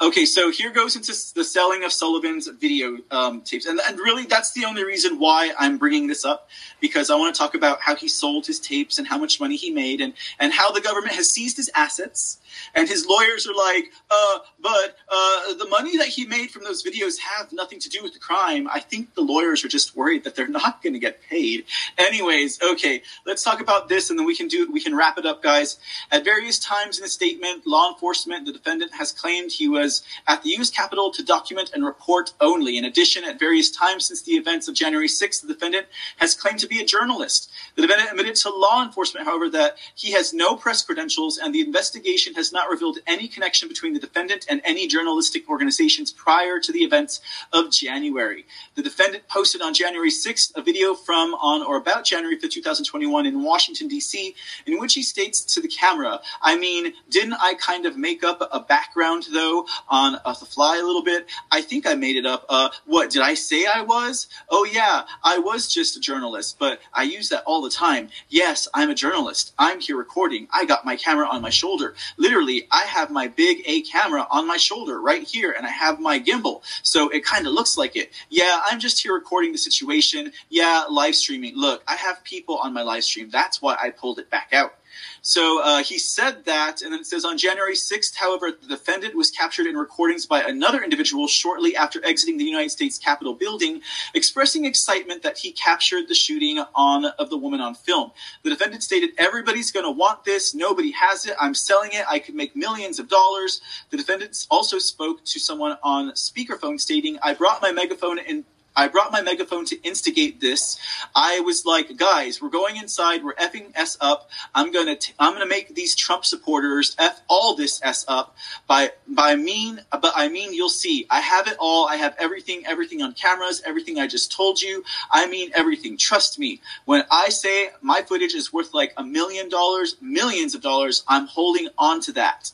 Okay, 0.00 0.24
so 0.24 0.50
here 0.50 0.70
goes 0.70 0.96
into 0.96 1.12
the 1.34 1.44
selling 1.44 1.84
of 1.84 1.92
Sullivan's 1.92 2.46
video 2.46 2.98
um, 3.10 3.42
tapes, 3.42 3.66
and, 3.66 3.80
and 3.86 3.98
really 3.98 4.24
that's 4.24 4.52
the 4.52 4.64
only 4.64 4.84
reason 4.84 5.18
why 5.18 5.52
I'm 5.58 5.76
bringing 5.76 6.06
this 6.06 6.24
up 6.24 6.48
because 6.80 7.10
I 7.10 7.16
want 7.16 7.34
to 7.34 7.38
talk 7.38 7.54
about 7.54 7.80
how 7.80 7.96
he 7.96 8.08
sold 8.08 8.46
his 8.46 8.60
tapes 8.60 8.98
and 8.98 9.06
how 9.06 9.18
much 9.18 9.40
money 9.40 9.56
he 9.56 9.70
made, 9.70 10.00
and 10.00 10.14
and 10.38 10.52
how 10.52 10.70
the 10.70 10.80
government 10.80 11.14
has 11.14 11.30
seized 11.30 11.56
his 11.56 11.70
assets 11.74 12.38
and 12.74 12.88
his 12.88 13.06
lawyers 13.06 13.46
are 13.46 13.54
like, 13.54 13.90
uh, 14.10 14.38
but 14.60 14.96
uh, 15.08 15.54
the 15.54 15.66
money 15.68 15.96
that 15.96 16.08
he 16.08 16.26
made 16.26 16.50
from 16.50 16.64
those 16.64 16.82
videos 16.82 17.18
have 17.18 17.52
nothing 17.52 17.78
to 17.80 17.88
do 17.88 18.02
with 18.02 18.12
the 18.12 18.18
crime. 18.18 18.68
I 18.72 18.80
think 18.80 19.14
the 19.14 19.22
lawyers 19.22 19.64
are 19.64 19.68
just 19.68 19.96
worried 19.96 20.24
that 20.24 20.34
they're 20.34 20.48
not 20.64 20.82
going 20.82 20.94
to 20.94 20.98
get 20.98 21.22
paid. 21.22 21.64
Anyways, 21.98 22.62
okay, 22.62 23.02
let's 23.26 23.42
talk 23.42 23.60
about 23.60 23.88
this, 23.88 24.10
and 24.10 24.18
then 24.18 24.26
we 24.26 24.36
can 24.36 24.48
do 24.48 24.70
we 24.72 24.80
can 24.80 24.96
wrap 24.96 25.18
it 25.18 25.26
up, 25.26 25.42
guys. 25.42 25.78
At 26.10 26.24
various 26.24 26.58
times 26.58 26.98
in 26.98 27.02
the 27.02 27.08
statement, 27.08 27.66
law 27.66 27.90
enforcement, 27.92 28.46
the 28.46 28.52
defendant 28.52 28.94
has 28.94 29.12
claimed 29.12 29.52
he 29.52 29.68
was 29.68 30.02
at 30.26 30.42
the 30.42 30.50
U.S. 30.50 30.70
Capitol 30.70 31.10
to 31.12 31.24
document 31.24 31.70
and 31.74 31.84
report 31.84 32.32
only. 32.40 32.78
In 32.78 32.84
addition, 32.84 33.24
at 33.24 33.38
various 33.38 33.70
times 33.70 34.06
since 34.06 34.22
the 34.22 34.32
events 34.32 34.68
of 34.68 34.74
January 34.74 35.08
6th, 35.08 35.42
the 35.42 35.52
defendant 35.52 35.86
has 36.18 36.34
claimed 36.34 36.60
to 36.60 36.68
be 36.68 36.80
a 36.80 36.84
journalist. 36.84 37.50
The 37.74 37.82
defendant 37.82 38.10
admitted 38.10 38.36
to 38.36 38.50
law 38.50 38.84
enforcement, 38.84 39.26
however, 39.26 39.48
that 39.50 39.76
he 39.94 40.12
has 40.12 40.32
no 40.32 40.56
press 40.56 40.82
credentials 40.82 41.38
and 41.38 41.54
the 41.54 41.60
investigation 41.60 42.34
has 42.34 42.43
not 42.52 42.68
revealed 42.68 42.98
any 43.06 43.28
connection 43.28 43.68
between 43.68 43.94
the 43.94 44.00
defendant 44.00 44.46
and 44.48 44.60
any 44.64 44.86
journalistic 44.86 45.48
organizations 45.48 46.10
prior 46.10 46.60
to 46.60 46.72
the 46.72 46.80
events 46.80 47.20
of 47.52 47.70
January. 47.70 48.46
The 48.74 48.82
defendant 48.82 49.28
posted 49.28 49.62
on 49.62 49.74
January 49.74 50.10
6th 50.10 50.56
a 50.56 50.62
video 50.62 50.94
from 50.94 51.34
on 51.34 51.62
or 51.62 51.76
about 51.76 52.04
January 52.04 52.36
5th, 52.36 52.50
2021 52.50 53.26
in 53.26 53.42
Washington, 53.42 53.88
D.C., 53.88 54.34
in 54.66 54.78
which 54.78 54.94
he 54.94 55.02
states 55.02 55.42
to 55.54 55.60
the 55.60 55.68
camera, 55.68 56.20
I 56.42 56.56
mean, 56.56 56.92
didn't 57.10 57.34
I 57.34 57.54
kind 57.54 57.86
of 57.86 57.96
make 57.96 58.22
up 58.24 58.46
a 58.52 58.60
background, 58.60 59.26
though, 59.32 59.66
on 59.88 60.16
uh, 60.24 60.34
the 60.34 60.46
fly 60.46 60.78
a 60.78 60.82
little 60.82 61.02
bit? 61.02 61.26
I 61.50 61.60
think 61.62 61.86
I 61.86 61.94
made 61.94 62.16
it 62.16 62.26
up. 62.26 62.44
Uh, 62.48 62.70
what, 62.86 63.10
did 63.10 63.22
I 63.22 63.34
say 63.34 63.66
I 63.66 63.82
was? 63.82 64.28
Oh, 64.48 64.64
yeah, 64.64 65.04
I 65.22 65.38
was 65.38 65.72
just 65.72 65.96
a 65.96 66.00
journalist, 66.00 66.58
but 66.58 66.80
I 66.92 67.02
use 67.02 67.28
that 67.30 67.44
all 67.44 67.62
the 67.62 67.70
time. 67.70 68.08
Yes, 68.28 68.68
I'm 68.74 68.90
a 68.90 68.94
journalist. 68.94 69.54
I'm 69.58 69.80
here 69.80 69.96
recording. 69.96 70.48
I 70.52 70.64
got 70.64 70.84
my 70.84 70.96
camera 70.96 71.26
on 71.26 71.42
my 71.42 71.50
shoulder. 71.50 71.94
Literally, 72.34 72.66
I 72.72 72.82
have 72.86 73.12
my 73.12 73.28
big 73.28 73.62
A 73.64 73.82
camera 73.82 74.26
on 74.28 74.44
my 74.44 74.56
shoulder 74.56 75.00
right 75.00 75.22
here, 75.22 75.54
and 75.56 75.64
I 75.64 75.70
have 75.70 76.00
my 76.00 76.18
gimbal. 76.18 76.62
So 76.82 77.08
it 77.10 77.24
kind 77.24 77.46
of 77.46 77.52
looks 77.52 77.78
like 77.78 77.94
it. 77.94 78.10
Yeah, 78.28 78.60
I'm 78.68 78.80
just 78.80 79.00
here 79.00 79.14
recording 79.14 79.52
the 79.52 79.58
situation. 79.58 80.32
Yeah, 80.48 80.82
live 80.90 81.14
streaming. 81.14 81.56
Look, 81.56 81.84
I 81.86 81.94
have 81.94 82.24
people 82.24 82.56
on 82.56 82.72
my 82.74 82.82
live 82.82 83.04
stream. 83.04 83.30
That's 83.30 83.62
why 83.62 83.76
I 83.80 83.90
pulled 83.90 84.18
it 84.18 84.30
back 84.30 84.48
out. 84.52 84.74
So 85.22 85.62
uh, 85.62 85.82
he 85.82 85.98
said 85.98 86.44
that, 86.44 86.82
and 86.82 86.92
then 86.92 87.00
it 87.00 87.06
says 87.06 87.24
on 87.24 87.38
January 87.38 87.74
6th, 87.74 88.14
however, 88.14 88.50
the 88.50 88.66
defendant 88.66 89.14
was 89.14 89.30
captured 89.30 89.66
in 89.66 89.76
recordings 89.76 90.26
by 90.26 90.42
another 90.42 90.82
individual 90.82 91.26
shortly 91.26 91.76
after 91.76 92.04
exiting 92.04 92.36
the 92.36 92.44
United 92.44 92.70
States 92.70 92.98
Capitol 92.98 93.34
building, 93.34 93.80
expressing 94.14 94.64
excitement 94.64 95.22
that 95.22 95.38
he 95.38 95.52
captured 95.52 96.08
the 96.08 96.14
shooting 96.14 96.62
on 96.74 97.06
of 97.18 97.30
the 97.30 97.38
woman 97.38 97.60
on 97.60 97.74
film. 97.74 98.12
The 98.42 98.50
defendant 98.50 98.82
stated, 98.82 99.10
"Everybody's 99.18 99.72
going 99.72 99.84
to 99.84 99.90
want 99.90 100.24
this. 100.24 100.54
Nobody 100.54 100.90
has 100.92 101.26
it. 101.26 101.34
I'm 101.40 101.54
selling 101.54 101.92
it. 101.92 102.04
I 102.08 102.18
could 102.18 102.34
make 102.34 102.54
millions 102.54 102.98
of 102.98 103.08
dollars." 103.08 103.60
The 103.90 103.96
defendant 103.96 104.46
also 104.50 104.78
spoke 104.78 105.24
to 105.24 105.40
someone 105.40 105.78
on 105.82 106.12
speakerphone, 106.12 106.80
stating, 106.80 107.18
"I 107.22 107.34
brought 107.34 107.62
my 107.62 107.72
megaphone 107.72 108.18
and 108.18 108.44
I 108.76 108.88
brought 108.88 109.12
my 109.12 109.22
megaphone 109.22 109.64
to 109.66 109.80
instigate 109.82 110.40
this. 110.40 110.78
I 111.14 111.40
was 111.40 111.64
like, 111.64 111.96
guys, 111.96 112.42
we're 112.42 112.48
going 112.48 112.76
inside. 112.76 113.22
We're 113.22 113.34
effing 113.34 113.70
s 113.74 113.96
up. 114.00 114.30
I'm 114.54 114.72
gonna 114.72 114.96
I'm 115.18 115.32
gonna 115.32 115.46
make 115.46 115.74
these 115.74 115.94
Trump 115.94 116.24
supporters 116.24 116.96
f 116.98 117.20
all 117.28 117.54
this 117.54 117.80
s 117.84 118.04
up. 118.08 118.36
By 118.66 118.92
by 119.06 119.36
mean, 119.36 119.80
but 119.90 120.12
I 120.16 120.28
mean 120.28 120.52
you'll 120.52 120.68
see. 120.68 121.06
I 121.10 121.20
have 121.20 121.46
it 121.46 121.56
all. 121.58 121.86
I 121.86 121.96
have 121.96 122.16
everything, 122.18 122.64
everything 122.66 123.02
on 123.02 123.12
cameras, 123.14 123.62
everything 123.64 123.98
I 123.98 124.06
just 124.06 124.32
told 124.32 124.60
you. 124.60 124.84
I 125.12 125.26
mean 125.28 125.50
everything. 125.54 125.96
Trust 125.96 126.38
me. 126.38 126.60
When 126.84 127.04
I 127.10 127.28
say 127.28 127.70
my 127.80 128.02
footage 128.02 128.34
is 128.34 128.52
worth 128.52 128.74
like 128.74 128.92
a 128.96 129.04
million 129.04 129.48
dollars, 129.48 129.96
millions 130.00 130.54
of 130.54 130.62
dollars, 130.62 131.04
I'm 131.06 131.26
holding 131.26 131.68
on 131.78 132.00
to 132.02 132.12
that. 132.12 132.50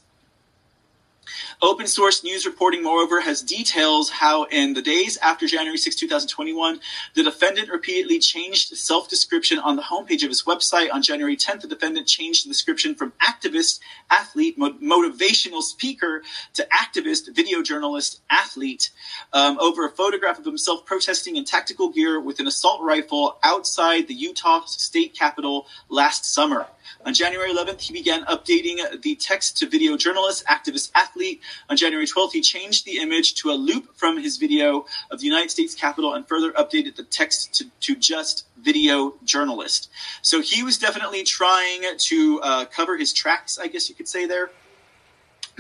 Open 1.63 1.87
source 1.87 2.25
news 2.25 2.47
reporting, 2.47 2.83
moreover, 2.83 3.21
has 3.21 3.43
details 3.43 4.09
how 4.09 4.45
in 4.45 4.73
the 4.73 4.81
days 4.81 5.19
after 5.19 5.47
January 5.47 5.77
6, 5.77 5.95
2021, 5.95 6.81
the 7.15 7.23
defendant 7.23 7.69
repeatedly 7.69 8.19
changed 8.19 8.75
self-description 8.75 9.59
on 9.59 9.77
the 9.77 9.83
homepage 9.83 10.23
of 10.23 10.31
his 10.31 10.45
website. 10.45 10.91
On 10.91 11.03
January 11.03 11.37
10th, 11.37 11.61
the 11.61 11.69
defendant 11.69 12.07
changed 12.07 12.47
the 12.47 12.49
description 12.49 12.95
from 12.95 13.13
activist, 13.23 13.81
athlete, 14.11 14.59
motivational 14.59 15.61
speaker 15.61 16.23
to 16.55 16.67
activist, 16.73 17.35
video 17.35 17.63
journalist, 17.63 18.23
athlete, 18.31 18.89
um, 19.35 19.59
over 19.61 19.85
a 19.85 19.91
photograph 19.91 20.39
of 20.39 20.47
himself 20.47 20.87
protesting 20.87 21.37
in 21.37 21.45
tactical 21.45 21.91
gear 21.91 22.19
with 22.19 22.41
an 22.41 22.47
assault 22.47 22.81
rifle 22.81 23.37
outside 23.43 24.09
the 24.09 24.15
Utah 24.15 24.65
state 24.65 25.15
capitol 25.15 25.67
last 25.91 26.25
summer. 26.25 26.69
On 27.07 27.15
January 27.15 27.51
11th, 27.51 27.81
he 27.81 27.93
began 27.93 28.25
updating 28.27 29.03
the 29.03 29.15
text 29.15 29.57
to 29.59 29.69
video 29.69 29.97
journalist, 29.97 30.45
activist, 30.47 30.91
athlete. 30.95 31.41
On 31.69 31.77
January 31.77 32.07
12th, 32.07 32.33
he 32.33 32.41
changed 32.41 32.85
the 32.85 32.99
image 32.99 33.35
to 33.35 33.51
a 33.51 33.53
loop 33.55 33.97
from 33.97 34.23
his 34.23 34.37
video 34.37 34.87
of 35.11 35.21
the 35.21 35.27
United 35.27 35.51
States 35.51 35.75
Capitol 35.75 36.15
and 36.15 36.27
further 36.27 36.53
updated 36.53 36.97
the 36.97 37.05
text 37.05 37.55
to, 37.55 37.65
to 37.81 37.95
just 37.95 38.47
video 38.59 39.15
journalist. 39.25 39.91
So 40.23 40.41
he 40.41 40.63
was 40.63 40.79
definitely 40.79 41.23
trying 41.23 41.83
to 41.97 42.41
uh, 42.43 42.65
cover 42.67 42.97
his 42.97 43.13
tracks, 43.13 43.59
I 43.59 43.67
guess 43.67 43.89
you 43.89 43.95
could 43.95 44.09
say 44.09 44.27
there. 44.27 44.51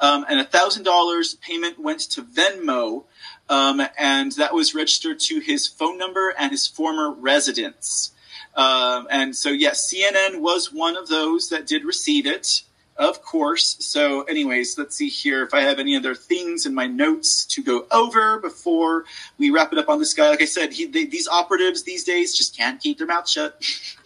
um, 0.00 0.24
and 0.28 0.38
$1,000 0.46 1.40
payment 1.40 1.80
went 1.80 2.02
to 2.02 2.22
Venmo, 2.22 3.06
um, 3.48 3.82
and 3.98 4.30
that 4.32 4.52
was 4.54 4.76
registered 4.76 5.18
to 5.18 5.40
his 5.40 5.66
phone 5.66 5.98
number 5.98 6.32
and 6.38 6.52
his 6.52 6.68
former 6.68 7.10
residence. 7.10 8.12
Um, 8.54 9.06
and 9.10 9.34
so, 9.34 9.50
yes, 9.50 9.92
CNN 9.92 10.40
was 10.40 10.72
one 10.72 10.96
of 10.96 11.08
those 11.08 11.48
that 11.50 11.66
did 11.66 11.84
receive 11.84 12.26
it, 12.26 12.62
of 12.96 13.22
course. 13.22 13.76
So, 13.80 14.22
anyways, 14.22 14.76
let's 14.76 14.96
see 14.96 15.08
here 15.08 15.42
if 15.42 15.54
I 15.54 15.62
have 15.62 15.78
any 15.78 15.96
other 15.96 16.14
things 16.14 16.66
in 16.66 16.74
my 16.74 16.86
notes 16.86 17.46
to 17.46 17.62
go 17.62 17.86
over 17.90 18.38
before 18.38 19.04
we 19.38 19.50
wrap 19.50 19.72
it 19.72 19.78
up 19.78 19.88
on 19.88 19.98
this 19.98 20.12
guy. 20.12 20.28
Like 20.28 20.42
I 20.42 20.46
said, 20.46 20.72
he, 20.72 20.86
they, 20.86 21.06
these 21.06 21.28
operatives 21.28 21.84
these 21.84 22.04
days 22.04 22.36
just 22.36 22.56
can't 22.56 22.80
keep 22.80 22.98
their 22.98 23.06
mouth 23.06 23.28
shut. 23.28 23.62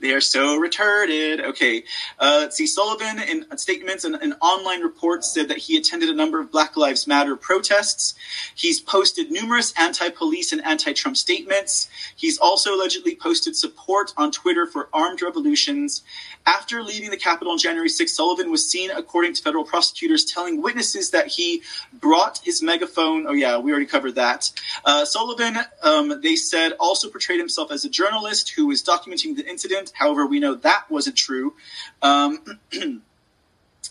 They 0.00 0.12
are 0.12 0.20
so 0.20 0.58
retarded. 0.58 1.44
Okay, 1.44 1.84
uh, 2.18 2.38
let's 2.40 2.56
see. 2.56 2.66
Sullivan, 2.66 3.18
in 3.20 3.44
statements 3.58 4.04
and, 4.04 4.16
and 4.16 4.34
online 4.40 4.80
reports, 4.80 5.32
said 5.32 5.48
that 5.48 5.58
he 5.58 5.76
attended 5.76 6.08
a 6.08 6.14
number 6.14 6.40
of 6.40 6.50
Black 6.50 6.76
Lives 6.76 7.06
Matter 7.06 7.36
protests. 7.36 8.14
He's 8.54 8.80
posted 8.80 9.30
numerous 9.30 9.74
anti-police 9.76 10.52
and 10.52 10.64
anti-Trump 10.64 11.16
statements. 11.16 11.88
He's 12.16 12.38
also 12.38 12.74
allegedly 12.74 13.14
posted 13.14 13.56
support 13.56 14.12
on 14.16 14.30
Twitter 14.30 14.66
for 14.66 14.88
armed 14.92 15.22
revolutions. 15.22 16.02
After 16.46 16.82
leaving 16.82 17.10
the 17.10 17.16
Capitol 17.16 17.52
on 17.52 17.58
January 17.58 17.88
6, 17.88 18.12
Sullivan 18.12 18.50
was 18.50 18.68
seen, 18.68 18.90
according 18.90 19.34
to 19.34 19.42
federal 19.42 19.64
prosecutors, 19.64 20.24
telling 20.24 20.62
witnesses 20.62 21.10
that 21.10 21.28
he 21.28 21.62
brought 21.92 22.38
his 22.38 22.62
megaphone. 22.62 23.26
Oh 23.26 23.32
yeah, 23.32 23.58
we 23.58 23.70
already 23.70 23.86
covered 23.86 24.14
that. 24.14 24.50
Uh, 24.84 25.04
Sullivan, 25.04 25.58
um, 25.82 26.20
they 26.22 26.36
said, 26.36 26.72
also 26.80 27.08
portrayed 27.08 27.38
himself 27.38 27.70
as 27.70 27.84
a 27.84 27.90
journalist 27.90 28.50
who 28.50 28.66
was 28.66 28.82
documenting 28.82 29.36
the 29.36 29.46
incident. 29.48 29.92
However, 29.94 30.26
we 30.26 30.40
know 30.40 30.54
that 30.54 30.90
wasn't 30.90 31.16
true. 31.16 31.54
Um, 32.02 32.38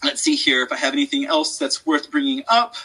let's 0.04 0.22
see 0.22 0.36
here 0.36 0.64
if 0.64 0.72
I 0.72 0.78
have 0.78 0.94
anything 0.94 1.26
else 1.26 1.58
that's 1.58 1.86
worth 1.86 2.10
bringing 2.10 2.44
up. 2.48 2.76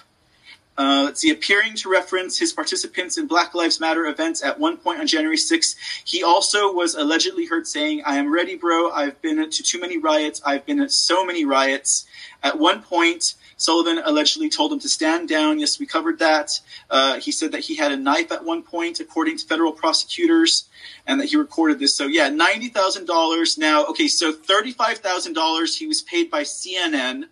Uh, 0.77 1.03
let's 1.05 1.21
see, 1.21 1.31
appearing 1.31 1.75
to 1.75 1.89
reference 1.89 2.37
his 2.37 2.53
participants 2.53 3.17
in 3.17 3.27
Black 3.27 3.55
Lives 3.55 3.79
Matter 3.79 4.07
events 4.07 4.43
at 4.43 4.59
one 4.59 4.77
point 4.77 4.99
on 4.99 5.07
January 5.07 5.37
6th. 5.37 5.77
He 6.05 6.23
also 6.23 6.73
was 6.73 6.95
allegedly 6.95 7.47
heard 7.47 7.67
saying, 7.67 8.03
I 8.05 8.17
am 8.17 8.33
ready, 8.33 8.57
bro. 8.57 8.91
I've 8.91 9.21
been 9.23 9.49
to 9.49 9.63
too 9.63 9.81
many 9.81 9.99
riots. 9.99 10.43
I've 10.45 10.67
been 10.67 10.81
at 10.81 10.91
so 10.91 11.25
many 11.25 11.45
riots. 11.45 12.07
At 12.43 12.59
one 12.59 12.83
point, 12.83 13.35
Sullivan 13.57 14.03
allegedly 14.05 14.51
told 14.51 14.73
him 14.73 14.81
to 14.81 14.89
stand 14.89 15.29
down. 15.29 15.61
Yes, 15.61 15.79
we 15.79 15.87
covered 15.87 16.19
that. 16.19 16.61
Uh, 16.91 17.21
he 17.21 17.31
said 17.31 17.53
that 17.53 17.61
he 17.61 17.77
had 17.77 17.93
a 17.93 17.97
knife 17.97 18.33
at 18.33 18.45
one 18.45 18.63
point, 18.63 18.99
according 18.99 19.39
to 19.39 19.47
federal 19.47 19.73
prosecutors, 19.73 20.69
and 21.07 21.21
that 21.21 21.27
he 21.27 21.37
recorded 21.37 21.79
this. 21.79 21.97
So, 21.97 22.07
yeah, 22.07 22.29
$90,000. 22.31 23.59
Now, 23.59 23.87
okay, 23.87 24.09
so 24.09 24.33
$35,000 24.33 25.79
he 25.79 25.87
was 25.87 26.03
paid 26.03 26.31
by 26.31 26.43
CNN 26.43 27.27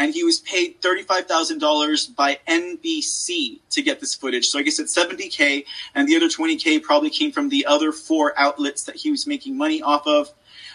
and 0.00 0.14
he 0.14 0.24
was 0.24 0.40
paid 0.40 0.80
$35,000 0.80 2.16
by 2.16 2.38
NBC 2.48 3.60
to 3.68 3.82
get 3.82 4.00
this 4.00 4.14
footage. 4.14 4.46
So 4.46 4.58
I 4.58 4.62
guess 4.62 4.78
it's 4.78 4.96
70K, 4.96 5.66
and 5.94 6.08
the 6.08 6.16
other 6.16 6.28
20K 6.28 6.82
probably 6.82 7.10
came 7.10 7.30
from 7.30 7.50
the 7.50 7.66
other 7.66 7.92
four 7.92 8.32
outlets 8.38 8.84
that 8.84 8.96
he 8.96 9.10
was 9.10 9.26
making 9.26 9.58
money 9.58 9.82
off 9.82 10.06
of. 10.06 10.32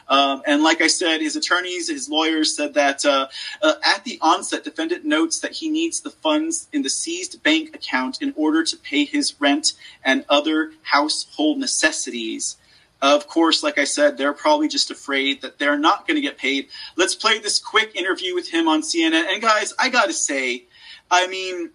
Um, 0.07 0.43
and 0.45 0.61
like 0.61 0.79
I 0.79 0.85
said, 0.85 1.21
his 1.21 1.35
attorneys, 1.35 1.89
his 1.89 2.07
lawyers 2.07 2.55
said 2.55 2.75
that 2.75 3.03
uh, 3.03 3.27
uh, 3.63 3.73
at 3.83 4.03
the 4.03 4.19
onset, 4.21 4.63
defendant 4.63 5.05
notes 5.05 5.39
that 5.39 5.53
he 5.53 5.69
needs 5.69 6.01
the 6.01 6.11
funds 6.11 6.67
in 6.71 6.83
the 6.83 6.89
seized 6.89 7.41
bank 7.41 7.75
account 7.75 8.21
in 8.21 8.31
order 8.37 8.63
to 8.63 8.77
pay 8.77 9.05
his 9.05 9.33
rent 9.41 9.73
and 10.03 10.23
other 10.29 10.73
household 10.83 11.57
necessities. 11.57 12.57
Of 13.01 13.27
course, 13.27 13.61
like 13.61 13.77
I 13.77 13.83
said, 13.83 14.17
they're 14.17 14.33
probably 14.33 14.67
just 14.67 14.89
afraid 14.89 15.41
that 15.41 15.59
they're 15.59 15.77
not 15.77 16.07
going 16.07 16.15
to 16.15 16.21
get 16.21 16.37
paid. 16.37 16.69
Let's 16.95 17.13
play 17.13 17.39
this 17.39 17.59
quick 17.59 17.95
interview 17.95 18.33
with 18.33 18.49
him 18.49 18.67
on 18.67 18.81
CNN. 18.81 19.31
And 19.31 19.41
guys, 19.41 19.73
I 19.77 19.89
got 19.89 20.05
to 20.05 20.13
say, 20.13 20.65
I 21.11 21.27
mean, 21.27 21.71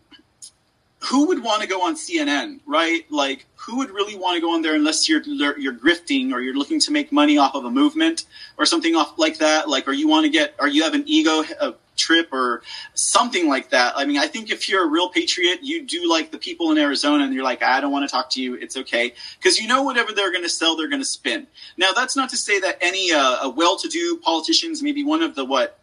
who 1.01 1.29
would 1.29 1.43
want 1.43 1.63
to 1.63 1.69
go 1.69 1.83
on 1.83 1.95
CNN, 1.95 2.61
right? 2.67 3.11
Like, 3.11 3.47
who 3.57 3.79
would 3.79 3.91
really 3.91 4.17
want 4.17 4.37
to 4.37 4.41
go 4.41 4.55
on 4.55 4.63
there 4.63 4.75
unless 4.75 5.09
you're 5.09 5.23
you're 5.23 5.75
grifting 5.75 6.33
or 6.33 6.41
you're 6.41 6.55
looking 6.55 6.81
to 6.81 6.93
make 6.93 7.11
money 7.11 7.39
off 7.39 7.55
of 7.55 7.65
a 7.65 7.71
movement 7.71 8.25
or 8.59 8.67
something 8.67 8.95
off 8.95 9.19
like 9.19 9.39
that? 9.39 9.69
Like, 9.69 9.89
or 9.89 9.93
you 9.93 10.09
want 10.09 10.25
to 10.25 10.31
get, 10.31 10.55
or 10.59 10.69
you 10.69 10.83
have 10.83 10.95
an 10.95 11.05
ego 11.07 11.43
uh, 11.61 11.73
trip 11.97 12.33
or 12.33 12.63
something 12.95 13.49
like 13.49 13.71
that. 13.71 13.93
I 13.97 14.05
mean, 14.05 14.19
I 14.19 14.27
think 14.27 14.51
if 14.51 14.69
you're 14.69 14.85
a 14.85 14.89
real 14.89 15.09
patriot, 15.09 15.61
you 15.63 15.85
do 15.85 16.09
like 16.09 16.31
the 16.31 16.39
people 16.39 16.71
in 16.71 16.79
Arizona 16.79 17.25
and 17.25 17.35
you're 17.35 17.45
like, 17.45 17.63
I 17.63 17.81
don't 17.81 17.93
want 17.93 18.09
to 18.09 18.13
talk 18.13 18.31
to 18.31 18.43
you. 18.43 18.55
It's 18.55 18.77
okay. 18.77 19.15
Because 19.39 19.59
you 19.59 19.69
know 19.69 19.83
whatever 19.83 20.13
they're 20.13 20.33
going 20.33 20.45
to 20.45 20.51
sell, 20.51 20.77
they're 20.77 20.89
going 20.89 21.03
to 21.03 21.07
spin. 21.07 21.47
Now, 21.77 21.93
that's 21.93 22.17
not 22.17 22.31
to 22.31 22.37
say 22.37 22.59
that 22.61 22.79
any 22.81 23.13
uh, 23.13 23.51
well-to-do 23.51 24.19
politicians, 24.23 24.83
maybe 24.83 25.05
one 25.05 25.23
of 25.23 25.35
the, 25.35 25.45
what, 25.45 25.81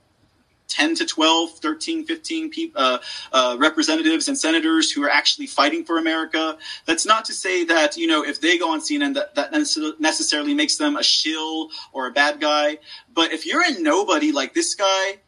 10 0.67 0.95
to 0.95 1.05
12, 1.05 1.51
13, 1.59 2.05
15 2.05 2.49
people, 2.49 2.81
uh, 2.81 2.99
uh, 3.31 3.55
representatives 3.59 4.27
and 4.27 4.37
senators 4.37 4.91
who 4.91 5.03
are 5.03 5.09
actually 5.09 5.47
fighting 5.47 5.83
for 5.83 5.97
America. 5.97 6.57
That's 6.85 7.05
not 7.05 7.25
to 7.25 7.33
say 7.33 7.63
that, 7.65 7.97
you 7.97 8.07
know, 8.07 8.23
if 8.23 8.41
they 8.41 8.57
go 8.57 8.71
on 8.71 8.81
CNN, 8.81 9.13
that, 9.15 9.35
that 9.35 9.51
necessarily 9.99 10.53
makes 10.53 10.77
them 10.77 10.97
a 10.97 11.03
shill 11.03 11.69
or 11.93 12.07
a 12.07 12.11
bad 12.11 12.39
guy. 12.39 12.79
But 13.13 13.31
if 13.31 13.45
you're 13.45 13.63
a 13.63 13.79
nobody 13.79 14.31
like 14.31 14.53
this 14.53 14.75
guy, 14.75 15.19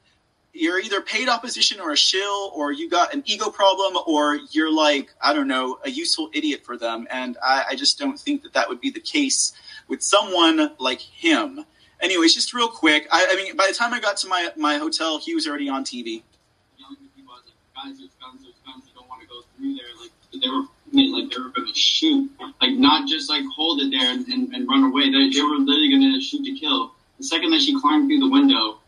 you're 0.53 0.79
either 0.79 1.01
paid 1.01 1.29
opposition 1.29 1.79
or 1.79 1.91
a 1.91 1.97
shill, 1.97 2.51
or 2.55 2.71
you 2.71 2.89
got 2.89 3.13
an 3.13 3.23
ego 3.25 3.49
problem, 3.49 4.01
or 4.07 4.39
you're 4.51 4.73
like, 4.73 5.13
I 5.21 5.33
don't 5.33 5.47
know, 5.47 5.79
a 5.85 5.89
useful 5.89 6.29
idiot 6.33 6.61
for 6.65 6.77
them. 6.77 7.07
And 7.11 7.37
I, 7.43 7.65
I 7.71 7.75
just 7.75 7.99
don't 7.99 8.19
think 8.19 8.43
that 8.43 8.53
that 8.53 8.67
would 8.67 8.81
be 8.81 8.89
the 8.89 8.99
case 8.99 9.53
with 9.87 10.01
someone 10.01 10.71
like 10.79 10.99
him. 10.99 11.65
Anyways, 12.01 12.33
just 12.33 12.53
real 12.53 12.69
quick, 12.69 13.07
I, 13.11 13.27
I 13.31 13.35
mean, 13.35 13.55
by 13.55 13.67
the 13.67 13.73
time 13.73 13.93
I 13.93 13.99
got 13.99 14.17
to 14.17 14.27
my, 14.27 14.49
my 14.55 14.77
hotel, 14.77 15.19
he 15.19 15.35
was 15.35 15.47
already 15.47 15.69
on 15.69 15.83
TV. 15.83 16.23
Guys, 17.75 17.97
there's 17.97 18.11
guns, 18.21 18.41
there's 18.43 18.55
guns. 18.65 18.83
You 18.87 18.93
don't 18.95 19.07
want 19.07 19.21
to 19.21 19.27
go 19.27 19.41
through 19.55 19.75
there. 19.75 19.87
Like 20.01 20.11
they 20.33 20.49
were, 20.49 20.67
like 21.15 21.31
they 21.31 21.41
were 21.41 21.49
going 21.49 21.67
to 21.67 21.79
shoot, 21.79 22.29
like 22.61 22.73
not 22.73 23.07
just 23.07 23.29
like 23.29 23.43
hold 23.55 23.81
it 23.81 23.91
there 23.91 24.11
and, 24.11 24.27
and, 24.27 24.53
and 24.53 24.67
run 24.67 24.83
away. 24.83 25.11
They, 25.11 25.29
they 25.29 25.41
were 25.41 25.55
literally 25.59 25.89
going 25.89 26.13
to 26.13 26.19
shoot 26.19 26.43
to 26.43 26.59
kill. 26.59 26.91
The 27.19 27.23
second 27.23 27.51
that 27.51 27.61
she 27.61 27.79
climbed 27.79 28.09
through 28.09 28.19
the 28.19 28.29
window, 28.29 28.79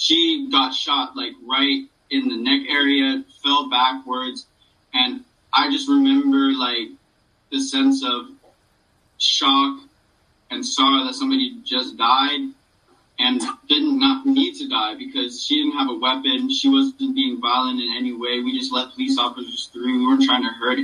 she 0.00 0.48
got 0.50 0.74
shot 0.74 1.14
like 1.14 1.32
right 1.46 1.84
in 2.10 2.28
the 2.28 2.36
neck 2.36 2.66
area, 2.68 3.22
fell 3.42 3.68
backwards, 3.68 4.46
and 4.94 5.24
I 5.52 5.70
just 5.70 5.88
remember 5.88 6.52
like 6.58 6.88
the 7.52 7.60
sense 7.60 8.02
of 8.02 8.30
shock 9.18 9.80
and 10.50 10.64
sorrow 10.64 11.04
that 11.04 11.14
somebody 11.14 11.60
just 11.64 11.98
died 11.98 12.50
and 13.18 13.42
didn't 13.68 13.98
not 13.98 14.24
need 14.24 14.54
to 14.54 14.68
die 14.68 14.94
because 14.96 15.44
she 15.44 15.56
didn't 15.62 15.78
have 15.78 15.90
a 15.90 15.98
weapon. 15.98 16.50
She 16.50 16.70
wasn't 16.70 17.14
being 17.14 17.38
violent 17.38 17.78
in 17.78 17.94
any 17.94 18.12
way. 18.12 18.40
We 18.40 18.58
just 18.58 18.72
let 18.72 18.92
police 18.94 19.18
officers 19.18 19.68
through. 19.70 19.98
We 19.98 20.06
weren't 20.06 20.24
trying 20.24 20.44
to 20.44 20.48
hurt 20.48 20.78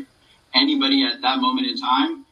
anybody 0.54 1.04
at 1.04 1.22
that 1.22 1.40
moment 1.40 1.68
in 1.68 1.78
time. 1.78 2.25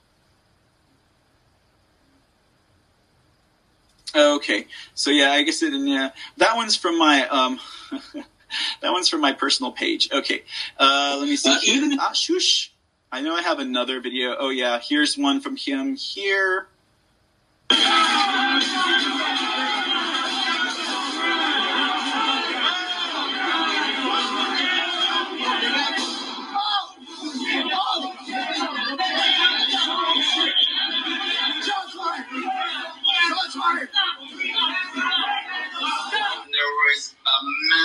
Okay, 4.14 4.66
so 4.94 5.10
yeah, 5.10 5.32
I 5.32 5.42
guess 5.42 5.62
it. 5.62 5.72
Yeah, 5.72 6.10
that 6.36 6.56
one's 6.56 6.76
from 6.76 6.98
my 6.98 7.26
um, 7.28 7.58
that 8.80 8.92
one's 8.92 9.08
from 9.08 9.20
my 9.20 9.32
personal 9.32 9.72
page. 9.72 10.08
Okay, 10.12 10.44
uh, 10.78 11.16
let 11.18 11.28
me 11.28 11.36
see. 11.36 11.50
Uh, 11.50 11.58
even 11.64 11.98
ah, 12.00 12.12
shush. 12.12 12.72
I 13.10 13.20
know 13.20 13.34
I 13.34 13.42
have 13.42 13.58
another 13.58 14.00
video. 14.00 14.36
Oh 14.38 14.50
yeah, 14.50 14.80
here's 14.80 15.18
one 15.18 15.40
from 15.40 15.56
him 15.56 15.96
here. 15.96 16.68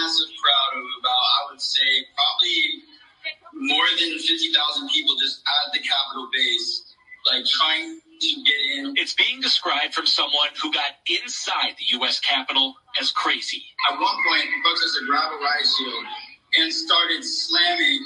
Massive 0.09 0.33
crowd 0.41 0.81
of 0.81 0.85
about, 1.05 1.13
I 1.13 1.39
would 1.51 1.61
say, 1.61 1.85
probably 2.17 2.81
more 3.53 3.85
than 4.01 4.17
50,000 4.17 4.89
people 4.89 5.13
just 5.21 5.41
at 5.45 5.73
the 5.73 5.79
Capitol 5.85 6.29
base, 6.33 6.95
like 7.29 7.45
trying 7.45 8.01
to 8.01 8.29
get 8.41 8.59
in. 8.73 8.97
It's 8.97 9.13
being 9.13 9.39
described 9.39 9.93
from 9.93 10.07
someone 10.07 10.49
who 10.57 10.73
got 10.73 10.97
inside 11.05 11.77
the 11.77 12.01
U.S. 12.01 12.19
Capitol 12.19 12.73
as 12.99 13.11
crazy. 13.11 13.61
At 13.89 14.01
one 14.01 14.17
point, 14.25 14.49
protesters 14.65 15.05
grabbed 15.05 15.33
a 15.33 15.37
riot 15.37 15.67
shield 15.77 16.05
and 16.57 16.73
started 16.73 17.23
slamming 17.23 18.01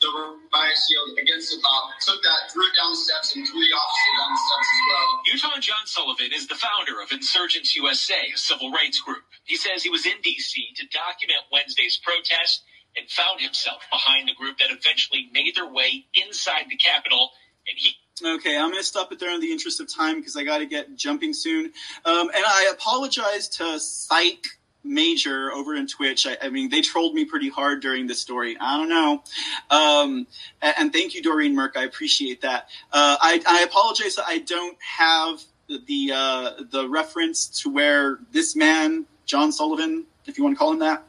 the 0.00 0.10
riot 0.54 0.78
shield 0.78 1.18
against 1.18 1.50
the 1.50 1.58
cop, 1.58 1.98
took 2.00 2.22
that, 2.22 2.52
threw 2.52 2.62
it 2.66 2.74
down 2.78 2.94
the 2.94 3.02
steps, 3.02 3.34
and 3.34 3.42
threw 3.42 3.58
the 3.58 3.74
officer 3.74 4.10
down 4.14 4.30
the 4.30 4.42
steps 4.46 4.68
as 4.70 4.80
well. 4.86 5.08
Utah 5.26 5.58
John 5.60 5.84
Sullivan 5.86 6.30
is 6.32 6.46
the 6.46 6.54
founder 6.54 7.02
of 7.02 7.10
Insurgence 7.10 7.74
USA, 7.74 8.18
a 8.34 8.38
civil 8.38 8.70
rights 8.70 9.00
group. 9.00 9.26
He 9.44 9.56
says 9.56 9.82
he 9.82 9.90
was 9.90 10.06
in 10.06 10.20
D.C. 10.22 10.54
to 10.76 10.86
document 10.94 11.42
Wednesday's 11.50 11.98
protest 11.98 12.62
and 12.96 13.10
found 13.10 13.40
himself 13.40 13.82
behind 13.90 14.28
the 14.28 14.34
group 14.34 14.58
that 14.58 14.70
eventually 14.70 15.28
made 15.32 15.54
their 15.54 15.70
way 15.70 16.06
inside 16.14 16.66
the 16.70 16.76
Capitol. 16.76 17.30
And 17.66 17.76
he 17.76 17.94
Okay, 18.24 18.56
I'm 18.56 18.70
going 18.70 18.82
to 18.82 18.84
stop 18.84 19.12
it 19.12 19.20
there 19.20 19.32
in 19.32 19.40
the 19.40 19.52
interest 19.52 19.80
of 19.80 19.92
time 19.92 20.16
because 20.18 20.36
I 20.36 20.42
got 20.42 20.58
to 20.58 20.66
get 20.66 20.96
jumping 20.96 21.32
soon. 21.32 21.66
Um, 22.04 22.28
and 22.34 22.44
I 22.44 22.68
apologize 22.72 23.48
to 23.50 23.78
Psych 23.78 24.44
Major 24.88 25.52
over 25.52 25.74
in 25.74 25.86
Twitch. 25.86 26.26
I, 26.26 26.36
I, 26.42 26.48
mean, 26.48 26.70
they 26.70 26.80
trolled 26.80 27.14
me 27.14 27.24
pretty 27.24 27.48
hard 27.48 27.80
during 27.80 28.06
this 28.06 28.20
story. 28.20 28.56
I 28.60 28.76
don't 28.76 28.88
know. 28.88 29.22
Um, 29.70 30.26
and, 30.62 30.92
thank 30.92 31.14
you, 31.14 31.22
Doreen 31.22 31.54
Merck. 31.54 31.76
I 31.76 31.84
appreciate 31.84 32.40
that. 32.42 32.68
Uh, 32.92 33.16
I, 33.20 33.40
I, 33.46 33.62
apologize 33.62 34.16
that 34.16 34.24
I 34.26 34.38
don't 34.38 34.76
have 34.80 35.42
the 35.68 36.12
uh, 36.14 36.50
the 36.70 36.88
reference 36.88 37.62
to 37.62 37.70
where 37.70 38.18
this 38.32 38.56
man, 38.56 39.06
John 39.26 39.52
Sullivan, 39.52 40.06
if 40.26 40.38
you 40.38 40.44
want 40.44 40.56
to 40.56 40.58
call 40.58 40.72
him 40.72 40.78
that, 40.80 41.04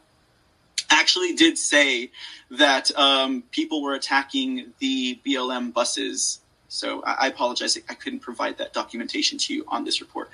actually 0.90 1.34
did 1.34 1.58
say 1.58 2.12
that 2.52 2.92
um, 2.98 3.44
people 3.52 3.82
were 3.82 3.94
attacking 3.94 4.74
the 4.80 5.20
BLM 5.26 5.74
buses 5.74 6.42
so 6.70 7.02
I, 7.04 7.28
apologize. 7.28 7.78
I 7.90 7.96
couldn't 7.96 8.20
provide 8.20 8.60
that 8.60 8.74
documentation 8.74 9.40
to 9.40 9.54
you 9.56 9.66
on 9.68 9.84
this 9.84 10.02
report. 10.02 10.30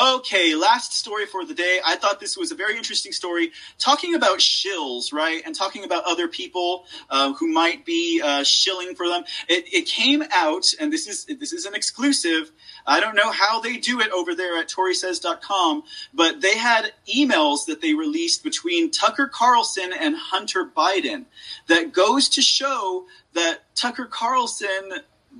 Okay, 0.00 0.54
last 0.54 0.92
story 0.92 1.24
for 1.24 1.46
the 1.46 1.54
day. 1.54 1.80
I 1.84 1.96
thought 1.96 2.20
this 2.20 2.36
was 2.36 2.52
a 2.52 2.54
very 2.54 2.76
interesting 2.76 3.10
story 3.10 3.52
talking 3.78 4.14
about 4.14 4.38
shills, 4.38 5.14
right? 5.14 5.42
And 5.46 5.54
talking 5.54 5.84
about 5.84 6.04
other 6.04 6.28
people 6.28 6.84
uh, 7.08 7.32
who 7.32 7.48
might 7.48 7.86
be 7.86 8.20
uh, 8.22 8.44
shilling 8.44 8.94
for 8.94 9.08
them. 9.08 9.24
It, 9.48 9.64
it 9.72 9.86
came 9.86 10.22
out, 10.30 10.72
and 10.78 10.92
this 10.92 11.08
is 11.08 11.24
this 11.24 11.54
is 11.54 11.64
an 11.64 11.74
exclusive. 11.74 12.52
I 12.86 13.00
don't 13.00 13.16
know 13.16 13.32
how 13.32 13.60
they 13.60 13.78
do 13.78 14.00
it 14.00 14.10
over 14.10 14.34
there 14.34 14.58
at 14.58 14.68
TorySays.com, 14.68 15.84
but 16.12 16.42
they 16.42 16.56
had 16.58 16.92
emails 17.12 17.64
that 17.66 17.80
they 17.80 17.94
released 17.94 18.44
between 18.44 18.90
Tucker 18.90 19.26
Carlson 19.26 19.90
and 19.98 20.14
Hunter 20.16 20.66
Biden 20.66 21.24
that 21.66 21.92
goes 21.92 22.28
to 22.30 22.42
show 22.42 23.06
that 23.32 23.60
Tucker 23.74 24.06
Carlson 24.06 24.90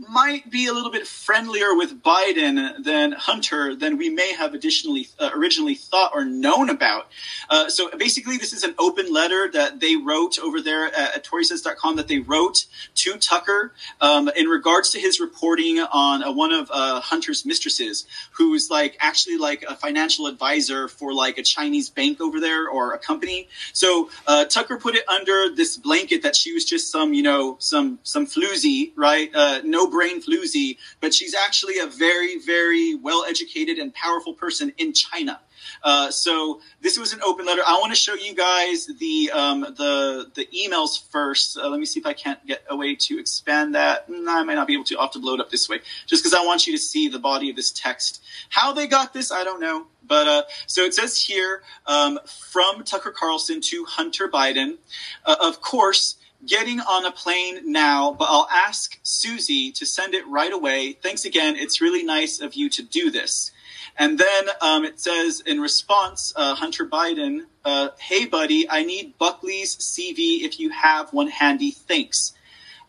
might 0.08 0.50
be 0.50 0.66
a 0.66 0.72
little 0.72 0.90
bit 0.90 1.06
friendlier 1.06 1.74
with 1.74 2.02
Biden 2.02 2.84
than 2.84 3.12
Hunter 3.12 3.74
than 3.74 3.96
we 3.96 4.08
may 4.08 4.32
have 4.32 4.54
additionally 4.54 5.08
uh, 5.18 5.30
originally 5.34 5.74
thought 5.74 6.12
or 6.14 6.24
known 6.24 6.70
about. 6.70 7.08
Uh, 7.50 7.68
so 7.68 7.90
basically, 7.96 8.36
this 8.36 8.52
is 8.52 8.64
an 8.64 8.74
open 8.78 9.12
letter 9.12 9.50
that 9.52 9.80
they 9.80 9.96
wrote 9.96 10.38
over 10.38 10.60
there 10.60 10.86
at, 10.86 11.16
at 11.16 11.24
TorySays.com 11.24 11.96
that 11.96 12.08
they 12.08 12.18
wrote 12.18 12.66
to 12.96 13.16
Tucker 13.18 13.72
um, 14.00 14.30
in 14.36 14.46
regards 14.46 14.90
to 14.90 15.00
his 15.00 15.20
reporting 15.20 15.78
on 15.80 16.22
uh, 16.22 16.32
one 16.32 16.52
of 16.52 16.70
uh, 16.72 17.00
Hunter's 17.00 17.44
mistresses, 17.44 18.06
who's 18.32 18.70
like 18.70 18.96
actually 19.00 19.36
like 19.36 19.64
a 19.68 19.74
financial 19.74 20.26
advisor 20.26 20.88
for 20.88 21.12
like 21.12 21.38
a 21.38 21.42
Chinese 21.42 21.90
bank 21.90 22.20
over 22.20 22.40
there 22.40 22.68
or 22.68 22.92
a 22.92 22.98
company. 22.98 23.48
So 23.72 24.10
uh, 24.26 24.44
Tucker 24.44 24.78
put 24.78 24.94
it 24.94 25.08
under 25.08 25.54
this 25.54 25.76
blanket 25.76 26.22
that 26.22 26.36
she 26.36 26.52
was 26.52 26.64
just 26.64 26.90
some 26.92 27.12
you 27.12 27.22
know 27.22 27.56
some 27.58 27.98
some 28.02 28.26
floozy, 28.26 28.92
right? 28.96 29.30
Uh, 29.34 29.60
no 29.64 29.87
brain 29.88 30.22
floozy, 30.22 30.78
but 31.00 31.14
she's 31.14 31.34
actually 31.34 31.78
a 31.78 31.86
very, 31.86 32.38
very 32.38 32.94
well 32.94 33.24
educated 33.26 33.78
and 33.78 33.92
powerful 33.94 34.34
person 34.34 34.72
in 34.78 34.92
China. 34.92 35.40
Uh, 35.82 36.10
so 36.10 36.60
this 36.80 36.98
was 36.98 37.12
an 37.12 37.20
open 37.24 37.46
letter. 37.46 37.62
I 37.66 37.78
want 37.78 37.92
to 37.92 37.98
show 37.98 38.14
you 38.14 38.34
guys 38.34 38.86
the 38.98 39.30
um, 39.32 39.60
the 39.60 40.30
the 40.34 40.46
emails 40.46 41.04
first. 41.10 41.58
Uh, 41.58 41.68
let 41.68 41.78
me 41.80 41.86
see 41.86 42.00
if 42.00 42.06
I 42.06 42.12
can't 42.12 42.44
get 42.46 42.62
a 42.68 42.76
way 42.76 42.94
to 42.94 43.18
expand 43.18 43.74
that. 43.74 44.08
No, 44.08 44.38
I 44.38 44.42
might 44.44 44.54
not 44.54 44.66
be 44.66 44.74
able 44.74 44.84
to. 44.84 44.96
I'll 44.96 45.02
have 45.02 45.12
to 45.12 45.18
blow 45.18 45.34
it 45.34 45.40
up 45.40 45.50
this 45.50 45.68
way, 45.68 45.80
just 46.06 46.22
because 46.22 46.34
I 46.34 46.44
want 46.44 46.66
you 46.66 46.72
to 46.72 46.78
see 46.78 47.08
the 47.08 47.18
body 47.18 47.50
of 47.50 47.56
this 47.56 47.70
text. 47.70 48.22
How 48.48 48.72
they 48.72 48.86
got 48.86 49.12
this, 49.12 49.30
I 49.30 49.44
don't 49.44 49.60
know. 49.60 49.86
But 50.06 50.26
uh, 50.26 50.42
so 50.66 50.82
it 50.82 50.94
says 50.94 51.20
here 51.20 51.62
um, 51.86 52.18
from 52.26 52.82
Tucker 52.84 53.10
Carlson 53.10 53.60
to 53.62 53.84
Hunter 53.84 54.28
Biden. 54.28 54.78
Uh, 55.24 55.36
of 55.42 55.60
course, 55.60 56.16
getting 56.46 56.80
on 56.80 57.04
a 57.04 57.10
plane 57.10 57.72
now, 57.72 58.12
but 58.12 58.28
I'll 58.30 58.48
ask 58.50 58.98
Susie 59.02 59.72
to 59.72 59.84
send 59.84 60.14
it 60.14 60.26
right 60.28 60.52
away. 60.52 60.92
Thanks 60.92 61.24
again. 61.24 61.56
It's 61.56 61.80
really 61.80 62.04
nice 62.04 62.40
of 62.40 62.54
you 62.54 62.68
to 62.70 62.82
do 62.82 63.10
this. 63.10 63.50
And 63.96 64.18
then 64.18 64.44
um, 64.60 64.84
it 64.84 65.00
says 65.00 65.40
in 65.40 65.60
response, 65.60 66.32
uh, 66.36 66.54
Hunter 66.54 66.86
Biden, 66.86 67.46
uh, 67.64 67.88
hey, 67.98 68.26
buddy, 68.26 68.70
I 68.70 68.84
need 68.84 69.18
Buckley's 69.18 69.76
CV 69.76 70.42
if 70.42 70.60
you 70.60 70.70
have 70.70 71.12
one 71.12 71.28
handy. 71.28 71.72
Thanks. 71.72 72.32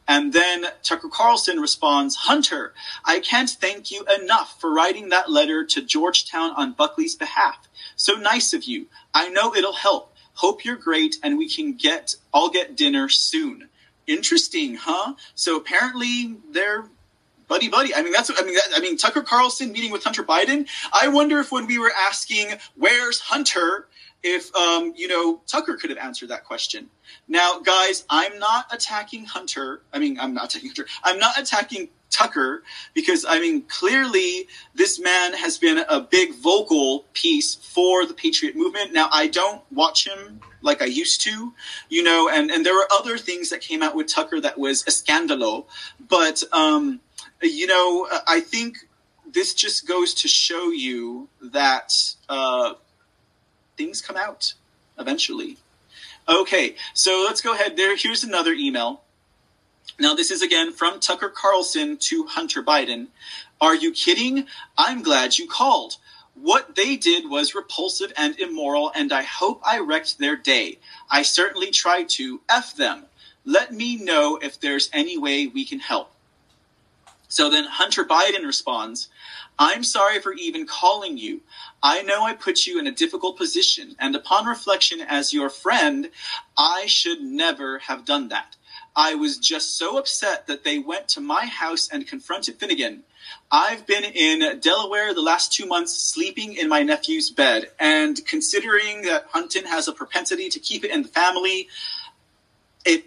And 0.08 0.34
then 0.34 0.66
Tucker 0.82 1.08
Carlson 1.08 1.60
responds, 1.60 2.16
Hunter, 2.16 2.74
I 3.06 3.20
can't 3.20 3.50
thank 3.50 3.92
you 3.92 4.04
enough 4.20 4.60
for 4.60 4.74
writing 4.74 5.10
that 5.10 5.30
letter 5.30 5.64
to 5.66 5.84
Georgetown 5.84 6.52
on 6.56 6.74
Buckley's 6.74 7.16
behalf. 7.16 7.68
So 7.96 8.14
nice 8.14 8.54
of 8.54 8.64
you. 8.64 8.88
I 9.14 9.30
know 9.30 9.56
it'll 9.56 9.74
help. 9.74 10.09
Hope 10.40 10.64
you're 10.64 10.78
great 10.78 11.18
and 11.22 11.38
we 11.38 11.50
can 11.50 11.74
get 11.74 12.16
all 12.34 12.50
get 12.50 12.78
dinner 12.78 13.10
soon. 13.10 13.68
Interesting, 14.08 14.76
huh? 14.76 15.16
So 15.36 15.58
apparently 15.58 16.38
they're 16.50 16.86
buddy 17.50 17.68
buddy. 17.68 17.94
I 17.94 18.02
mean, 18.02 18.14
that's 18.14 18.32
I 18.32 18.42
mean, 18.46 18.54
that, 18.54 18.70
I 18.74 18.80
mean 18.80 18.96
Tucker 18.96 19.22
Carlson 19.22 19.74
meeting 19.74 19.92
with 19.92 20.06
Hunter 20.06 20.24
Biden. 20.24 20.66
I 20.94 21.10
wonder 21.10 21.40
if 21.40 21.52
when 21.52 21.68
we 21.68 21.78
were 21.78 21.92
asking 21.94 22.54
where's 22.76 23.20
Hunter, 23.20 23.89
if 24.24 24.54
um, 24.56 24.94
you 24.96 25.08
know 25.08 25.42
Tucker 25.48 25.76
could 25.76 25.90
have 25.90 26.00
answered 26.00 26.30
that 26.30 26.46
question. 26.46 26.90
Now, 27.28 27.60
guys, 27.60 28.06
I'm 28.10 28.38
not 28.40 28.66
attacking 28.72 29.26
Hunter. 29.26 29.82
I 29.94 30.00
mean, 30.00 30.20
I'm 30.20 30.34
not 30.34 30.46
attacking 30.46 30.70
Hunter. 30.70 30.86
I'm 31.04 31.20
not 31.20 31.40
attacking 31.40 31.90
Tucker 32.10 32.64
because 32.94 33.26
I 33.28 33.40
mean 33.40 33.64
clearly 33.64 34.48
this 34.74 35.00
man 35.00 35.34
has 35.34 35.58
been 35.58 35.78
a 35.90 36.02
big 36.02 36.34
vocal 36.36 37.06
piece 37.14 37.56
for 37.56 38.06
the 38.06 38.14
patriot 38.14 38.56
movement. 38.56 38.94
Now 38.94 39.10
I 39.12 39.28
don't 39.28 39.62
watch 39.72 40.08
him 40.08 40.42
like 40.62 40.82
I 40.82 40.86
used 40.86 41.22
to, 41.22 41.54
you 41.88 42.04
know, 42.04 42.30
and 42.30 42.52
and 42.52 42.66
there 42.66 42.74
were 42.74 42.88
other 42.92 43.18
things 43.18 43.50
that 43.50 43.62
came 43.62 43.84
out 43.84 43.96
with 43.96 44.08
Tucker 44.08 44.42
that 44.42 44.58
was 44.58 44.82
a 44.84 44.92
scandalo, 44.92 45.66
but 46.10 46.44
um, 46.52 47.00
you 47.42 47.68
know 47.68 48.08
I 48.28 48.40
think 48.40 48.78
this 49.32 49.54
just 49.54 49.88
goes 49.88 50.14
to 50.16 50.28
show 50.28 50.72
you 50.72 51.30
that 51.42 51.94
uh, 52.28 52.74
things 53.80 54.02
come 54.02 54.18
out 54.18 54.54
eventually. 55.00 55.58
Okay, 56.28 56.76
so 56.94 57.24
let's 57.26 57.42
go 57.42 57.54
ahead. 57.54 57.78
There, 57.78 57.96
here's 57.96 58.26
another 58.26 58.52
email. 58.52 59.02
Now, 59.98 60.14
this 60.14 60.30
is 60.30 60.42
again 60.42 60.74
from 60.74 61.00
Tucker 61.00 61.30
Carlson 61.30 61.98
to 62.02 62.26
Hunter 62.28 62.62
Biden. 62.62 63.08
Are 63.62 63.74
you 63.74 63.92
kidding? 63.92 64.46
I'm 64.78 65.02
glad 65.02 65.38
you 65.38 65.48
called. 65.48 65.96
What 66.36 66.76
they 66.76 66.98
did 66.98 67.30
was 67.30 67.56
repulsive 67.56 68.12
and 68.18 68.38
immoral, 68.38 68.92
and 68.94 69.12
I 69.14 69.24
hope 69.24 69.62
I 69.66 69.80
wrecked 69.80 70.20
their 70.20 70.36
day. 70.36 70.80
I 71.10 71.22
certainly 71.24 71.72
tried 71.72 72.10
to. 72.10 72.42
F 72.50 72.76
them. 72.76 73.06
Let 73.46 73.74
me 73.74 73.96
know 73.96 74.38
if 74.42 74.60
there's 74.60 74.90
any 74.92 75.18
way 75.18 75.48
we 75.48 75.66
can 75.66 75.80
help. 75.80 76.12
So 77.30 77.50
then 77.50 77.66
Hunter 77.66 78.04
Biden 78.04 78.46
responds, 78.46 79.08
I'm 79.58 79.84
sorry 79.84 80.20
for 80.20 80.34
even 80.34 80.66
calling 80.66 81.18
you. 81.18 81.42
I 81.82 82.02
know 82.02 82.24
I 82.24 82.34
put 82.34 82.68
you 82.68 82.80
in 82.80 82.88
a 82.88 82.92
difficult 82.92 83.38
position, 83.38 83.96
and 84.00 84.16
upon 84.16 84.46
reflection 84.46 85.02
as 85.02 85.34
your 85.34 85.50
friend, 85.50 86.10
I 86.58 86.86
should 86.88 87.22
never 87.22 87.80
have 87.80 88.06
done 88.06 88.30
that. 88.30 88.56
I 88.96 89.16
was 89.16 89.38
just 89.38 89.78
so 89.78 89.98
upset 89.98 90.48
that 90.48 90.64
they 90.64 90.80
went 90.80 91.08
to 91.10 91.22
my 91.22 91.46
house 91.46 91.90
and 91.90 92.06
confronted 92.06 92.56
Finnegan. 92.56 93.04
I've 93.52 93.86
been 93.86 94.04
in 94.04 94.60
Delaware 94.60 95.14
the 95.14 95.22
last 95.22 95.54
two 95.54 95.66
months 95.66 95.94
sleeping 95.94 96.56
in 96.56 96.68
my 96.68 96.84
nephew's 96.84 97.30
bed, 97.30 97.70
and 97.80 98.20
considering 98.26 99.04
that 99.04 99.26
Hunter 99.30 99.66
has 99.68 99.88
a 99.88 99.94
propensity 99.94 100.50
to 100.50 100.60
keep 100.60 100.84
it 100.84 100.92
in 100.92 101.04
the 101.04 101.10
family, 101.10 101.70
it 102.86 103.06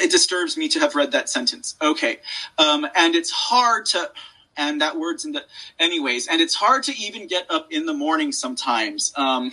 it 0.00 0.10
disturbs 0.10 0.56
me 0.56 0.68
to 0.68 0.80
have 0.80 0.94
read 0.94 1.12
that 1.12 1.28
sentence. 1.28 1.76
Okay, 1.82 2.20
um, 2.58 2.86
and 2.96 3.14
it's 3.14 3.30
hard 3.30 3.86
to 3.86 4.10
and 4.56 4.80
that 4.80 4.98
word's 4.98 5.24
in 5.24 5.32
the 5.32 5.44
anyways 5.78 6.26
and 6.26 6.40
it's 6.40 6.54
hard 6.54 6.82
to 6.82 6.96
even 6.96 7.26
get 7.26 7.50
up 7.50 7.68
in 7.70 7.86
the 7.86 7.94
morning 7.94 8.32
sometimes 8.32 9.12
um, 9.16 9.52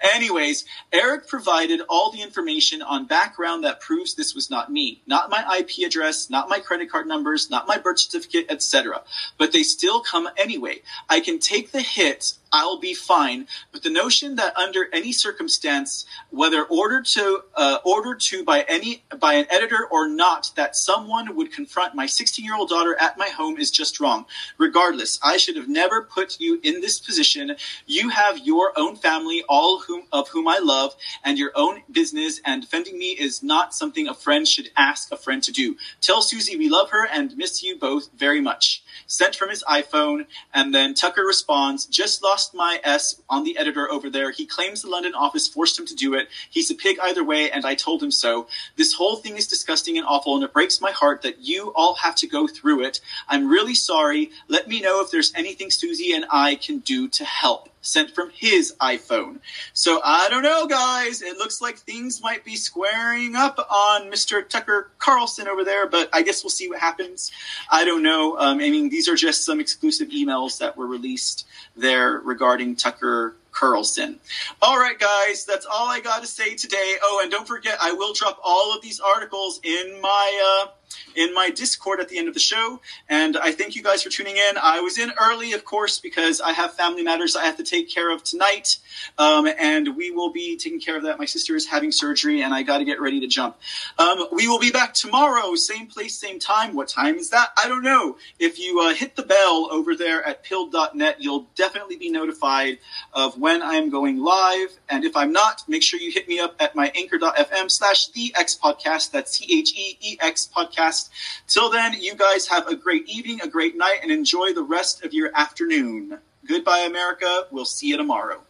Anyways, 0.00 0.64
Eric 0.92 1.26
provided 1.26 1.80
all 1.88 2.12
the 2.12 2.22
information 2.22 2.82
on 2.82 3.06
background 3.06 3.64
that 3.64 3.80
proves 3.80 4.14
this 4.14 4.34
was 4.34 4.48
not 4.48 4.70
me, 4.70 5.02
not 5.06 5.28
my 5.30 5.58
IP 5.58 5.84
address, 5.84 6.30
not 6.30 6.48
my 6.48 6.60
credit 6.60 6.90
card 6.90 7.06
numbers, 7.06 7.50
not 7.50 7.66
my 7.66 7.78
birth 7.78 7.98
certificate, 7.98 8.46
etc. 8.48 9.02
But 9.38 9.52
they 9.52 9.62
still 9.62 10.00
come 10.00 10.28
anyway. 10.36 10.82
I 11.08 11.20
can 11.20 11.38
take 11.38 11.72
the 11.72 11.80
hit 11.80 12.34
I'll 12.52 12.78
be 12.78 12.94
fine. 12.94 13.46
But 13.72 13.82
the 13.82 13.90
notion 13.90 14.36
that 14.36 14.56
under 14.56 14.88
any 14.92 15.12
circumstance, 15.12 16.06
whether 16.30 16.64
ordered 16.64 17.06
to 17.06 17.42
uh, 17.54 17.78
ordered 17.84 18.20
to 18.20 18.44
by 18.44 18.64
any 18.68 19.04
by 19.18 19.34
an 19.34 19.46
editor 19.50 19.86
or 19.90 20.08
not, 20.08 20.50
that 20.56 20.76
someone 20.76 21.34
would 21.36 21.52
confront 21.52 21.94
my 21.94 22.06
16 22.06 22.44
year 22.44 22.54
old 22.54 22.68
daughter 22.68 22.96
at 23.00 23.18
my 23.18 23.28
home 23.28 23.58
is 23.58 23.70
just 23.70 24.00
wrong. 24.00 24.24
Regardless, 24.56 25.18
I 25.22 25.36
should 25.36 25.56
have 25.56 25.68
never 25.68 26.02
put 26.02 26.40
you 26.40 26.60
in 26.62 26.80
this 26.80 26.98
position. 26.98 27.56
You 27.86 28.08
have 28.08 28.38
your 28.38 28.72
own 28.76 28.96
family, 28.96 29.42
all 29.48 29.80
whom 29.80 30.04
of 30.12 30.28
whom 30.28 30.48
I 30.48 30.58
love, 30.58 30.94
and 31.24 31.38
your 31.38 31.52
own 31.54 31.82
business. 31.90 32.40
And 32.44 32.62
defending 32.62 32.98
me 32.98 33.10
is 33.10 33.42
not 33.42 33.74
something 33.74 34.08
a 34.08 34.14
friend 34.14 34.46
should 34.46 34.70
ask 34.76 35.12
a 35.12 35.16
friend 35.16 35.42
to 35.42 35.52
do. 35.52 35.76
Tell 36.00 36.22
Susie 36.22 36.56
we 36.56 36.68
love 36.68 36.90
her 36.90 37.06
and 37.06 37.36
miss 37.36 37.62
you 37.62 37.76
both 37.76 38.10
very 38.16 38.40
much. 38.40 38.82
Sent 39.06 39.36
from 39.36 39.50
his 39.50 39.64
iPhone, 39.64 40.26
and 40.54 40.74
then 40.74 40.94
Tucker 40.94 41.24
responds, 41.24 41.86
"Just 41.86 42.22
lost 42.22 42.37
my 42.54 42.80
S 42.84 43.20
on 43.28 43.44
the 43.44 43.56
editor 43.58 43.90
over 43.90 44.08
there. 44.10 44.30
He 44.30 44.46
claims 44.46 44.82
the 44.82 44.88
London 44.88 45.14
office 45.14 45.48
forced 45.48 45.78
him 45.78 45.86
to 45.86 45.94
do 45.94 46.14
it. 46.14 46.28
He's 46.50 46.70
a 46.70 46.74
pig 46.74 46.98
either 47.02 47.24
way, 47.24 47.50
and 47.50 47.64
I 47.66 47.74
told 47.74 48.02
him 48.02 48.10
so. 48.10 48.46
This 48.76 48.92
whole 48.92 49.16
thing 49.16 49.36
is 49.36 49.46
disgusting 49.46 49.98
and 49.98 50.06
awful, 50.06 50.34
and 50.34 50.44
it 50.44 50.52
breaks 50.52 50.80
my 50.80 50.90
heart 50.90 51.22
that 51.22 51.40
you 51.40 51.72
all 51.74 51.94
have 51.94 52.14
to 52.16 52.26
go 52.26 52.46
through 52.46 52.84
it. 52.84 53.00
I'm 53.28 53.48
really 53.48 53.74
sorry. 53.74 54.30
Let 54.48 54.68
me 54.68 54.80
know 54.80 55.00
if 55.00 55.10
there's 55.10 55.32
anything 55.34 55.70
Susie 55.70 56.12
and 56.12 56.26
I 56.30 56.54
can 56.54 56.78
do 56.78 57.08
to 57.08 57.24
help." 57.24 57.68
Sent 57.80 58.10
from 58.10 58.30
his 58.30 58.74
iPhone. 58.80 59.38
So 59.72 60.00
I 60.04 60.28
don't 60.28 60.42
know, 60.42 60.66
guys. 60.66 61.22
It 61.22 61.38
looks 61.38 61.60
like 61.60 61.78
things 61.78 62.22
might 62.22 62.44
be 62.44 62.56
squaring 62.56 63.36
up 63.36 63.58
on 63.58 64.10
Mr. 64.10 64.46
Tucker 64.46 64.90
Carlson 64.98 65.48
over 65.48 65.64
there, 65.64 65.86
but 65.88 66.10
I 66.12 66.22
guess 66.22 66.42
we'll 66.42 66.50
see 66.50 66.68
what 66.68 66.80
happens. 66.80 67.30
I 67.70 67.84
don't 67.84 68.02
know. 68.02 68.36
Um, 68.38 68.58
I 68.58 68.70
mean, 68.70 68.88
these 68.88 69.08
are 69.08 69.16
just 69.16 69.44
some 69.44 69.60
exclusive 69.60 70.08
emails 70.08 70.58
that 70.58 70.76
were 70.76 70.86
released 70.86 71.46
there 71.76 72.18
regarding 72.18 72.76
Tucker 72.76 73.36
Carlson. 73.58 74.20
All 74.62 74.78
right, 74.78 74.98
guys, 74.98 75.44
that's 75.44 75.66
all 75.66 75.88
I 75.88 76.00
got 76.00 76.20
to 76.20 76.28
say 76.28 76.54
today. 76.54 76.96
Oh, 77.02 77.20
and 77.22 77.30
don't 77.30 77.46
forget, 77.46 77.76
I 77.80 77.92
will 77.92 78.12
drop 78.12 78.38
all 78.44 78.74
of 78.74 78.82
these 78.82 79.00
articles 79.00 79.60
in 79.64 80.00
my 80.00 80.62
uh, 80.64 80.68
in 81.14 81.34
my 81.34 81.50
Discord 81.50 82.00
at 82.00 82.08
the 82.08 82.18
end 82.18 82.28
of 82.28 82.34
the 82.34 82.40
show. 82.40 82.80
And 83.08 83.36
I 83.36 83.52
thank 83.52 83.74
you 83.74 83.82
guys 83.82 84.02
for 84.02 84.10
tuning 84.10 84.36
in. 84.36 84.56
I 84.60 84.80
was 84.80 84.98
in 84.98 85.12
early, 85.20 85.52
of 85.52 85.64
course, 85.64 85.98
because 85.98 86.40
I 86.40 86.52
have 86.52 86.74
family 86.74 87.02
matters 87.02 87.36
I 87.36 87.44
have 87.44 87.56
to 87.56 87.64
take 87.64 87.90
care 87.90 88.12
of 88.12 88.22
tonight. 88.22 88.78
Um, 89.16 89.48
and 89.58 89.96
we 89.96 90.10
will 90.10 90.32
be 90.32 90.56
taking 90.56 90.80
care 90.80 90.96
of 90.96 91.02
that. 91.04 91.18
My 91.18 91.24
sister 91.24 91.56
is 91.56 91.66
having 91.66 91.92
surgery, 91.92 92.42
and 92.42 92.54
I 92.54 92.62
got 92.62 92.78
to 92.78 92.84
get 92.84 93.00
ready 93.00 93.20
to 93.20 93.26
jump. 93.26 93.56
Um, 93.98 94.26
we 94.32 94.48
will 94.48 94.58
be 94.58 94.70
back 94.70 94.94
tomorrow, 94.94 95.54
same 95.54 95.86
place, 95.86 96.16
same 96.16 96.38
time. 96.38 96.74
What 96.74 96.88
time 96.88 97.16
is 97.16 97.30
that? 97.30 97.50
I 97.62 97.68
don't 97.68 97.82
know. 97.82 98.16
If 98.38 98.58
you 98.58 98.80
uh, 98.80 98.94
hit 98.94 99.16
the 99.16 99.22
bell 99.22 99.68
over 99.70 99.94
there 99.94 100.24
at 100.26 100.44
pilled.net, 100.44 101.16
you'll 101.20 101.46
definitely 101.54 101.96
be 101.96 102.10
notified 102.10 102.78
of 103.12 103.38
when 103.38 103.62
I'm 103.62 103.90
going 103.90 104.18
live. 104.18 104.78
And 104.88 105.04
if 105.04 105.16
I'm 105.16 105.32
not, 105.32 105.62
make 105.68 105.82
sure 105.82 106.00
you 106.00 106.12
hit 106.12 106.28
me 106.28 106.38
up 106.38 106.56
at 106.60 106.74
my 106.74 106.92
anchor.fm 106.94 107.70
slash 107.70 108.08
the 108.08 108.32
X 108.38 108.58
podcast. 108.62 109.10
That's 109.10 109.36
C 109.38 109.58
H 109.58 109.72
E 109.76 109.98
E 110.00 110.18
X 110.20 110.48
podcast. 110.78 111.10
Till 111.46 111.70
then, 111.70 111.94
you 112.00 112.14
guys 112.14 112.46
have 112.48 112.66
a 112.68 112.76
great 112.76 113.08
evening, 113.08 113.40
a 113.42 113.48
great 113.48 113.76
night, 113.76 113.98
and 114.02 114.10
enjoy 114.10 114.52
the 114.52 114.62
rest 114.62 115.04
of 115.04 115.12
your 115.12 115.30
afternoon. 115.34 116.18
Goodbye, 116.46 116.80
America. 116.80 117.46
We'll 117.50 117.64
see 117.64 117.88
you 117.88 117.96
tomorrow. 117.96 118.42